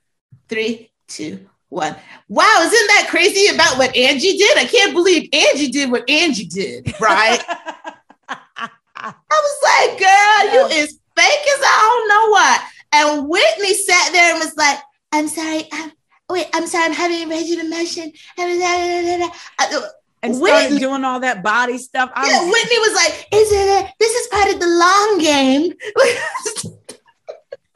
three, 0.50 0.92
two, 1.08 1.48
one. 1.70 1.96
Wow, 2.28 2.60
isn't 2.62 2.88
that 2.88 3.08
crazy 3.10 3.54
about 3.54 3.78
what 3.78 3.96
Angie 3.96 4.38
did? 4.38 4.58
I 4.58 4.66
can't 4.66 4.94
believe 4.94 5.30
Angie 5.34 5.70
did 5.70 5.92
what 5.92 6.10
Angie 6.10 6.46
did, 6.46 6.94
right? 7.00 7.40
I 9.06 9.14
was 9.30 9.58
like, 9.64 10.00
girl, 10.00 10.54
you 10.54 10.82
is 10.82 11.00
fake 11.16 11.26
as 11.26 11.62
I 11.62 11.80
don't 11.90 12.08
know 12.10 12.30
what. 12.30 12.62
And 12.94 13.28
Whitney 13.28 13.74
sat 13.74 14.12
there 14.12 14.34
and 14.34 14.40
was 14.40 14.56
like, 14.56 14.80
I'm 15.12 15.28
sorry. 15.28 15.68
I'm, 15.72 15.92
wait, 16.30 16.48
I'm 16.54 16.68
sorry. 16.68 16.86
I'm 16.86 16.94
having 16.94 17.24
a 17.24 17.30
range 17.30 17.52
of 17.52 17.60
emotion. 17.60 18.14
And 20.24 20.36
started 20.36 20.64
Whitney- 20.72 20.80
doing 20.80 21.04
all 21.04 21.20
that 21.20 21.44
body 21.44 21.78
stuff. 21.78 22.10
I 22.16 22.28
yeah, 22.30 22.40
was- 22.44 22.52
Whitney 22.54 22.80
was 22.80 22.94
like, 22.96 23.28
"Is 23.34 23.52
it? 23.52 23.92
This 24.00 24.12
is 24.14 24.28
part 24.28 24.54
of 24.54 24.60
the 24.60 24.68
long 24.68 25.18
game." 25.20 25.74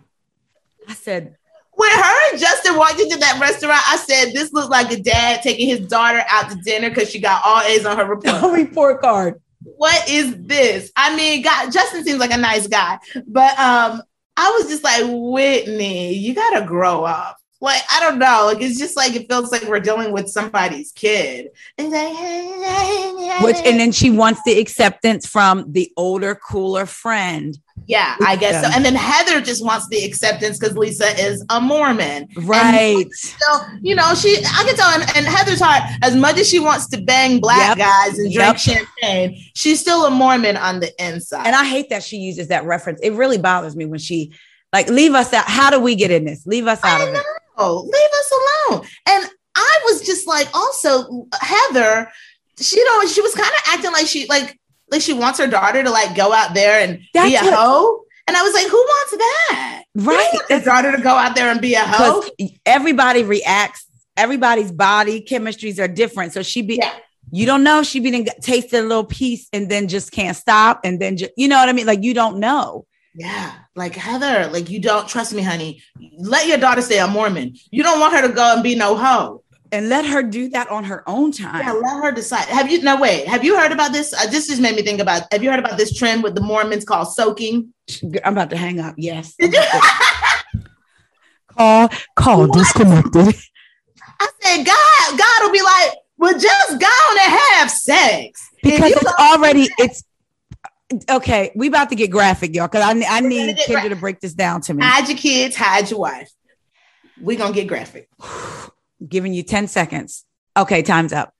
I 0.88 0.94
said, 0.94 1.36
when 1.74 1.90
her 1.90 2.30
and 2.30 2.40
Justin 2.40 2.76
walked 2.76 3.00
into 3.00 3.16
that 3.18 3.38
restaurant, 3.40 3.80
I 3.86 3.96
said, 3.96 4.32
"This 4.32 4.52
looks 4.52 4.68
like 4.68 4.90
a 4.92 5.00
dad 5.00 5.42
taking 5.42 5.68
his 5.68 5.86
daughter 5.88 6.22
out 6.28 6.50
to 6.50 6.56
dinner 6.56 6.88
because 6.90 7.10
she 7.10 7.20
got 7.20 7.42
all 7.44 7.60
A's 7.62 7.86
on 7.86 7.96
her 7.96 8.04
report." 8.14 8.52
report 8.52 9.00
card. 9.00 9.40
what 9.76 10.08
is 10.08 10.34
this? 10.38 10.90
I 10.96 11.14
mean, 11.16 11.42
God, 11.42 11.70
Justin 11.72 12.04
seems 12.04 12.18
like 12.18 12.32
a 12.32 12.36
nice 12.36 12.66
guy, 12.66 12.98
but 13.26 13.58
um, 13.58 14.02
I 14.36 14.50
was 14.58 14.68
just 14.68 14.82
like, 14.84 15.02
Whitney, 15.06 16.14
you 16.14 16.34
gotta 16.34 16.66
grow 16.66 17.04
up. 17.04 17.36
Like, 17.62 17.80
I 17.92 18.00
don't 18.00 18.18
know. 18.18 18.50
Like, 18.52 18.60
it's 18.60 18.76
just 18.78 18.96
like 18.96 19.14
it 19.14 19.28
feels 19.28 19.52
like 19.52 19.62
we're 19.62 19.78
dealing 19.80 20.12
with 20.12 20.28
somebody's 20.28 20.90
kid. 20.92 21.48
And 21.78 21.90
like, 21.90 23.42
Which 23.44 23.56
and 23.64 23.78
then 23.78 23.92
she 23.92 24.10
wants 24.10 24.40
the 24.44 24.58
acceptance 24.58 25.26
from 25.26 25.70
the 25.72 25.90
older, 25.96 26.34
cooler 26.34 26.86
friend. 26.86 27.56
yeah, 27.86 28.16
I 28.26 28.34
guess 28.36 28.64
so. 28.64 28.70
And 28.74 28.84
then 28.84 28.94
Heather 28.96 29.40
just 29.40 29.64
wants 29.64 29.86
the 29.88 30.04
acceptance 30.04 30.58
because 30.58 30.76
Lisa 30.76 31.06
is 31.20 31.44
a 31.50 31.60
Mormon. 31.60 32.28
Right. 32.36 33.06
So, 33.14 33.60
you 33.80 33.94
know, 33.94 34.12
she, 34.14 34.38
I 34.38 34.64
can 34.66 34.74
tell, 34.76 34.90
and, 34.90 35.02
and 35.16 35.26
Heather's 35.26 35.60
heart, 35.60 35.82
as 36.02 36.16
much 36.16 36.38
as 36.38 36.48
she 36.48 36.58
wants 36.58 36.88
to 36.88 37.00
bang 37.00 37.38
black 37.40 37.76
Yep. 37.76 37.86
guys 37.86 38.18
and 38.18 38.32
Yep. 38.32 38.42
drink 38.42 38.58
champagne, 38.58 39.40
she's 39.54 39.80
still 39.80 40.04
a 40.04 40.10
Mormon 40.10 40.56
on 40.56 40.80
the 40.80 40.92
inside. 41.04 41.46
And 41.46 41.54
I 41.54 41.64
hate 41.64 41.90
that 41.90 42.02
she 42.02 42.16
uses 42.16 42.48
that 42.48 42.64
reference. 42.64 43.00
It 43.02 43.12
really 43.12 43.38
bothers 43.38 43.76
me 43.76 43.84
when 43.86 44.00
she 44.00 44.32
like 44.72 44.88
leave 44.88 45.14
us 45.14 45.32
out. 45.32 45.44
How 45.46 45.70
do 45.70 45.78
we 45.80 45.94
get 45.94 46.10
in 46.10 46.24
this? 46.24 46.46
Leave 46.46 46.66
us 46.66 46.82
out 46.84 47.00
I 47.00 47.04
of 47.04 47.14
it. 47.14 47.22
Know, 47.62 47.76
leave 47.80 47.92
us 47.94 48.32
alone. 48.70 48.86
And 49.08 49.30
I 49.54 49.80
was 49.84 50.02
just 50.06 50.26
like, 50.26 50.48
also, 50.54 51.26
Heather, 51.40 52.10
she 52.60 52.76
don't, 52.76 53.08
she 53.08 53.20
was 53.20 53.34
kind 53.34 53.48
of 53.50 53.62
acting 53.68 53.92
like 53.92 54.06
she, 54.06 54.26
like, 54.28 54.58
like 54.90 55.00
she 55.02 55.12
wants 55.12 55.38
her 55.38 55.46
daughter 55.46 55.82
to 55.82 55.90
like 55.90 56.14
go 56.16 56.32
out 56.32 56.54
there 56.54 56.80
and 56.80 56.98
be 57.12 57.34
a 57.34 57.40
what- 57.40 57.54
hoe. 57.54 57.98
And 58.28 58.36
I 58.36 58.42
was 58.42 58.54
like, 58.54 58.66
who 58.68 58.76
wants 58.76 59.10
that? 59.16 59.82
Right. 59.96 60.28
want 60.32 60.48
your 60.50 60.60
daughter 60.60 60.96
to 60.96 61.02
go 61.02 61.10
out 61.10 61.34
there 61.34 61.50
and 61.50 61.60
be 61.60 61.74
a 61.74 61.80
hoe. 61.80 62.22
Everybody 62.64 63.24
reacts, 63.24 63.84
everybody's 64.16 64.70
body 64.70 65.22
chemistries 65.28 65.82
are 65.82 65.88
different. 65.88 66.32
So 66.32 66.42
she 66.42 66.62
be 66.62 66.76
Yeah. 66.76 66.92
you 67.32 67.46
don't 67.46 67.64
know. 67.64 67.82
She 67.82 67.98
be 68.00 68.24
tasted 68.40 68.78
a 68.78 68.86
little 68.86 69.04
piece 69.04 69.48
and 69.52 69.68
then 69.68 69.88
just 69.88 70.12
can't 70.12 70.36
stop. 70.36 70.80
And 70.84 71.00
then 71.00 71.16
just 71.16 71.32
you 71.36 71.48
know 71.48 71.56
what 71.58 71.68
I 71.68 71.72
mean? 71.72 71.86
Like 71.86 72.04
you 72.04 72.14
don't 72.14 72.38
know. 72.38 72.86
Yeah, 73.14 73.52
like 73.76 73.94
Heather, 73.94 74.48
like 74.50 74.70
you 74.70 74.80
don't 74.80 75.06
trust 75.06 75.34
me, 75.34 75.42
honey. 75.42 75.82
Let 76.18 76.46
your 76.46 76.58
daughter 76.58 76.80
stay 76.80 76.98
a 76.98 77.06
Mormon. 77.06 77.56
You 77.70 77.82
don't 77.82 78.00
want 78.00 78.14
her 78.14 78.26
to 78.26 78.32
go 78.32 78.54
and 78.54 78.62
be 78.62 78.74
no 78.74 78.96
hoe. 78.96 79.42
And 79.70 79.88
let 79.88 80.04
her 80.04 80.22
do 80.22 80.48
that 80.50 80.70
on 80.70 80.84
her 80.84 81.02
own 81.08 81.32
time. 81.32 81.62
Yeah, 81.64 81.72
let 81.72 82.02
her 82.04 82.12
decide. 82.12 82.46
Have 82.48 82.70
you? 82.70 82.82
No, 82.82 83.00
wait. 83.00 83.26
Have 83.26 83.42
you 83.42 83.56
heard 83.56 83.72
about 83.72 83.92
this? 83.92 84.12
Uh, 84.12 84.26
this 84.26 84.48
just 84.48 84.60
made 84.60 84.76
me 84.76 84.82
think 84.82 85.00
about. 85.00 85.32
Have 85.32 85.42
you 85.42 85.50
heard 85.50 85.58
about 85.58 85.78
this 85.78 85.96
trend 85.96 86.22
with 86.22 86.34
the 86.34 86.42
Mormons 86.42 86.84
called 86.84 87.08
soaking? 87.08 87.72
I'm 88.24 88.34
about 88.34 88.50
to 88.50 88.56
hang 88.56 88.80
up. 88.80 88.94
Yes. 88.98 89.34
Did 89.38 89.54
you? 89.54 89.62
Call 91.56 91.90
call 92.16 92.46
disconnected. 92.46 93.34
I 94.20 94.28
said, 94.40 94.64
God, 94.64 95.18
God 95.18 95.42
will 95.42 95.52
be 95.52 95.62
like, 95.62 95.98
well, 96.16 96.38
just 96.38 96.80
go 96.80 96.86
on 96.86 97.18
and 97.18 97.40
have 97.40 97.70
sex 97.70 98.48
because 98.62 98.92
it's 98.92 99.12
already 99.14 99.68
it's 99.78 100.02
okay. 101.08 101.52
We 101.54 101.68
about 101.68 101.90
to 101.90 101.94
get 101.94 102.10
graphic, 102.10 102.54
y'all. 102.54 102.68
Because 102.68 102.82
I, 102.84 102.90
I 103.08 103.20
We're 103.20 103.28
need 103.28 103.56
Kendra 103.56 103.80
gra- 103.80 103.88
to 103.90 103.96
break 103.96 104.20
this 104.20 104.34
down 104.34 104.60
to 104.62 104.74
me. 104.74 104.84
Hide 104.84 105.08
your 105.08 105.18
kids, 105.18 105.56
hide 105.56 105.90
your 105.90 106.00
wife. 106.00 106.30
We 107.20 107.36
gonna 107.36 107.54
get 107.54 107.66
graphic. 107.66 108.08
Giving 109.08 109.34
you 109.34 109.42
10 109.42 109.68
seconds. 109.68 110.24
Okay, 110.56 110.82
time's 110.82 111.12
up. 111.12 111.34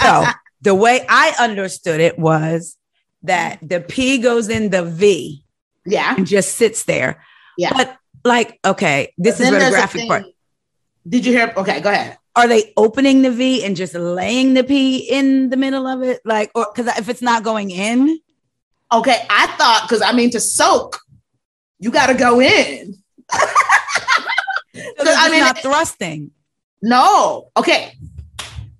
So 0.00 0.24
the 0.62 0.74
way 0.74 1.04
I 1.08 1.34
understood 1.40 2.00
it 2.00 2.18
was 2.18 2.76
that 3.24 3.58
the 3.62 3.80
P 3.80 4.18
goes 4.18 4.48
in 4.48 4.70
the 4.70 4.84
V 4.84 5.44
yeah, 5.84 6.14
and 6.16 6.26
just 6.26 6.54
sits 6.56 6.84
there. 6.84 7.24
yeah. 7.58 7.72
But 7.72 7.96
like, 8.24 8.58
okay, 8.64 9.12
this 9.18 9.40
is 9.40 9.50
where 9.50 9.64
the 9.64 9.70
graphic 9.70 10.08
part. 10.08 10.24
Did 11.08 11.26
you 11.26 11.32
hear? 11.32 11.52
Okay, 11.56 11.80
go 11.80 11.90
ahead. 11.90 12.18
Are 12.34 12.48
they 12.48 12.72
opening 12.76 13.22
the 13.22 13.30
V 13.30 13.64
and 13.64 13.76
just 13.76 13.94
laying 13.94 14.54
the 14.54 14.64
P 14.64 14.98
in 14.98 15.50
the 15.50 15.56
middle 15.56 15.86
of 15.86 16.02
it? 16.02 16.20
Like, 16.24 16.50
or 16.54 16.66
because 16.72 16.96
if 16.98 17.08
it's 17.08 17.20
not 17.20 17.42
going 17.42 17.70
in, 17.70 18.18
Okay, 18.92 19.24
I 19.30 19.46
thought 19.58 19.86
because 19.88 20.02
I 20.02 20.12
mean 20.12 20.30
to 20.30 20.40
soak, 20.40 20.98
you 21.78 21.90
got 21.90 22.06
to 22.08 22.14
go 22.14 22.40
in. 22.40 22.94
so 23.32 23.38
I 25.06 25.30
mean, 25.30 25.40
not 25.40 25.58
thrusting. 25.58 26.30
No. 26.82 27.50
Okay. 27.56 27.94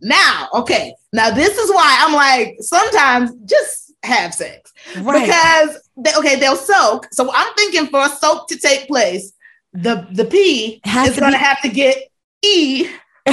Now, 0.00 0.48
okay. 0.54 0.94
Now 1.12 1.30
this 1.30 1.56
is 1.56 1.70
why 1.70 1.96
I'm 2.00 2.12
like 2.14 2.56
sometimes 2.60 3.30
just 3.46 3.92
have 4.02 4.34
sex 4.34 4.72
Right. 4.98 5.24
because 5.24 5.80
they, 5.96 6.12
okay 6.18 6.36
they'll 6.40 6.56
soak. 6.56 7.06
So 7.12 7.30
I'm 7.32 7.54
thinking 7.54 7.86
for 7.86 8.00
a 8.04 8.08
soak 8.08 8.48
to 8.48 8.58
take 8.58 8.88
place, 8.88 9.32
the 9.72 10.06
the 10.12 10.24
P 10.24 10.80
Has 10.84 11.10
is 11.10 11.14
to 11.14 11.20
going 11.20 11.32
to 11.32 11.38
be- 11.38 11.44
have 11.44 11.62
to 11.62 11.68
get 11.68 11.96
E 12.42 12.88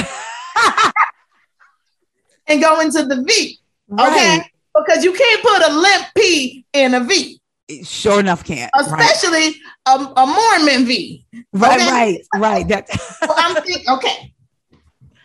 and 2.46 2.62
go 2.62 2.80
into 2.80 3.04
the 3.04 3.22
V. 3.26 3.58
Okay. 3.92 4.38
Right. 4.38 4.42
Because 4.84 5.04
you 5.04 5.12
can't 5.12 5.42
put 5.42 5.70
a 5.70 5.72
limp 5.72 6.06
P 6.16 6.64
in 6.72 6.94
a 6.94 7.00
V, 7.00 7.40
Sure 7.84 8.20
enough, 8.20 8.44
can't. 8.44 8.70
Right. 8.74 9.00
especially 9.00 9.60
a, 9.86 9.90
a 9.90 10.26
Mormon 10.26 10.86
V. 10.86 11.24
Right, 11.52 11.80
okay. 11.80 11.90
right, 11.90 12.20
right. 12.36 12.68
That 12.68 12.90
So 13.00 13.28
I'm 13.36 13.62
thinking, 13.62 13.88
okay. 13.88 14.34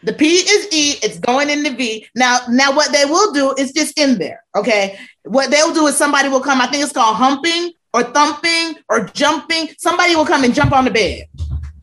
The 0.04 0.14
P 0.14 0.36
is 0.36 0.68
E, 0.72 1.00
it's 1.02 1.18
going 1.20 1.50
in 1.50 1.64
the 1.64 1.72
V. 1.72 2.06
Now, 2.16 2.40
now 2.48 2.76
what 2.76 2.92
they 2.92 3.06
will 3.06 3.34
do 3.34 3.56
is 3.58 3.72
just 3.72 4.00
in 4.00 4.20
there. 4.20 4.44
Okay. 4.56 5.00
What 5.24 5.50
they'll 5.50 5.74
do 5.74 5.88
is 5.88 5.98
somebody 5.98 6.30
will 6.30 6.42
come, 6.42 6.62
I 6.62 6.68
think 6.68 6.84
it's 6.84 6.94
called 6.94 7.16
humping 7.16 7.72
or 7.92 8.04
thumping 8.04 8.76
or 8.88 9.06
jumping. 9.06 9.70
Somebody 9.80 10.16
will 10.16 10.26
come 10.26 10.44
and 10.44 10.54
jump 10.54 10.74
on 10.74 10.86
the 10.86 10.92
bed. 10.92 11.24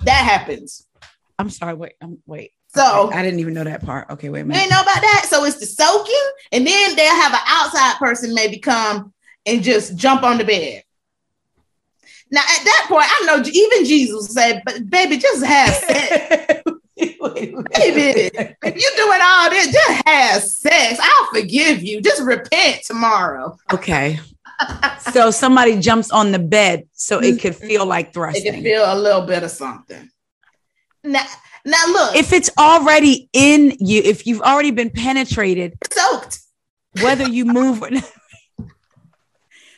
That 0.04 0.24
happens. 0.24 0.86
I'm 1.38 1.50
sorry. 1.50 1.74
Wait, 1.74 1.94
um, 2.00 2.18
wait. 2.26 2.52
So 2.74 3.10
I 3.12 3.22
didn't 3.22 3.40
even 3.40 3.54
know 3.54 3.64
that 3.64 3.84
part. 3.84 4.08
Okay, 4.10 4.30
wait 4.30 4.40
a 4.40 4.42
you 4.42 4.48
minute. 4.48 4.62
ain't 4.62 4.70
know 4.70 4.80
about 4.80 5.00
that. 5.00 5.26
So 5.28 5.44
it's 5.44 5.58
the 5.58 5.66
soaking, 5.66 6.30
and 6.52 6.66
then 6.66 6.96
they'll 6.96 7.14
have 7.16 7.32
an 7.32 7.40
outside 7.46 7.96
person 7.98 8.34
maybe 8.34 8.58
come 8.58 9.12
and 9.44 9.62
just 9.62 9.96
jump 9.96 10.22
on 10.22 10.38
the 10.38 10.44
bed. 10.44 10.82
Now 12.30 12.40
at 12.40 12.64
that 12.64 12.86
point, 12.88 13.06
I 13.06 13.24
know 13.26 13.42
even 13.44 13.84
Jesus 13.84 14.32
said, 14.32 14.62
"But 14.64 14.88
baby, 14.88 15.18
just 15.18 15.44
have 15.44 15.74
sex." 15.74 16.62
Baby, 16.96 18.30
if 18.34 18.62
you're 18.62 19.06
doing 19.06 19.20
all 19.22 19.50
this, 19.50 19.72
just 19.72 20.02
have 20.06 20.42
sex. 20.42 20.98
I'll 21.02 21.26
forgive 21.32 21.82
you. 21.82 22.00
Just 22.00 22.22
repent 22.22 22.84
tomorrow. 22.84 23.56
Okay. 23.72 24.18
so 25.12 25.30
somebody 25.30 25.78
jumps 25.78 26.10
on 26.10 26.32
the 26.32 26.38
bed 26.38 26.86
so 26.92 27.18
it 27.18 27.22
mm-hmm. 27.22 27.38
could 27.38 27.56
feel 27.56 27.86
like 27.86 28.12
thrusting. 28.12 28.46
It 28.46 28.54
can 28.54 28.62
feel 28.62 28.84
a 28.86 28.94
little 28.94 29.26
bit 29.26 29.42
of 29.42 29.50
something. 29.50 30.10
Now, 31.04 31.24
now 31.64 31.84
look, 31.86 32.16
if 32.16 32.32
it's 32.32 32.50
already 32.58 33.28
in 33.32 33.76
you, 33.78 34.02
if 34.04 34.26
you've 34.26 34.42
already 34.42 34.70
been 34.70 34.90
penetrated, 34.90 35.78
soaked. 35.92 36.40
whether 37.00 37.24
you 37.24 37.44
move 37.44 37.82
or 37.82 37.90
not. 37.90 38.12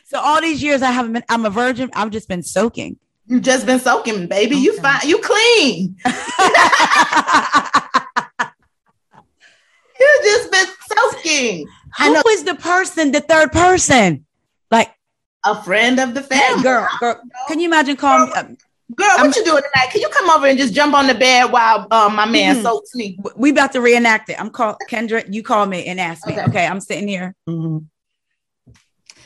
So 0.07 0.19
all 0.19 0.39
these 0.41 0.61
years 0.63 0.81
I 0.81 0.91
haven't 0.91 1.13
been, 1.13 1.23
I'm 1.29 1.45
a 1.45 1.49
virgin. 1.49 1.89
I've 1.93 2.11
just 2.11 2.27
been 2.27 2.43
soaking. 2.43 2.97
You've 3.27 3.41
just 3.41 3.65
been 3.65 3.79
soaking, 3.79 4.27
baby. 4.27 4.55
You 4.55 4.73
Okay. 4.73 4.81
fine. 4.81 5.09
You 5.09 5.17
clean. 5.19 5.95
You 9.99 10.19
just 10.23 10.51
been 10.51 10.67
soaking. 10.89 11.67
Who 11.99 12.21
is 12.29 12.43
the 12.43 12.55
person, 12.55 13.11
the 13.13 13.21
third 13.21 13.51
person? 13.53 14.25
Like, 14.69 14.93
a 15.45 15.61
friend 15.63 15.99
of 15.99 16.13
the 16.13 16.21
hey, 16.21 16.39
family. 16.39 16.63
girl, 16.63 16.87
girl, 16.99 17.21
can 17.47 17.59
you 17.61 17.67
imagine 17.69 17.95
calling 17.95 18.27
me? 18.27 18.57
Girl, 18.95 19.07
what 19.17 19.35
you 19.35 19.43
doing 19.43 19.61
tonight? 19.63 19.89
Can 19.91 20.01
you 20.01 20.09
come 20.09 20.29
over 20.29 20.47
and 20.47 20.57
just 20.57 20.73
jump 20.73 20.93
on 20.93 21.07
the 21.07 21.15
bed 21.15 21.51
while 21.51 21.87
um, 21.91 22.15
my 22.15 22.25
man 22.25 22.55
Mhm. 22.55 22.61
soaks 22.63 22.95
me? 22.95 23.17
we 23.35 23.49
about 23.51 23.71
to 23.73 23.81
reenact 23.81 24.29
it. 24.29 24.39
I'm 24.39 24.49
called 24.49 24.77
Kendra. 24.89 25.25
You 25.33 25.43
call 25.43 25.65
me 25.65 25.85
and 25.85 25.99
ask 25.99 26.25
me. 26.25 26.33
Okay. 26.33 26.43
Okay, 26.43 26.65
I'm 26.67 26.79
sitting 26.79 27.07
here. 27.07 27.35
Mhm. 27.49 27.85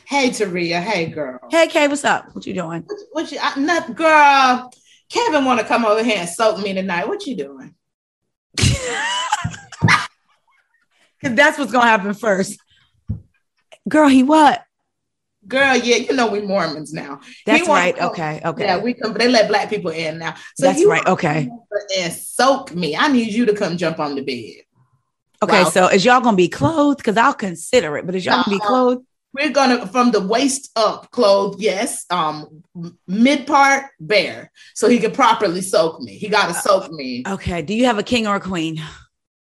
Hey, 0.06 0.30
Taria. 0.32 0.82
Hey, 0.82 1.06
girl. 1.08 1.40
Hey, 1.52 1.68
Kay, 1.68 1.88
what's 1.88 2.04
up? 2.04 2.34
What 2.34 2.48
you 2.48 2.54
doing? 2.54 2.84
What, 2.88 3.00
what 3.12 3.32
you? 3.32 3.38
I, 3.42 3.60
not, 3.60 3.96
girl. 3.96 4.72
Kevin 5.10 5.46
want 5.46 5.60
to 5.60 5.66
come 5.66 5.86
over 5.86 6.04
here 6.04 6.18
and 6.20 6.30
soak 6.30 6.60
me 6.64 6.74
tonight. 6.74 7.08
What 7.08 7.26
you 7.28 7.36
doing? 7.36 7.76
Because 8.56 8.80
that's 11.36 11.58
what's 11.60 11.72
gonna 11.72 11.86
happen 11.88 12.14
first. 12.14 12.60
Girl, 13.88 14.08
he 14.08 14.24
what? 14.24 14.64
Girl, 15.50 15.76
yeah, 15.76 15.98
you 15.98 16.14
know 16.14 16.28
we 16.28 16.42
Mormons 16.42 16.94
now. 16.94 17.20
That's 17.46 17.68
right. 17.68 17.96
come- 17.98 18.12
Okay, 18.12 18.40
okay. 18.46 18.64
Yeah, 18.64 18.78
we 18.78 18.94
come. 18.94 19.14
They 19.14 19.28
let 19.28 19.48
black 19.50 19.70
people 19.70 19.92
in 19.92 20.20
now. 20.20 20.36
So 20.56 20.68
That's 20.68 20.86
right, 20.86 21.06
okay. 21.08 21.50
And 21.98 22.14
soak 22.14 22.74
me. 22.76 22.96
I 22.96 23.08
need 23.10 23.34
you 23.34 23.46
to 23.48 23.54
come 23.56 23.76
jump 23.76 24.00
on 24.00 24.16
the 24.16 24.22
bed. 24.22 24.64
okay, 25.44 25.64
Wow. 25.64 25.70
so 25.70 25.88
is 25.88 26.06
y'all 26.06 26.22
gonna 26.22 26.38
be 26.38 26.48
clothed? 26.50 26.98
Because 27.00 27.18
I'll 27.18 27.34
consider 27.34 27.98
it, 27.98 28.06
but 28.06 28.14
is 28.16 28.26
y'all 28.26 28.44
gonna 28.46 28.58
be 28.58 28.64
clothed? 28.66 29.02
We're 29.34 29.50
gonna 29.52 29.88
from 29.88 30.12
the 30.12 30.22
waist 30.22 30.70
up, 30.76 31.10
clothed. 31.12 31.60
Yes. 31.62 32.06
Um, 32.10 32.64
mid 33.08 33.46
part 33.48 33.86
bare, 34.00 34.52
so 34.76 34.88
he 34.88 35.00
can 35.00 35.12
properly 35.12 35.62
soak 35.62 36.00
me. 36.02 36.18
He 36.18 36.30
got 36.30 36.48
to 36.48 36.54
soak 36.54 36.92
me. 36.92 37.24
Okay. 37.28 37.62
Do 37.62 37.74
you 37.74 37.86
have 37.86 37.98
a 38.00 38.04
king 38.04 38.28
or 38.28 38.36
a 38.36 38.40
queen? 38.40 38.82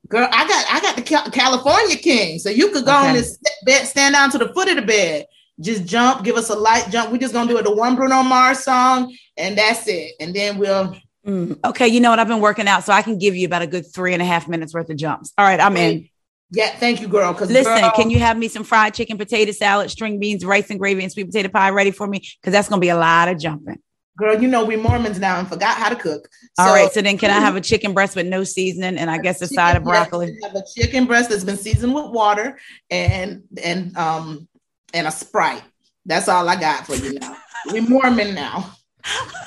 Girl, 0.09 0.28
I 0.30 0.46
got 0.48 0.64
I 0.70 0.80
got 0.80 0.96
the 0.96 1.30
California 1.30 1.96
King, 1.96 2.38
so 2.38 2.50
you 2.50 2.70
could 2.70 2.84
go 2.84 2.92
on 2.92 3.14
this 3.14 3.38
bed, 3.64 3.86
stand 3.86 4.14
down 4.14 4.30
to 4.32 4.38
the 4.38 4.52
foot 4.52 4.68
of 4.68 4.76
the 4.76 4.82
bed, 4.82 5.26
just 5.61 5.84
jump, 5.86 6.24
give 6.24 6.36
us 6.36 6.50
a 6.50 6.55
light 6.55 6.88
jump. 6.90 7.11
We're 7.12 7.18
just 7.18 7.32
gonna 7.32 7.48
do 7.48 7.59
it 7.59 7.64
the 7.64 7.74
one 7.74 7.94
Bruno 7.96 8.22
Mars 8.22 8.61
song, 8.61 9.14
and 9.36 9.57
that's 9.57 9.86
it. 9.88 10.12
And 10.20 10.34
then 10.34 10.59
we'll 10.59 10.96
Mm, 11.26 11.59
okay, 11.64 11.88
you 11.88 12.00
know 12.00 12.11
what? 12.11 12.18
I've 12.18 12.28
been 12.28 12.40
working 12.42 12.68
out, 12.68 12.84
so 12.84 12.92
I 12.92 13.00
can 13.00 13.16
give 13.16 13.34
you 13.34 13.46
about 13.46 13.62
a 13.62 13.66
good 13.66 13.86
three 13.94 14.12
and 14.12 14.20
a 14.20 14.26
half 14.26 14.46
minutes 14.46 14.74
worth 14.74 14.90
of 14.90 14.96
jumps. 14.98 15.32
All 15.38 15.46
right, 15.46 15.59
I'm 15.59 15.74
in. 15.78 16.07
yeah. 16.50 16.68
Thank 16.76 17.00
you, 17.00 17.09
girl. 17.09 17.32
Because 17.32 17.50
Listen, 17.50 17.90
can 17.96 18.11
you 18.11 18.18
have 18.18 18.36
me 18.36 18.46
some 18.48 18.62
fried 18.62 18.92
chicken, 18.92 19.16
potato 19.16 19.50
salad, 19.52 19.90
string 19.90 20.18
beans, 20.20 20.44
rice 20.44 20.68
and 20.68 20.78
gravy, 20.78 21.02
and 21.02 21.11
sweet 21.11 21.24
potato 21.24 21.48
pie 21.48 21.70
ready 21.70 21.92
for 21.92 22.07
me? 22.07 22.18
Because 22.18 22.52
that's 22.52 22.68
gonna 22.68 22.80
be 22.80 22.90
a 22.90 22.96
lot 22.96 23.28
of 23.28 23.38
jumping. 23.38 23.78
girl? 24.18 24.38
You 24.38 24.48
know 24.48 24.66
we 24.66 24.76
Mormons 24.76 25.18
now 25.18 25.38
and 25.38 25.48
forgot 25.48 25.78
how 25.78 25.88
to 25.88 25.96
cook. 25.96 26.28
All 26.59 26.66
right, 26.74 26.92
so 26.92 27.00
then 27.00 27.16
can 27.16 27.30
I 27.30 27.40
have 27.40 27.57
a 27.57 27.61
chicken 27.62 27.94
breast 27.94 28.16
with 28.16 28.26
no 28.26 28.44
seasoning 28.44 28.98
and 28.98 29.11
I 29.11 29.16
guess 29.16 29.40
a 29.40 29.46
side 29.46 29.76
of 29.78 29.82
chicken 29.84 29.88
breast- 29.88 30.11
broccoli? 30.11 30.38
Have 30.42 30.55
a 30.57 30.62
chicken 30.76 31.07
breast 31.07 31.30
that's 31.30 31.42
been 31.44 31.57
seasoned 31.57 31.94
with 31.94 32.11
water 32.11 32.59
and 32.90 33.44
and 33.62 33.96
um 33.96 34.46
and 34.95 35.07
a 35.07 35.11
sprite. 35.11 35.62
That's 36.07 36.28
all 36.28 36.49
I 36.49 36.57
got 36.59 36.86
for 36.86 36.95
you 36.95 37.18
now. 37.18 37.36
We're 37.66 37.82
Mormon 37.82 38.34
now. 38.34 38.70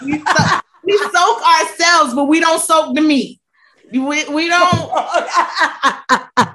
We, 0.03 0.19
so- 0.19 0.59
we 0.83 0.97
soak 0.97 1.41
ourselves, 1.41 2.13
but 2.13 2.25
we 2.25 2.39
don't 2.39 2.61
soak 2.61 2.93
the 2.95 3.01
meat. 3.01 3.39
We, 3.91 3.99
we 4.01 4.47
don't. 4.49 4.89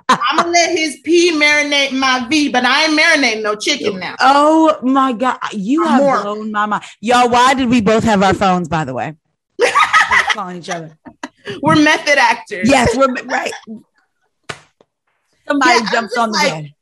I'm 0.08 0.36
gonna 0.36 0.50
let 0.50 0.76
his 0.76 0.98
pee 1.02 1.32
marinate 1.32 1.92
my 1.98 2.26
V, 2.28 2.50
but 2.50 2.64
I 2.64 2.84
ain't 2.84 2.98
marinating 2.98 3.42
no 3.42 3.54
chicken 3.56 3.98
now. 3.98 4.16
Oh 4.20 4.78
my 4.82 5.12
god, 5.14 5.38
you 5.52 5.82
I'm 5.84 5.90
have 5.90 6.00
more- 6.02 6.22
blown 6.22 6.52
my 6.52 6.66
mind, 6.66 6.84
y'all. 7.00 7.28
Why 7.30 7.54
did 7.54 7.68
we 7.70 7.80
both 7.80 8.04
have 8.04 8.22
our 8.22 8.34
phones? 8.34 8.68
By 8.68 8.84
the 8.84 8.92
way, 8.94 9.14
We're 9.58 9.70
calling 10.32 10.58
each 10.58 10.68
other. 10.70 10.96
We're 11.62 11.76
method 11.76 12.18
actors. 12.18 12.68
Yes, 12.68 12.94
we're 12.96 13.12
right. 13.24 13.52
Somebody 15.48 15.70
Yeah, 15.72 15.80
I'm 15.86 15.92
jumps 15.92 16.16
on 16.18 16.30
the 16.32 16.38
like- 16.38 16.52
bed. 16.52 16.74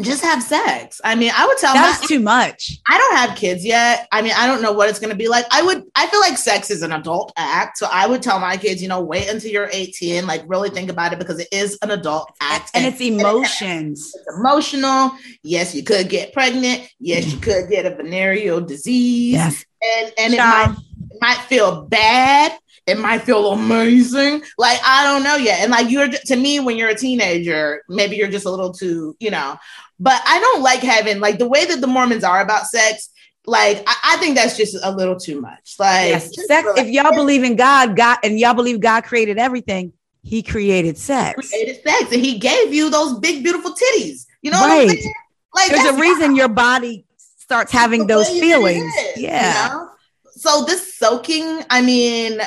Just 0.00 0.22
have 0.22 0.42
sex. 0.42 1.00
I 1.04 1.14
mean, 1.14 1.30
I 1.36 1.46
would 1.46 1.58
tell 1.58 1.74
my, 1.74 1.80
That's 1.80 2.08
too 2.08 2.18
much. 2.18 2.80
I 2.88 2.98
don't 2.98 3.16
have 3.16 3.36
kids 3.36 3.64
yet. 3.64 4.08
I 4.10 4.22
mean, 4.22 4.32
I 4.36 4.46
don't 4.46 4.60
know 4.60 4.72
what 4.72 4.88
it's 4.88 4.98
going 4.98 5.10
to 5.10 5.16
be 5.16 5.28
like. 5.28 5.46
I 5.50 5.62
would, 5.62 5.84
I 5.94 6.06
feel 6.08 6.20
like 6.20 6.36
sex 6.36 6.70
is 6.70 6.82
an 6.82 6.92
adult 6.92 7.32
act. 7.36 7.78
So 7.78 7.86
I 7.90 8.06
would 8.06 8.20
tell 8.20 8.40
my 8.40 8.56
kids, 8.56 8.82
you 8.82 8.88
know, 8.88 9.00
wait 9.00 9.28
until 9.28 9.50
you're 9.50 9.70
18, 9.72 10.26
like 10.26 10.42
really 10.46 10.70
think 10.70 10.90
about 10.90 11.12
it 11.12 11.18
because 11.18 11.38
it 11.38 11.48
is 11.52 11.78
an 11.82 11.92
adult 11.92 12.32
act. 12.40 12.70
And 12.74 12.84
it's 12.84 13.00
emotions. 13.00 14.12
it's 14.14 14.36
emotional. 14.36 15.12
Yes, 15.42 15.74
you 15.74 15.84
could 15.84 16.08
get 16.08 16.32
pregnant. 16.32 16.88
Yes, 16.98 17.32
you 17.32 17.38
could 17.38 17.68
get 17.70 17.86
a 17.86 17.94
venereal 17.94 18.60
disease. 18.60 19.34
Yes. 19.34 19.64
And, 19.82 20.12
and 20.18 20.34
it 20.34 20.38
might, 20.38 20.76
it 21.10 21.18
might 21.20 21.38
feel 21.46 21.82
bad. 21.82 22.58
It 22.86 22.98
might 22.98 23.22
feel 23.22 23.52
amazing. 23.52 24.42
Like, 24.58 24.78
I 24.84 25.04
don't 25.04 25.22
know 25.22 25.36
yet. 25.36 25.60
And 25.60 25.70
like, 25.70 25.90
you're, 25.90 26.08
to 26.08 26.36
me, 26.36 26.60
when 26.60 26.76
you're 26.76 26.90
a 26.90 26.94
teenager, 26.94 27.82
maybe 27.88 28.16
you're 28.16 28.28
just 28.28 28.44
a 28.44 28.50
little 28.50 28.74
too, 28.74 29.16
you 29.20 29.30
know, 29.30 29.56
but 30.00 30.20
I 30.26 30.38
don't 30.40 30.62
like 30.62 30.80
having 30.80 31.20
like 31.20 31.38
the 31.38 31.48
way 31.48 31.64
that 31.66 31.80
the 31.80 31.86
Mormons 31.86 32.24
are 32.24 32.40
about 32.40 32.66
sex. 32.66 33.10
Like 33.46 33.82
I, 33.86 33.94
I 34.04 34.16
think 34.16 34.36
that's 34.36 34.56
just 34.56 34.76
a 34.82 34.90
little 34.90 35.16
too 35.18 35.40
much. 35.40 35.76
Like 35.78 36.08
Yes. 36.08 36.46
Sex. 36.46 36.64
relax. 36.66 36.80
If 36.80 36.88
y'all 36.88 37.12
believe 37.12 37.44
in 37.44 37.56
God, 37.56 37.96
God, 37.96 38.18
and 38.24 38.38
y'all 38.38 38.54
believe 38.54 38.80
God 38.80 39.04
created 39.04 39.38
everything, 39.38 39.92
He 40.22 40.42
created 40.42 40.96
sex. 40.96 41.50
created 41.50 41.82
sex 41.86 42.10
and 42.12 42.20
he 42.24 42.38
gave 42.38 42.72
you 42.72 42.88
those 42.90 43.18
big 43.18 43.42
beautiful 43.42 43.72
titties. 43.72 44.24
You 44.42 44.50
know 44.50 44.60
what 44.60 44.68
Right. 44.70 44.82
I'm 44.90 44.96
saying? 44.96 45.12
Like 45.54 45.70
There's 45.70 45.84
a 45.84 46.00
reason 46.00 46.34
your 46.36 46.48
body 46.48 47.04
starts 47.38 47.70
having 47.70 48.06
those 48.06 48.28
feelings. 48.28 48.82
is, 48.94 49.16
you 49.18 49.28
Yeah. 49.28 49.68
know? 49.72 49.90
So 50.36 50.64
this 50.64 50.94
soaking, 50.96 51.60
I 51.70 51.80
mean, 51.82 52.40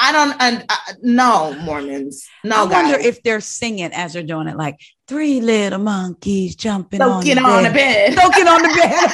I 0.00 0.12
don't. 0.12 0.34
And 0.40 0.64
uh, 0.68 0.76
no 1.02 1.52
Mormons. 1.60 2.26
No 2.44 2.62
I 2.62 2.64
wonder 2.64 2.96
guys. 2.96 3.04
if 3.04 3.22
they're 3.22 3.40
singing 3.40 3.92
as 3.92 4.12
they're 4.12 4.22
doing 4.22 4.46
it, 4.48 4.56
like 4.56 4.76
three 5.08 5.40
little 5.40 5.80
monkeys 5.80 6.54
jumping 6.54 7.00
on 7.00 7.24
the 7.24 7.38
on 7.38 7.62
the 7.64 7.70
bed. 7.70 8.14
bed. 8.14 8.22
Soaking 8.22 8.46
on 8.46 8.62
the 8.62 8.68
bed. 8.68 9.10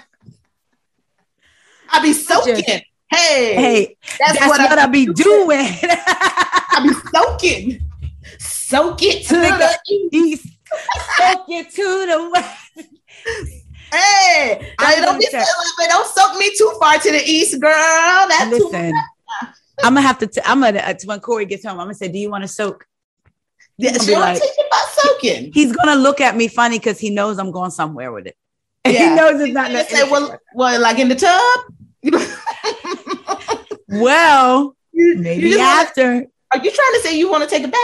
I 1.92 2.02
be 2.02 2.12
soaking. 2.12 2.82
Hey, 3.12 3.54
hey, 3.54 3.96
that's, 4.20 4.38
that's, 4.38 4.48
what, 4.48 4.78
I 4.78 4.86
be 4.86 5.06
doing. 5.06 5.58
I 5.82 6.80
be 6.82 6.92
soaking. 7.10 7.80
Soak 8.38 9.02
it 9.02 9.26
to 9.26 9.36
I 9.36 9.58
the 9.58 10.08
east. 10.12 10.46
Soak 11.16 11.44
it 11.48 11.70
to 11.70 12.06
the 12.06 12.30
west. 12.32 12.88
Hey, 13.92 14.74
I'm 14.78 15.02
don't, 15.02 15.20
but 15.76 15.88
don't 15.88 16.06
soak 16.06 16.38
me 16.38 16.52
too 16.56 16.72
far 16.78 16.98
to 16.98 17.10
the 17.10 17.22
east, 17.24 17.60
girl. 17.60 17.72
That's 17.72 18.56
too 18.56 18.68
Listen, 18.70 18.94
I'm 19.82 19.94
gonna 19.94 20.02
have 20.02 20.18
to. 20.18 20.28
T- 20.28 20.40
I'm 20.44 20.60
gonna 20.60 20.78
uh, 20.78 20.94
when 21.06 21.18
Corey 21.18 21.46
gets 21.46 21.64
home. 21.64 21.80
I'm 21.80 21.86
gonna 21.86 21.94
say, 21.94 22.06
"Do 22.06 22.18
you 22.18 22.30
want 22.30 22.44
to 22.44 22.48
soak?" 22.48 22.86
Yeah, 23.82 23.90
I'll 23.94 23.98
she 24.04 24.10
don't 24.12 24.20
like- 24.20 24.36
about 24.38 24.88
soaking. 24.92 25.52
He's 25.52 25.72
gonna 25.74 25.96
look 25.96 26.20
at 26.20 26.36
me 26.36 26.48
funny 26.48 26.78
because 26.78 26.98
he 26.98 27.10
knows 27.10 27.38
I'm 27.38 27.50
going 27.50 27.70
somewhere 27.70 28.12
with 28.12 28.26
it. 28.26 28.36
And 28.84 28.96
he 28.96 29.06
knows 29.14 29.40
it's 29.40 29.52
not. 29.52 29.70
Say, 29.88 30.02
well, 30.10 30.38
well, 30.54 30.80
like 30.80 30.98
in 30.98 31.08
the 31.08 31.14
tub. 31.14 31.60
well, 33.88 34.76
You- 34.92 35.16
maybe 35.18 35.42
you 35.48 35.56
just 35.56 35.58
wanna- 35.58 35.80
after. 35.82 36.26
are 36.52 36.64
you 36.64 36.70
trying 36.70 36.92
to 36.94 37.00
say 37.02 37.18
you 37.18 37.30
want 37.30 37.44
to 37.44 37.48
take 37.50 37.64
a 37.64 37.68
bath? 37.68 37.80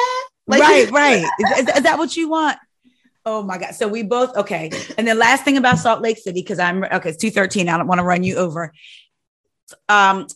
Like- 0.46 0.60
right, 0.60 0.90
right. 0.90 1.24
Is, 1.58 1.68
is- 1.68 1.76
is 1.78 1.82
that 1.82 1.98
what 1.98 2.16
you 2.16 2.28
want? 2.28 2.58
Oh 3.24 3.42
my 3.42 3.58
God. 3.58 3.74
So 3.74 3.88
we 3.88 4.04
both 4.04 4.36
okay. 4.36 4.70
And 4.96 5.06
then 5.06 5.18
last 5.18 5.44
thing 5.44 5.56
about 5.56 5.78
Salt 5.78 6.00
Lake 6.00 6.18
City, 6.18 6.42
because 6.42 6.60
I'm 6.60 6.84
okay, 6.84 7.08
it's 7.10 7.18
213. 7.18 7.68
I 7.68 7.76
don't 7.76 7.88
want 7.88 7.98
to 7.98 8.04
run 8.04 8.22
you 8.22 8.36
over. 8.36 8.72
Um, 9.88 10.28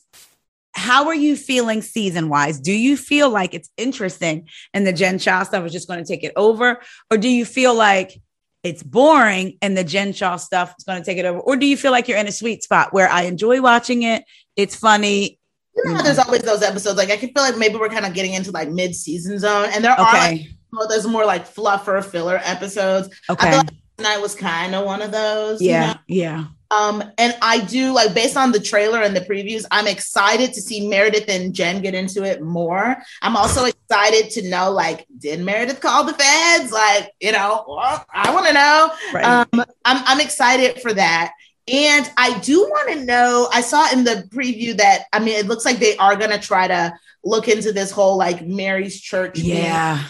how 0.73 1.09
are 1.09 1.15
you 1.15 1.37
feeling 1.37 1.83
season 1.83 2.29
wise? 2.29 2.61
Do 2.61 2.73
you 2.73 2.97
feel 2.97 3.29
like 3.31 3.55
it's 3.55 3.71
interesting 3.77 4.49
and 4.73 4.87
the 4.87 4.93
Jen 4.93 5.19
Shah 5.19 5.43
stuff 5.43 5.65
is 5.67 5.73
just 5.73 5.89
going 5.89 6.03
to 6.03 6.07
take 6.07 6.23
it 6.25 6.33
over? 6.37 6.81
Or 7.11 7.19
do 7.19 7.29
you 7.29 7.45
feel 7.45 7.75
like 7.75 8.21
it's 8.63 8.83
boring 8.83 9.57
and 9.63 9.77
the 9.77 9.85
Jen 9.85 10.13
Shah 10.13 10.37
stuff 10.37 10.75
is 10.79 10.85
going 10.85 10.99
to 11.01 11.05
take 11.05 11.19
it 11.19 11.25
over? 11.25 11.41
Or 11.41 11.57
do 11.57 11.67
you 11.67 11.77
feel 11.77 11.93
like 11.93 12.09
you're 12.09 12.19
in 12.19 12.29
a 12.29 12.33
sweet 12.33 12.63
spot 12.63 12.93
where 12.93 13.09
I 13.09 13.23
enjoy 13.23 13.61
watching 13.61 14.03
it? 14.03 14.25
It's 14.57 14.77
funny. 14.77 15.39
You 15.77 15.85
know 15.87 15.95
how 15.97 16.03
there's 16.03 16.19
always 16.19 16.43
those 16.43 16.63
episodes. 16.63 16.99
Like 16.99 17.11
I 17.11 17.17
can 17.17 17.31
feel 17.33 17.43
like 17.43 17.57
maybe 17.57 17.77
we're 17.77 17.89
kind 17.89 18.05
of 18.07 18.13
getting 18.15 18.35
into 18.35 18.51
like 18.51 18.69
mid-season 18.71 19.39
zone, 19.39 19.69
and 19.73 19.85
there 19.85 19.93
are 19.93 20.13
like, 20.13 20.43
well, 20.73 20.87
there's 20.89 21.07
more 21.07 21.25
like 21.25 21.47
fluffer 21.53 22.05
filler 22.05 22.41
episodes. 22.45 23.09
I 23.29 23.33
Okay. 23.33 23.49
feel 23.51 23.59
like 23.59 23.71
tonight 23.97 24.19
was 24.19 24.35
kind 24.35 24.75
of 24.75 24.85
one 24.85 25.01
of 25.01 25.11
those. 25.13 25.61
you 25.63 25.71
Yeah. 25.71 25.87
know? 25.93 25.99
Yeah. 26.07 26.45
Um, 26.71 27.03
and 27.19 27.37
I 27.43 27.61
do 27.65 27.93
like 27.93 28.15
based 28.15 28.37
on 28.37 28.53
the 28.53 28.61
trailer 28.61 29.03
and 29.03 29.15
the 29.15 29.21
previews, 29.21 29.65
I'm 29.71 29.89
excited 29.89 30.53
to 30.53 30.61
see 30.61 30.89
Meredith 30.89 31.29
and 31.29 31.53
Jen 31.53 31.83
get 31.83 31.95
into 31.95 32.23
it 32.23 32.43
more. 32.43 32.97
I'm 33.23 33.37
also 33.37 33.65
excited 33.65 34.31
to 34.31 34.49
know 34.49 34.71
like, 34.71 35.07
did 35.19 35.41
Meredith 35.41 35.81
call 35.81 36.05
the 36.05 36.15
feds? 36.15 36.71
Like, 36.71 37.13
you 37.21 37.33
know, 37.33 37.65
well, 37.67 38.05
I 38.13 38.33
want 38.33 38.47
to 38.47 38.53
know. 38.53 38.91
Right. 39.13 39.25
Um, 39.25 39.65
I'm 39.85 40.05
I'm 40.07 40.21
excited 40.21 40.81
for 40.81 40.93
that. 40.93 41.33
And 41.73 42.11
I 42.17 42.39
do 42.41 42.63
want 42.63 42.93
to 42.93 43.05
know. 43.05 43.49
I 43.53 43.61
saw 43.61 43.91
in 43.93 44.05
the 44.05 44.29
preview 44.29 44.77
that 44.77 45.05
I 45.13 45.19
mean, 45.19 45.39
it 45.39 45.47
looks 45.47 45.65
like 45.65 45.79
they 45.79 45.97
are 45.97 46.17
going 46.17 46.31
to 46.31 46.39
try 46.39 46.69
to 46.69 46.93
look 47.25 47.49
into 47.49 47.73
this 47.73 47.91
whole 47.91 48.17
like 48.17 48.47
Mary's 48.47 49.01
church. 49.01 49.39
yeah. 49.39 49.99
thing, 49.99 50.07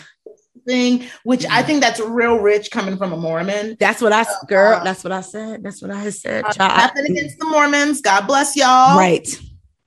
which 1.24 1.44
I 1.51 1.62
think 1.62 1.80
that's 1.82 2.01
real 2.01 2.36
rich 2.38 2.70
coming 2.70 2.97
from 2.97 3.12
a 3.12 3.16
Mormon. 3.16 3.76
That's 3.80 4.01
what 4.01 4.12
I, 4.12 4.24
girl. 4.48 4.82
That's 4.84 5.02
what 5.05 5.12
I 5.12 5.20
said. 5.20 5.62
That's 5.62 5.82
what 5.82 5.90
I 5.90 6.10
said. 6.10 6.44
Uh, 6.59 6.88
nothing 6.94 7.12
against 7.12 7.38
the 7.38 7.47
Mormons. 7.47 8.01
God 8.01 8.26
bless 8.26 8.56
y'all. 8.56 8.98
right. 8.98 9.28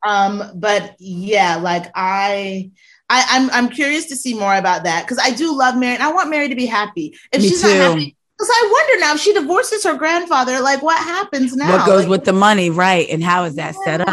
Um, 0.05 0.43
but 0.55 0.95
yeah, 0.99 1.55
like 1.57 1.85
I, 1.95 2.71
I 3.09 3.25
I'm 3.29 3.49
I'm 3.51 3.69
curious 3.69 4.07
to 4.07 4.15
see 4.17 4.33
more 4.37 4.55
about 4.55 4.83
that 4.83 5.03
because 5.05 5.19
I 5.23 5.31
do 5.31 5.57
love 5.57 5.77
Mary 5.77 5.93
and 5.93 6.03
I 6.03 6.11
want 6.11 6.29
Mary 6.29 6.49
to 6.49 6.55
be 6.55 6.65
happy. 6.65 7.17
If 7.31 7.41
Me 7.41 7.47
she's 7.47 7.61
too. 7.61 7.67
not 7.69 7.77
happy, 7.91 8.15
because 8.37 8.49
I 8.51 8.69
wonder 8.71 8.99
now 8.99 9.13
if 9.13 9.21
she 9.21 9.33
divorces 9.33 9.83
her 9.85 9.95
grandfather, 9.95 10.59
like 10.59 10.81
what 10.81 10.97
happens 11.01 11.55
now? 11.55 11.71
What 11.77 11.85
goes 11.85 12.01
Like, 12.01 12.09
with 12.09 12.25
the 12.25 12.33
money, 12.33 12.69
right? 12.69 13.07
And 13.09 13.23
how 13.23 13.45
is 13.45 13.55
that 13.55 13.75
set 13.85 14.01
up? 14.01 14.07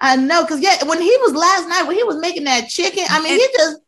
I 0.00 0.14
know 0.16 0.42
because 0.44 0.60
yeah, 0.60 0.84
when 0.84 1.00
he 1.00 1.16
was 1.22 1.34
last 1.34 1.68
night 1.68 1.84
when 1.88 1.96
he 1.96 2.04
was 2.04 2.16
making 2.18 2.44
that 2.44 2.68
chicken, 2.68 3.04
I 3.10 3.20
mean 3.20 3.32
And- 3.32 3.40
he 3.40 3.48
just 3.56 3.78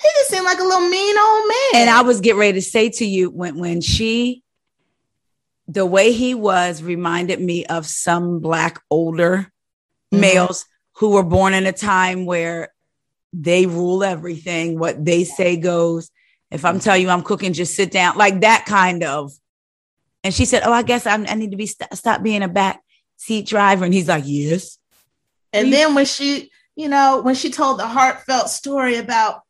he 0.00 0.08
just 0.18 0.30
seemed 0.30 0.44
like 0.44 0.58
a 0.58 0.64
little 0.64 0.88
mean 0.88 1.18
old 1.18 1.48
man. 1.48 1.82
And 1.82 1.90
I 1.90 2.02
was 2.02 2.20
getting 2.20 2.38
ready 2.40 2.54
to 2.54 2.62
say 2.62 2.88
to 2.90 3.04
you 3.04 3.30
when 3.30 3.58
when 3.58 3.80
she, 3.80 4.42
the 5.66 5.84
way 5.86 6.12
he 6.12 6.34
was 6.34 6.82
reminded 6.82 7.40
me 7.40 7.66
of 7.66 7.86
some 7.86 8.40
black 8.40 8.80
older 8.90 9.50
Mhm. 10.12 10.20
males 10.20 10.64
who 10.96 11.10
were 11.10 11.22
born 11.22 11.52
in 11.54 11.66
a 11.66 11.72
time 11.72 12.24
where 12.26 12.72
they 13.32 13.66
rule 13.66 14.02
everything. 14.02 14.78
What 14.78 15.04
they 15.04 15.24
say 15.24 15.56
goes. 15.56 16.10
If 16.50 16.64
I'm 16.64 16.80
telling 16.80 17.02
you 17.02 17.10
I'm 17.10 17.22
cooking, 17.22 17.52
just 17.52 17.74
sit 17.74 17.90
down, 17.90 18.16
like 18.16 18.40
that 18.40 18.64
kind 18.66 19.04
of. 19.04 19.32
And 20.24 20.32
she 20.32 20.46
said, 20.46 20.62
"Oh, 20.64 20.72
I 20.72 20.82
guess 20.82 21.06
I'm, 21.06 21.26
I 21.28 21.34
need 21.34 21.50
to 21.50 21.56
be 21.58 21.66
st- 21.66 21.94
stop 21.94 22.22
being 22.22 22.42
a 22.42 22.48
back 22.48 22.80
seat 23.16 23.46
driver." 23.46 23.84
And 23.84 23.92
he's 23.92 24.08
like, 24.08 24.24
"Yes." 24.26 24.78
And 25.52 25.72
then 25.72 25.94
when 25.94 26.06
she, 26.06 26.50
you 26.74 26.88
know, 26.88 27.20
when 27.20 27.34
she 27.34 27.50
told 27.50 27.78
the 27.78 27.86
heartfelt 27.86 28.48
story 28.48 28.96
about 28.96 29.42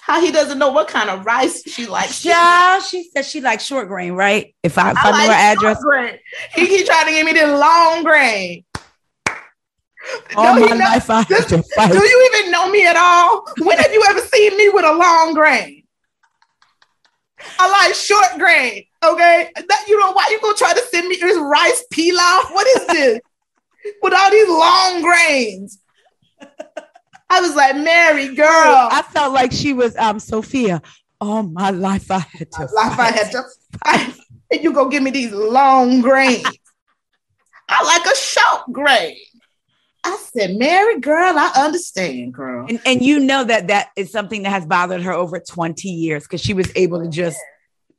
how 0.00 0.20
he 0.20 0.30
doesn't 0.30 0.58
know 0.58 0.70
what 0.70 0.88
kind 0.88 1.10
of 1.10 1.24
rice 1.24 1.62
she 1.66 1.86
likes. 1.86 2.24
Yeah, 2.24 2.80
she 2.80 3.04
said 3.04 3.24
she 3.24 3.40
likes 3.40 3.64
short 3.64 3.88
grain, 3.88 4.12
right? 4.12 4.54
If 4.62 4.78
I, 4.78 4.92
if 4.92 4.98
I, 4.98 5.00
I 5.00 5.10
knew 5.10 5.18
like 5.18 5.28
her 5.28 5.68
address. 5.72 6.20
He 6.54 6.66
keep 6.66 6.86
trying 6.86 7.06
to 7.06 7.12
give 7.12 7.26
me 7.26 7.32
this 7.32 7.48
long 7.48 8.04
grain. 8.04 8.64
all 10.36 10.54
Do 10.56 10.68
my 10.68 10.74
life 10.76 11.10
I 11.10 11.22
had 11.22 11.48
to 11.48 11.62
fight. 11.74 11.92
Do 11.92 11.98
you 11.98 12.30
even 12.34 12.50
know 12.50 12.70
me 12.70 12.86
at 12.86 12.96
all? 12.96 13.46
When 13.60 13.78
have 13.78 13.92
you 13.92 14.04
ever 14.08 14.20
seen 14.20 14.56
me 14.56 14.68
with 14.70 14.84
a 14.84 14.92
long 14.92 15.34
grain? 15.34 15.84
I 17.58 17.70
like 17.70 17.94
short 17.94 18.38
grain. 18.38 18.84
Okay, 19.04 19.50
that 19.54 19.84
you 19.88 19.98
know 19.98 20.12
why 20.12 20.28
you 20.30 20.40
gonna 20.40 20.56
try 20.56 20.72
to 20.72 20.82
send 20.82 21.08
me 21.08 21.16
this 21.16 21.36
rice 21.36 21.84
pilaf? 21.92 22.52
What 22.52 22.66
is 22.68 22.86
this? 22.86 23.20
with 24.02 24.14
all 24.14 24.30
these 24.30 24.48
long 24.48 25.02
grains. 25.02 25.78
I 27.32 27.40
was 27.40 27.54
like, 27.54 27.76
Mary, 27.76 28.34
girl. 28.34 28.88
I 28.90 29.02
felt 29.10 29.32
like 29.32 29.52
she 29.52 29.72
was 29.72 29.96
um 29.96 30.18
Sofia. 30.18 30.82
All 31.20 31.44
my 31.44 31.70
life 31.70 32.10
I 32.10 32.18
had 32.18 32.50
to 32.52 32.68
life 32.74 32.98
I 32.98 33.10
had 33.12 33.30
to 33.32 33.42
fight. 33.84 34.14
And 34.50 34.62
you 34.62 34.72
go 34.72 34.88
give 34.88 35.02
me 35.02 35.10
these 35.10 35.32
long 35.32 36.00
grains. 36.00 36.44
I 37.68 37.84
like 37.84 38.12
a 38.12 38.16
short 38.16 38.72
grain. 38.72 39.16
I 40.04 40.16
said, 40.16 40.56
Mary, 40.56 40.98
girl, 40.98 41.38
I 41.38 41.52
understand, 41.56 42.34
girl. 42.34 42.66
And, 42.68 42.80
and 42.84 43.02
you 43.02 43.20
know 43.20 43.44
that 43.44 43.68
that 43.68 43.90
is 43.96 44.10
something 44.10 44.42
that 44.42 44.50
has 44.50 44.66
bothered 44.66 45.02
her 45.02 45.12
over 45.12 45.38
20 45.38 45.88
years 45.88 46.24
because 46.24 46.42
she 46.42 46.54
was 46.54 46.70
able 46.74 47.00
to 47.02 47.08
just 47.08 47.38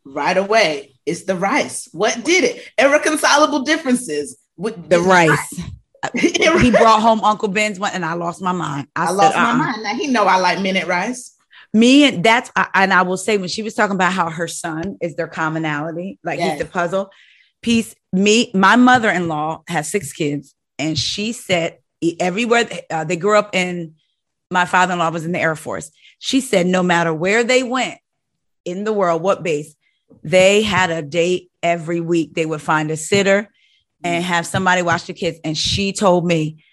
Right 0.06 0.36
away, 0.36 0.96
it's 1.06 1.24
the 1.24 1.36
rice. 1.36 1.88
What 1.94 2.24
did 2.26 2.44
it? 2.44 2.68
Irreconcilable 2.78 3.62
differences 3.62 4.38
with 4.58 4.90
the 4.90 5.00
rice. 5.00 5.54
he 5.56 5.64
he 6.14 6.72
brought 6.72 7.02
home 7.02 7.22
Uncle 7.24 7.48
Ben's 7.48 7.80
one 7.80 7.92
and 7.94 8.04
I 8.06 8.14
lost 8.14 8.42
my 8.42 8.52
mind. 8.52 8.88
I, 8.96 9.04
I 9.04 9.06
said, 9.08 9.14
lost 9.14 9.36
my 9.36 9.50
uh-uh. 9.50 9.54
mind. 9.58 9.84
Now 9.84 9.96
he 9.96 10.08
know 10.08 10.26
I 10.26 10.38
like 10.38 10.60
minute 10.62 10.88
rice. 10.88 11.36
Me 11.74 12.04
and 12.04 12.24
that's 12.24 12.52
I- 12.56 12.70
and 12.76 12.94
I 12.94 13.02
will 13.02 13.18
say 13.18 13.38
when 13.38 13.50
she 13.50 13.64
was 13.64 13.74
talking 13.74 13.96
about 13.96 14.14
how 14.14 14.30
her 14.30 14.48
son 14.48 14.98
is 15.02 15.16
their 15.16 15.28
commonality, 15.28 16.20
like 16.24 16.40
Yes. 16.40 16.58
he's 16.58 16.68
the 16.68 16.72
puzzle 16.72 17.10
piece. 17.62 17.96
Me, 18.12 18.52
my 18.54 18.76
mother-in-law 18.76 19.64
has 19.68 19.90
six 19.90 20.14
kids, 20.14 20.54
and 20.78 21.00
she 21.00 21.32
said 21.32 21.78
everywhere 22.20 22.68
uh, 22.92 23.04
they 23.06 23.16
grew 23.16 23.38
up 23.38 23.56
in. 23.56 23.96
My 24.52 24.66
father-in-law 24.66 25.10
was 25.10 25.26
in 25.26 25.32
the 25.32 25.40
Air 25.40 25.56
Force. 25.56 25.90
She 26.20 26.42
said 26.42 26.68
no 26.68 26.84
matter 26.84 27.12
where 27.14 27.44
they 27.44 27.64
went 27.64 27.98
in 28.66 28.84
the 28.84 28.94
world, 28.94 29.22
what 29.24 29.42
base, 29.42 29.74
they 30.24 30.62
had 30.62 30.92
a 30.92 31.02
date 31.02 31.50
every 31.64 32.00
week. 32.02 32.36
They 32.36 32.46
would 32.46 32.62
find 32.62 32.92
a 32.92 32.98
sitter 32.98 33.50
and 34.04 34.24
have 34.24 34.46
somebody 34.46 34.82
watch 34.82 35.06
the 35.06 35.14
kids. 35.14 35.40
And 35.44 35.58
she 35.58 35.94
told 35.94 36.26
me 36.26 36.64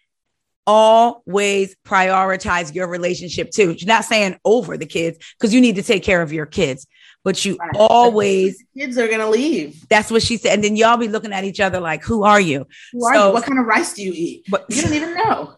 always 0.67 1.75
prioritize 1.87 2.75
your 2.75 2.87
relationship 2.87 3.51
too. 3.51 3.73
She's 3.77 3.87
not 3.87 4.05
saying 4.05 4.37
over 4.45 4.77
the 4.77 4.87
kids 4.87 5.19
because 5.39 5.53
you 5.55 5.61
need 5.61 5.77
to 5.77 5.83
take 5.83 6.03
care 6.03 6.23
of 6.23 6.33
your 6.33 6.47
kids, 6.47 6.87
but 7.25 7.45
you 7.45 7.57
Right. 7.57 7.71
always, 7.77 8.63
Kids 8.77 8.97
are 8.99 9.09
gonna 9.09 9.29
leave. 9.31 9.85
that's 9.89 10.11
what 10.11 10.23
she 10.23 10.37
said. 10.37 10.55
And 10.55 10.65
then 10.65 10.77
y'all 10.77 10.97
be 10.97 11.09
looking 11.09 11.33
at 11.33 11.45
each 11.45 11.61
other 11.61 11.81
like, 11.81 12.03
who 12.05 12.23
are 12.25 12.41
you? 12.41 12.67
Who 12.93 13.05
are 13.07 13.15
So- 13.15 13.27
you? 13.29 13.33
What 13.35 13.45
kind 13.45 13.59
of 13.59 13.67
rice 13.67 13.95
do 13.95 14.03
you 14.03 14.13
eat? 14.15 14.45
But 14.49 14.67
You 14.69 14.83
don't 14.83 14.95
even 14.95 15.15
know. 15.15 15.57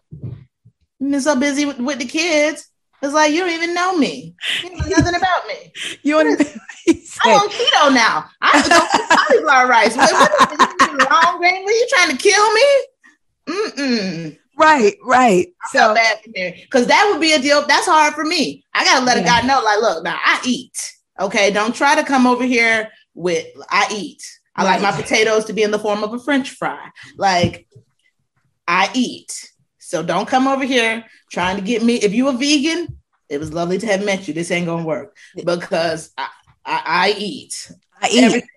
You've 0.99 1.11
been 1.11 1.21
so 1.21 1.35
busy 1.35 1.65
with, 1.65 1.79
with 1.79 1.99
the 1.99 2.05
kids. 2.05 2.67
It's 3.01 3.13
like 3.13 3.33
you 3.33 3.41
don't 3.41 3.49
even 3.51 3.73
know 3.73 3.97
me. 3.97 4.33
You 4.63 4.69
know 4.77 4.85
nothing 4.87 5.15
about 5.15 5.45
me. 5.47 5.73
you 6.03 6.37
he 6.85 7.02
I'm 7.23 7.39
on 7.39 7.49
keto 7.49 7.93
now. 7.93 8.29
I 8.41 8.61
don't 8.61 9.01
eat 9.01 9.17
cauliflower 9.17 9.67
rice. 9.67 9.95
What, 9.95 10.11
what 10.11 10.51
is 10.51 10.57
this? 10.57 10.91
You 10.91 10.97
long 11.09 11.37
grain? 11.37 11.63
Were 11.63 11.71
you 11.71 11.87
trying 11.89 12.11
to 12.11 12.17
kill 12.17 12.53
me? 12.53 12.61
Mm-mm. 13.49 14.37
right, 14.57 14.95
right. 15.03 15.47
I 15.63 15.67
So 15.71 15.93
bad 15.93 16.19
for 16.23 16.31
because 16.31 16.87
that 16.87 17.09
would 17.11 17.21
be 17.21 17.33
a 17.33 17.39
deal. 17.39 17.65
That's 17.67 17.87
hard 17.87 18.13
for 18.13 18.23
me. 18.23 18.63
I 18.73 18.83
gotta 18.83 19.05
let 19.05 19.17
a 19.17 19.23
guy 19.23 19.41
know, 19.41 19.61
like, 19.63 19.79
look, 19.79 20.03
now 20.03 20.17
I 20.23 20.41
eat. 20.45 20.93
Okay, 21.19 21.51
don't 21.51 21.75
try 21.75 21.95
to 21.95 22.03
come 22.03 22.25
over 22.25 22.43
here 22.43 22.89
with 23.13 23.45
I 23.69 23.87
eat. 23.91 24.23
I 24.55 24.63
like 24.63 24.81
my 24.81 24.91
potatoes 24.91 25.45
to 25.45 25.53
be 25.53 25.63
in 25.63 25.71
the 25.71 25.79
form 25.79 26.03
of 26.03 26.13
a 26.13 26.19
French 26.19 26.51
fry. 26.51 26.89
Like 27.17 27.67
I 28.67 28.89
eat. 28.93 29.51
So 29.79 30.03
don't 30.03 30.27
come 30.27 30.47
over 30.47 30.63
here 30.63 31.03
trying 31.31 31.57
to 31.57 31.61
get 31.61 31.83
me. 31.83 31.95
If 31.95 32.13
you 32.13 32.27
a 32.29 32.33
vegan, 32.33 32.99
it 33.29 33.39
was 33.39 33.53
lovely 33.53 33.77
to 33.79 33.85
have 33.87 34.05
met 34.05 34.27
you. 34.27 34.33
This 34.33 34.51
ain't 34.51 34.67
gonna 34.67 34.85
work 34.85 35.15
because 35.43 36.11
I, 36.17 36.27
I, 36.65 36.81
I 36.85 37.15
eat. 37.17 37.71
I 38.01 38.09
eat. 38.09 38.23
Every- 38.23 38.49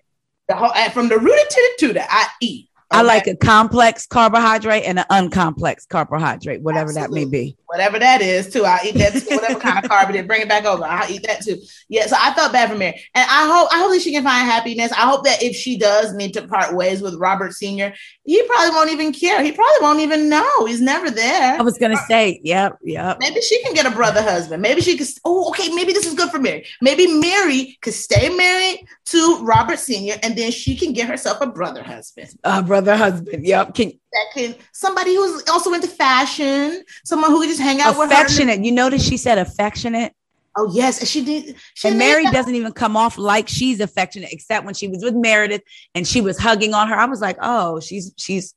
The 0.47 0.55
whole 0.55 0.71
from 0.93 1.09
the 1.09 1.17
rooted 1.17 1.49
to 1.49 1.55
the 1.79 1.87
tutor, 1.87 2.05
I 2.09 2.27
eat. 2.41 2.66
I 2.89 3.01
like 3.01 3.27
a 3.27 3.35
complex 3.35 4.05
carbohydrate 4.07 4.83
and 4.85 4.99
an 4.99 5.05
uncomplex 5.09 5.87
carbohydrate, 5.87 6.61
whatever 6.61 6.93
that 6.93 7.11
may 7.11 7.25
be. 7.25 7.57
whatever 7.65 7.99
that 7.99 8.21
is 8.21 8.49
too. 8.49 8.63
I'll 8.63 8.85
eat 8.85 8.95
that 8.95 9.13
too. 9.13 9.35
Whatever 9.35 9.59
kind 9.59 9.83
of 9.83 9.91
carb 9.91 10.09
it 10.09 10.15
is, 10.15 10.25
bring 10.25 10.41
it 10.41 10.47
back 10.47 10.65
over. 10.65 10.83
I'll 10.85 11.11
eat 11.11 11.25
that 11.27 11.41
too. 11.41 11.57
Yeah. 11.89 12.07
So 12.07 12.15
I 12.17 12.33
felt 12.33 12.53
bad 12.53 12.69
for 12.69 12.77
Mary, 12.77 13.03
and 13.13 13.27
I 13.29 13.45
hope 13.45 13.69
I 13.73 13.79
hope 13.79 13.91
that 13.91 14.01
she 14.01 14.13
can 14.13 14.23
find 14.23 14.45
happiness. 14.49 14.91
I 14.93 15.01
hope 15.01 15.25
that 15.25 15.43
if 15.43 15.55
she 15.55 15.77
does 15.77 16.13
need 16.13 16.33
to 16.35 16.47
part 16.47 16.73
ways 16.75 17.01
with 17.01 17.15
Robert 17.15 17.53
Senior, 17.53 17.93
he 18.23 18.41
probably 18.43 18.69
won't 18.69 18.91
even 18.91 19.11
care. 19.11 19.43
He 19.43 19.51
probably 19.51 19.81
won't 19.81 19.99
even 19.99 20.29
know. 20.29 20.65
He's 20.65 20.81
never 20.81 21.11
there. 21.11 21.59
I 21.59 21.61
was 21.63 21.77
gonna 21.77 21.97
say, 22.07 22.39
yep, 22.43 22.77
yep. 22.83 23.17
Maybe 23.19 23.41
she 23.41 23.61
can 23.63 23.73
get 23.73 23.85
a 23.85 23.91
brother 23.91 24.21
husband. 24.21 24.61
Maybe 24.61 24.79
she 24.81 24.97
could. 24.97 25.07
Oh, 25.25 25.49
okay. 25.49 25.73
Maybe 25.73 25.91
this 25.91 26.05
is 26.05 26.13
good 26.13 26.29
for 26.29 26.39
Mary. 26.39 26.65
Maybe 26.81 27.07
Mary 27.07 27.77
could 27.81 27.93
stay 27.93 28.29
married 28.29 28.85
to 29.07 29.39
Robert 29.43 29.79
Senior, 29.79 30.15
and 30.23 30.37
then 30.37 30.51
she 30.51 30.75
can 30.75 30.93
get 30.93 31.09
herself 31.09 31.41
a 31.41 31.47
brother 31.47 31.83
husband. 31.83 32.29
Uh, 32.43 32.61
brother, 32.61 32.76
husband. 32.85 33.45
Yep. 33.45 33.75
Can 33.75 33.91
That 34.11 34.25
can 34.33 34.55
somebody 34.71 35.15
who's 35.15 35.47
also 35.49 35.73
into 35.73 35.87
fashion, 35.87 36.83
someone 37.05 37.31
who 37.31 37.41
can 37.41 37.49
just 37.49 37.61
hang 37.61 37.81
out 37.81 37.97
with 37.97 38.11
affectionate. 38.11 38.63
You 38.63 38.71
notice 38.71 39.05
she 39.05 39.17
said 39.17 39.37
affectionate. 39.37 40.13
Oh 40.55 40.71
yes, 40.73 40.99
and 40.99 41.07
she 41.07 41.23
did. 41.23 41.55
She 41.75 41.87
and 41.87 41.99
Mary 41.99 42.25
doesn't 42.25 42.55
even 42.55 42.71
come 42.71 42.97
off 42.97 43.17
like 43.17 43.47
she's 43.47 43.79
affectionate, 43.79 44.31
except 44.31 44.65
when 44.65 44.73
she 44.73 44.87
was 44.87 45.03
with 45.03 45.13
Meredith 45.13 45.61
and 45.93 46.07
she 46.07 46.19
was 46.19 46.37
hugging 46.39 46.73
on 46.73 46.87
her. 46.87 46.95
I 46.95 47.05
was 47.05 47.21
like, 47.21 47.37
oh, 47.41 47.79
she's 47.79 48.11
she's 48.17 48.55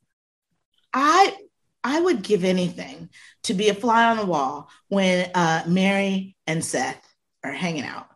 I 0.93 1.35
I 1.83 1.99
would 1.99 2.21
give 2.21 2.43
anything 2.43 3.09
to 3.43 3.53
be 3.53 3.69
a 3.69 3.73
fly 3.73 4.09
on 4.09 4.17
the 4.17 4.25
wall 4.25 4.69
when 4.87 5.29
uh, 5.33 5.63
Mary 5.67 6.35
and 6.47 6.63
Seth 6.63 7.01
are 7.43 7.51
hanging 7.51 7.83
out. 7.83 8.07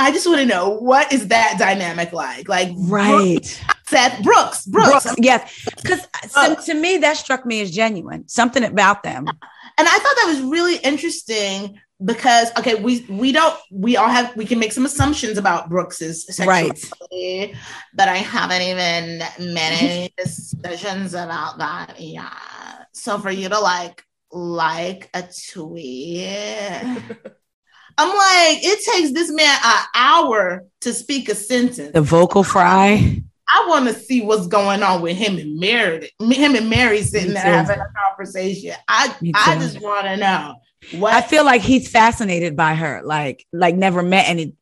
I 0.00 0.10
just 0.12 0.26
want 0.26 0.40
to 0.40 0.46
know 0.46 0.70
what 0.70 1.12
is 1.12 1.28
that 1.28 1.56
dynamic 1.58 2.12
like? 2.12 2.48
Like 2.48 2.74
Brooks- 2.74 2.90
right. 2.90 3.62
Seth 3.88 4.22
Brooks, 4.22 4.66
Brooks, 4.66 5.02
Brooks, 5.04 5.14
yes, 5.18 5.68
because 5.82 6.06
Oh. 6.36 6.52
Uh, 6.52 6.54
to 6.54 6.74
me 6.74 6.98
that 6.98 7.16
struck 7.16 7.44
me 7.44 7.60
as 7.60 7.70
genuine. 7.72 8.28
Something 8.28 8.62
about 8.64 9.02
them. 9.02 9.26
and 9.26 9.88
I 9.88 9.98
thought 9.98 10.16
that 10.16 10.26
was 10.28 10.42
really 10.42 10.76
interesting 10.76 11.80
because 12.04 12.50
okay, 12.56 12.76
we 12.76 13.04
we 13.10 13.32
don't 13.32 13.54
we 13.70 13.96
all 13.96 14.08
have 14.08 14.34
we 14.36 14.46
can 14.46 14.58
make 14.58 14.72
some 14.72 14.86
assumptions 14.86 15.38
about 15.38 15.68
Brooks's 15.68 16.24
sexuality, 16.26 17.54
but 17.94 18.08
I 18.08 18.16
haven't 18.18 18.62
even 18.62 19.22
many 19.54 20.12
decisions 20.16 21.14
about 21.14 21.58
that 21.58 22.00
yeah 22.00 22.30
So 22.92 23.18
for 23.18 23.30
you 23.30 23.48
to 23.48 23.58
like 23.58 24.04
like 24.32 25.10
a 25.14 25.24
tweet. 25.52 26.28
I'm 27.98 28.08
like, 28.08 28.64
it 28.64 28.84
takes 28.92 29.12
this 29.12 29.30
man 29.30 29.58
an 29.64 29.84
hour 29.94 30.64
to 30.82 30.92
speak 30.92 31.28
a 31.28 31.34
sentence. 31.34 31.92
The 31.92 32.00
vocal 32.00 32.42
fry. 32.42 33.22
I 33.52 33.66
want 33.68 33.88
to 33.88 33.94
see 33.94 34.22
what's 34.22 34.46
going 34.46 34.82
on 34.82 35.02
with 35.02 35.16
him 35.16 35.36
and 35.38 35.58
Mary. 35.58 36.10
Him 36.20 36.54
and 36.54 36.70
Mary 36.70 37.02
sitting 37.02 37.34
there 37.34 37.42
having 37.42 37.80
a 37.80 37.92
conversation. 38.06 38.74
I 38.86 39.14
I 39.34 39.56
just 39.58 39.80
want 39.80 40.06
to 40.06 40.16
know 40.16 40.54
what 40.98 41.12
I 41.12 41.20
feel 41.20 41.44
like 41.44 41.62
he's 41.62 41.88
fascinated 41.90 42.56
by 42.56 42.74
her. 42.74 43.02
Like, 43.04 43.44
like 43.52 43.74
never 43.74 44.02
met 44.02 44.28
any. 44.28 44.54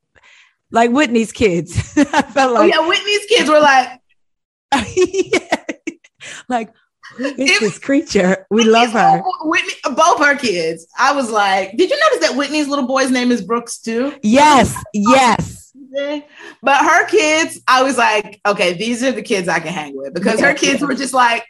like 0.73 0.91
Whitney's 0.91 1.33
kids. 1.33 1.77
I 1.99 2.23
felt 2.23 2.53
oh, 2.53 2.55
like 2.55 2.75
Oh, 2.75 2.83
yeah, 2.83 2.89
Whitney's 2.89 3.27
kids 3.27 3.51
were 3.51 3.61
like, 3.61 4.01
Yeah. 4.97 5.65
like 6.49 6.73
who 7.17 7.25
is 7.25 7.35
It- 7.39 7.61
this 7.61 7.79
creature? 7.79 8.47
We 8.51 8.65
love 8.65 8.91
her. 8.93 9.23
Whitney, 9.43 9.73
uh, 9.85 9.91
both 9.95 10.19
her 10.21 10.37
kids. 10.37 10.87
I 10.99 11.13
was 11.13 11.31
like, 11.31 11.77
did 11.77 11.91
you 11.91 11.99
notice 11.99 12.29
that 12.29 12.37
Whitney's 12.37 12.69
little 12.69 12.87
boy's 12.87 13.11
name 13.11 13.31
is 13.33 13.43
Brooks 13.43 13.79
too? 13.79 14.15
Yes, 14.23 14.75
oh, 14.79 14.83
yes. 14.95 15.73
But 16.63 16.77
her 16.85 17.07
kids, 17.07 17.61
I 17.67 17.83
was 17.83 17.97
like, 17.97 18.41
okay, 18.47 18.75
these 18.75 19.03
are 19.03 19.11
the 19.13 19.23
kids 19.23 19.49
I 19.49 19.59
can 19.59 19.73
hang 19.73 19.97
with 19.97 20.13
because 20.15 20.39
her 20.41 20.55
kids 20.55 20.83
were 20.83 20.95
just 20.95 21.15
like, 21.15 21.45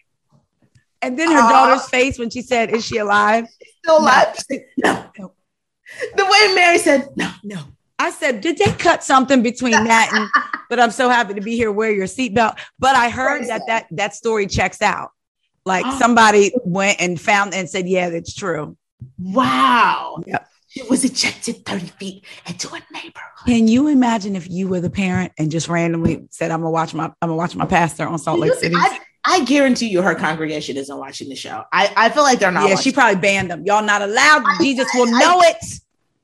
And 1.03 1.19
then 1.19 1.31
her 1.31 1.39
Aw. 1.41 1.49
daughter's 1.51 1.89
face 1.89 2.19
when 2.19 2.31
she 2.31 2.43
said, 2.43 2.71
"Is 2.71 2.85
she 2.85 2.99
alive?" 2.99 3.47
still 3.85 3.99
alive. 3.99 4.37
No. 4.77 5.05
No. 5.19 5.33
The 6.17 6.25
way 6.25 6.55
Mary 6.55 6.79
said, 6.79 7.09
no. 7.17 7.31
No. 7.45 7.61
I 8.01 8.11
said, 8.11 8.41
did 8.41 8.59
they 8.59 8.71
cut 8.73 9.03
something 9.05 9.43
between 9.43 9.73
that 9.73 10.11
and? 10.13 10.29
But 10.71 10.79
I'm 10.81 10.91
so 10.91 11.09
happy 11.09 11.33
to 11.35 11.41
be 11.41 11.57
here. 11.57 11.73
Wear 11.73 11.91
your 11.91 12.07
seatbelt. 12.07 12.59
But 12.79 12.95
I 12.95 13.09
heard 13.09 13.47
that 13.49 13.63
that 13.69 13.87
that 13.93 14.15
story 14.15 14.47
checks 14.47 14.83
out. 14.83 15.13
Like 15.69 15.85
Oh. 15.87 15.99
somebody 15.99 16.53
went 16.65 17.01
and 17.01 17.21
found 17.21 17.55
and 17.55 17.69
said, 17.71 17.87
yeah, 17.89 18.11
that's 18.11 18.35
true. 18.35 18.77
Wow. 19.19 20.23
Yep. 20.27 20.49
She 20.69 20.83
was 20.83 21.05
ejected 21.05 21.65
30 21.65 21.87
feet 21.99 22.25
into 22.47 22.69
a 22.69 22.81
neighborhood. 22.93 23.47
Can 23.47 23.69
you 23.69 23.89
imagine 23.89 24.37
if 24.37 24.49
you 24.51 24.69
were 24.69 24.81
the 24.81 24.91
parent 24.91 25.33
and 25.39 25.51
just 25.51 25.69
randomly 25.69 26.27
said, 26.31 26.51
"I'm 26.51 26.61
gonna 26.61 26.71
watch 26.71 26.93
my 26.95 27.05
I'm 27.05 27.15
gonna 27.23 27.37
watch 27.37 27.57
my 27.57 27.65
pastor 27.65 28.07
on 28.07 28.19
Salt 28.19 28.39
Lake 28.41 28.53
City"? 28.55 28.75
I, 28.77 29.01
I 29.25 29.45
guarantee 29.45 29.89
you 29.89 30.03
her 30.03 30.15
congregation 30.15 30.77
isn't 30.77 30.97
watching 30.97 31.29
the 31.31 31.37
show. 31.37 31.65
I, 31.73 31.93
I 31.97 32.09
feel 32.11 32.23
like 32.23 32.39
they're 32.39 32.51
not 32.53 32.65
yeah, 32.65 32.75
watching. 32.75 32.83
she 32.83 32.93
probably 32.93 33.21
banned 33.21 33.51
them. 33.51 33.65
Y'all 33.65 33.83
not 33.83 34.03
allowed. 34.03 34.43
I- 34.45 34.59
Jesus 34.61 34.89
will 34.95 35.07
know 35.07 35.41
it. 35.43 35.57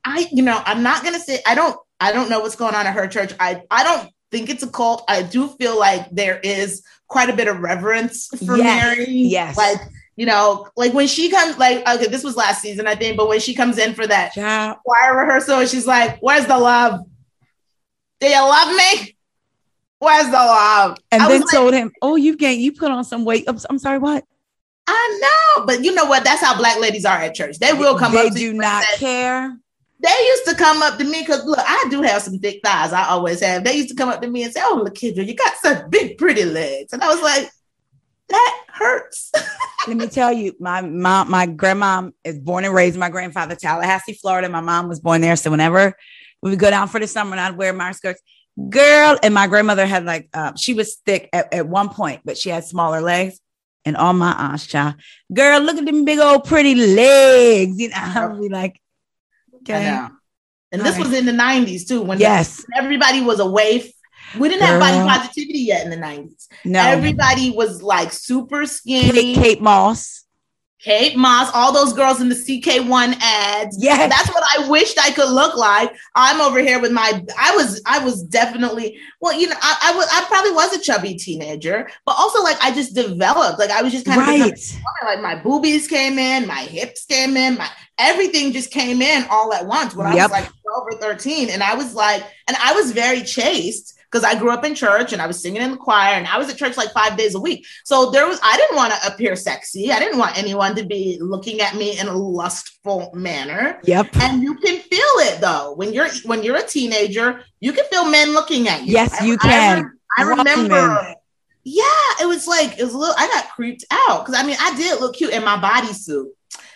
I, 0.05 0.29
you 0.31 0.43
know, 0.43 0.61
I'm 0.67 0.83
not 0.83 1.03
gonna 1.03 1.21
say 1.21 1.41
I 1.47 1.55
don't 1.55 1.77
I 1.99 2.13
don't 2.13 2.29
know 2.29 2.41
what's 2.41 2.57
going 2.57 2.75
on 2.75 2.87
at 2.87 2.95
her 2.95 3.07
church. 3.09 3.33
I 3.41 3.63
I 3.71 3.83
don't 3.83 4.11
think 4.31 4.51
it's 4.51 4.63
a 4.63 4.69
cult. 4.69 5.05
I 5.09 5.23
do 5.23 5.49
feel 5.49 5.79
like 5.79 6.11
there 6.11 6.39
is 6.41 6.83
quite 7.09 7.29
a 7.31 7.37
bit 7.37 7.49
of 7.49 7.61
reverence 7.61 8.29
for 8.47 8.57
Yes, 8.57 8.97
Mary. 8.97 9.11
yes. 9.11 9.57
Like, 9.57 9.79
you 10.17 10.27
know, 10.27 10.69
like 10.77 10.93
when 10.95 11.07
she 11.09 11.31
comes, 11.31 11.59
like, 11.59 11.87
okay, 11.89 12.07
this 12.07 12.23
was 12.25 12.37
last 12.37 12.63
season, 12.63 12.87
I 12.87 12.95
think, 12.95 13.17
but 13.17 13.29
when 13.29 13.41
she 13.41 13.55
comes 13.55 13.79
in 13.79 13.95
for 13.95 14.07
that 14.07 14.33
Child. 14.33 14.79
choir 14.85 15.17
rehearsal, 15.19 15.59
and 15.61 15.69
she's 15.69 15.87
like, 15.87 16.19
Where's 16.21 16.47
the 16.47 16.59
love? 16.59 17.01
Do 18.21 18.27
you 18.29 18.41
love 18.41 18.69
me? 18.75 19.17
Where's 19.99 20.27
the 20.27 20.33
love? 20.33 20.99
And 21.11 21.23
I 21.23 21.29
then 21.29 21.41
like, 21.41 21.51
told 21.51 21.73
him, 21.75 21.91
"Oh, 22.03 22.17
you've 22.17 22.39
gained. 22.39 22.61
You 22.63 22.73
put 22.73 22.91
on 22.91 23.05
some 23.05 23.25
weight. 23.25 23.45
I'm, 23.49 23.59
I'm 23.71 23.79
sorry. 23.79 23.99
What? 23.99 24.25
I 24.87 25.19
know, 25.57 25.65
but 25.67 25.83
you 25.83 25.95
know 25.95 26.05
what? 26.05 26.25
That's 26.25 26.43
how 26.43 26.57
black 26.59 26.79
ladies 26.79 27.05
are 27.07 27.17
at 27.17 27.35
church. 27.35 27.59
They 27.59 27.73
will 27.73 27.99
come 27.99 28.13
They 28.13 28.27
up 28.27 28.33
to 28.35 28.39
do 28.39 28.53
not 28.53 28.85
care. 28.97 29.57
They 30.05 30.27
used 30.27 30.45
to 30.49 30.55
come 30.55 30.83
up 30.83 30.99
to 30.99 31.05
me 31.05 31.21
because 31.21 31.47
look, 31.47 31.59
I 31.59 31.87
do 31.89 32.03
have 32.03 32.21
some 32.21 32.39
thick 32.39 32.61
thighs. 32.63 32.93
I 32.93 33.09
always 33.09 33.41
have. 33.41 33.65
They 33.65 33.75
used 33.75 33.89
to 33.89 33.95
come 33.95 34.11
up 34.11 34.21
to 34.21 34.29
me 34.29 34.43
and 34.43 34.53
say, 34.53 34.61
"Oh, 34.63 34.85
Lakendra, 34.87 35.27
you 35.27 35.35
got 35.35 35.57
such 35.57 35.89
big, 35.89 36.19
pretty 36.19 36.45
legs," 36.45 36.93
and 36.93 37.03
I 37.03 37.09
was 37.09 37.23
like, 37.23 37.49
"That 38.29 38.65
hurts." 38.69 39.33
Let 39.89 39.97
me 39.97 40.07
tell 40.09 40.31
you, 40.31 40.55
my 40.61 40.83
mom, 40.83 41.31
my 41.31 41.47
grandma 41.47 42.11
is 42.23 42.39
born 42.39 42.67
and 42.67 42.75
raised. 42.75 42.99
My 42.99 43.09
grandfather, 43.09 43.55
Tallahassee, 43.55 44.13
Florida. 44.13 44.51
My 44.51 44.61
mom 44.61 44.89
was 44.89 45.01
born 45.01 45.23
there. 45.23 45.37
So 45.37 45.51
whenever 45.51 45.97
we 46.43 46.51
would 46.51 46.59
go 46.59 46.69
down 46.69 46.89
for 46.89 47.01
the 47.01 47.07
summer, 47.07 47.33
and 47.33 47.41
I'd 47.41 47.57
wear 47.57 47.73
my 47.73 47.93
skirts, 47.93 48.21
girl. 48.69 49.19
And 49.23 49.33
my 49.33 49.47
grandmother 49.47 49.87
had 49.87 50.05
like, 50.05 50.29
uh, 50.35 50.53
she 50.55 50.75
was 50.75 50.97
thick 51.07 51.31
at, 51.33 51.53
at 51.55 51.67
one 51.67 51.89
point, 51.89 52.21
but 52.27 52.37
she 52.37 52.51
had 52.51 52.65
smaller 52.65 53.01
legs. 53.01 53.41
And 53.87 53.97
all 53.97 54.13
my 54.13 54.33
aunts, 54.33 54.67
child, 54.67 54.97
girl, 55.33 55.61
look 55.61 55.77
at 55.77 55.85
them 55.87 56.05
big 56.05 56.19
old 56.19 56.45
pretty 56.45 56.75
legs. 56.75 57.79
You 57.79 57.89
know, 57.89 57.97
I 57.99 58.27
would 58.27 58.41
be 58.41 58.49
like, 58.51 58.81
okay, 59.73 59.85
know. 59.91 60.09
And 60.73 60.83
this 60.83 60.97
All 60.97 61.03
right. 61.03 61.11
was 61.11 61.19
in 61.19 61.27
the 61.27 61.33
'90s 61.33 61.87
too, 61.87 62.03
when 62.03 62.19
yes, 62.19 62.65
everybody 62.77 63.21
was 63.21 63.39
away. 63.41 63.81
f- 63.81 64.39
We 64.41 64.49
didn't 64.49 64.67
have 64.67 64.81
body 64.81 64.99
positivity 64.99 65.61
yet 65.61 65.85
in 65.85 65.91
the 65.91 65.97
'90s. 65.97 66.49
no, 66.65 66.81
Everybody 66.81 67.51
was 67.53 67.83
like 67.83 68.13
super 68.13 68.67
skinny. 68.67 69.35
Kate, 69.35 69.37
Kate 69.37 69.61
Moss, 69.63 70.24
Kate 70.85 71.17
Moss, 71.17 71.51
all 71.55 71.73
those 71.73 71.95
girls 71.95 72.21
in 72.21 72.29
the 72.29 72.35
CK1 72.35 73.17
ads. 73.19 73.83
Yeah. 73.83 74.07
That's 74.07 74.29
what 74.29 74.45
I 74.59 74.69
wished 74.69 74.99
I 74.99 75.13
could 75.13 75.31
look 75.31 75.57
like. 75.57 75.91
I'm 76.15 76.43
over 76.43 76.61
here 76.61 76.79
with 76.79 76.93
my. 76.93 77.25
I 77.41 77.57
was. 77.57 77.81
I 77.87 78.05
was 78.05 78.23
definitely. 78.23 78.99
Well, 79.19 79.33
you 79.33 79.49
know, 79.49 79.57
I, 79.63 79.79
I 79.85 79.97
was. 79.97 80.07
I 80.13 80.25
probably 80.27 80.53
was 80.53 80.77
a 80.77 80.81
chubby 80.81 81.15
teenager, 81.15 81.89
but 82.05 82.17
also 82.19 82.43
like 82.43 82.63
I 82.63 82.71
just 82.71 82.95
developed. 82.95 83.59
Like 83.59 83.71
I 83.71 83.81
was 83.81 83.93
just 83.93 84.05
kind 84.05 84.21
of 84.21 84.27
right, 84.27 84.81
like 85.05 85.23
my 85.23 85.35
boobies 85.43 85.89
came 85.89 86.19
in, 86.19 86.47
my 86.47 86.61
hips 86.61 87.07
came 87.07 87.39
in, 87.39 87.57
my 87.57 87.69
everything 87.99 88.53
just 88.53 88.71
came 88.71 89.01
in 89.01 89.25
all 89.31 89.55
at 89.55 89.67
once 89.67 89.95
when 89.95 90.07
I 90.07 90.15
was 90.15 90.31
like 90.31 90.51
12 90.63 90.87
or 90.87 90.93
13. 90.99 91.49
And 91.49 91.63
I 91.63 91.75
was 91.75 91.95
like, 91.95 92.23
and 92.47 92.57
I 92.63 92.75
was 92.75 92.93
very 92.93 93.23
chaste 93.23 93.95
because 94.15 94.25
I 94.25 94.39
grew 94.39 94.53
up 94.53 94.65
in 94.65 94.77
church 94.77 95.13
and 95.13 95.21
I 95.21 95.27
was 95.27 95.43
singing 95.43 95.61
in 95.61 95.73
the 95.73 95.77
choir 95.77 96.15
and 96.15 96.25
I 96.29 96.39
was 96.39 96.49
at 96.49 96.57
church 96.57 96.77
like 96.77 96.93
five 96.93 97.17
days 97.19 97.35
a 97.35 97.41
week. 97.41 97.67
So 97.83 98.13
there 98.13 98.29
was, 98.29 98.39
I 98.45 98.57
didn't 98.57 98.77
want 98.77 98.93
to 98.95 99.13
appear 99.13 99.35
sexy. 99.35 99.91
I 99.91 99.99
didn't 99.99 100.21
want 100.21 100.39
anyone 100.39 100.77
to 100.77 100.87
be 100.87 101.19
looking 101.21 101.61
at 101.61 101.75
me 101.75 101.99
in 101.99 102.07
a 102.07 102.17
lustful 102.17 103.11
manner. 103.13 103.81
yep, 103.83 104.07
And 104.21 104.41
you 104.41 104.55
can 104.55 104.79
feel 104.79 105.01
it 105.01 105.41
though. 105.41 105.73
When 105.75 105.93
you're 105.93 106.11
when 106.27 106.45
you're 106.45 106.59
a 106.59 106.63
teenager, 106.63 107.43
you 107.59 107.73
can 107.73 107.87
feel 107.87 108.09
men 108.09 108.33
looking 108.35 108.69
at 108.69 108.85
you. 108.85 108.93
Yes, 108.93 109.21
I- 109.21 109.25
you 109.25 109.35
I 109.41 109.49
can. 109.49 109.83
rem- 109.83 109.99
I, 110.17 110.23
remember. 110.23 111.15
Yeah, 111.65 111.83
it 112.23 112.27
was 112.27 112.47
like 112.47 112.79
it 112.79 112.85
was 112.85 112.95
a 112.95 112.99
little. 112.99 113.17
I 113.19 113.27
got 113.27 113.51
creeped 113.51 113.85
out 113.91 114.25
because 114.25 114.41
I 114.41 114.47
mean 114.47 114.57
I 114.61 114.77
did 114.77 115.01
look 115.01 115.17
cute 115.17 115.33
in 115.33 115.43
my 115.45 115.57
bodysuit. 115.57 116.27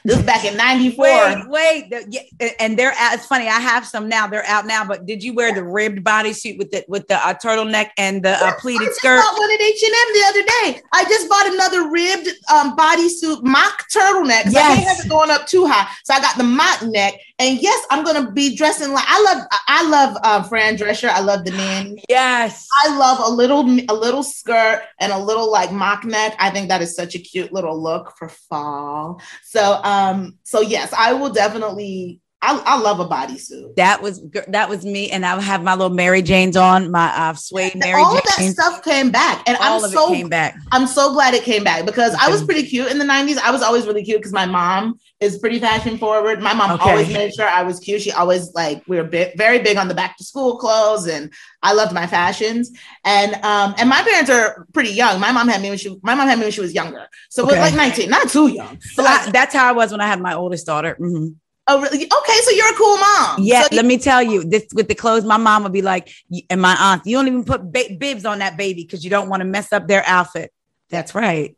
This 0.04 0.16
was 0.16 0.24
back 0.26 0.44
in 0.44 0.56
'94. 0.56 1.04
Wait, 1.04 1.48
wait. 1.48 1.90
The- 1.90 2.06
yeah, 2.08 2.48
and 2.60 2.78
they're 2.78 2.92
out. 2.98 3.14
It's 3.14 3.26
funny. 3.26 3.46
I 3.48 3.58
have 3.60 3.86
some 3.86 4.08
now. 4.08 4.26
They're 4.26 4.46
out 4.46 4.66
now. 4.66 4.84
But 4.84 5.06
did 5.06 5.22
you 5.22 5.34
wear 5.34 5.52
the 5.52 5.64
ribbed 5.64 6.04
bodysuit 6.04 6.56
with 6.58 6.70
the 6.70 6.84
with 6.88 7.06
the 7.08 7.16
uh, 7.16 7.34
turtleneck 7.34 7.90
and 7.98 8.22
the 8.24 8.30
uh, 8.32 8.50
I 8.50 8.52
pleated 8.60 8.86
just 8.86 9.00
skirt? 9.00 9.16
bought 9.20 9.38
one 9.38 9.50
at 9.50 9.60
H 9.60 9.82
and 9.82 9.94
M 9.94 10.14
the 10.14 10.24
other 10.28 10.42
day. 10.42 10.82
I 10.92 11.04
just 11.04 11.28
bought 11.28 11.46
another 11.52 11.90
ribbed 11.90 12.28
um, 12.52 12.76
bodysuit 12.76 13.42
mock 13.42 13.84
turtleneck. 13.94 14.44
'cause 14.44 14.54
I 14.54 14.60
can't 14.60 14.80
Yes. 14.80 14.96
have 14.98 15.06
it 15.06 15.08
going 15.08 15.30
up 15.30 15.46
too 15.46 15.66
high, 15.66 15.88
so 16.04 16.14
I 16.14 16.20
got 16.20 16.36
the 16.38 16.44
mock 16.44 16.82
neck. 16.82 17.14
And 17.40 17.60
yes, 17.60 17.86
I'm 17.90 18.05
gonna 18.05 18.32
be 18.32 18.56
dressing 18.56 18.93
like 18.93 19.05
I 19.06 19.23
love. 19.23 19.47
I 19.69 19.89
love 19.89 20.16
uh, 20.23 20.43
Fran 20.43 20.77
Drescher. 20.77 21.09
I 21.09 21.20
love 21.20 21.44
the 21.44 21.52
nanny. 21.52 22.02
Yes. 22.09 22.66
I 22.85 22.97
love 22.97 23.20
a 23.20 23.31
little 23.31 23.60
a 23.89 23.94
little 23.94 24.24
skirt 24.24 24.82
and 25.01 25.12
a 25.12 25.19
little 25.19 25.51
like 25.51 25.70
mock 25.70 26.05
neck. 26.05 26.35
I 26.40 26.51
think 26.51 26.69
that 26.69 26.82
is 26.82 26.97
such 26.97 27.15
a 27.15 27.19
cute 27.19 27.52
little 27.52 27.81
look 27.81 28.16
for 28.16 28.28
fall. 28.28 29.20
So 29.44 29.81
um 29.85 30.39
so 30.43 30.60
yes, 30.60 30.93
I 30.93 31.12
will 31.12 31.31
definitely 31.31 32.20
I, 32.40 32.62
I 32.65 32.78
love 32.81 33.01
a 33.01 33.05
bodysuit. 33.09 33.74
That 33.74 34.01
was 34.01 34.23
that 34.47 34.69
was 34.69 34.85
me, 34.85 35.10
and 35.10 35.27
I 35.27 35.40
have 35.40 35.65
my 35.65 35.74
little 35.74 35.94
Mary 35.94 36.23
Janes 36.23 36.56
on, 36.56 36.90
my 36.93 37.09
uh, 37.09 37.35
suede 37.35 37.74
Mary 37.74 38.01
Jane's. 38.02 38.06
All 38.06 38.16
of 38.16 38.24
that 38.24 38.52
stuff 38.52 38.85
came 38.85 39.10
back, 39.10 39.43
and 39.48 39.56
All 39.56 39.78
I'm 39.78 39.85
of 39.85 39.90
so 39.90 40.12
it 40.12 40.16
came 40.16 40.28
back. 40.28 40.55
I'm 40.70 40.86
so 40.86 41.12
glad 41.12 41.35
it 41.35 41.43
came 41.43 41.65
back 41.65 41.85
because 41.85 42.15
I 42.20 42.31
was 42.31 42.44
pretty 42.44 42.62
cute 42.62 42.93
in 42.93 42.98
the 42.98 43.05
90s. 43.05 43.39
I 43.39 43.51
was 43.51 43.60
always 43.62 43.86
really 43.86 44.05
cute 44.05 44.19
because 44.19 44.32
my 44.32 44.47
mom 44.47 45.01
is 45.19 45.39
pretty 45.39 45.59
fashion 45.59 45.98
forward. 45.98 46.40
My 46.40 46.55
mom 46.55 46.70
Okay. 46.73 46.89
always 46.89 47.09
made 47.09 47.35
sure 47.35 47.48
I 47.48 47.65
was 47.65 47.81
cute. 47.81 48.02
She 48.02 48.12
always 48.12 48.52
like 48.55 48.85
we 48.86 48.98
were 48.98 49.05
bi- 49.05 49.32
very 49.36 49.59
big 49.59 49.77
on 49.77 49.89
the 49.89 49.94
back 49.94 50.16
to 50.19 50.24
school 50.24 50.59
clothes, 50.59 51.09
and 51.09 51.32
I 51.65 51.73
loved 51.73 51.93
my 51.93 52.06
fashions. 52.06 52.70
And 53.05 53.35
um 53.44 53.74
and 53.78 53.89
my 53.89 54.02
parents 54.02 54.31
are 54.31 54.65
pretty 54.73 54.90
young. 54.93 55.19
My 55.19 55.32
mom 55.32 55.48
had 55.48 55.60
me 55.60 55.70
when 55.70 55.78
she 55.78 55.98
my 56.05 56.15
mom 56.15 56.28
had 56.28 56.39
me 56.39 56.44
when 56.44 56.52
she 56.52 56.60
was 56.60 56.73
younger, 56.73 57.09
so 57.31 57.43
it 57.43 57.47
was 57.47 57.59
like 57.59 57.74
19, 57.74 58.09
not 58.09 58.28
too 58.28 58.47
young. 58.47 58.78
So 58.81 59.05
I, 59.05 59.28
that's 59.32 59.52
how 59.55 59.69
I 59.69 59.73
was 59.73 59.90
when 59.90 60.01
I 60.01 60.06
had 60.06 60.20
my 60.20 60.35
oldest 60.35 60.66
daughter. 60.66 60.97
Mhm. 61.01 61.35
Oh, 61.69 61.81
really? 61.81 62.05
Okay, 62.05 62.40
so 62.43 62.51
you're 62.51 62.70
a 62.70 62.77
cool 62.77 62.97
mom. 62.97 63.36
Yeah, 63.40 63.62
So 63.62 63.77
let 63.77 63.85
me 63.85 63.99
tell 63.99 64.23
you, 64.23 64.45
this 64.45 64.66
with 64.74 64.89
the 64.89 64.95
clothes, 64.95 65.24
my 65.24 65.36
mom 65.36 65.62
would 65.62 65.73
be 65.73 65.82
like, 65.82 66.11
and 66.51 66.61
my 66.61 66.77
aunt, 66.78 67.07
you 67.07 67.16
don't 67.16 67.27
even 67.27 67.45
put 67.45 67.70
ba- 67.73 67.97
bibs 67.99 68.24
on 68.24 68.40
that 68.40 68.57
baby 68.57 68.82
because 68.82 69.05
you 69.05 69.11
don't 69.11 69.28
want 69.28 69.40
to 69.40 69.45
mess 69.45 69.73
up 69.73 69.86
their 69.86 70.03
outfit. 70.07 70.53
That's 70.90 71.15
right. 71.15 71.57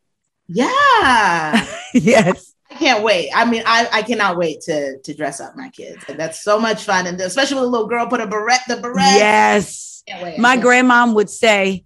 yeah. 0.49 1.66
yes. 1.95 2.55
I 2.70 2.74
can't 2.74 3.03
wait. 3.03 3.31
I 3.35 3.45
mean, 3.45 3.62
I, 3.66 3.89
I 3.93 4.03
cannot 4.03 4.37
wait 4.37 4.61
to 4.62 4.99
to 4.99 5.15
dress 5.15 5.41
up 5.41 5.57
my 5.57 5.70
kids. 5.70 6.05
And 6.09 6.19
that's 6.19 6.43
so 6.43 6.59
much 6.59 6.85
fun. 6.85 7.07
And 7.07 7.20
especially 7.20 7.57
when 7.57 7.65
a 7.65 7.69
little 7.69 7.89
girl 7.89 8.07
put 8.07 8.20
a 8.20 8.27
beret, 8.27 8.61
the 8.69 8.77
beret. 8.77 8.97
Yes. 8.97 10.05
My 10.39 10.57
grandmom 10.57 11.15
would 11.15 11.31
say, 11.31 11.85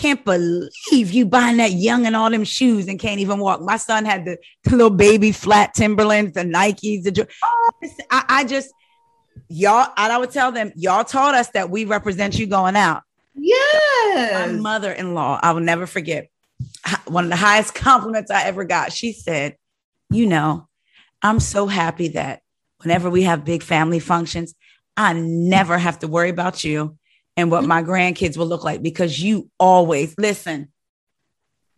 Can't 0.00 0.24
believe 0.24 1.10
you 1.12 1.26
buying 1.26 1.58
that 1.58 1.72
young 1.72 2.06
and 2.06 2.16
all 2.16 2.30
them 2.30 2.42
shoes 2.44 2.88
and 2.88 2.98
can't 2.98 3.20
even 3.20 3.38
walk. 3.38 3.60
My 3.60 3.76
son 3.76 4.06
had 4.06 4.24
the, 4.24 4.38
the 4.64 4.70
little 4.70 4.88
baby 4.88 5.30
flat 5.30 5.74
Timberlands, 5.74 6.32
the 6.32 6.40
Nikes, 6.40 7.02
the 7.02 7.28
I, 8.10 8.24
I 8.26 8.44
just 8.44 8.72
y'all, 9.48 9.92
and 9.98 10.10
I 10.10 10.16
would 10.16 10.30
tell 10.30 10.52
them, 10.52 10.72
y'all 10.74 11.04
taught 11.04 11.34
us 11.34 11.48
that 11.50 11.68
we 11.68 11.84
represent 11.84 12.38
you 12.38 12.46
going 12.46 12.76
out. 12.76 13.02
Yes, 13.34 14.48
my 14.48 14.58
mother-in-law, 14.58 15.40
I 15.42 15.52
will 15.52 15.60
never 15.60 15.86
forget. 15.86 16.30
One 17.06 17.24
of 17.24 17.30
the 17.30 17.36
highest 17.36 17.74
compliments 17.74 18.30
I 18.30 18.44
ever 18.44 18.64
got. 18.64 18.94
She 18.94 19.12
said, 19.12 19.58
"You 20.08 20.24
know, 20.24 20.66
I'm 21.20 21.40
so 21.40 21.66
happy 21.66 22.08
that 22.08 22.40
whenever 22.78 23.10
we 23.10 23.24
have 23.24 23.44
big 23.44 23.62
family 23.62 23.98
functions, 23.98 24.54
I 24.96 25.12
never 25.12 25.76
have 25.76 25.98
to 25.98 26.08
worry 26.08 26.30
about 26.30 26.64
you 26.64 26.96
and 27.36 27.50
what 27.50 27.64
my 27.64 27.82
grandkids 27.82 28.36
will 28.36 28.46
look 28.46 28.64
like 28.64 28.82
because 28.82 29.18
you 29.22 29.48
always 29.58 30.14
listen. 30.18 30.68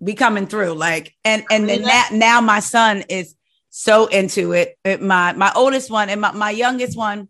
We 0.01 0.15
coming 0.15 0.47
through, 0.49 0.73
like, 0.75 1.15
and 1.25 1.45
and 1.51 1.69
then 1.69 1.83
that, 1.83 2.11
now 2.13 2.41
my 2.41 2.59
son 2.61 3.05
is 3.09 3.35
so 3.71 4.07
into 4.07 4.53
it. 4.53 4.77
It- 4.85 5.01
My 5.01 5.33
my 5.33 5.53
oldest 5.55 5.91
one 5.91 6.09
and 6.11 6.21
my, 6.21 6.33
my 6.33 6.51
youngest 6.51 6.97
one, 6.97 7.29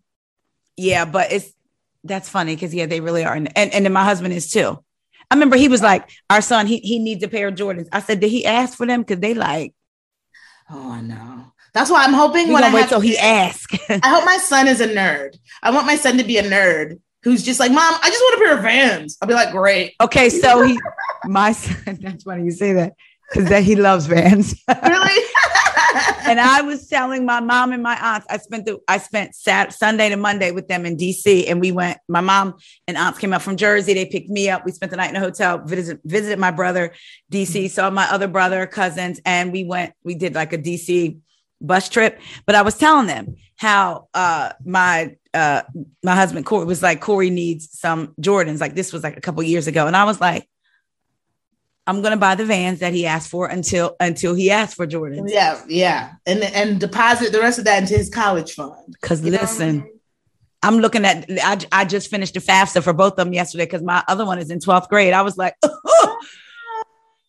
yeah, 0.76 1.04
but 1.04 1.32
it's 1.32 1.52
That's 2.04 2.28
funny 2.28 2.54
because 2.56 2.74
yeah, 2.74 2.86
they 2.86 3.00
really 3.00 3.24
are, 3.24 3.34
and, 3.34 3.56
and 3.56 3.72
and 3.74 3.84
then 3.84 3.92
my 3.92 4.04
husband 4.04 4.32
is 4.34 4.50
too. 4.50 4.82
I 5.30 5.34
remember 5.34 5.56
he 5.56 5.68
was 5.68 5.82
like, 5.82 6.08
"Our 6.30 6.40
son, 6.40 6.66
he 6.66 6.78
he 6.78 6.98
needs 6.98 7.22
a 7.22 7.28
pair 7.28 7.48
of 7.48 7.54
Jordans." 7.54 7.88
I 7.92 8.00
said, 8.00 8.20
"Did 8.20 8.30
he 8.30 8.44
ask 8.46 8.76
for 8.76 8.86
them?" 8.86 9.02
Because 9.02 9.20
they 9.20 9.34
like. 9.34 9.74
Oh, 10.70 10.92
I 10.92 11.00
know. 11.02 11.52
That's 11.74 11.90
why 11.90 12.04
I'm 12.04 12.12
hoping 12.14 12.52
when 12.52 12.64
I 12.64 12.72
wait 12.72 12.80
have 12.80 12.88
till 12.88 13.00
he 13.00 13.16
asks. 13.18 13.76
I 13.90 14.08
hope 14.08 14.24
my 14.24 14.38
son 14.38 14.66
is 14.68 14.80
a 14.80 14.88
nerd. 14.88 15.36
I 15.62 15.70
want 15.70 15.86
my 15.86 15.96
son 15.96 16.16
to 16.18 16.24
be 16.24 16.38
a 16.38 16.42
nerd 16.42 17.00
who's 17.22 17.42
just 17.42 17.60
like, 17.60 17.72
Mom, 17.72 17.94
I 18.02 18.08
just 18.08 18.20
want 18.20 18.34
a 18.34 18.44
pair 18.44 18.56
of 18.56 18.62
Vans. 18.62 19.18
I'll 19.20 19.28
be 19.28 19.34
like, 19.34 19.52
Great. 19.52 19.94
okay, 20.00 20.28
so 20.28 20.62
he, 20.62 20.78
my 21.24 21.52
son. 21.52 21.98
That's 22.02 22.24
funny 22.24 22.44
you 22.44 22.50
say 22.50 22.72
that 22.74 22.94
because 23.28 23.48
that 23.48 23.62
he 23.62 23.76
loves 23.76 24.06
Vans. 24.06 24.54
Really? 24.82 25.24
and 26.24 26.40
I 26.40 26.62
was 26.62 26.88
telling 26.88 27.26
my 27.26 27.40
mom 27.40 27.72
and 27.72 27.82
my 27.82 27.98
aunts. 28.00 28.26
I 28.30 28.38
spent 28.38 28.64
the 28.64 28.78
I 28.88 28.96
spent 28.96 29.34
Sat 29.34 29.74
Sunday 29.74 30.08
to 30.08 30.16
Monday 30.16 30.50
with 30.50 30.66
them 30.66 30.86
in 30.86 30.96
DC, 30.96 31.50
and 31.50 31.60
we 31.60 31.70
went. 31.70 31.98
My 32.08 32.22
mom 32.22 32.54
and 32.88 32.96
aunts 32.96 33.18
came 33.18 33.34
up 33.34 33.42
from 33.42 33.56
Jersey. 33.56 33.92
They 33.92 34.06
picked 34.06 34.30
me 34.30 34.48
up. 34.48 34.64
We 34.64 34.72
spent 34.72 34.90
the 34.90 34.96
night 34.96 35.10
in 35.10 35.16
a 35.16 35.20
hotel. 35.20 35.58
Visited 35.58 36.00
visited 36.04 36.38
my 36.38 36.50
brother 36.50 36.94
DC. 37.30 37.64
Mm-hmm. 37.64 37.66
Saw 37.66 37.90
my 37.90 38.04
other 38.04 38.28
brother 38.28 38.66
cousins, 38.66 39.20
and 39.26 39.52
we 39.52 39.64
went. 39.64 39.92
We 40.02 40.14
did 40.14 40.34
like 40.34 40.54
a 40.54 40.58
DC 40.58 41.18
bus 41.62 41.88
trip. 41.88 42.20
But 42.46 42.54
I 42.54 42.62
was 42.62 42.76
telling 42.76 43.06
them 43.06 43.36
how 43.56 44.08
uh 44.14 44.52
my 44.64 45.16
uh 45.32 45.62
my 46.02 46.14
husband 46.14 46.46
Corey 46.46 46.66
was 46.66 46.82
like 46.82 47.00
Corey 47.00 47.30
needs 47.30 47.78
some 47.78 48.14
Jordans. 48.20 48.60
Like 48.60 48.74
this 48.74 48.92
was 48.92 49.02
like 49.02 49.16
a 49.16 49.20
couple 49.20 49.42
years 49.42 49.66
ago, 49.66 49.86
and 49.86 49.96
I 49.96 50.04
was 50.04 50.20
like. 50.20 50.48
I'm 51.84 52.00
gonna 52.00 52.16
buy 52.16 52.36
the 52.36 52.44
vans 52.44 52.78
that 52.78 52.92
he 52.92 53.06
asked 53.06 53.28
for 53.28 53.48
until 53.48 53.96
until 53.98 54.36
he 54.36 54.52
asked 54.52 54.76
for 54.76 54.86
Jordans. 54.86 55.28
yeah, 55.28 55.60
yeah. 55.66 56.12
And 56.26 56.44
and 56.44 56.78
deposit 56.78 57.32
the 57.32 57.40
rest 57.40 57.58
of 57.58 57.64
that 57.64 57.82
into 57.82 57.94
his 57.94 58.08
college 58.08 58.52
fund. 58.52 58.94
Because 59.00 59.24
You 59.24 59.32
know 59.32 59.38
what 59.38 59.48
I 59.48 59.50
listen. 59.50 59.90
I'm 60.62 60.78
looking 60.78 61.04
at. 61.04 61.26
I, 61.42 61.58
I 61.72 61.84
just 61.84 62.08
finished 62.08 62.34
the 62.34 62.40
FAFSA 62.40 62.84
for 62.84 62.92
both 62.92 63.14
of 63.14 63.16
them 63.16 63.32
yesterday 63.32 63.64
because 63.64 63.82
my 63.82 64.02
other 64.06 64.24
one 64.24 64.38
is 64.38 64.48
in 64.50 64.60
12th 64.60 64.88
grade. 64.88 65.12
I 65.12 65.22
was 65.22 65.36
like, 65.36 65.56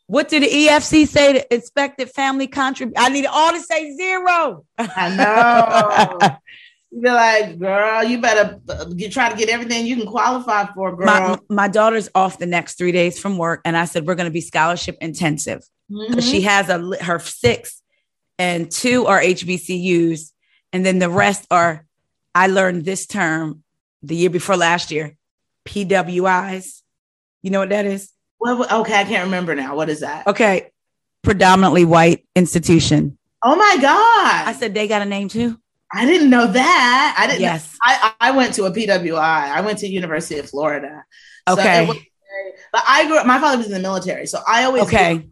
what 0.08 0.30
did 0.30 0.44
the 0.44 0.48
EFC 0.48 1.08
say? 1.08 1.34
The 1.34 1.54
expected 1.54 2.10
family 2.10 2.48
contribute. 2.48 2.96
I 2.98 3.10
need 3.10 3.26
all 3.26 3.52
to 3.52 3.62
say 3.62 3.96
zero. 3.96 4.66
I 4.78 5.16
know. 5.16 6.38
you 6.92 7.02
be 7.02 7.10
like, 7.10 7.58
girl, 7.58 8.04
you 8.04 8.22
better 8.22 8.60
uh, 8.70 8.86
you 8.96 9.10
try 9.10 9.30
to 9.30 9.36
get 9.36 9.50
everything 9.50 9.86
you 9.86 9.96
can 9.96 10.06
qualify 10.08 10.66
for, 10.74 10.96
girl. 10.96 11.06
my 11.06 11.40
my 11.50 11.68
daughter's 11.68 12.10
off 12.14 12.38
the 12.38 12.46
next 12.46 12.78
three 12.78 12.92
days 12.92 13.20
from 13.20 13.38
work, 13.38 13.62
and 13.66 13.76
I 13.78 13.86
said 13.86 14.06
we're 14.06 14.16
going 14.16 14.30
to 14.30 14.32
be 14.32 14.42
scholarship 14.42 14.98
intensive. 15.02 15.64
Mhm. 15.92 16.22
She 16.22 16.42
has 16.42 16.70
a 16.70 16.80
her 17.04 17.20
six, 17.20 17.82
and 18.38 18.70
two 18.70 19.06
are 19.08 19.20
HBCUs, 19.22 20.32
and 20.72 20.86
then 20.86 21.00
the 21.00 21.10
rest 21.10 21.48
are. 21.50 21.86
I 22.36 22.48
learned 22.48 22.84
this 22.84 23.06
term 23.06 23.64
the 24.02 24.16
year 24.16 24.30
before 24.30 24.58
last 24.58 24.92
year, 24.92 25.16
PWIs. 25.66 26.82
You 27.42 27.52
know 27.52 27.60
what 27.60 27.70
that 27.70 27.86
is? 27.86 28.13
Okay, 28.46 29.00
I 29.00 29.04
can't 29.04 29.26
remember 29.26 29.56
now. 29.56 29.76
What 29.76 29.90
is 29.90 30.02
that? 30.02 30.28
Okay, 30.28 30.72
predominantly 31.24 31.86
white 31.86 32.26
institution. 32.36 33.18
Oh 33.44 33.56
my 33.56 33.78
god! 33.82 34.48
I 34.48 34.54
said 34.58 34.74
they 34.74 34.88
got 34.88 35.02
a 35.02 35.06
name 35.06 35.28
too. 35.28 35.60
I 35.94 36.06
didn't 36.06 36.30
know 36.30 36.48
that. 36.48 37.16
I 37.18 37.28
didn't. 37.28 37.42
Yes. 37.42 37.78
I 37.84 38.14
I 38.20 38.32
went 38.32 38.56
to 38.56 38.66
a 38.66 38.72
PWI. 38.72 39.18
I 39.20 39.62
went 39.62 39.80
to 39.80 39.88
University 39.88 40.40
of 40.40 40.50
Florida. 40.50 41.04
Okay. 41.48 41.86
was 41.86 41.98
but 42.72 42.84
I 42.88 43.08
grew 43.08 43.18
up. 43.18 43.28
My 43.28 43.40
father 43.40 43.58
was 43.58 43.68
in 43.68 43.74
the 43.74 43.80
military, 43.80 44.26
so 44.26 44.40
I 44.48 44.64
always 44.64 44.84
Okay. 44.84 45.24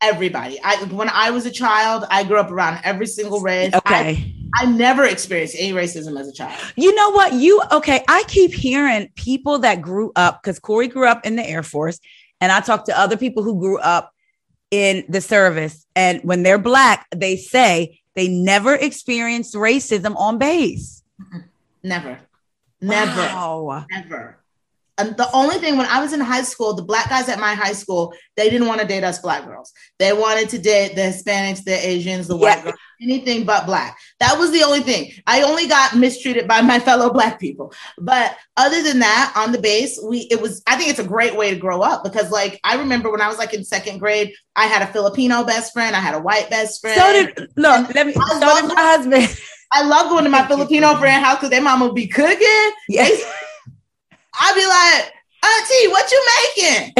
everybody. 0.00 0.58
I 0.64 0.76
when 0.84 1.10
I 1.10 1.30
was 1.30 1.44
a 1.46 1.50
child, 1.50 2.04
I 2.10 2.24
grew 2.24 2.38
up 2.38 2.50
around 2.50 2.80
every 2.84 3.06
single 3.06 3.40
race. 3.40 3.72
I, 3.74 3.78
Okay. 3.78 4.34
I 4.60 4.66
never 4.66 5.04
experienced 5.04 5.54
any 5.58 5.72
racism 5.72 6.18
as 6.18 6.28
a 6.28 6.32
child. 6.32 6.58
You 6.76 6.94
know 6.94 7.10
what? 7.10 7.34
You 7.34 7.60
okay? 7.70 8.02
I 8.08 8.24
keep 8.26 8.52
hearing 8.52 9.10
people 9.14 9.58
that 9.60 9.80
grew 9.82 10.12
up 10.16 10.42
because 10.42 10.58
Corey 10.58 10.88
grew 10.88 11.06
up 11.06 11.24
in 11.26 11.36
the 11.36 11.48
Air 11.48 11.62
Force, 11.62 12.00
and 12.40 12.50
I 12.52 12.60
talk 12.60 12.84
to 12.86 12.98
other 12.98 13.16
people 13.16 13.42
who 13.42 13.58
grew 13.60 13.78
up 13.78 14.12
in 14.70 15.04
the 15.08 15.20
service, 15.20 15.84
and 15.96 16.20
when 16.22 16.42
they're 16.42 16.58
black, 16.58 17.06
they 17.14 17.36
say 17.36 18.00
they 18.14 18.28
never 18.28 18.74
experienced 18.74 19.54
racism 19.54 20.16
on 20.16 20.38
base. 20.38 21.02
Never, 21.82 22.18
never, 22.82 23.20
Wow. 23.20 23.86
never. 23.90 24.36
And 24.98 25.16
the 25.16 25.30
only 25.32 25.56
thing 25.56 25.78
when 25.78 25.86
I 25.86 26.02
was 26.02 26.12
in 26.12 26.20
high 26.20 26.42
school, 26.42 26.74
the 26.74 26.82
black 26.82 27.08
guys 27.08 27.26
at 27.30 27.38
my 27.40 27.54
high 27.54 27.72
school, 27.72 28.12
they 28.36 28.50
didn't 28.50 28.68
want 28.68 28.82
to 28.82 28.86
date 28.86 29.02
us 29.02 29.18
black 29.18 29.46
girls. 29.46 29.72
They 29.98 30.12
wanted 30.12 30.50
to 30.50 30.58
date 30.58 30.94
the 30.94 31.00
Hispanics, 31.00 31.64
the 31.64 31.72
Asians, 31.72 32.28
the 32.28 32.36
white 32.36 32.58
Yeah. 32.58 32.62
girls, 32.64 32.74
anything 33.00 33.44
but 33.44 33.66
black. 33.66 33.98
That 34.18 34.38
was 34.38 34.52
the 34.52 34.62
only 34.62 34.80
thing. 34.80 35.12
I 35.26 35.42
only 35.42 35.66
got 35.66 35.96
mistreated 35.96 36.46
by 36.46 36.60
my 36.60 36.78
fellow 36.88 37.12
black 37.12 37.40
people. 37.40 37.72
But 37.98 38.36
other 38.56 38.82
than 38.82 39.00
that, 39.00 39.32
on 39.36 39.52
the 39.52 39.60
base, 39.60 40.00
we 40.02 40.20
it 40.30 40.40
was 40.40 40.62
I 40.66 40.76
think 40.76 40.90
it's 40.90 40.98
a 40.98 41.04
great 41.04 41.36
way 41.36 41.50
to 41.50 41.56
grow 41.56 41.80
up 41.80 42.04
because 42.04 42.30
like 42.30 42.60
I 42.64 42.76
remember 42.76 43.10
when 43.10 43.20
I 43.20 43.28
was 43.28 43.38
like 43.38 43.54
in 43.54 43.64
second 43.64 43.98
grade, 43.98 44.32
I 44.56 44.66
had 44.66 44.82
a 44.82 44.92
Filipino 44.92 45.44
best 45.44 45.72
friend, 45.72 45.96
I 45.96 46.00
had 46.00 46.14
a 46.14 46.20
white 46.20 46.50
best 46.50 46.80
friend. 46.80 47.00
So 47.00 47.12
did 47.12 47.50
look. 47.56 47.94
Let 47.94 48.06
me. 48.06 48.14
I 48.16 48.40
So 48.40 48.46
love 48.46 48.60
did 48.60 48.74
my 48.74 48.82
husband. 48.82 49.40
I 49.72 49.84
love 49.84 50.10
going 50.10 50.24
to 50.24 50.30
my 50.30 50.46
Filipino 50.46 50.94
friend 50.98 51.24
house 51.24 51.36
because 51.36 51.50
their 51.50 51.62
mama 51.62 51.86
would 51.86 51.94
be 51.94 52.08
cooking. 52.08 52.72
Yes. 52.88 53.22
I'd 54.40 54.54
be 54.54 54.66
like, 54.66 55.12
Auntie, 55.42 55.88
what 55.88 56.10
you 56.10 56.26
making? 56.56 56.92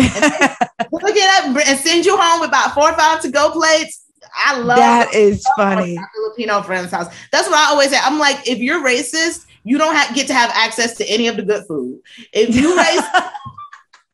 Look 0.93 1.17
it 1.17 1.45
up 1.45 1.67
and 1.67 1.79
send 1.79 2.07
you 2.07 2.17
home 2.17 2.41
with 2.41 2.49
about 2.49 2.73
four 2.75 2.91
or 2.91 2.95
five 2.95 3.21
to 3.23 3.31
go 3.31 3.51
plates. 3.51 4.05
I 4.35 4.59
love 4.59 4.77
that 4.77 5.15
is 5.15 5.45
funny. 5.57 5.99
Filipino 6.15 6.63
friend's 6.63 6.91
house. 6.93 7.15
That's 7.33 7.49
what 7.49 7.59
I 7.59 7.71
always 7.71 7.91
say. 7.91 7.99
I'm 8.03 8.19
like, 8.19 8.49
if 8.49 8.59
you're 8.59 8.85
racist, 8.85 9.47
you 9.65 9.79
don't 9.79 9.95
have, 9.95 10.15
get 10.15 10.27
to 10.29 10.35
have 10.35 10.51
access 10.55 10.97
to 10.97 11.05
any 11.09 11.29
of 11.29 11.37
the 11.37 11.43
good 11.43 11.67
food. 11.67 12.01
If 12.33 12.55
you 12.55 12.77
racist, 12.79 13.31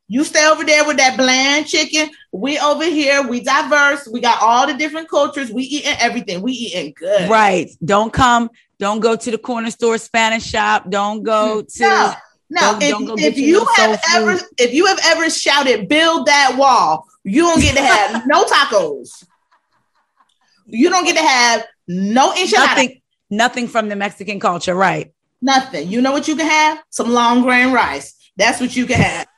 you 0.09 0.22
stay 0.24 0.47
over 0.47 0.64
there 0.64 0.84
with 0.86 0.97
that 0.98 1.16
bland 1.16 1.66
chicken. 1.66 2.10
We 2.32 2.59
over 2.59 2.84
here, 2.84 3.26
we 3.26 3.40
diverse. 3.40 4.09
We 4.09 4.20
got 4.20 4.40
all 4.43 4.66
the 4.66 4.74
different 4.74 5.09
cultures. 5.09 5.51
We 5.51 5.64
eating 5.64 5.94
everything. 5.98 6.43
We 6.43 6.52
eating 6.52 6.94
good. 6.97 7.28
Right. 7.30 7.70
Don't 7.84 8.12
come. 8.12 8.51
Don't 8.78 9.01
go 9.01 9.16
to 9.16 9.30
the 9.30 9.38
corner 9.38 9.70
store 9.70 9.98
Spanish 9.98 10.44
shop. 10.44 10.90
Don't 10.90 11.22
go 11.22 11.62
to. 11.62 11.82
No, 11.82 12.14
no. 12.51 12.60
Don't- 12.60 12.82
if, 12.82 12.90
don't 13.09 13.20
if 13.20 13.38
you 13.38 13.66
have 13.76 14.01
ever, 14.14 14.36
food. 14.36 14.48
if 14.59 14.72
you 14.74 14.86
have 14.86 15.01
ever 15.06 15.30
shouted, 15.30 15.88
"Build 15.88 16.26
that 16.26 16.56
wall," 16.59 17.06
you 17.24 17.43
don't 17.43 17.60
get 17.60 17.74
to 17.76 17.82
have 17.82 18.26
no 18.26 18.44
tacos. 18.44 19.24
You 20.66 20.90
don't 20.90 21.05
get 21.05 21.16
to 21.16 21.22
have 21.22 21.64
no 21.88 22.32
enchilada. 22.32 22.66
Nothing. 22.66 23.02
Nothing 23.30 23.68
from 23.68 23.88
the 23.88 23.97
Mexican 23.97 24.40
culture. 24.40 24.74
Right. 24.74 25.12
Nothing. 25.40 25.88
You 25.88 26.01
know 26.01 26.12
what 26.12 26.28
you 26.28 26.36
can 26.36 26.47
have? 26.47 26.82
Some 26.90 27.10
long 27.10 27.43
grain 27.43 27.72
rice. 27.72 28.14
That's 28.36 28.60
what 28.60 28.76
you 28.76 28.86
can 28.86 29.01
have. 29.01 29.26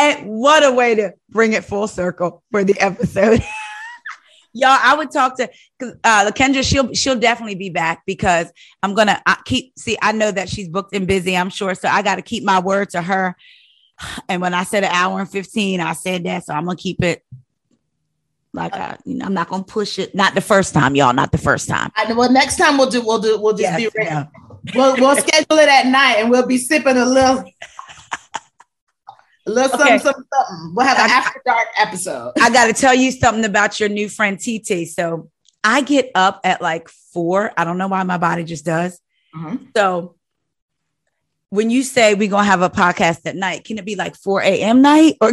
And 0.00 0.26
what 0.26 0.64
a 0.64 0.72
way 0.72 0.94
to 0.94 1.12
bring 1.28 1.52
it 1.52 1.62
full 1.62 1.86
circle 1.86 2.42
for 2.50 2.64
the 2.64 2.74
episode. 2.80 3.44
Y'all, 4.54 4.78
I 4.80 4.94
would 4.96 5.10
talk 5.10 5.36
to 5.36 5.48
uh 5.82 6.30
Lakendra, 6.30 6.64
she'll 6.64 6.94
she'll 6.94 7.18
definitely 7.18 7.54
be 7.54 7.68
back 7.68 8.02
because 8.06 8.50
I'm 8.82 8.94
gonna 8.94 9.20
I 9.26 9.36
keep 9.44 9.78
see, 9.78 9.98
I 10.00 10.12
know 10.12 10.30
that 10.30 10.48
she's 10.48 10.70
booked 10.70 10.94
and 10.94 11.06
busy, 11.06 11.36
I'm 11.36 11.50
sure. 11.50 11.74
So 11.74 11.86
I 11.86 12.00
gotta 12.00 12.22
keep 12.22 12.44
my 12.44 12.60
word 12.60 12.90
to 12.90 13.02
her. 13.02 13.36
And 14.30 14.40
when 14.40 14.54
I 14.54 14.64
said 14.64 14.84
an 14.84 14.90
hour 14.90 15.20
and 15.20 15.30
15, 15.30 15.80
I 15.80 15.92
said 15.92 16.24
that. 16.24 16.46
So 16.46 16.54
I'm 16.54 16.64
gonna 16.64 16.76
keep 16.76 17.04
it 17.04 17.22
like 18.52 18.74
I, 18.74 18.96
you 19.04 19.14
know, 19.14 19.26
I'm 19.26 19.34
not 19.34 19.48
gonna 19.48 19.62
push 19.64 19.98
it. 19.98 20.14
Not 20.14 20.34
the 20.34 20.40
first 20.40 20.74
time, 20.74 20.94
y'all, 20.96 21.12
not 21.12 21.30
the 21.32 21.38
first 21.38 21.68
time. 21.68 21.90
I, 21.96 22.12
well, 22.12 22.30
next 22.32 22.56
time 22.56 22.76
we'll 22.78 22.90
do. 22.90 23.00
We'll 23.00 23.20
do. 23.20 23.38
We'll 23.40 23.52
just 23.52 23.62
Yes, 23.62 23.76
be 23.76 23.88
ready. 23.96 24.10
yeah. 24.10 24.26
We'll, 24.74 24.96
we'll 24.96 25.16
schedule 25.16 25.58
it 25.58 25.68
at 25.68 25.86
night, 25.86 26.16
and 26.18 26.30
we'll 26.30 26.46
be 26.46 26.58
sipping 26.58 26.96
a 26.96 27.04
little, 27.06 27.44
a 29.46 29.50
little 29.50 29.70
Okay. 29.80 29.98
something, 29.98 29.98
something, 30.00 30.24
something. 30.32 30.72
We'll 30.74 30.86
have 30.86 30.98
an 30.98 31.10
I- 31.10 31.14
after 31.14 31.42
dark 31.46 31.66
episode. 31.78 32.32
I 32.40 32.50
got 32.50 32.66
to 32.66 32.72
tell 32.72 32.94
you 32.94 33.10
something 33.10 33.44
about 33.44 33.80
your 33.80 33.88
new 33.88 34.08
friend 34.08 34.38
TT. 34.38 34.86
So 34.88 35.30
I 35.64 35.80
get 35.82 36.10
up 36.14 36.40
at 36.44 36.60
like 36.60 36.88
four. 36.88 37.52
I 37.56 37.64
don't 37.64 37.78
know 37.78 37.88
why 37.88 38.02
my 38.02 38.18
body 38.18 38.44
just 38.44 38.64
does. 38.64 39.00
Mhm. 39.34 39.68
So 39.76 40.16
when 41.50 41.70
you 41.70 41.82
say 41.82 42.14
we're 42.14 42.28
gonna 42.30 42.44
have 42.44 42.62
a 42.62 42.70
podcast 42.70 43.20
at 43.26 43.36
night, 43.36 43.64
can 43.64 43.78
it 43.78 43.84
be 43.84 43.96
like 43.96 44.14
4 44.16 44.42
a.m. 44.42 44.82
night? 44.82 45.16
Or 45.20 45.32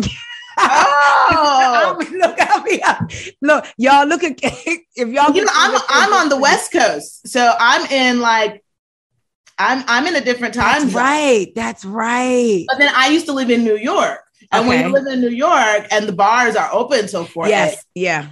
Oh, 0.59 1.97
look 2.11 2.39
at 2.39 2.46
me 2.71 2.81
up. 2.81 3.11
Look, 3.41 3.65
y'all 3.77 4.07
look 4.07 4.23
at 4.23 4.37
if 4.41 5.07
y'all 5.09 5.35
you 5.35 5.45
know, 5.45 5.51
I'm 5.53 5.81
I'm 5.89 6.13
on 6.13 6.29
the 6.29 6.37
West 6.37 6.71
Coast, 6.71 7.27
so 7.27 7.53
I'm 7.59 7.85
in 7.91 8.19
like, 8.19 8.63
I'm 9.57 9.83
I'm 9.87 10.05
in 10.07 10.15
a 10.15 10.21
different 10.21 10.53
time 10.53 10.83
That's 10.83 10.93
right. 10.93 11.47
That's 11.55 11.85
right. 11.85 12.65
But 12.67 12.77
then 12.77 12.91
I 12.95 13.09
used 13.09 13.25
to 13.27 13.33
live 13.33 13.49
in 13.49 13.63
New 13.63 13.77
York, 13.77 14.19
and 14.51 14.67
when 14.67 14.85
you 14.85 14.91
live 14.91 15.07
in 15.07 15.21
New 15.21 15.29
York 15.29 15.87
and 15.91 16.07
the 16.07 16.13
bars 16.13 16.55
are 16.55 16.69
open 16.71 17.07
till 17.07 17.25
four, 17.25 17.47
Yes, 17.47 17.83
yeah. 17.95 18.29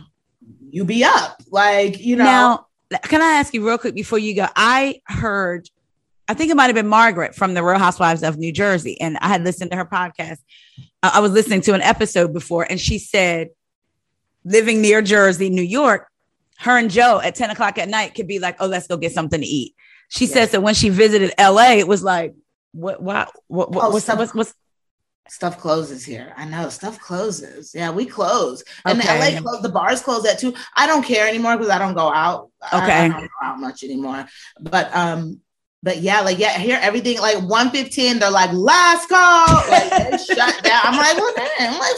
you 0.70 0.84
be 0.86 1.04
up 1.04 1.42
like 1.52 2.00
you 2.00 2.16
know. 2.16 2.24
Now, 2.24 2.68
can 3.04 3.22
I 3.22 3.34
ask 3.34 3.54
you 3.54 3.66
real 3.66 3.78
quick 3.78 3.96
before 3.96 4.20
you 4.20 4.36
go? 4.36 4.48
I 4.56 5.02
heard, 5.06 5.70
I 6.28 6.34
think 6.34 6.52
it 6.52 6.56
might 6.56 6.68
have 6.68 6.76
been 6.76 6.88
Margaret 6.88 7.36
from 7.36 7.54
the 7.54 7.64
Real 7.64 7.80
Housewives 7.80 8.24
of 8.24 8.38
New 8.38 8.52
Jersey, 8.52 9.00
and 9.02 9.18
I 9.22 9.28
had 9.28 9.44
listened 9.44 9.72
to 9.72 9.78
her 9.78 9.86
podcast. 9.86 10.38
Uh, 11.02 11.12
I 11.14 11.20
was 11.20 11.32
listening 11.32 11.62
to 11.62 11.74
an 11.74 11.82
episode 11.82 12.34
before, 12.34 12.66
and 12.70 12.80
she 12.80 13.00
said, 13.00 13.50
living 14.46 14.82
near 14.82 15.02
Jersey, 15.02 15.50
New 15.50 15.62
York, 15.62 16.08
her 16.60 16.78
and 16.78 16.90
Joe 16.90 17.20
at 17.22 17.36
10 17.36 17.50
o'clock 17.50 17.78
at 17.78 17.90
night 17.90 18.16
could 18.16 18.28
be 18.28 18.40
like, 18.40 18.56
oh, 18.62 18.68
let's 18.68 18.88
go 18.88 18.96
get 18.96 19.12
something 19.12 19.42
to 19.42 19.46
eat. 19.48 19.76
She 20.08 20.28
says 20.28 20.52
that 20.52 20.62
when 20.62 20.76
she 20.76 20.90
visited 20.90 21.34
LA, 21.38 21.72
it 21.74 21.88
was 21.88 22.04
like, 22.04 22.36
what, 22.72 23.02
what, 23.02 23.32
what, 23.48 23.72
what 23.72 23.84
Oh, 23.84 23.90
what's, 23.90 24.06
some- 24.06 24.18
what's, 24.18 24.34
what's, 24.34 24.54
Stuff 25.28 25.58
closes 25.58 26.06
here. 26.06 26.34
I 26.38 26.46
know 26.46 26.70
stuff 26.70 27.00
closes. 27.00 27.74
Yeah, 27.74 27.90
we 27.90 28.06
close. 28.06 28.64
And 28.86 29.00
Okay. 29.00 29.32
the 29.32 29.36
LA 29.38 29.42
close, 29.42 29.62
the 29.64 29.70
bars 29.70 30.02
close 30.04 30.24
at 30.28 30.38
two. 30.38 30.54
I 30.76 30.86
don't 30.86 31.02
care 31.04 31.28
anymore 31.28 31.58
because 31.58 31.72
I 31.72 31.80
don't 31.80 31.96
go 31.96 32.14
out. 32.14 32.52
Okay. 32.72 32.92
I, 32.92 33.08
don't 33.08 33.22
go 33.22 33.28
out 33.42 33.60
much 33.60 33.84
anymore. 33.84 34.28
But 34.62 34.96
um, 34.96 35.42
but 35.82 35.98
yeah, 35.98 36.22
like 36.22 36.38
yeah, 36.38 36.60
here 36.60 36.78
everything 36.80 37.18
like 37.20 37.38
115, 37.38 38.20
they're 38.20 38.30
like, 38.30 38.52
last 38.54 39.10
call. 39.10 39.48
Like 39.68 40.20
shut 40.20 40.64
down. 40.64 40.82
I'm 40.84 40.96
like, 40.96 41.18
well, 41.18 41.34
I'm 41.60 41.80
like, 41.80 41.96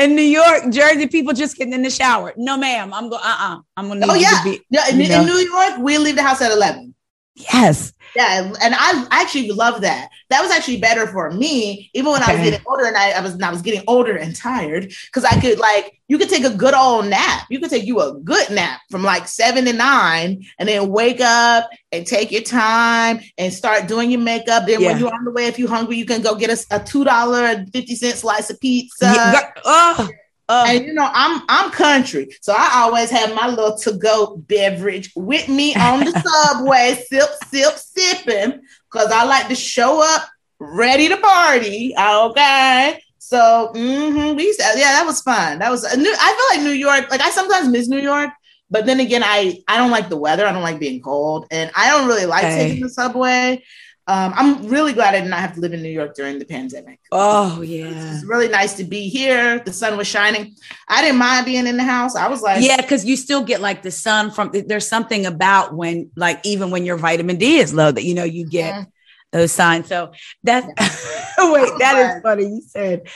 in 0.00 0.16
New 0.16 0.22
York, 0.22 0.70
Jersey, 0.70 1.06
people 1.06 1.32
just 1.32 1.56
getting 1.56 1.72
in 1.74 1.82
the 1.82 1.90
shower. 1.90 2.32
No, 2.36 2.56
ma'am, 2.56 2.92
I'm 2.92 3.08
going, 3.08 3.22
uh 3.22 3.26
uh-uh. 3.28 3.58
I'm 3.76 3.86
going 3.88 4.00
to 4.00 4.06
Oh, 4.10 4.14
yeah. 4.14 4.42
be, 4.44 4.60
yeah, 4.70 4.88
in, 4.88 5.00
You 5.00 5.08
know? 5.08 5.20
in 5.20 5.26
New 5.26 5.36
York, 5.38 5.78
we 5.78 5.98
leave 5.98 6.16
the 6.16 6.22
house 6.22 6.40
at 6.40 6.50
11. 6.52 6.94
yes. 7.36 7.92
Yeah, 8.16 8.52
and 8.60 8.74
I 8.76 9.06
actually 9.10 9.50
love 9.50 9.82
that. 9.82 10.08
That 10.30 10.42
was 10.42 10.50
actually 10.50 10.78
better 10.78 11.06
for 11.06 11.30
me, 11.30 11.90
even 11.94 12.12
when 12.12 12.22
I 12.22 12.34
was 12.34 12.42
getting 12.42 12.66
older 12.66 12.84
and 12.84 12.96
I, 12.96 13.10
I 13.12 13.20
was 13.20 13.34
and 13.34 13.44
I 13.44 13.50
was 13.50 13.62
getting 13.62 13.82
older 13.86 14.16
and 14.16 14.34
tired 14.34 14.92
because 15.06 15.24
I 15.24 15.40
could 15.40 15.58
like 15.58 16.00
you 16.08 16.18
could 16.18 16.28
take 16.28 16.44
a 16.44 16.50
good 16.50 16.74
old 16.74 17.06
nap. 17.06 17.46
You 17.50 17.60
could 17.60 17.70
take 17.70 17.84
you 17.84 18.00
a 18.00 18.14
good 18.14 18.50
nap 18.50 18.80
from 18.90 19.04
like 19.04 19.28
seven 19.28 19.64
to 19.66 19.72
nine, 19.72 20.44
and 20.58 20.68
then 20.68 20.88
wake 20.88 21.20
up 21.20 21.70
and 21.92 22.04
take 22.06 22.32
your 22.32 22.42
time 22.42 23.20
and 23.38 23.52
start 23.52 23.86
doing 23.86 24.10
your 24.10 24.20
makeup. 24.20 24.66
Then 24.66 24.80
Yeah. 24.80 24.88
when 24.88 24.98
you're 24.98 25.14
on 25.14 25.24
the 25.24 25.30
way, 25.30 25.46
if 25.46 25.58
you're 25.58 25.68
hungry, 25.68 25.96
you 25.96 26.04
can 26.06 26.20
go 26.20 26.34
get 26.34 26.50
a, 26.50 26.76
a 26.76 26.82
two 26.82 27.04
dollar 27.04 27.44
and 27.44 27.72
fifty 27.72 27.94
cent 27.94 28.16
slice 28.16 28.50
of 28.50 28.60
pizza. 28.60 29.06
Yeah, 29.06 29.50
oh, 29.64 30.08
oh. 30.50 30.64
And 30.66 30.84
you 30.86 30.92
know, 30.94 31.08
I'm 31.12 31.42
I'm 31.48 31.70
country, 31.70 32.28
so 32.42 32.52
I 32.56 32.82
always 32.82 33.10
have 33.10 33.34
my 33.34 33.48
little 33.48 33.76
to-go 33.78 34.36
beverage 34.36 35.12
with 35.16 35.48
me 35.48 35.74
on 35.76 36.04
the 36.04 36.12
subway, 36.52 37.02
sip, 37.08 37.30
sip, 37.48 37.74
sipping, 37.76 38.60
because 38.92 39.10
I 39.12 39.24
like 39.24 39.48
to 39.48 39.54
show 39.56 40.02
up 40.04 40.28
ready 40.58 41.08
to 41.08 41.16
party. 41.16 41.94
Okay. 41.98 43.02
So 43.18 43.70
mhm, 43.74 44.36
we 44.36 44.44
used 44.44 44.60
to, 44.60 44.66
yeah, 44.76 44.92
that 44.92 45.04
was 45.06 45.22
fun. 45.22 45.60
That 45.60 45.70
was 45.70 45.84
a 45.84 45.96
new, 45.96 46.12
I 46.18 46.34
feel 46.52 46.58
like 46.58 46.66
New 46.68 46.76
York, 46.78 47.10
like 47.10 47.20
I 47.20 47.30
sometimes 47.30 47.68
miss 47.68 47.88
New 47.88 48.00
York, 48.00 48.30
but 48.70 48.86
then 48.86 49.00
again, 49.00 49.22
I 49.24 49.62
I 49.68 49.76
don't 49.78 49.90
like 49.90 50.08
the 50.08 50.16
weather. 50.16 50.46
I 50.46 50.52
don't 50.52 50.62
like 50.62 50.80
being 50.80 51.00
cold, 51.00 51.46
and 51.50 51.70
I 51.76 51.90
don't 51.90 52.08
really 52.08 52.26
like 52.26 52.44
Okay. 52.44 52.68
taking 52.68 52.82
the 52.82 52.88
subway. 52.90 53.62
Um, 54.10 54.32
I'm 54.34 54.66
really 54.66 54.92
glad 54.92 55.14
I 55.14 55.20
did 55.20 55.30
not 55.30 55.38
have 55.38 55.54
to 55.54 55.60
live 55.60 55.72
in 55.72 55.82
New 55.82 55.88
York 55.88 56.16
during 56.16 56.40
the 56.40 56.44
pandemic. 56.44 56.98
oh, 57.12 57.62
yeah. 57.62 58.14
It's 58.16 58.24
really 58.24 58.48
nice 58.48 58.74
to 58.78 58.84
be 58.84 59.08
here. 59.08 59.60
The 59.60 59.72
sun 59.72 59.96
was 59.96 60.08
shining. 60.08 60.56
I 60.88 61.00
didn't 61.00 61.18
mind 61.18 61.46
being 61.46 61.68
in 61.68 61.76
the 61.76 61.84
house. 61.84 62.16
I 62.16 62.26
was 62.26 62.42
like, 62.42 62.60
Yeah, 62.60 62.78
because 62.78 63.04
you 63.04 63.16
still 63.16 63.44
get 63.44 63.60
like 63.60 63.82
the 63.82 63.92
sun 63.92 64.32
from 64.32 64.50
there's 64.66 64.88
something 64.88 65.26
about 65.26 65.74
when 65.74 66.10
like 66.16 66.40
even 66.42 66.72
when 66.72 66.84
your 66.84 66.96
vitamin 66.96 67.36
D 67.36 67.58
is 67.58 67.72
low 67.72 67.92
that 67.92 68.02
you 68.02 68.14
know 68.14 68.24
you 68.24 68.48
get 68.48 68.74
Mhm. 68.74 68.86
those 69.30 69.52
signs. 69.52 69.86
So 69.86 70.10
that's 70.42 70.66
wait, 71.38 71.72
that 71.78 72.16
is 72.16 72.22
funny. 72.22 72.46
You 72.46 72.62
said 72.66 73.08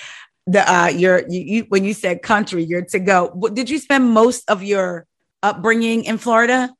the 0.47 0.63
uh 0.73 0.87
your 0.89 1.25
you, 1.29 1.41
you 1.41 1.67
when 1.71 1.85
you 1.85 1.93
said 1.95 2.23
country, 2.23 2.63
you're 2.63 2.85
to 2.85 3.01
go. 3.01 3.31
Did 3.53 3.69
you 3.69 3.79
spend 3.81 4.11
most 4.11 4.49
of 4.49 4.63
your 4.63 5.07
upbringing 5.43 6.05
in 6.05 6.19
Florida? 6.19 6.71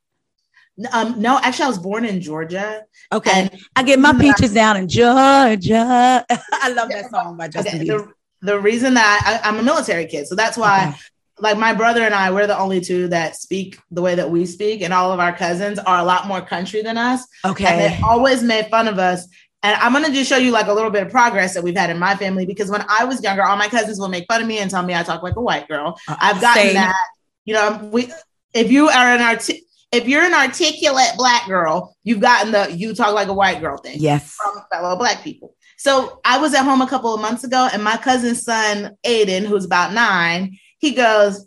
Um, 0.93 1.21
no, 1.21 1.39
actually, 1.43 1.67
I 1.67 1.69
was 1.69 1.79
born 1.79 2.05
in 2.05 2.21
Georgia. 2.21 2.83
Okay. 3.13 3.31
And 3.33 3.61
I 3.77 3.83
get 3.83 3.99
my 3.99 4.13
peaches 4.13 4.53
down 4.53 4.77
in 4.77 4.89
Georgia. 4.89 6.25
I 6.53 6.69
love 6.71 6.89
that 6.91 7.11
song 7.11 7.37
by 7.37 7.49
Justin 7.49 7.77
okay, 7.83 7.85
Bieber. 7.89 8.09
the, 8.43 8.53
the 8.53 8.59
reason 8.61 8.95
that 8.95 9.41
I, 9.45 9.49
I'm 9.49 9.59
a 9.59 9.63
military 9.63 10.07
kid, 10.07 10.27
so 10.27 10.35
that's 10.35 10.57
why, 10.57 10.89
Okay. 10.89 10.99
like, 11.39 11.59
my 11.59 11.73
brother 11.75 12.03
and 12.03 12.15
I, 12.15 12.31
we're 12.33 12.47
the 12.47 12.59
only 12.59 12.81
two 12.81 13.09
that 13.09 13.37
speak 13.37 13.79
the 13.91 14.03
way 14.03 14.15
that 14.17 14.29
we 14.31 14.47
speak, 14.47 14.83
and 14.83 14.93
all 14.93 15.13
of 15.13 15.21
our 15.21 15.33
cousins 15.37 15.79
are 15.79 15.99
a 15.99 16.05
lot 16.05 16.27
more 16.27 16.41
country 16.41 16.83
than 16.83 16.97
us. 16.99 17.25
And 17.45 17.53
Okay. 17.53 17.89
they 17.89 18.01
always 18.03 18.43
made 18.43 18.67
fun 18.69 18.89
of 18.89 18.99
us. 18.99 19.27
And 19.63 19.81
I'm 19.81 19.93
gonna 19.95 20.11
just 20.13 20.29
show 20.29 20.37
you 20.37 20.51
like 20.51 20.67
a 20.67 20.73
little 20.75 20.91
bit 20.91 21.05
of 21.07 21.11
progress 21.11 21.55
that 21.55 21.63
we've 21.65 21.75
had 21.77 21.89
in 21.89 21.99
my 21.99 22.15
family 22.17 22.45
because 22.45 22.71
when 22.71 22.85
I 22.87 23.05
was 23.05 23.23
younger, 23.23 23.43
all 23.43 23.57
my 23.57 23.69
cousins 23.69 23.99
will 23.99 24.09
make 24.09 24.27
fun 24.29 24.43
of 24.43 24.47
me 24.47 24.59
and 24.59 24.71
tell 24.71 24.83
me 24.83 24.95
I 24.95 25.03
talk 25.03 25.23
like 25.23 25.37
a 25.37 25.41
white 25.41 25.67
girl. 25.69 25.99
I've 26.07 26.39
gotten 26.39 26.63
Uh, 26.63 26.65
Same. 26.65 26.75
that. 26.75 27.07
You 27.47 27.55
know, 27.55 27.89
we 27.91 28.13
if 28.53 28.71
you 28.71 28.89
are 28.89 29.09
an 29.15 29.23
arti- 29.23 29.65
if 29.95 30.09
you're 30.09 30.23
an 30.23 30.35
articulate 30.35 31.13
black 31.17 31.47
girl, 31.47 31.97
you've 32.05 32.21
gotten 32.21 32.53
the 32.53 32.73
you 32.73 32.95
talk 32.95 33.15
like 33.15 33.29
a 33.29 33.33
white 33.35 33.61
girl 33.61 33.77
thing 33.79 33.97
Yes. 34.01 34.33
from 34.35 34.61
fellow 34.73 34.97
black 34.97 35.23
people. 35.23 35.55
So 35.77 36.21
I 36.25 36.39
was 36.39 36.55
at 36.55 36.65
home 36.65 36.81
a 36.83 36.87
couple 36.89 37.13
of 37.15 37.21
months 37.21 37.45
ago, 37.45 37.69
and 37.73 37.83
my 37.85 37.97
cousin's 37.97 38.43
son, 38.45 38.97
Aiden, 39.05 39.45
who's 39.47 39.65
about 39.65 39.93
nine, 39.93 40.57
he 40.79 40.93
goes, 40.93 41.47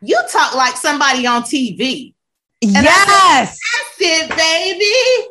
You 0.00 0.20
talk 0.30 0.54
like 0.54 0.76
somebody 0.76 1.26
on 1.26 1.42
TV. 1.42 2.14
I 2.64 2.66
Yes. 2.82 3.58
That's 3.98 4.00
it, 4.00 4.36
baby. 4.36 5.28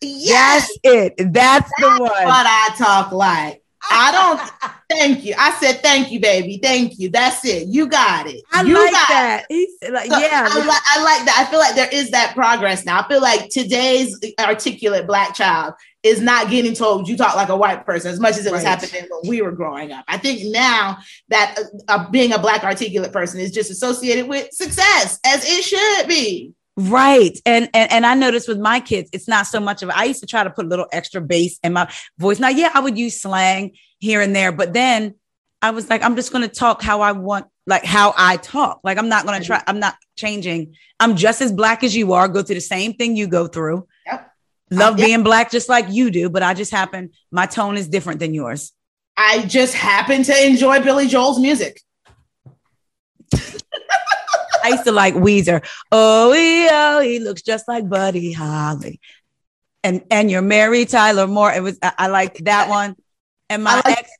Yes, 0.00 0.68
That's 0.84 0.94
it. 1.18 1.32
That's 1.32 1.70
the 1.78 1.88
one. 1.88 2.00
what 2.00 2.46
I 2.46 2.74
talk 2.76 3.10
like. 3.12 3.62
I 3.90 4.12
don't 4.12 4.74
thank 4.90 5.24
you. 5.24 5.34
I 5.38 5.52
said 5.60 5.80
thank 5.82 6.10
you, 6.10 6.20
baby. 6.20 6.58
Thank 6.62 6.98
you. 6.98 7.08
That's 7.10 7.44
it. 7.44 7.68
You 7.68 7.86
got 7.88 8.26
it. 8.26 8.42
I 8.52 8.62
you 8.62 8.74
like 8.74 8.88
it. 8.88 8.92
that. 9.08 9.44
He's 9.48 9.70
like, 9.90 10.10
So 10.10 10.18
yeah. 10.18 10.48
I, 10.50 10.58
li- 10.60 10.86
I 10.96 11.02
like 11.02 11.26
that. 11.26 11.44
I 11.46 11.50
feel 11.50 11.60
like 11.60 11.74
there 11.74 11.88
is 11.92 12.10
that 12.10 12.34
progress 12.34 12.84
now. 12.84 13.00
I 13.00 13.08
feel 13.08 13.20
like 13.20 13.48
today's 13.50 14.18
articulate 14.40 15.06
black 15.06 15.34
child 15.34 15.74
is 16.02 16.20
not 16.20 16.50
getting 16.50 16.74
told 16.74 17.08
you 17.08 17.16
talk 17.16 17.34
like 17.34 17.48
a 17.48 17.56
white 17.56 17.86
person 17.86 18.10
as 18.10 18.20
much 18.20 18.36
as 18.36 18.44
it 18.44 18.52
was 18.52 18.62
Right. 18.64 18.78
happening 18.80 19.06
when 19.10 19.28
we 19.30 19.40
were 19.42 19.52
growing 19.52 19.90
up. 19.92 20.04
I 20.08 20.18
think 20.18 20.40
now 20.52 20.98
that 21.28 21.56
uh, 21.58 21.92
uh, 21.92 22.10
being 22.10 22.32
a 22.32 22.38
black 22.38 22.62
articulate 22.62 23.12
person 23.12 23.40
is 23.40 23.50
just 23.52 23.70
associated 23.70 24.28
with 24.28 24.52
success 24.52 25.18
as 25.24 25.44
it 25.46 25.62
should 25.64 26.08
be. 26.08 26.52
Right. 26.76 27.38
And, 27.46 27.68
and 27.72 27.92
and 27.92 28.04
I 28.04 28.14
noticed 28.14 28.48
with 28.48 28.58
my 28.58 28.80
kids, 28.80 29.08
it's 29.12 29.28
not 29.28 29.46
so 29.46 29.60
much 29.60 29.82
of 29.82 29.90
I 29.90 30.04
used 30.04 30.20
to 30.20 30.26
try 30.26 30.42
to 30.42 30.50
put 30.50 30.64
a 30.64 30.68
little 30.68 30.86
extra 30.90 31.20
bass 31.20 31.58
in 31.62 31.72
my 31.72 31.88
voice. 32.18 32.40
Now, 32.40 32.48
yeah, 32.48 32.70
I 32.74 32.80
would 32.80 32.98
use 32.98 33.20
slang 33.20 33.72
here 34.00 34.20
and 34.20 34.34
there, 34.34 34.50
but 34.50 34.72
then 34.72 35.14
I 35.62 35.70
was 35.70 35.88
like, 35.88 36.02
I'm 36.02 36.16
just 36.16 36.32
gonna 36.32 36.48
talk 36.48 36.82
how 36.82 37.00
I 37.00 37.12
want, 37.12 37.46
like 37.66 37.84
how 37.84 38.12
I 38.16 38.38
talk. 38.38 38.80
Like 38.82 38.98
I'm 38.98 39.08
not 39.08 39.24
gonna 39.24 39.44
try, 39.44 39.62
I'm 39.68 39.78
not 39.78 39.94
changing. 40.16 40.74
I'm 40.98 41.14
just 41.16 41.40
as 41.40 41.52
black 41.52 41.84
as 41.84 41.94
you 41.94 42.12
are, 42.12 42.26
go 42.26 42.42
through 42.42 42.56
the 42.56 42.60
same 42.60 42.94
thing 42.94 43.14
you 43.16 43.28
go 43.28 43.46
through. 43.46 43.86
Yep. 44.06 44.32
Love 44.72 44.94
uh, 44.94 44.96
Yep. 44.98 45.06
being 45.06 45.22
black 45.22 45.50
just 45.52 45.68
like 45.68 45.86
you 45.90 46.10
do, 46.10 46.28
but 46.28 46.42
I 46.42 46.54
just 46.54 46.72
happen 46.72 47.10
my 47.30 47.46
tone 47.46 47.76
is 47.76 47.86
different 47.86 48.18
than 48.18 48.34
yours. 48.34 48.72
I 49.16 49.42
just 49.42 49.74
happen 49.74 50.24
to 50.24 50.46
enjoy 50.46 50.80
Billy 50.82 51.06
Joel's 51.06 51.38
music. 51.38 51.80
I 54.64 54.68
used 54.70 54.84
to 54.84 54.92
like 54.92 55.14
Weezer. 55.14 55.64
Oh, 55.92 56.32
he, 56.32 56.68
oh, 56.70 57.00
he 57.00 57.18
looks 57.18 57.42
just 57.42 57.68
like 57.68 57.88
Buddy 57.88 58.32
Holly. 58.32 59.00
And 59.82 60.02
and 60.10 60.30
you're 60.30 60.42
Mary 60.42 60.86
Tyler 60.86 61.26
Moore. 61.26 61.52
It 61.52 61.62
was 61.62 61.78
I, 61.82 61.92
I 61.98 62.06
liked 62.08 62.44
that 62.46 62.68
one. 62.68 62.96
And 63.50 63.62
my 63.62 63.72
I 63.84 63.88
like 63.88 63.98
ex, 63.98 64.10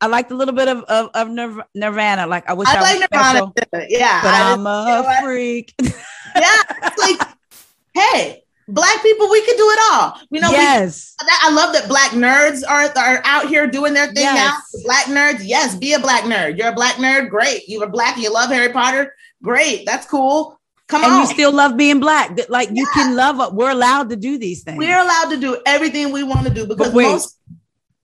I 0.00 0.06
liked 0.06 0.30
a 0.30 0.34
little 0.34 0.54
bit 0.54 0.68
of 0.68 0.82
of, 0.84 1.10
of 1.14 1.28
Nirvana. 1.74 2.26
Like 2.26 2.48
I 2.48 2.54
wish 2.54 2.68
I, 2.68 2.78
I 2.78 2.80
like 2.80 3.04
special, 3.04 3.52
Nirvana. 3.54 3.86
too. 3.86 3.94
Yeah. 3.94 4.22
but 4.22 4.32
I- 4.32 4.52
I'm 4.52 4.66
a 4.66 5.20
freak. 5.22 5.74
yeah. 5.80 5.92
It's 6.82 6.98
like, 6.98 7.28
hey, 7.94 8.44
black 8.72 9.02
people, 9.02 9.28
we 9.30 9.44
can 9.44 9.56
do 9.56 9.68
it 9.70 9.78
all. 9.92 10.18
You 10.30 10.40
know, 10.40 10.50
we 10.50 10.56
yes, 10.56 11.14
That- 11.20 11.40
I 11.44 11.52
love 11.54 11.72
that 11.74 11.88
black 11.88 12.10
nerds 12.12 12.62
are, 12.68 12.84
are 12.98 13.22
out 13.24 13.48
here 13.48 13.66
doing 13.66 13.94
their 13.94 14.06
thing 14.06 14.24
Yes. 14.24 14.36
now. 14.36 14.80
Black 14.84 15.04
nerds, 15.06 15.42
yes, 15.44 15.76
be 15.76 15.92
a 15.92 15.98
black 15.98 16.24
nerd. 16.24 16.56
You're 16.58 16.68
a 16.68 16.74
black 16.74 16.96
nerd, 16.96 17.28
great. 17.30 17.68
You're 17.68 17.88
black 17.88 18.14
and 18.14 18.22
you 18.22 18.32
love 18.32 18.50
Harry 18.50 18.72
Potter, 18.72 19.14
great. 19.42 19.84
That's 19.86 20.06
cool. 20.06 20.58
Come 20.88 21.04
and 21.04 21.12
on. 21.12 21.20
you 21.20 21.26
still 21.26 21.52
love 21.52 21.76
being 21.76 22.00
black. 22.00 22.38
Like 22.48 22.68
you 22.72 22.86
can 22.92 23.14
love. 23.16 23.54
We're 23.54 23.70
allowed 23.70 24.10
to 24.10 24.16
do 24.16 24.36
these 24.38 24.62
things. 24.62 24.76
We're 24.78 24.98
allowed 24.98 25.30
to 25.30 25.38
do 25.38 25.60
everything 25.64 26.12
we 26.12 26.22
want 26.22 26.46
to 26.46 26.52
do 26.52 26.66
because 26.66 26.92
most. 26.92 27.38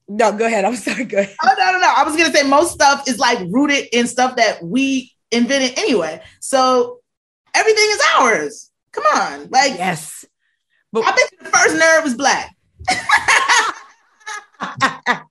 no, 0.08 0.32
go 0.32 0.46
ahead. 0.46 0.64
I'm 0.64 0.76
sorry. 0.76 1.04
Go 1.04 1.18
ahead. 1.18 1.36
Oh 1.42 1.54
no, 1.58 1.72
no, 1.72 1.78
no! 1.80 1.92
I 1.94 2.04
was 2.04 2.16
gonna 2.16 2.32
say 2.32 2.48
most 2.48 2.72
stuff 2.72 3.06
is 3.06 3.18
like 3.18 3.40
rooted 3.50 3.88
in 3.92 4.06
stuff 4.06 4.36
that 4.36 4.62
we 4.62 5.12
invented 5.30 5.78
anyway. 5.78 6.22
So 6.40 7.00
everything 7.54 7.84
is 7.90 8.00
ours. 8.16 8.70
Come 8.92 9.04
on, 9.04 9.48
like 9.50 9.76
Yes. 9.76 10.24
I 10.96 11.12
bet 11.12 11.30
the 11.38 11.50
first 11.50 11.76
nerd 11.76 12.04
was 12.04 12.14
black. 12.14 12.54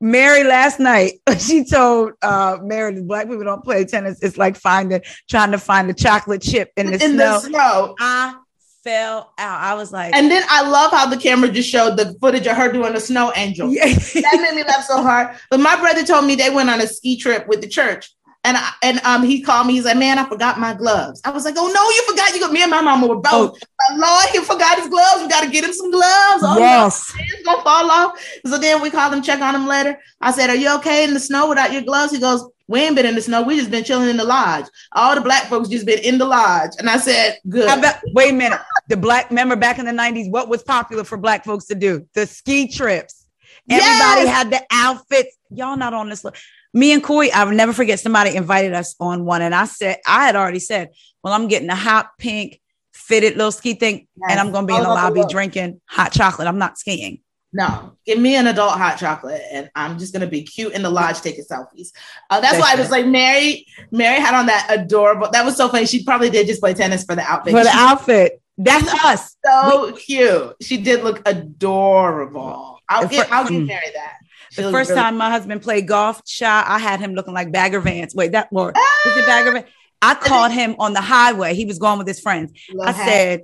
Mary 0.00 0.42
last 0.42 0.80
night, 0.80 1.20
she 1.38 1.64
told 1.64 2.12
uh 2.22 2.58
Mary 2.62 2.94
that 2.94 3.06
black 3.06 3.28
people 3.28 3.44
don't 3.44 3.62
play 3.62 3.84
tennis. 3.84 4.20
It's 4.22 4.36
like 4.36 4.56
finding 4.56 5.00
trying 5.30 5.52
to 5.52 5.58
find 5.58 5.88
a 5.90 5.94
chocolate 5.94 6.42
chip 6.42 6.72
in 6.76 6.86
the 6.86 6.94
in 6.94 7.14
snow. 7.14 7.16
the 7.16 7.38
snow. 7.40 7.94
I 8.00 8.36
fell 8.82 9.32
out. 9.38 9.60
I 9.60 9.74
was 9.74 9.92
like, 9.92 10.12
And 10.14 10.28
then 10.28 10.42
I 10.48 10.68
love 10.68 10.90
how 10.90 11.06
the 11.06 11.16
camera 11.16 11.48
just 11.48 11.68
showed 11.68 11.96
the 11.96 12.16
footage 12.20 12.48
of 12.48 12.56
her 12.56 12.72
doing 12.72 12.94
the 12.94 13.00
snow 13.00 13.32
angel. 13.36 13.72
yeah. 13.72 13.86
that 13.86 14.38
made 14.42 14.56
me 14.56 14.64
laugh 14.64 14.84
so 14.84 15.00
hard. 15.02 15.36
But 15.50 15.60
my 15.60 15.76
brother 15.76 16.04
told 16.04 16.24
me 16.26 16.34
they 16.34 16.50
went 16.50 16.68
on 16.68 16.80
a 16.80 16.86
ski 16.88 17.16
trip 17.16 17.46
with 17.46 17.60
the 17.60 17.68
church. 17.68 18.12
And 18.44 18.56
I, 18.56 18.70
and 18.82 19.00
um 19.04 19.22
he 19.22 19.40
called 19.40 19.68
me. 19.68 19.74
He's 19.74 19.84
like, 19.84 19.96
"Man, 19.96 20.18
I 20.18 20.28
forgot 20.28 20.58
my 20.58 20.74
gloves." 20.74 21.20
I 21.24 21.30
was 21.30 21.44
like, 21.44 21.54
"Oh 21.56 21.68
no, 21.72 21.90
you 21.90 22.02
forgot." 22.10 22.34
You 22.34 22.40
got 22.40 22.52
me 22.52 22.62
and 22.62 22.70
my 22.70 22.80
mama 22.80 23.06
were 23.06 23.16
both. 23.20 23.56
My 23.90 23.96
Lord, 23.96 24.24
he 24.32 24.38
forgot 24.40 24.78
his 24.78 24.88
gloves. 24.88 25.22
We 25.22 25.28
got 25.28 25.44
to 25.44 25.50
get 25.50 25.62
him 25.64 25.72
some 25.72 25.90
gloves. 25.92 26.42
Oh 26.44 26.56
yes. 26.58 27.12
no, 27.16 27.22
it's 27.24 27.46
gonna 27.46 27.62
fall 27.62 27.90
off. 27.90 28.18
So 28.46 28.58
then 28.58 28.82
we 28.82 28.90
called 28.90 29.14
him, 29.14 29.22
check 29.22 29.40
on 29.40 29.54
him 29.54 29.66
later. 29.68 29.96
I 30.20 30.32
said, 30.32 30.50
"Are 30.50 30.56
you 30.56 30.74
okay 30.76 31.04
in 31.04 31.14
the 31.14 31.20
snow 31.20 31.48
without 31.48 31.72
your 31.72 31.82
gloves?" 31.82 32.10
He 32.12 32.18
goes, 32.18 32.44
"We 32.66 32.80
ain't 32.80 32.96
been 32.96 33.06
in 33.06 33.14
the 33.14 33.22
snow. 33.22 33.42
We 33.42 33.56
just 33.56 33.70
been 33.70 33.84
chilling 33.84 34.08
in 34.08 34.16
the 34.16 34.24
lodge. 34.24 34.66
All 34.90 35.14
the 35.14 35.20
black 35.20 35.44
folks 35.44 35.68
just 35.68 35.86
been 35.86 36.00
in 36.00 36.18
the 36.18 36.24
lodge." 36.26 36.70
And 36.80 36.90
I 36.90 36.96
said, 36.96 37.38
"Good." 37.48 37.80
Bet, 37.80 38.02
wait 38.12 38.30
a 38.32 38.36
minute. 38.36 38.60
the 38.88 38.96
black 38.96 39.30
member 39.30 39.54
back 39.54 39.78
in 39.78 39.84
the 39.84 39.92
90s, 39.92 40.28
what 40.30 40.48
was 40.48 40.64
popular 40.64 41.04
for 41.04 41.16
black 41.16 41.44
folks 41.44 41.66
to 41.66 41.76
do? 41.76 42.08
The 42.14 42.26
ski 42.26 42.66
trips. 42.66 43.26
Everybody 43.70 44.22
Yes! 44.22 44.28
had 44.28 44.50
the 44.50 44.60
outfits. 44.72 45.36
Y'all 45.50 45.76
not 45.76 45.94
on 45.94 46.08
this 46.08 46.24
list. 46.24 46.42
Me 46.74 46.92
and 46.92 47.02
Corey, 47.02 47.30
I'll 47.32 47.50
never 47.50 47.72
forget 47.72 48.00
somebody 48.00 48.34
invited 48.34 48.72
us 48.72 48.94
on 48.98 49.24
one. 49.24 49.42
And 49.42 49.54
I 49.54 49.66
said, 49.66 49.98
I 50.06 50.24
had 50.26 50.36
already 50.36 50.58
said, 50.58 50.90
Well, 51.22 51.32
I'm 51.32 51.48
getting 51.48 51.68
a 51.68 51.74
hot 51.76 52.10
pink 52.18 52.60
fitted 52.92 53.36
little 53.36 53.52
ski 53.52 53.74
thing, 53.74 54.06
and 54.28 54.38
I'm 54.38 54.52
gonna 54.52 54.66
be 54.66 54.74
in 54.74 54.82
the 54.82 54.88
lobby 54.88 55.20
look. 55.20 55.30
drinking 55.30 55.80
hot 55.86 56.12
chocolate. 56.12 56.48
I'm 56.48 56.58
not 56.58 56.78
skiing. 56.78 57.20
No, 57.54 57.92
give 58.06 58.18
me 58.18 58.34
an 58.36 58.46
adult 58.46 58.72
hot 58.72 58.96
chocolate, 58.96 59.42
and 59.50 59.70
I'm 59.74 59.98
just 59.98 60.14
gonna 60.14 60.26
be 60.26 60.42
cute 60.42 60.72
in 60.72 60.82
the 60.82 60.88
lodge 60.88 61.20
taking 61.20 61.44
selfies. 61.44 61.88
Uh, 62.30 62.40
that's 62.40 62.58
why 62.58 62.72
I 62.72 62.76
was 62.76 62.90
like, 62.90 63.06
Mary. 63.06 63.66
Mary 63.90 64.20
had 64.20 64.34
on 64.34 64.46
that 64.46 64.66
adorable. 64.70 65.28
That 65.30 65.44
was 65.44 65.56
so 65.56 65.68
funny. 65.68 65.84
She 65.84 66.04
probably 66.04 66.30
did 66.30 66.46
just 66.46 66.60
play 66.60 66.72
tennis 66.72 67.04
for 67.04 67.14
the 67.14 67.22
outfit. 67.22 67.52
For 67.52 67.62
the 67.62 67.70
She's 67.70 67.80
outfit. 67.80 68.42
That's 68.56 69.04
us. 69.04 69.36
so 69.44 69.92
cute. 69.92 70.56
She 70.62 70.78
did 70.78 71.02
look 71.04 71.20
adorable. 71.26 72.78
I'll 72.88 73.02
The 73.02 73.08
give. 73.08 73.26
I'll 73.30 73.46
give 73.46 73.62
mm. 73.62 73.66
Mary 73.66 73.90
that. 73.94 74.16
The 74.56 74.70
first 74.70 74.90
really- 74.90 75.00
time 75.00 75.16
my 75.16 75.30
husband 75.30 75.62
played 75.62 75.88
golf 75.88 76.22
shot, 76.26 76.66
I 76.68 76.78
had 76.78 77.00
him 77.00 77.14
looking 77.14 77.34
like 77.34 77.52
Bagger 77.52 77.80
Vance. 77.80 78.14
Wait, 78.14 78.32
that 78.32 78.48
or 78.52 78.70
is 78.70 79.16
it 79.16 79.26
Bagger 79.26 79.52
Vance? 79.52 79.66
I 80.02 80.12
ah! 80.12 80.14
called 80.14 80.52
him 80.52 80.76
on 80.78 80.92
the 80.92 81.00
highway. 81.00 81.54
He 81.54 81.64
was 81.64 81.78
going 81.78 81.98
with 81.98 82.06
his 82.06 82.20
friends. 82.20 82.52
Little 82.72 82.94
I 82.94 83.06
said, 83.06 83.42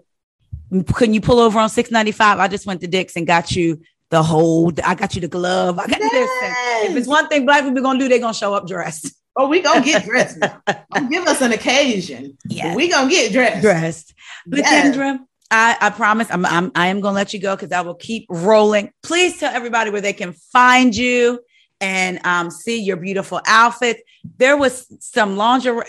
"Couldn't 0.93 1.15
you 1.15 1.21
pull 1.21 1.39
over 1.39 1.59
on 1.59 1.69
695?" 1.69 2.39
I 2.39 2.49
just 2.49 2.67
went 2.67 2.81
to 2.83 2.87
Dick's 2.87 3.17
and 3.17 3.27
got 3.27 3.55
you 3.55 3.81
the 4.11 4.23
whole. 4.23 4.73
I 4.85 4.95
got 4.95 5.15
you 5.15 5.21
the 5.21 5.29
glove. 5.29 5.79
I 5.79 5.87
got 5.87 6.01
listen. 6.01 6.91
If 6.91 6.97
it's 6.97 7.09
one 7.09 7.29
thing 7.29 7.47
black 7.47 7.65
people 7.65 7.83
gonna 7.83 7.99
do, 7.99 8.09
they're 8.09 8.19
gonna 8.19 8.35
show 8.35 8.55
up 8.55 8.67
dressed. 8.67 9.13
"Oh, 9.37 9.49
we 9.49 9.61
gonna 9.61 9.85
get 9.85 10.05
dressed. 10.05 10.39
now. 10.39 10.61
Give 11.11 11.27
us 11.27 11.41
an 11.41 11.53
occasion. 11.53 12.37
Yes. 12.49 12.75
we 12.77 12.89
gonna 12.89 13.09
get 13.09 13.33
dressed. 13.33 13.63
Dressed. 13.63 14.15
But 14.47 14.59
Yes. 14.61 14.97
Kendra, 14.97 15.21
I, 15.51 15.77
I 15.81 15.91
promise 15.91 16.29
I'm, 16.31 16.45
I'm 16.45 16.71
I 16.75 16.89
am 16.89 17.01
gonna 17.01 17.15
let 17.15 17.33
you 17.33 17.41
go 17.41 17.57
because 17.57 17.73
I 17.73 17.81
will 17.81 17.95
keep 17.95 18.27
rolling. 18.29 18.91
Please 19.03 19.39
tell 19.39 19.53
everybody 19.55 19.91
where 19.91 20.01
they 20.01 20.13
can 20.13 20.33
find 20.33 20.95
you 20.95 21.41
and 21.81 22.21
um, 22.27 22.51
see 22.51 22.81
your 22.83 22.97
beautiful 22.97 23.41
outfits. 23.47 24.01
There 24.37 24.57
was 24.57 24.87
some 25.01 25.37
lingerie, 25.37 25.85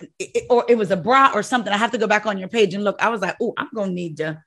or 0.50 0.64
it 0.70 0.78
was 0.78 0.92
a 0.92 0.98
bra 0.98 1.32
or 1.34 1.44
something. 1.44 1.74
I 1.74 1.78
have 1.78 1.92
to 1.92 1.98
go 1.98 2.08
back 2.08 2.26
on 2.26 2.38
your 2.38 2.48
page 2.48 2.74
and 2.74 2.84
look. 2.84 3.02
I 3.02 3.10
was 3.10 3.22
like, 3.22 3.36
oh, 3.42 3.54
I'm 3.58 3.70
gonna 3.76 3.92
need 3.92 4.18
to. 4.18 4.42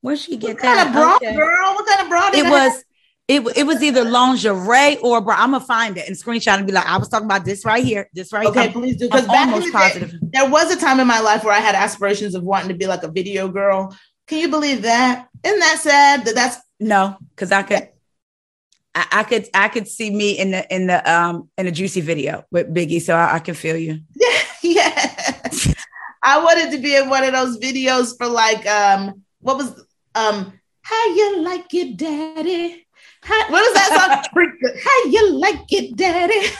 Where'd 0.00 0.18
she 0.18 0.36
get 0.36 0.54
What 0.54 0.58
kind 0.58 0.78
that? 0.78 0.86
of 0.88 0.92
bra, 0.92 1.16
Okay. 1.16 1.36
girl? 1.36 1.74
What 1.74 1.86
kind 1.86 2.00
of 2.02 2.08
bra? 2.08 2.30
did 2.30 2.40
It 2.40 2.46
I 2.46 2.50
was. 2.50 2.84
It, 3.28 3.40
it 3.56 3.66
was 3.66 3.82
either 3.82 4.04
lingerie 4.04 4.98
or 4.98 5.20
bra. 5.20 5.34
I'm 5.36 5.50
gonna 5.50 5.64
find 5.64 5.96
it 5.98 6.06
and 6.06 6.16
screenshot 6.16 6.58
and 6.58 6.66
be 6.66 6.72
like, 6.72 6.86
I 6.86 6.96
was 6.96 7.08
talking 7.08 7.24
about 7.26 7.44
this 7.44 7.64
right 7.64 7.84
here, 7.84 8.08
this 8.14 8.32
right 8.32 8.42
here. 8.42 8.50
Okay, 8.50 8.62
here. 8.62 8.72
please 8.72 8.96
do. 8.96 9.08
Because 9.08 9.26
almost 9.26 9.66
the 9.66 9.72
day, 9.72 9.78
positive. 9.78 10.12
there 10.22 10.48
was 10.48 10.72
a 10.72 10.78
time 10.78 11.00
in 11.00 11.08
my 11.08 11.18
life 11.18 11.42
where 11.42 11.52
I 11.52 11.58
had 11.58 11.74
aspirations 11.74 12.36
of 12.36 12.44
wanting 12.44 12.68
to 12.68 12.74
be 12.74 12.86
like 12.86 13.02
a 13.02 13.10
video 13.10 13.48
girl. 13.48 13.96
Can 14.26 14.38
you 14.38 14.48
believe 14.48 14.82
that? 14.82 15.28
Isn't 15.44 15.60
that 15.60 15.78
sad? 15.78 16.24
That 16.24 16.34
that's 16.34 16.58
No, 16.80 17.16
because 17.30 17.52
I 17.52 17.62
could, 17.62 17.88
I, 18.94 19.06
I 19.12 19.22
could, 19.22 19.48
I 19.54 19.68
could 19.68 19.86
see 19.88 20.10
me 20.10 20.32
in 20.32 20.50
the 20.50 20.74
in 20.74 20.86
the 20.88 21.12
um 21.12 21.48
in 21.56 21.66
a 21.66 21.70
juicy 21.70 22.00
video 22.00 22.44
with 22.50 22.72
Biggie, 22.72 23.00
so 23.00 23.14
I, 23.14 23.34
I 23.34 23.38
can 23.38 23.54
feel 23.54 23.76
you. 23.76 24.00
yeah. 24.62 25.12
I 26.22 26.42
wanted 26.42 26.72
to 26.72 26.78
be 26.78 26.96
in 26.96 27.08
one 27.08 27.22
of 27.22 27.32
those 27.32 27.58
videos 27.58 28.16
for 28.16 28.26
like 28.26 28.66
um 28.66 29.22
what 29.40 29.56
was 29.56 29.84
um 30.14 30.52
how 30.82 31.06
you 31.14 31.42
like 31.42 31.72
it, 31.74 31.96
daddy? 31.96 32.86
How, 33.22 33.40
what 33.50 33.60
was 33.60 33.74
that 33.74 33.88
song? 33.88 34.44
how 34.84 35.10
you 35.10 35.32
like 35.32 35.64
it, 35.70 35.96
daddy? 35.96 36.48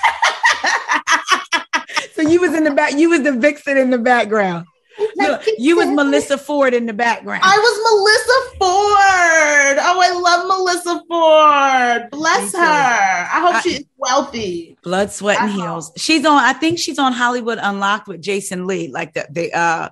So 2.16 2.22
you 2.22 2.40
was 2.40 2.54
in 2.54 2.64
the 2.64 2.70
back, 2.70 2.94
you 2.94 3.10
was 3.10 3.22
the 3.22 3.32
vixen 3.32 3.76
in 3.76 3.90
the 3.90 3.98
background. 3.98 4.64
You, 5.58 5.76
was. 5.76 5.88
Melissa 5.88 6.38
Ford 6.38 6.74
in 6.74 6.86
the 6.86 6.92
background. 6.92 7.42
I 7.44 7.56
was 7.56 7.76
Melissa 7.86 8.56
Ford. 8.58 9.78
Oh, 9.78 10.00
I 10.02 10.10
love 10.20 10.46
Melissa 10.48 11.02
Ford. 11.08 12.10
Bless 12.10 12.52
her. 12.54 12.60
I 12.60 13.40
hope 13.40 13.54
I- 13.56 13.60
she's 13.60 13.84
wealthy. 13.96 14.76
Blood, 14.82 15.10
sweat, 15.10 15.40
and 15.40 15.50
heels. 15.52 15.92
She's 15.96 16.24
on. 16.24 16.42
I 16.42 16.52
think 16.52 16.78
she's 16.78 16.98
on 16.98 17.12
Hollywood 17.12 17.58
Unlocked 17.60 18.08
with 18.08 18.22
Jason 18.22 18.66
Lee, 18.66 18.88
like 18.88 19.14
the 19.14 19.26
the 19.30 19.52
uh 19.52 19.88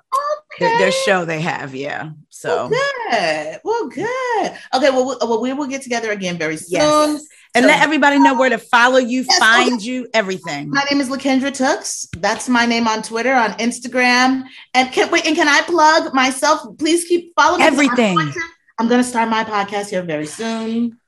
their, 0.59 0.79
their 0.79 0.93
show 0.93 1.25
they 1.25 1.41
have. 1.41 1.75
Yeah. 1.75 2.11
So 2.31 2.69
Well, 2.69 2.69
good. 3.11 3.61
Well, 3.65 3.89
good. 3.89 4.53
Okay. 4.75 4.91
Well, 4.91 5.07
we, 5.09 5.17
well, 5.21 5.41
we 5.41 5.53
will 5.53 5.67
get 5.67 5.83
together 5.83 6.11
again 6.13 6.39
very 6.39 6.57
soon. 6.57 6.81
Yes. 6.81 7.27
And 7.55 7.65
So- 7.65 7.69
let 7.69 7.83
everybody 7.83 8.19
know 8.19 8.35
where 8.35 8.51
to 8.51 8.59
follow 8.59 8.99
you, 8.99 9.25
Yes, 9.29 9.39
find 9.39 9.83
you, 9.83 10.09
everything. 10.13 10.71
My 10.71 10.85
name 10.91 11.01
is 11.01 11.09
Lakendra 11.09 11.53
Tooks. 11.53 12.07
That's 12.17 12.49
my 12.49 12.67
name 12.67 12.87
on 12.89 13.03
Twitter, 13.03 13.33
on 13.35 13.53
Instagram. 13.55 14.45
And 14.75 14.93
can 14.93 15.11
wait, 15.11 15.27
and 15.27 15.37
can 15.37 15.49
I 15.49 15.61
plug 15.63 16.13
myself? 16.15 16.61
Please 16.79 17.05
keep 17.05 17.33
following. 17.37 17.63
Everything. 17.63 18.19
I'm 18.19 18.25
going 18.25 18.33
to- 18.33 18.41
I'm 18.79 18.89
going 18.89 19.03
to 19.03 19.09
start 19.09 19.29
my 19.29 19.45
podcast 19.45 19.91
here 19.91 20.03
very 20.03 20.27
soon. 20.27 20.99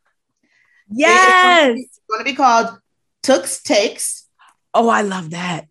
Yes. 0.89 1.75
It's 1.77 2.01
going 2.09 2.21
to 2.21 2.25
be 2.25 2.35
called 2.37 2.79
Tooks 3.25 3.61
Takes. 3.63 4.25
Oh, 4.73 4.89
I 4.89 5.03
love 5.03 5.31
that. 5.31 5.67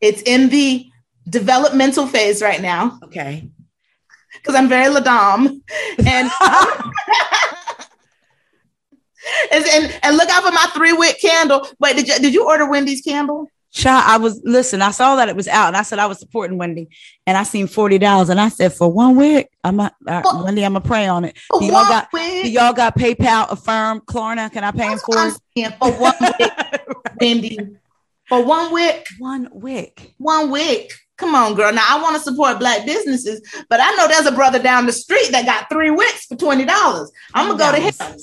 It's 0.00 0.20
in 0.22 0.50
the 0.50 0.86
developmental 1.28 2.06
phase 2.06 2.42
right 2.42 2.60
now 2.60 2.98
Okay. 3.04 3.48
because 4.34 4.54
I'm 4.54 4.68
very 4.68 4.92
Ladom. 4.94 5.62
And, 6.06 6.30
and, 9.52 9.64
and, 9.64 9.98
and 10.02 10.16
look 10.16 10.28
out 10.30 10.42
for 10.44 10.52
my 10.52 10.66
three 10.74 10.92
wick 10.92 11.20
candle. 11.20 11.66
Wait, 11.80 11.96
did 11.96 12.08
you, 12.08 12.18
did 12.18 12.34
you 12.34 12.46
order 12.46 12.68
Wendy's 12.68 13.00
candle? 13.02 13.48
Child, 13.70 14.04
I 14.06 14.16
was 14.16 14.40
listen. 14.44 14.80
I 14.80 14.90
saw 14.92 15.16
that 15.16 15.28
it 15.28 15.36
was 15.36 15.46
out, 15.46 15.68
and 15.68 15.76
I 15.76 15.82
said 15.82 15.98
I 15.98 16.06
was 16.06 16.18
supporting 16.18 16.56
Wendy, 16.56 16.88
and 17.26 17.36
I 17.36 17.42
seen 17.42 17.66
forty 17.66 17.98
dollars, 17.98 18.30
and 18.30 18.40
I 18.40 18.48
said 18.48 18.72
for 18.72 18.90
one 18.90 19.14
wick, 19.14 19.50
I'm 19.62 19.78
a, 19.78 19.92
Well- 20.06 20.44
Wendy. 20.44 20.64
I'm 20.64 20.72
gonna 20.72 20.84
pray 20.84 21.06
on 21.06 21.26
it. 21.26 21.36
Do 21.60 21.66
y'all 21.66 21.84
got 21.86 22.08
wick. 22.12 22.44
do 22.44 22.50
y'all 22.50 22.72
got 22.72 22.96
PayPal, 22.96 23.50
Affirm, 23.52 24.00
Klarna? 24.00 24.50
Can 24.50 24.64
I 24.64 24.70
pay 24.70 24.84
him 24.84 24.98
That's 25.06 25.36
for 25.36 25.38
it? 25.54 25.74
For 25.78 25.92
one 25.92 26.14
wick, 26.20 26.52
Wendy. 27.20 27.58
For 28.26 28.42
one 28.44 28.72
wick, 28.72 29.06
One 29.18 29.48
wick. 29.52 30.14
one 30.16 30.50
wick. 30.50 30.90
Come 31.18 31.34
on, 31.34 31.54
girl. 31.54 31.72
Now 31.72 31.84
I 31.86 32.02
want 32.02 32.16
to 32.16 32.22
support 32.22 32.58
black 32.58 32.86
businesses, 32.86 33.42
but 33.68 33.80
I 33.82 33.90
know 33.96 34.08
there's 34.08 34.26
a 34.26 34.32
brother 34.32 34.58
down 34.62 34.86
the 34.86 34.92
street 34.92 35.30
that 35.32 35.44
got 35.44 35.68
three 35.68 35.90
wicks 35.90 36.24
for 36.24 36.36
twenty 36.36 36.64
dollars. 36.64 37.12
I'm 37.34 37.48
gonna 37.48 37.58
go 37.58 37.72
to 37.72 37.80
him. 37.82 38.16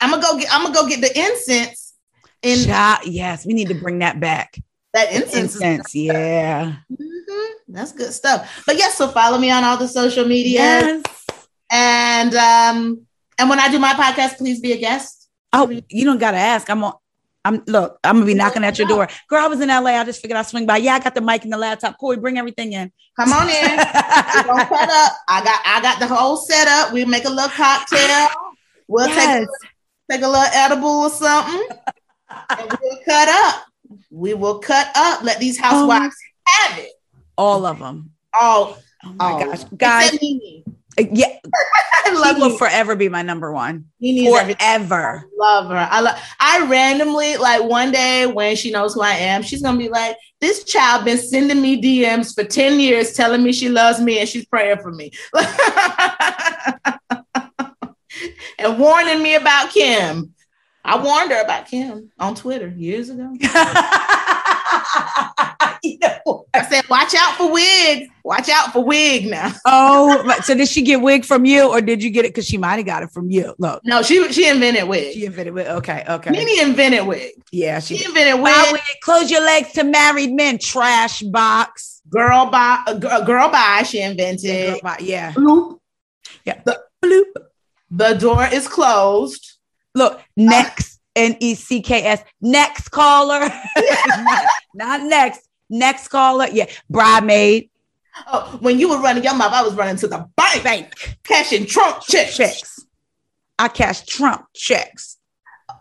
I'm 0.00 0.10
gonna 0.10 0.22
go 0.22 0.38
get. 0.38 0.48
I'm 0.52 0.62
gonna 0.62 0.74
go 0.74 0.88
get 0.88 1.00
the 1.00 1.18
incense. 1.18 1.94
In 2.42 2.64
Child, 2.66 3.00
yes, 3.06 3.44
we 3.44 3.52
need 3.52 3.68
to 3.68 3.74
bring 3.74 3.98
that 3.98 4.18
back. 4.18 4.56
that 4.94 5.12
incense. 5.12 5.54
Incense, 5.56 5.94
yeah. 5.94 6.76
Mhm. 6.90 7.48
That's 7.68 7.92
good 7.92 8.12
stuff. 8.12 8.62
But 8.66 8.76
yes, 8.78 8.96
so 8.96 9.08
follow 9.08 9.38
me 9.38 9.50
on 9.50 9.62
all 9.62 9.76
the 9.76 9.86
social 9.86 10.24
media, 10.26 10.60
Yes. 10.60 11.02
and 11.70 12.34
um, 12.34 13.06
and 13.38 13.48
when 13.50 13.60
I 13.60 13.68
do 13.70 13.78
my 13.78 13.92
podcast, 13.92 14.36
please 14.38 14.58
be 14.60 14.72
a 14.72 14.78
guest. 14.78 15.28
Oh, 15.52 15.70
you 15.88 16.04
don't 16.04 16.18
gotta 16.18 16.38
ask. 16.38 16.68
I'm 16.70 16.82
on. 16.82 16.94
I'm 17.44 17.62
look. 17.66 17.98
I'm 18.04 18.16
gonna 18.16 18.26
be 18.26 18.34
knocking 18.34 18.64
at 18.64 18.78
your 18.78 18.88
door, 18.88 19.08
girl. 19.28 19.44
I 19.44 19.48
was 19.48 19.60
in 19.60 19.68
LA. 19.68 19.90
I 19.98 20.04
just 20.04 20.20
figured 20.20 20.36
I'd 20.38 20.46
swing 20.46 20.66
by. 20.66 20.78
Yeah, 20.78 20.94
I 20.94 20.98
got 21.00 21.14
the 21.14 21.20
mic 21.20 21.42
and 21.44 21.52
the 21.52 21.56
laptop. 21.58 21.96
Corey, 21.98 22.16
bring 22.16 22.36
everything 22.38 22.72
in. 22.72 22.90
Come 23.18 23.32
on 23.32 23.48
in. 23.48 23.76
gonna 23.76 24.66
cut 24.66 24.90
up. 24.90 25.12
I 25.28 25.42
got 25.44 25.60
I 25.64 25.80
got 25.82 26.00
the 26.00 26.06
whole 26.06 26.36
setup. 26.36 26.92
We 26.92 27.04
make 27.04 27.24
a 27.26 27.30
little 27.30 27.50
cocktail. 27.50 28.28
We'll 28.88 29.08
Yes. 29.08 29.40
take 29.40 29.48
take 30.10 30.22
a 30.22 30.28
little 30.28 30.42
edible 30.52 30.88
or 30.88 31.10
something, 31.10 31.68
and 32.50 32.78
we'll 32.80 32.98
cut 33.04 33.28
up. 33.28 33.66
We 34.10 34.34
will 34.34 34.58
cut 34.58 34.88
up. 34.94 35.22
Let 35.22 35.40
these 35.40 35.58
oh 35.58 35.62
housewives 35.62 36.16
have 36.46 36.78
it. 36.78 36.90
All 37.36 37.64
of 37.64 37.78
them. 37.78 38.10
Oh, 38.34 38.78
Oh 39.04 39.12
my 39.12 39.32
oh. 39.32 39.44
gosh, 39.44 39.64
guys. 39.76 40.12
Uh, 40.98 41.04
yeah, 41.12 41.26
I 42.04 42.12
love 42.12 42.36
she 42.36 42.42
will 42.42 42.58
forever 42.58 42.96
be 42.96 43.08
my 43.08 43.22
number 43.22 43.52
one. 43.52 43.86
Nene's 44.00 44.34
everything. 44.34 44.58
Forever. 44.58 45.24
love 45.38 45.70
her. 45.70 45.88
I 45.90 46.00
love. 46.00 46.20
I 46.38 46.66
randomly 46.66 47.36
like 47.36 47.62
one 47.62 47.92
day 47.92 48.26
when 48.26 48.56
she 48.56 48.70
knows 48.70 48.94
who 48.94 49.02
I 49.02 49.12
am, 49.12 49.42
she's 49.42 49.62
gonna 49.62 49.78
be 49.78 49.88
like, 49.88 50.16
"This 50.40 50.64
child 50.64 51.04
been 51.04 51.16
sending 51.18 51.62
me 51.62 51.80
DMs 51.80 52.34
for 52.34 52.44
ten 52.44 52.80
years, 52.80 53.12
telling 53.12 53.42
me 53.42 53.52
she 53.52 53.68
loves 53.68 54.00
me 54.00 54.18
and 54.18 54.28
she's 54.28 54.44
praying 54.46 54.78
for 54.78 54.90
me, 54.92 55.12
and 58.60 58.78
warning 58.78 59.22
me 59.22 59.34
about 59.34 59.70
Kim." 59.70 60.34
I 60.84 61.02
warned 61.02 61.30
her 61.30 61.42
about 61.42 61.66
Kim 61.68 62.10
on 62.18 62.34
Twitter 62.34 62.68
years 62.68 63.10
ago. 63.10 63.34
You 65.82 65.98
know. 65.98 66.44
I 66.52 66.62
said, 66.66 66.86
"Watch 66.90 67.14
out 67.14 67.36
for 67.36 67.50
wig. 67.50 68.10
Watch 68.22 68.50
out 68.50 68.70
for 68.72 68.84
wig 68.84 69.26
now." 69.26 69.50
Oh, 69.64 70.30
so 70.44 70.54
did 70.54 70.68
she 70.68 70.82
get 70.82 71.00
wig 71.00 71.24
from 71.24 71.46
you, 71.46 71.70
or 71.70 71.80
did 71.80 72.02
you 72.02 72.10
get 72.10 72.26
it 72.26 72.28
because 72.34 72.46
she 72.46 72.58
might 72.58 72.76
have 72.76 72.84
got 72.84 73.02
it 73.02 73.10
from 73.12 73.30
you? 73.30 73.54
Look, 73.58 73.80
No, 73.84 74.02
she 74.02 74.30
she 74.30 74.46
invented 74.46 74.86
wig. 74.86 75.14
she 75.14 75.24
invented 75.24 75.54
wig. 75.54 75.66
Okay, 75.68 76.04
okay, 76.06 76.30
Nene 76.30 76.60
invented 76.68 77.06
wig. 77.06 77.32
yeah, 77.50 77.80
she. 77.80 77.96
She 77.96 78.04
invented 78.04 78.42
Buy 78.44 78.60
wig. 78.64 78.72
wig. 78.72 78.82
Close 79.02 79.30
your 79.30 79.40
legs 79.42 79.72
to 79.72 79.84
married 79.84 80.32
men. 80.32 80.58
Trash 80.58 81.22
box. 81.22 82.02
Girl 82.10 82.46
by 82.50 82.82
a 82.86 82.98
girl, 82.98 83.24
girl 83.24 83.48
by 83.50 83.82
she 83.84 84.02
invented. 84.02 84.44
Yeah, 84.44 84.70
girl, 84.72 84.80
bye. 84.82 84.96
yeah. 85.00 85.32
Bloop. 85.32 85.78
Yeah. 86.44 86.60
The, 86.64 86.78
Bloop. 87.02 87.24
The 87.90 88.14
door 88.14 88.46
is 88.46 88.68
closed. 88.68 89.52
Look, 89.94 90.20
next 90.36 91.00
N 91.16 91.36
E 91.40 91.54
C 91.54 91.82
K 91.82 92.02
S. 92.04 92.22
Next 92.40 92.88
caller. 92.90 93.40
not, 93.40 94.44
not 94.74 95.02
next. 95.02 95.48
Next 95.68 96.08
caller. 96.08 96.46
Yeah, 96.50 96.66
bridemaid. 96.92 97.70
Oh, 98.26 98.58
when 98.60 98.78
you 98.78 98.88
were 98.90 99.00
running 99.00 99.22
your 99.24 99.34
mouth, 99.34 99.52
I 99.52 99.62
was 99.62 99.74
running 99.74 99.96
to 99.96 100.08
the 100.08 100.28
bank. 100.36 100.62
bank, 100.62 101.18
cashing 101.24 101.66
Trump 101.66 102.02
checks. 102.02 102.36
checks. 102.36 102.86
I 103.58 103.68
cash 103.68 104.04
Trump 104.04 104.46
checks. 104.54 105.16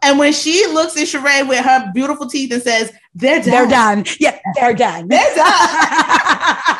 And 0.01 0.19
when 0.19 0.31
she 0.33 0.65
looks 0.67 0.95
at 0.95 1.07
Sheree 1.07 1.47
with 1.47 1.63
her 1.63 1.91
beautiful 1.93 2.27
teeth 2.27 2.51
and 2.53 2.61
says, 2.61 2.91
"They're 3.15 3.41
done," 3.41 3.49
They're 3.51 3.67
done. 3.67 4.05
Yeah, 4.19 4.39
they're 4.55 4.73
done. 4.73 5.07
They're 5.07 5.35
done. 5.35 6.75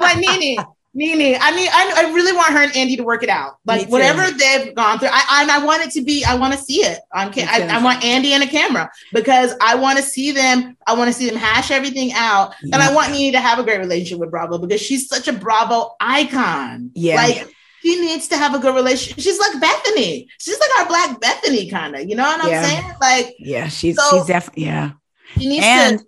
Like 0.00 0.16
Nene, 0.16 0.56
Nene. 0.92 1.38
I 1.40 1.54
mean, 1.54 1.68
I, 1.72 1.92
I 1.98 2.12
really 2.12 2.32
want 2.32 2.52
her 2.52 2.58
and 2.62 2.74
Andy 2.76 2.96
to 2.96 3.04
work 3.04 3.22
it 3.22 3.28
out. 3.28 3.58
Like 3.64 3.88
whatever 3.88 4.28
they've 4.30 4.74
gone 4.74 4.98
through, 4.98 5.08
I, 5.12 5.46
I 5.48 5.60
I 5.60 5.64
want 5.64 5.82
it 5.82 5.90
to 5.92 6.02
be. 6.02 6.24
I 6.24 6.34
want 6.34 6.52
to 6.52 6.58
see 6.58 6.80
it 6.80 6.98
on. 7.14 7.32
Ca- 7.32 7.46
I. 7.48 7.62
I 7.78 7.82
want 7.82 8.04
Andy 8.04 8.32
and 8.32 8.42
a 8.42 8.46
camera 8.48 8.90
because 9.12 9.54
I 9.60 9.76
want 9.76 9.98
to 9.98 10.02
see 10.04 10.32
them. 10.32 10.76
I 10.86 10.94
want 10.94 11.08
to 11.08 11.12
see 11.12 11.28
them 11.28 11.38
hash 11.38 11.70
everything 11.70 12.12
out, 12.14 12.54
and 12.62 12.74
I 12.74 12.92
want 12.92 13.12
Nene 13.12 13.32
to 13.32 13.40
have 13.40 13.58
a 13.60 13.62
great 13.62 13.78
relationship 13.78 14.18
with 14.18 14.30
Bravo 14.32 14.58
because 14.58 14.80
she's 14.80 15.06
such 15.08 15.28
a 15.28 15.32
Bravo 15.32 15.94
icon. 16.00 16.90
Yeah. 16.94 17.16
like. 17.16 17.54
She 17.82 17.98
needs 17.98 18.28
to 18.28 18.36
have 18.36 18.54
a 18.54 18.58
good 18.58 18.74
relationship. 18.74 19.24
She's 19.24 19.38
like 19.38 19.58
Bethany. 19.58 20.28
She's 20.38 20.58
like 20.60 20.68
our 20.80 20.86
Black 20.86 21.18
Bethany, 21.18 21.70
kind 21.70 21.96
of. 21.96 22.06
You 22.10 22.14
know 22.14 22.24
what 22.24 22.44
I'm 22.44 22.50
Yeah. 22.50 22.62
saying? 22.62 22.92
Like 23.00 23.34
yeah, 23.38 23.68
she's 23.68 23.96
So- 23.96 24.18
she's 24.18 24.26
definitely 24.26 24.66
yeah. 24.66 24.90
she 25.38 25.46
needs 25.48 25.64
And 25.64 25.98
to. 26.00 26.04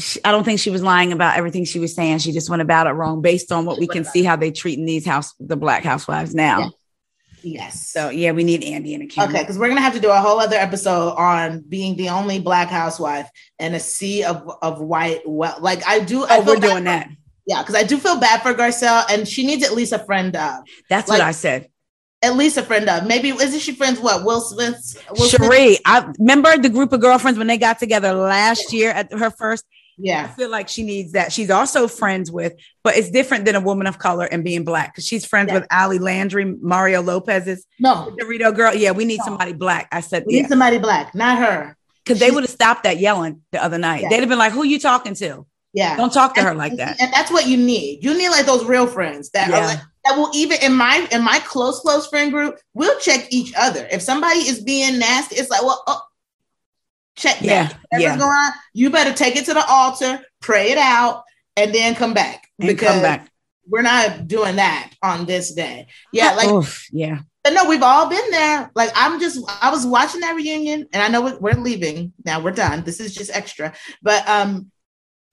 She, 0.00 0.20
I 0.24 0.30
don't 0.32 0.44
think 0.44 0.58
she 0.60 0.70
was 0.70 0.82
lying 0.82 1.12
about 1.12 1.36
everything 1.36 1.64
she 1.64 1.78
was 1.78 1.94
saying. 1.94 2.18
She 2.18 2.32
just 2.32 2.48
went 2.50 2.62
about 2.62 2.86
it 2.86 2.90
wrong 2.90 3.22
based 3.22 3.52
on 3.52 3.64
what 3.64 3.78
we 3.78 3.86
can 3.86 4.04
see 4.04 4.22
how 4.22 4.36
they 4.36 4.50
treating 4.50 4.84
these 4.84 5.06
house 5.06 5.34
the 5.38 5.56
black 5.56 5.84
housewives 5.84 6.34
now. 6.34 6.58
Yeah. 6.60 6.68
Yes. 7.42 7.88
So 7.88 8.10
yeah, 8.10 8.32
we 8.32 8.44
need 8.44 8.62
Andy 8.64 8.94
and 8.94 9.02
a 9.02 9.06
camera. 9.06 9.30
Okay, 9.30 9.42
because 9.42 9.58
we're 9.58 9.68
gonna 9.68 9.80
have 9.80 9.94
to 9.94 10.00
do 10.00 10.10
a 10.10 10.18
whole 10.20 10.38
other 10.40 10.56
episode 10.56 11.10
on 11.14 11.60
being 11.68 11.96
the 11.96 12.10
only 12.10 12.38
black 12.38 12.68
housewife 12.68 13.28
in 13.58 13.74
a 13.74 13.80
sea 13.80 14.24
of 14.24 14.50
of 14.60 14.80
white. 14.80 15.22
Well, 15.24 15.56
like 15.60 15.86
I 15.86 16.00
do. 16.00 16.24
I 16.24 16.38
Oh, 16.38 16.40
we're 16.42 16.56
doing 16.56 16.76
for- 16.78 16.80
that. 16.82 17.08
Yeah, 17.46 17.62
because 17.62 17.74
I 17.74 17.82
do 17.84 17.96
feel 17.98 18.20
bad 18.20 18.42
for 18.42 18.52
Garcelle, 18.54 19.04
and 19.10 19.26
she 19.26 19.46
needs 19.46 19.64
at 19.64 19.72
least 19.72 19.92
a 19.92 19.98
friend 20.00 20.36
of. 20.36 20.60
That's 20.90 21.08
Like- 21.08 21.18
what 21.20 21.26
I 21.26 21.32
said. 21.32 21.68
At 22.22 22.36
least 22.36 22.58
a 22.58 22.62
friend 22.62 22.86
of. 22.90 23.06
Maybe 23.06 23.30
isn't 23.30 23.60
she 23.60 23.72
friends? 23.72 23.98
What 23.98 24.24
Will 24.26 24.42
Smith? 24.42 25.02
Will 25.16 25.26
Smith? 25.26 25.80
I 25.86 26.12
remember 26.18 26.58
the 26.58 26.68
group 26.68 26.92
of 26.92 27.00
girlfriends 27.00 27.38
when 27.38 27.46
they 27.46 27.56
got 27.56 27.78
together 27.78 28.12
last 28.12 28.74
year 28.74 28.90
at 28.90 29.10
her 29.14 29.30
first. 29.30 29.64
I 30.04 30.28
feel 30.28 30.50
like 30.50 30.68
she 30.68 30.82
needs 30.82 31.12
that. 31.12 31.32
She's 31.32 31.50
also 31.50 31.88
friends 31.88 32.30
with, 32.30 32.54
but 32.82 32.96
it's 32.96 33.10
different 33.10 33.44
than 33.44 33.54
a 33.54 33.60
woman 33.60 33.86
of 33.86 33.98
color 33.98 34.24
and 34.24 34.42
being 34.44 34.64
black 34.64 34.92
because 34.94 35.06
she's 35.06 35.24
friends 35.24 35.48
Yeah. 35.48 35.54
with 35.60 35.66
Ali 35.70 35.98
Landry, 35.98 36.44
Mario 36.44 37.02
Lopez's 37.02 37.66
No, 37.78 38.14
Dorito 38.20 38.54
girl. 38.54 38.74
Yeah, 38.74 38.92
we 38.92 39.04
need 39.04 39.18
No. 39.18 39.24
somebody 39.26 39.52
black. 39.52 39.88
I 39.92 40.00
said, 40.00 40.24
we 40.26 40.34
yeah, 40.36 40.42
need 40.42 40.48
somebody 40.48 40.78
black, 40.78 41.14
not 41.14 41.38
her. 41.38 41.76
because 42.04 42.18
they 42.18 42.30
would 42.30 42.42
have 42.44 42.50
stopped 42.50 42.84
that 42.84 42.98
yelling 42.98 43.42
the 43.52 43.62
other 43.62 43.78
night. 43.78 44.02
Yeah. 44.02 44.08
They'd 44.08 44.20
have 44.20 44.28
been 44.28 44.38
like, 44.38 44.52
"Who 44.52 44.64
you 44.64 44.78
talking 44.80 45.14
to? 45.14 45.46
Yeah. 45.72 45.96
Don't 45.96 46.12
talk 46.12 46.34
to 46.34 46.40
and, 46.40 46.48
her 46.48 46.54
like 46.54 46.76
that." 46.76 47.00
And 47.00 47.12
that's 47.12 47.30
what 47.30 47.46
you 47.46 47.56
need. 47.56 48.02
You 48.02 48.14
need 48.16 48.30
like 48.30 48.46
those 48.46 48.64
real 48.64 48.86
friends 48.86 49.30
that 49.30 49.48
Yeah. 49.50 49.58
are 49.58 49.66
like 49.66 49.80
that 50.06 50.16
will 50.16 50.30
even 50.34 50.58
in 50.62 50.72
my 50.72 51.06
in 51.12 51.22
my 51.22 51.40
close 51.40 51.80
close 51.80 52.06
friend 52.06 52.32
group, 52.32 52.58
we'll 52.74 52.98
check 53.00 53.26
each 53.30 53.52
other. 53.56 53.86
If 53.92 54.00
somebody 54.02 54.40
is 54.40 54.60
being 54.60 54.98
nasty, 54.98 55.36
it's 55.36 55.50
like, 55.50 55.62
well, 55.62 55.82
oh, 55.86 56.00
check 57.16 57.38
that. 57.40 57.44
Yeah, 57.44 57.62
Whatever's 57.90 58.02
yeah. 58.02 58.18
going 58.18 58.30
on, 58.30 58.52
you 58.74 58.90
better 58.90 59.12
take 59.12 59.36
it 59.36 59.44
to 59.46 59.54
the 59.54 59.64
altar, 59.68 60.20
pray 60.40 60.70
it 60.72 60.78
out, 60.78 61.24
and 61.56 61.74
then 61.74 61.94
come 61.94 62.14
back 62.14 62.46
And 62.58 62.78
come 62.78 63.02
back. 63.02 63.28
we're 63.68 63.82
not 63.82 64.26
doing 64.28 64.56
that 64.56 64.92
on 65.02 65.26
this 65.26 65.52
day. 65.52 65.88
Yeah, 66.12 66.32
like 66.36 66.48
Oof, 66.48 66.86
yeah. 66.92 67.20
but 67.44 67.52
no, 67.52 67.68
we've 67.68 67.82
all 67.82 68.08
been 68.08 68.30
there. 68.30 68.70
Like 68.74 68.90
I'm 68.94 69.20
just, 69.20 69.38
I 69.60 69.70
was 69.70 69.86
watching 69.86 70.20
that 70.22 70.34
reunion, 70.36 70.86
and 70.92 71.02
I 71.02 71.08
know 71.08 71.20
we- 71.22 71.36
we're 71.38 71.60
leaving 71.60 72.12
now. 72.24 72.40
We're 72.40 72.52
done. 72.52 72.84
This 72.84 73.00
is 73.00 73.14
just 73.14 73.30
extra. 73.34 73.74
But 74.02 74.26
um, 74.28 74.70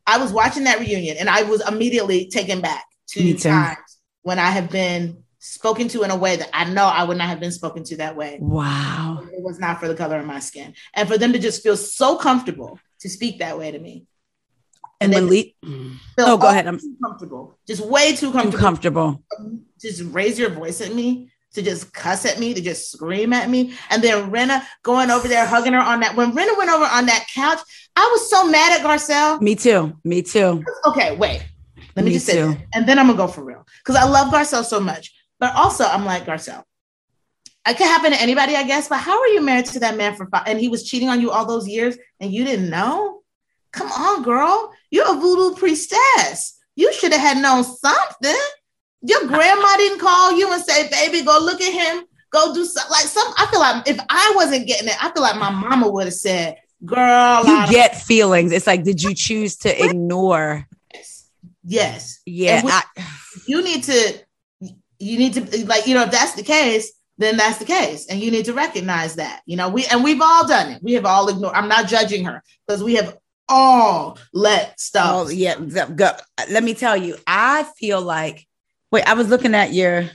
I 0.05 0.17
was 0.17 0.31
watching 0.33 0.65
that 0.65 0.79
reunion, 0.79 1.17
and 1.17 1.29
I 1.29 1.43
was 1.43 1.67
immediately 1.67 2.27
taken 2.27 2.61
back 2.61 2.85
to 3.09 3.33
times 3.35 3.77
when 4.23 4.39
I 4.39 4.49
have 4.51 4.69
been 4.69 5.23
spoken 5.47 5.87
to 5.89 6.03
in 6.03 6.11
a 6.11 6.15
way 6.15 6.35
that 6.35 6.49
I 6.53 6.65
know 6.65 6.85
I 6.85 7.03
would 7.03 7.17
not 7.17 7.27
have 7.29 7.39
been 7.39 7.51
spoken 7.51 7.83
to 7.85 7.97
that 7.97 8.15
way. 8.15 8.37
Wow. 8.41 9.23
It 9.31 9.41
was 9.41 9.59
not 9.59 9.79
for 9.79 9.87
the 9.87 9.95
color 9.95 10.17
of 10.19 10.25
my 10.25 10.39
skin, 10.39 10.73
and 10.93 11.07
for 11.07 11.17
them 11.17 11.33
to 11.33 11.39
just 11.39 11.63
feel 11.63 11.77
so 11.77 12.17
comfortable 12.17 12.79
to 13.01 13.09
speak 13.09 13.39
that 13.39 13.57
way 13.57 13.71
to 13.71 13.79
me. 13.79 14.05
And 14.99 15.13
when 15.13 15.27
Lee, 15.29 15.55
Feel 15.63 15.91
Oh, 16.19 16.37
go 16.37 16.49
ahead. 16.49 16.65
I'm- 16.65 16.79
comfortable, 17.03 17.57
just 17.67 17.85
way 17.85 18.11
too 18.15 18.27
too 18.27 18.31
comfortable 18.31 18.59
comfortable. 18.59 19.23
just 19.79 20.01
raise 20.05 20.39
your 20.39 20.49
voice 20.49 20.81
at 20.81 20.93
me, 20.93 21.31
to 21.53 21.61
just 21.61 21.93
cuss 21.93 22.25
at 22.25 22.39
me, 22.39 22.53
to 22.53 22.61
just 22.61 22.91
scream 22.91 23.31
at 23.31 23.49
me. 23.49 23.73
And 23.89 24.03
then 24.03 24.31
Rinna 24.31 24.63
going 24.83 25.11
over 25.11 25.27
there, 25.27 25.45
hugging 25.45 25.73
her 25.73 25.79
on 25.79 25.99
that. 26.01 26.15
When 26.15 26.31
Rinna 26.31 26.57
went 26.57 26.69
over 26.71 26.85
on 26.85 27.05
that 27.05 27.25
couch, 27.33 27.59
I 27.95 28.09
was 28.11 28.29
so 28.29 28.47
mad 28.49 28.79
at 28.79 28.85
Garcelle. 28.85 29.41
Me 29.41 29.55
too. 29.55 29.95
Me 30.03 30.21
too. 30.23 30.63
Okay, 30.87 31.15
wait. 31.15 31.45
Let 31.95 32.03
me, 32.03 32.11
Me 32.11 32.15
just 32.15 32.27
say. 32.27 32.39
And 32.73 32.87
then 32.87 32.99
I'm 32.99 33.07
gonna 33.07 33.17
go 33.17 33.27
for 33.27 33.43
real. 33.43 33.65
Because 33.83 33.95
I 33.95 34.07
love 34.07 34.31
Garcelle 34.31 34.63
so 34.63 34.79
much. 34.79 35.13
But 35.39 35.55
also 35.55 35.83
I'm 35.85 36.05
like, 36.05 36.25
Garcelle. 36.25 36.63
It 37.67 37.75
could 37.77 37.85
happen 37.87 38.11
to 38.11 38.21
anybody, 38.21 38.55
I 38.55 38.63
guess. 38.63 38.87
But 38.87 38.99
how 38.99 39.19
are 39.19 39.27
you 39.27 39.41
married 39.41 39.65
to 39.67 39.79
that 39.79 39.97
man 39.97 40.15
for 40.15 40.25
five 40.27 40.43
and 40.47 40.57
he 40.59 40.69
was 40.69 40.87
cheating 40.87 41.09
on 41.09 41.19
you 41.19 41.31
all 41.31 41.45
those 41.45 41.67
years 41.67 41.97
and 42.19 42.31
you 42.31 42.45
didn't 42.45 42.69
know? 42.69 43.21
Come 43.73 43.91
on, 43.91 44.23
girl. 44.23 44.71
You're 44.89 45.11
a 45.11 45.19
voodoo 45.19 45.55
priestess. 45.57 46.57
You 46.75 46.93
should 46.93 47.11
have 47.11 47.21
had 47.21 47.41
known 47.41 47.63
something. 47.65 48.35
Your 49.01 49.27
grandma 49.27 49.75
didn't 49.77 49.99
call 49.99 50.37
you 50.37 50.51
and 50.51 50.63
say, 50.63 50.89
baby, 50.89 51.23
go 51.25 51.37
look 51.41 51.59
at 51.61 51.73
him. 51.73 52.05
Go 52.31 52.53
do 52.53 52.63
something 52.65 52.91
like 52.91 53.05
some. 53.05 53.33
I 53.37 53.45
feel 53.51 53.59
like 53.59 53.87
if 53.87 53.99
I 54.09 54.33
wasn't 54.35 54.65
getting 54.67 54.87
it, 54.87 54.95
I 55.03 55.11
feel 55.11 55.21
like 55.21 55.35
my 55.37 55.49
mama 55.51 55.89
would 55.89 56.05
have 56.05 56.13
said, 56.13 56.55
girl, 56.85 57.45
You 57.45 57.53
I- 57.53 57.67
get 57.69 57.95
feelings. 57.97 58.51
It's 58.53 58.65
like, 58.67 58.83
did 58.83 59.03
you 59.03 59.13
choose 59.13 59.57
to 59.57 59.85
ignore? 59.85 60.65
yes. 61.65 62.19
Yeah. 62.25 62.63
We- 62.63 62.71
I, 62.71 62.83
you 63.47 63.61
need 63.63 63.83
to 63.83 64.19
you 64.99 65.17
need 65.17 65.33
to 65.33 65.65
like 65.65 65.87
you 65.87 65.95
know 65.95 66.03
if 66.03 66.11
that's 66.11 66.33
the 66.33 66.43
case 66.43 66.91
then 67.19 67.37
that's 67.37 67.57
the 67.57 67.65
case 67.65 68.07
and 68.07 68.19
you 68.19 68.29
need 68.31 68.45
to 68.45 68.53
recognize 68.53 69.15
that 69.15 69.41
you 69.45 69.55
know 69.55 69.69
we 69.69 69.85
and 69.87 70.03
we've 70.03 70.21
all 70.21 70.47
done 70.47 70.71
it 70.71 70.83
we 70.83 70.93
have 70.93 71.05
all 71.05 71.27
ignored 71.29 71.53
i'm 71.55 71.67
not 71.67 71.87
judging 71.87 72.25
her 72.25 72.43
because 72.65 72.83
we 72.83 72.95
have 72.95 73.17
all 73.49 74.17
let 74.33 74.79
stuff 74.79 75.11
oh, 75.13 75.29
yeah. 75.29 75.55
go- 75.59 76.17
Let 76.49 76.63
me 76.63 76.73
tell 76.73 76.97
you, 76.97 77.17
I 77.25 77.63
feel 77.77 78.01
like, 78.01 78.45
wait, 78.91 79.07
I 79.07 79.13
was 79.13 79.29
looking 79.29 79.55
at 79.55 79.73
your, 79.73 80.09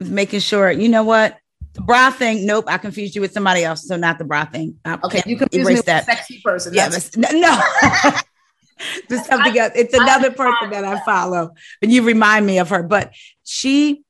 making 0.00 0.40
sure, 0.40 0.70
you 0.70 0.88
know 0.88 1.04
what? 1.04 1.36
The 1.72 1.82
bra 1.82 2.10
thing, 2.10 2.46
nope, 2.46 2.64
I 2.68 2.78
confused 2.78 3.14
you 3.14 3.20
with 3.20 3.32
somebody 3.32 3.62
else. 3.62 3.86
So 3.86 3.96
not 3.96 4.18
the 4.18 4.24
bra 4.24 4.44
thing. 4.44 4.76
I 4.84 4.98
okay 5.04 5.22
you 5.24 5.36
erase 5.36 5.52
me 5.52 5.74
with 5.74 5.84
that. 5.86 6.04
sexy 6.04 6.40
person 6.44 6.74
Yeah, 6.74 6.90
no. 7.32 7.60
Just 9.10 9.26
something 9.26 9.58
else. 9.58 9.72
It's 9.74 9.94
another 9.94 10.30
person 10.30 10.70
that 10.70 10.84
I 10.84 11.00
follow, 11.04 11.54
and 11.82 11.92
you 11.92 12.02
remind 12.02 12.46
me 12.46 12.58
of 12.58 12.70
her. 12.70 12.82
But 12.82 13.14
she, 13.44 14.02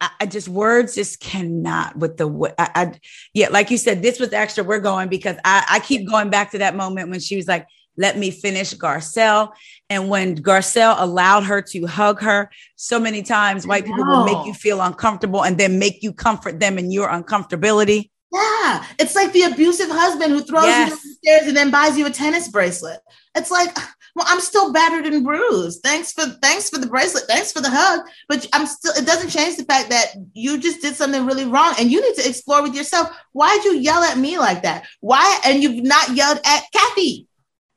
I, 0.00 0.10
I 0.20 0.26
just 0.26 0.48
words 0.48 0.94
just 0.94 1.20
cannot 1.20 1.96
with 1.96 2.16
the. 2.16 2.54
I, 2.58 2.70
I 2.74 3.00
yeah, 3.34 3.48
like 3.48 3.70
you 3.70 3.78
said, 3.78 4.02
this 4.02 4.20
was 4.20 4.32
extra. 4.32 4.64
We're 4.64 4.80
going 4.80 5.08
because 5.08 5.36
I 5.44 5.64
I 5.68 5.80
keep 5.80 6.08
going 6.08 6.30
back 6.30 6.50
to 6.52 6.58
that 6.58 6.76
moment 6.76 7.10
when 7.10 7.20
she 7.20 7.36
was 7.36 7.48
like, 7.48 7.66
"Let 7.96 8.18
me 8.18 8.30
finish 8.30 8.74
Garcelle," 8.74 9.52
and 9.88 10.08
when 10.08 10.36
Garcelle 10.36 10.96
allowed 10.98 11.44
her 11.44 11.62
to 11.62 11.86
hug 11.86 12.20
her 12.20 12.50
so 12.76 12.98
many 12.98 13.22
times, 13.22 13.66
white 13.66 13.84
people 13.84 14.04
will 14.04 14.24
make 14.24 14.46
you 14.46 14.54
feel 14.54 14.80
uncomfortable 14.80 15.44
and 15.44 15.58
then 15.58 15.78
make 15.78 16.02
you 16.02 16.12
comfort 16.12 16.60
them 16.60 16.78
in 16.78 16.90
your 16.90 17.08
uncomfortability. 17.08 18.10
Yeah 18.36 18.84
it's 18.98 19.14
like 19.14 19.32
the 19.32 19.42
abusive 19.42 19.88
husband 19.90 20.32
who 20.32 20.42
throws 20.42 20.64
Yes. 20.66 20.90
you 20.90 20.96
downstairs 20.96 21.48
and 21.48 21.56
then 21.56 21.70
buys 21.70 21.96
you 21.98 22.06
a 22.06 22.10
tennis 22.10 22.48
bracelet 22.48 23.00
it's 23.34 23.50
like 23.50 23.74
well 24.14 24.26
i'm 24.28 24.40
still 24.40 24.72
battered 24.72 25.06
and 25.06 25.24
bruised 25.24 25.82
thanks 25.82 26.12
for 26.12 26.24
thanks 26.42 26.68
for 26.70 26.78
the 26.78 26.86
bracelet 26.86 27.24
thanks 27.24 27.52
for 27.52 27.60
the 27.60 27.70
hug 27.70 28.00
but 28.28 28.46
i'm 28.52 28.66
still 28.66 28.92
it 28.94 29.06
doesn't 29.06 29.30
change 29.30 29.56
the 29.56 29.64
fact 29.64 29.90
that 29.90 30.06
you 30.34 30.58
just 30.58 30.80
did 30.82 30.94
something 30.96 31.24
really 31.26 31.44
wrong 31.44 31.74
and 31.78 31.90
you 31.90 32.00
need 32.00 32.14
to 32.14 32.28
explore 32.28 32.62
with 32.62 32.74
yourself 32.74 33.08
why'd 33.32 33.64
you 33.64 33.74
yell 33.74 34.02
at 34.02 34.18
me 34.18 34.38
like 34.38 34.62
that 34.62 34.86
why 35.00 35.40
and 35.44 35.62
you've 35.62 35.84
not 35.84 36.08
yelled 36.10 36.38
at 36.44 36.62
kathy 36.72 37.26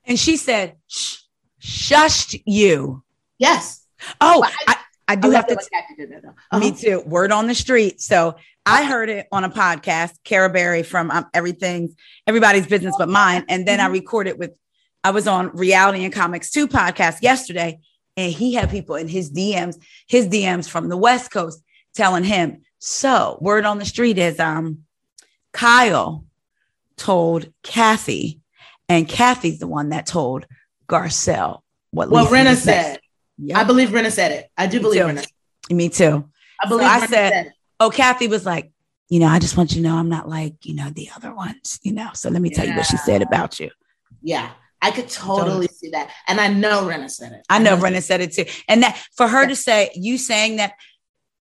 And 0.05 0.17
she 0.19 0.37
said, 0.37 0.75
Shh, 0.87 1.17
shushed 1.61 2.41
you. 2.45 3.03
yes 3.37 3.85
Oh, 4.21 4.39
But 4.41 4.53
I, 4.67 4.75
I 5.09 5.15
do 5.17 5.29
I 5.31 5.35
have 5.35 5.47
to. 5.47 5.55
that 5.55 5.67
when 5.71 5.81
Kathy 5.81 5.95
did 5.97 6.09
that. 6.23 6.23
Me 6.59 6.69
Uh-huh. 6.69 6.77
too. 6.79 7.03
Word 7.05 7.31
on 7.33 7.47
the 7.47 7.53
street. 7.53 7.99
So 7.99 8.35
I 8.69 8.83
heard 8.83 9.09
it 9.09 9.27
on 9.31 9.43
a 9.43 9.49
podcast, 9.49 10.11
Cara 10.23 10.49
Berry 10.49 10.83
from 10.83 11.09
um, 11.11 11.25
Everything's 11.33 11.95
Everybody's 12.27 12.67
Business 12.67 12.95
But 12.97 13.09
Mine. 13.09 13.45
And 13.49 13.67
then 13.67 13.79
I 13.79 13.87
recorded 13.87 14.37
with, 14.37 14.51
I 15.03 15.11
was 15.11 15.27
on 15.27 15.49
Reality 15.55 16.03
and 16.03 16.13
Comics 16.13 16.51
2 16.51 16.67
podcast 16.67 17.21
yesterday, 17.21 17.79
and 18.15 18.31
he 18.31 18.53
had 18.53 18.69
people 18.69 18.95
in 18.95 19.07
his 19.07 19.31
DMs, 19.31 19.75
his 20.07 20.27
DMs 20.27 20.69
from 20.69 20.89
the 20.89 20.97
West 20.97 21.31
Coast 21.31 21.63
telling 21.95 22.23
him. 22.23 22.61
So 22.79 23.37
word 23.41 23.65
on 23.65 23.79
the 23.79 23.85
street 23.85 24.17
is 24.17 24.39
um 24.39 24.79
Kyle 25.51 26.25
told 26.97 27.51
Kathy, 27.63 28.39
and 28.87 29.07
Kathy's 29.07 29.59
the 29.59 29.67
one 29.67 29.89
that 29.89 30.05
told 30.05 30.45
Garcelle 30.87 31.61
what 31.91 32.09
what 32.09 32.31
Lisa 32.31 32.35
Rinna 32.51 32.55
said 32.55 32.99
Yep. 33.41 33.57
i 33.57 33.63
believe 33.63 33.89
Rinna 33.89 34.11
said 34.11 34.31
it 34.33 34.51
i 34.57 34.67
do 34.67 34.77
Me 34.77 34.81
believe 34.83 35.01
too. 35.01 35.07
Rinna 35.07 35.27
Me 35.71 35.89
too. 35.89 36.29
i 36.61 36.67
believe 36.67 36.87
I 36.87 36.99
Rinna 36.99 37.07
said- 37.07 37.45
it. 37.47 37.53
Oh, 37.79 37.89
Kathy 37.89 38.27
was 38.27 38.45
like, 38.45 38.71
you 39.09 39.19
know, 39.19 39.27
I 39.27 39.39
just 39.39 39.57
want 39.57 39.71
you 39.71 39.81
to 39.81 39.87
know 39.87 39.95
I'm 39.95 40.09
not 40.09 40.29
like, 40.29 40.65
you 40.65 40.75
know, 40.75 40.89
the 40.89 41.09
other 41.15 41.33
ones, 41.33 41.79
you 41.81 41.93
know. 41.93 42.09
So 42.13 42.29
let 42.29 42.41
me 42.41 42.49
tell 42.49 42.67
you 42.67 42.75
what 42.75 42.85
she 42.85 42.97
said 42.97 43.21
about 43.21 43.59
you. 43.59 43.71
yeah 44.21 44.51
I 44.81 44.91
could 44.91 45.09
totally 45.09 45.67
see 45.67 45.89
that. 45.91 46.09
And 46.27 46.39
I 46.39 46.47
know 46.47 46.83
Rinna 46.83 47.09
said 47.09 47.33
it. 47.33 47.45
I 47.49 47.59
know 47.59 47.75
Rinna 47.75 48.01
said 48.01 48.21
it 48.21 48.31
too. 48.31 48.45
And 48.67 48.83
that 48.83 48.97
for 49.15 49.27
her 49.27 49.45
to 49.45 49.55
say, 49.55 49.91
you 49.93 50.17
saying 50.17 50.57
that, 50.57 50.73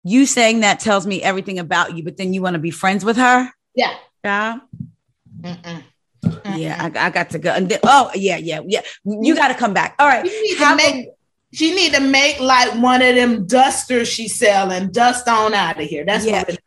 you 0.05 0.25
saying 0.25 0.61
that 0.61 0.81
tells 0.81 1.07
me 1.07 1.23
everything 1.23 1.59
about 1.59 1.97
you, 1.97 2.03
but 2.03 2.17
then 2.17 2.33
you 2.33 2.41
want 2.41 2.55
to 2.55 2.61
be 2.61 2.71
friends 2.71 3.05
with 3.05 3.17
her? 3.17 3.51
Yeah. 3.75 3.95
Yeah. 4.25 4.61
Mm-mm. 5.41 5.83
Yeah, 6.57 6.77
I, 6.81 7.07
I 7.07 7.11
got 7.11 7.31
to 7.31 7.39
go. 7.39 7.51
And 7.51 7.69
then, 7.69 7.81
oh, 7.83 8.11
yeah, 8.15 8.37
yeah, 8.37 8.61
yeah. 8.67 8.81
You 9.05 9.35
got 9.35 9.49
to 9.49 9.55
come 9.55 9.75
back. 9.75 9.95
All 9.99 10.09
right. 10.09 10.27
She 10.27 10.43
need, 10.43 10.59
to 10.59 10.77
make, 10.77 11.09
she 11.57 11.75
need 11.75 11.95
to 11.95 12.01
make 12.01 12.39
like 12.39 12.75
one 12.83 13.01
of 13.03 13.15
them 13.17 13.47
dusters 13.47 14.09
she 14.09 14.29
sell 14.29 14.71
and 14.71 14.93
dust 14.93 15.27
on 15.27 15.55
out 15.55 15.81
of 15.81 15.89
here. 15.89 16.05
That's 16.05 16.25
Yeah. 16.27 16.45
what. 16.47 16.59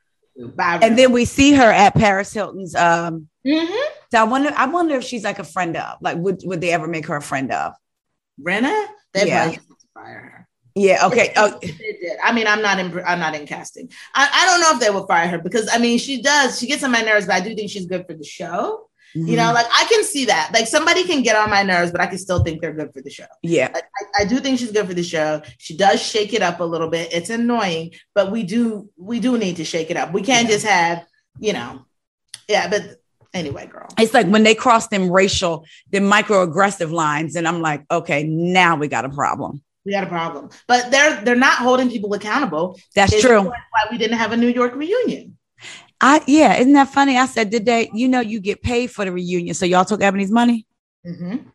Bye, 0.55 0.79
and 0.81 0.97
then 0.97 1.11
we 1.11 1.25
see 1.25 1.51
her 1.53 1.69
at 1.69 1.93
Paris 1.95 2.31
Hilton's. 2.33 2.73
Um, 2.73 3.27
Mhm. 3.45 3.67
so 4.11 4.19
I 4.19 4.23
wonder, 4.23 4.51
I 4.55 4.67
wonder 4.67 4.95
if 4.95 5.03
she's 5.03 5.23
like 5.25 5.37
a 5.37 5.43
friend 5.43 5.75
of. 5.75 5.97
Like, 6.01 6.17
would 6.17 6.41
would 6.45 6.61
they 6.61 6.71
ever 6.71 6.87
make 6.87 7.05
her 7.07 7.17
a 7.17 7.21
friend 7.21 7.51
of? 7.51 7.73
Rinna, 8.41 8.85
they 9.13 9.27
Yeah. 9.27 9.51
fire 9.93 10.05
her. 10.05 10.47
Yeah. 10.75 11.05
Okay. 11.07 11.33
Oh, 11.35 11.59
They 11.61 11.67
did. 11.71 12.17
I 12.23 12.31
mean, 12.31 12.47
I'm 12.47 12.61
not 12.61 12.79
in. 12.79 12.97
I'm 13.05 13.19
not 13.19 13.35
in 13.35 13.45
casting. 13.45 13.91
I, 14.15 14.29
I 14.33 14.45
don't 14.45 14.61
know 14.61 14.71
if 14.73 14.79
they 14.79 14.89
will 14.89 15.05
fire 15.07 15.27
her 15.27 15.37
because 15.39 15.67
I 15.71 15.77
mean, 15.77 15.99
she 15.99 16.21
does. 16.21 16.57
She 16.57 16.67
gets 16.67 16.83
on 16.83 16.91
my 16.91 17.01
nerves, 17.01 17.25
but 17.27 17.35
I 17.35 17.41
do 17.41 17.53
think 17.53 17.69
she's 17.69 17.85
good 17.85 18.05
for 18.07 18.13
the 18.13 18.23
show. 18.23 18.88
You 19.15 19.23
Mm-hmm. 19.23 19.35
know, 19.37 19.53
like 19.53 19.65
I 19.71 19.85
can 19.89 20.03
see 20.03 20.25
that. 20.25 20.51
Like 20.53 20.67
somebody 20.67 21.03
can 21.03 21.23
get 21.23 21.35
on 21.35 21.49
my 21.49 21.63
nerves, 21.63 21.91
but 21.91 21.99
I 22.01 22.07
can 22.07 22.17
still 22.19 22.43
think 22.43 22.61
they're 22.61 22.73
good 22.73 22.93
for 22.93 23.01
the 23.01 23.09
show. 23.09 23.25
yeah. 23.41 23.69
I, 23.73 23.79
I- 23.79 24.21
I 24.21 24.25
do 24.25 24.39
think 24.39 24.59
she's 24.59 24.71
good 24.71 24.87
for 24.87 24.93
the 24.93 25.03
show. 25.03 25.41
She 25.57 25.75
does 25.77 26.01
shake 26.01 26.33
it 26.33 26.41
up 26.41 26.59
a 26.59 26.63
little 26.63 26.89
bit. 26.89 27.13
It's 27.13 27.29
annoying, 27.29 27.93
but 28.13 28.31
we 28.31 28.43
do 28.43 28.89
we 28.97 29.19
do 29.19 29.37
need 29.37 29.55
to 29.57 29.65
shake 29.65 29.89
it 29.91 29.97
up. 29.97 30.13
We 30.13 30.21
can't 30.21 30.47
Yeah. 30.47 30.53
just 30.55 30.65
have, 30.67 31.05
you 31.39 31.53
know, 31.53 31.85
yeah. 32.47 32.69
But 32.69 32.97
anyway, 33.33 33.65
girl, 33.67 33.87
It's 33.97 34.13
like 34.13 34.27
when 34.27 34.43
they 34.43 34.53
cross 34.55 34.87
them 34.89 35.09
racial, 35.11 35.65
the 35.91 35.99
microaggressive 35.99 36.91
lines, 36.91 37.35
and 37.35 37.47
I'm 37.47 37.61
like, 37.61 37.85
okay, 37.89 38.23
now 38.23 38.75
we 38.75 38.87
got 38.87 39.05
a 39.05 39.09
problem. 39.09 39.61
we 39.85 39.91
got 39.93 40.03
a 40.03 40.07
problem. 40.07 40.49
But 40.67 40.91
they're 40.91 41.21
they're 41.23 41.35
not 41.35 41.57
holding 41.59 41.89
people 41.89 42.13
accountable. 42.13 42.79
That's 42.95 43.13
It's 43.13 43.21
true. 43.23 43.41
Why 43.43 43.81
we 43.89 43.97
didn't 43.97 44.17
have 44.17 44.31
a 44.33 44.37
New 44.37 44.49
York 44.49 44.75
reunion? 44.75 45.37
I 46.01 46.23
yeah, 46.27 46.55
isn't 46.55 46.73
that 46.73 46.89
funny? 46.89 47.17
I 47.17 47.25
said, 47.25 47.49
did 47.49 47.65
they? 47.65 47.89
You 47.93 48.07
know, 48.07 48.21
you 48.21 48.39
get 48.39 48.61
paid 48.61 48.91
for 48.91 49.03
the 49.05 49.11
reunion, 49.11 49.53
so 49.53 49.65
y'all 49.65 49.85
took 49.85 50.01
Ebony's 50.01 50.31
money. 50.31 50.65
Mhm. 51.05 51.45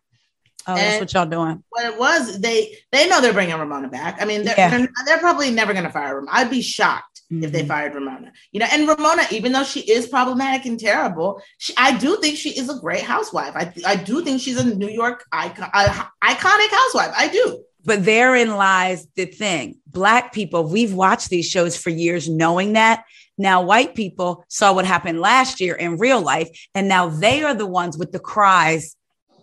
Oh, 0.67 0.75
that's 0.77 0.99
what 1.01 1.13
y'all 1.13 1.27
doing. 1.27 1.63
what 1.71 1.85
it 1.85 1.99
was, 1.99 2.41
they 2.41 2.75
they 2.91 3.07
know 3.09 3.21
they're 3.21 3.35
bringing 3.35 3.57
Ramona 3.59 3.89
back. 3.89 4.21
I 4.21 4.25
mean, 4.25 4.45
they're 4.45 4.55
Yeah. 4.57 4.71
they're, 4.79 4.89
they're 5.07 5.19
probably 5.19 5.51
never 5.51 5.73
going 5.75 5.85
to 5.85 5.91
fire 5.91 6.15
Ramona. 6.17 6.31
I'd 6.33 6.49
be 6.51 6.63
shocked 6.63 7.21
if 7.31 7.53
they 7.53 7.63
Mhm. 7.65 7.69
fired 7.69 7.95
Ramona. 7.95 8.33
You 8.53 8.61
know, 8.61 8.67
and 8.73 8.89
Ramona, 8.89 9.25
even 9.31 9.53
though 9.53 9.65
she 9.65 9.81
is 9.81 10.07
problematic 10.07 10.65
and 10.65 10.79
terrible, 10.81 11.43
she, 11.59 11.75
I 11.77 11.97
do 11.99 12.19
think 12.21 12.39
she 12.39 12.51
is 12.59 12.71
a 12.71 12.79
great 12.81 13.03
housewife. 13.03 13.53
I 13.55 13.73
I 13.87 13.97
do 13.97 14.25
think 14.25 14.41
she's 14.41 14.59
a 14.59 14.65
New 14.65 14.89
York 14.89 15.25
icon, 15.33 15.69
uh, 15.75 16.05
iconic 16.23 16.71
housewife. 16.71 17.13
I 17.17 17.29
do. 17.29 17.63
But 17.85 18.07
therein 18.07 18.57
lies 18.57 19.07
the 19.17 19.27
thing. 19.27 19.81
Black 19.87 20.33
people, 20.33 20.65
we've 20.67 20.95
watched 20.95 21.29
these 21.29 21.47
shows 21.47 21.77
for 21.77 21.91
years 21.91 22.27
knowing 22.27 22.73
that. 22.73 23.05
Now, 23.37 23.63
white 23.63 23.95
people 23.95 24.45
saw 24.49 24.73
what 24.73 24.85
happened 24.85 25.21
last 25.21 25.61
year 25.61 25.75
in 25.75 25.99
real 25.99 26.21
life, 26.21 26.49
and 26.75 26.89
now 26.89 27.09
they 27.09 27.43
are 27.43 27.55
the 27.55 27.67
ones 27.67 27.99
with 27.99 28.13
the 28.13 28.19
cries 28.21 28.97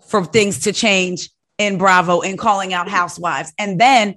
for 0.08 0.24
things 0.26 0.62
to 0.62 0.74
change 0.74 1.30
in 1.58 1.78
Bravo 1.78 2.22
and 2.22 2.38
calling 2.38 2.74
out 2.74 2.88
housewives. 2.88 3.54
And 3.58 3.80
then 3.80 4.16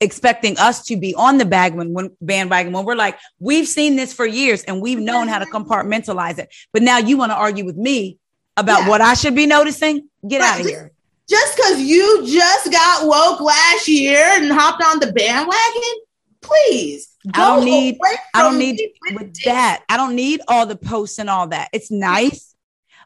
expecting 0.00 0.58
us 0.58 0.84
to 0.84 0.96
be 0.96 1.14
on 1.14 1.38
the 1.38 1.44
bagman 1.44 1.92
when 1.94 2.10
bandwagon 2.20 2.72
when 2.72 2.84
we're 2.84 2.96
like, 2.96 3.16
we've 3.38 3.68
seen 3.68 3.94
this 3.94 4.12
for 4.12 4.26
years 4.26 4.64
and 4.64 4.82
we've 4.82 4.98
known 4.98 5.28
how 5.28 5.38
to 5.38 5.46
compartmentalize 5.46 6.38
it. 6.38 6.52
But 6.72 6.82
now 6.82 6.98
you 6.98 7.16
want 7.16 7.30
to 7.30 7.36
argue 7.36 7.64
with 7.64 7.76
me 7.76 8.18
about 8.56 8.82
Yeah. 8.82 8.88
what 8.88 9.00
I 9.00 9.14
should 9.14 9.36
be 9.36 9.46
noticing? 9.46 10.08
Get 10.26 10.40
Right. 10.40 10.54
out 10.54 10.60
of 10.60 10.66
here. 10.66 10.90
Just 11.30 11.56
because 11.56 11.80
you 11.80 12.26
just 12.26 12.70
got 12.72 13.06
woke 13.06 13.40
last 13.40 13.86
year 13.86 14.18
and 14.18 14.52
hopped 14.52 14.82
on 14.82 14.98
the 14.98 15.12
bandwagon, 15.12 15.94
please. 16.42 17.08
I 17.34 17.38
don't 17.38 17.64
need- 17.64 17.98
I 18.34 18.42
don't 18.42 18.58
need 18.58 18.80
with 19.14 19.34
this. 19.34 19.44
that. 19.44 19.82
I 19.88 19.96
don't 19.96 20.14
need 20.14 20.40
all 20.48 20.66
the 20.66 20.76
posts 20.76 21.18
and 21.18 21.30
all 21.30 21.46
that. 21.48 21.68
It's 21.72 21.90
nice, 21.90 22.54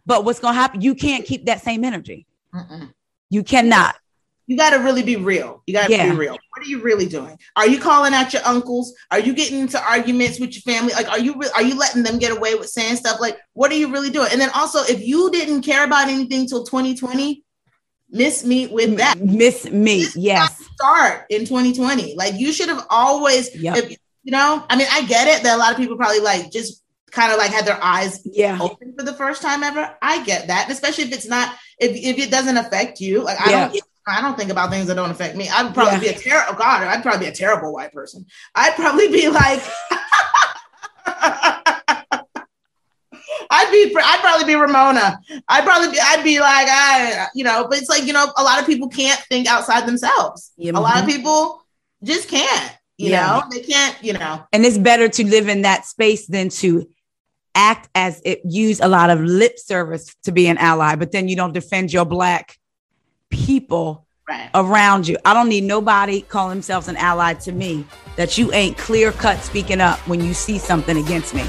but 0.06 0.24
what's 0.24 0.40
going 0.40 0.54
to 0.54 0.60
happen? 0.60 0.80
You 0.80 0.94
can't 0.94 1.24
keep 1.24 1.46
that 1.46 1.62
same 1.62 1.84
energy. 1.84 2.26
Mm-mm. 2.54 2.92
You 3.30 3.42
cannot. 3.42 3.96
You 4.48 4.56
got 4.56 4.70
to 4.70 4.76
really 4.76 5.02
be 5.02 5.16
real. 5.16 5.62
You 5.66 5.74
got 5.74 5.86
to 5.88 5.92
Yeah. 5.92 6.08
be 6.10 6.16
real. 6.16 6.32
What 6.32 6.64
are 6.64 6.68
you 6.68 6.80
really 6.80 7.06
doing? 7.06 7.36
Are 7.56 7.66
you 7.66 7.80
calling 7.80 8.14
out 8.14 8.32
your 8.32 8.42
uncles? 8.46 8.94
Are 9.10 9.18
you 9.18 9.32
getting 9.34 9.58
into 9.58 9.82
arguments 9.82 10.38
with 10.38 10.52
your 10.54 10.62
family? 10.62 10.92
Like, 10.94 11.08
are 11.08 11.18
you 11.18 11.34
re- 11.36 11.50
are 11.56 11.62
you 11.64 11.76
letting 11.76 12.04
them 12.04 12.18
get 12.20 12.30
away 12.30 12.54
with 12.54 12.68
saying 12.70 12.94
stuff? 12.96 13.18
Like, 13.20 13.38
what 13.54 13.72
are 13.72 13.74
you 13.74 13.88
really 13.92 14.08
doing? 14.10 14.28
And 14.30 14.40
then 14.40 14.50
also, 14.54 14.82
if 14.84 15.04
you 15.04 15.30
didn't 15.32 15.62
care 15.62 15.84
about 15.84 16.08
anything 16.08 16.46
till 16.46 16.62
2020, 16.64 17.42
miss 18.10 18.44
me 18.44 18.66
with 18.68 18.96
that. 18.98 19.18
Miss 19.20 19.68
me. 19.70 20.04
This 20.04 20.16
Yes. 20.16 20.56
Start 20.74 21.26
in 21.30 21.40
2020. 21.46 22.14
Like, 22.16 22.34
you 22.34 22.52
should 22.52 22.68
have 22.68 22.84
always. 22.90 23.54
Yep. 23.54 23.76
If, 23.76 23.90
you 24.24 24.32
know, 24.32 24.64
I 24.68 24.76
mean, 24.76 24.86
I 24.90 25.04
get 25.06 25.28
it 25.28 25.42
that 25.44 25.56
a 25.56 25.58
lot 25.58 25.70
of 25.72 25.76
people 25.78 25.96
probably 25.96 26.20
like 26.20 26.50
just 26.50 26.82
kind 27.12 27.32
of 27.32 27.38
like 27.38 27.50
had 27.52 27.64
their 27.64 27.82
eyes 27.82 28.20
Yeah. 28.24 28.58
open 28.60 28.94
for 28.98 29.04
the 29.04 29.14
first 29.14 29.40
time 29.40 29.62
ever. 29.62 29.96
I 30.02 30.22
get 30.24 30.48
that, 30.48 30.64
and 30.64 30.72
especially 30.72 31.04
if 31.04 31.12
it's 31.12 31.26
not 31.28 31.54
if 31.78 31.92
if 31.96 32.18
it 32.18 32.30
doesn't 32.30 32.56
affect 32.56 33.00
you. 33.00 33.22
Like 33.22 33.40
I 33.40 33.50
Yeah. 33.50 33.68
don't. 33.68 33.82
I 34.08 34.20
don't 34.20 34.36
think 34.38 34.50
about 34.50 34.70
things 34.70 34.86
that 34.86 34.94
don't 34.94 35.10
affect 35.10 35.34
me. 35.36 35.48
I'd 35.48 35.74
probably 35.74 35.98
be 35.98 36.08
a 36.08 36.12
terrible 36.18 36.54
oh 36.54 36.58
God. 36.58 36.82
I'd 36.82 37.02
probably 37.02 37.26
be 37.26 37.30
a 37.32 37.34
terrible 37.34 37.72
white 37.72 37.92
person. 37.92 38.24
I'd 38.54 38.74
probably 38.76 39.08
be 39.08 39.28
like, 39.28 39.60
I'd 43.50 43.70
be, 43.70 43.94
I'd 44.02 44.20
probably 44.20 44.44
be 44.46 44.54
Ramona. 44.54 45.18
I'd 45.48 45.64
probably 45.64 45.90
be, 45.90 45.98
I'd 46.02 46.24
be 46.24 46.40
like, 46.40 46.66
I, 46.70 47.26
you 47.34 47.44
know. 47.44 47.66
But 47.68 47.78
it's 47.78 47.88
like 47.88 48.04
you 48.04 48.12
know, 48.12 48.32
a 48.36 48.42
lot 48.42 48.60
of 48.60 48.66
people 48.66 48.88
can't 48.88 49.20
think 49.28 49.46
outside 49.46 49.86
themselves. 49.86 50.52
Yeah, 50.56 50.72
A 50.74 50.80
lot 50.80 50.98
of 50.98 51.04
mhm. 51.04 51.12
people 51.16 51.62
just 52.02 52.28
can't. 52.28 52.72
You 52.98 53.10
Yeah. 53.10 53.26
know, 53.26 53.42
they 53.50 53.60
can't. 53.60 53.96
You 54.02 54.14
know, 54.14 54.42
And 54.52 54.64
it's 54.64 54.78
better 54.78 55.08
to 55.08 55.24
live 55.26 55.48
in 55.48 55.62
that 55.62 55.84
space 55.86 56.26
than 56.26 56.48
to 56.50 56.88
act 57.54 57.88
as 57.94 58.20
it 58.24 58.40
use 58.44 58.80
a 58.80 58.88
lot 58.88 59.08
of 59.10 59.20
lip 59.20 59.58
service 59.58 60.14
to 60.24 60.32
be 60.32 60.46
an 60.46 60.58
ally, 60.58 60.94
but 60.96 61.12
then 61.12 61.28
you 61.28 61.36
don't 61.36 61.52
defend 61.54 61.92
your 61.92 62.04
black 62.04 62.58
people 63.30 64.06
right? 64.28 64.50
around 64.54 65.08
you. 65.08 65.16
I 65.24 65.32
don't 65.34 65.48
need 65.48 65.64
nobody 65.64 66.20
calling 66.20 66.50
themselves 66.50 66.88
an 66.88 66.96
ally 66.96 67.34
to 67.34 67.52
me 67.52 67.86
that 68.16 68.36
you 68.36 68.52
ain't 68.52 68.76
clear 68.76 69.12
cut 69.12 69.38
speaking 69.40 69.80
up 69.80 69.98
when 70.08 70.22
you 70.22 70.34
see 70.34 70.58
something 70.58 70.96
against 70.98 71.34
me. 71.34 71.44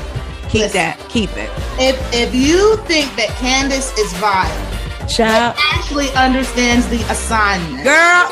Keep 0.50 0.62
Listen. 0.62 0.74
that, 0.78 1.06
keep 1.10 1.30
it. 1.36 1.50
If 1.78 2.00
if 2.14 2.34
you 2.34 2.78
think 2.88 3.14
that 3.18 3.30
Candiace 3.38 3.92
is 4.00 4.12
vile, 4.14 5.08
Child, 5.08 5.56
Ashley 5.74 6.10
understands 6.16 6.88
the 6.88 7.02
assignment. 7.12 7.84
girl, 7.84 8.32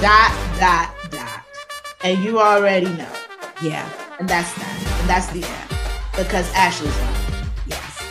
Dot 0.00 0.30
dot 0.60 0.94
dot, 1.10 1.42
and 2.02 2.22
you 2.22 2.38
already 2.38 2.86
know, 2.86 3.12
yeah. 3.60 3.88
and 4.20 4.28
that's 4.28 4.52
that, 4.54 4.98
and 5.00 5.10
that's 5.10 5.26
the 5.34 5.42
end, 5.42 5.70
because 6.16 6.46
Ashley's 6.54 6.94
vile. 6.94 7.17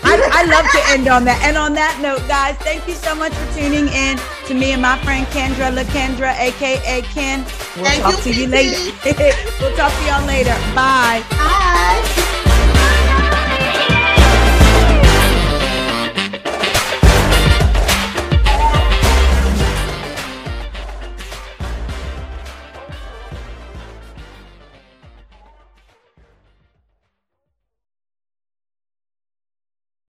I, 0.07 0.41
I 0.41 0.43
love 0.47 0.65
to 0.71 0.81
end 0.89 1.07
on 1.07 1.25
that. 1.25 1.43
And 1.43 1.57
on 1.57 1.73
that 1.73 1.99
note, 2.01 2.23
guys, 2.27 2.55
thank 2.63 2.87
you 2.87 2.93
so 2.93 3.13
much 3.13 3.33
for 3.33 3.47
tuning 3.59 3.87
in 3.91 4.17
to 4.47 4.53
me 4.53 4.71
and 4.71 4.81
my 4.81 4.97
friend 5.03 5.27
Kendra 5.27 5.67
LaKendra, 5.71 6.31
aka 6.39 7.01
Ken. 7.13 7.43
We'll 7.75 7.85
Thank 7.85 8.03
talk 8.03 8.25
you, 8.25 8.33
to 8.33 8.39
you 8.41 8.47
later. 8.47 8.79
we'll 9.59 9.75
talk 9.75 9.91
to 9.91 10.03
y'all 10.07 10.25
later. 10.25 10.55
Bye. 10.73 11.23
Bye. 11.31 12.93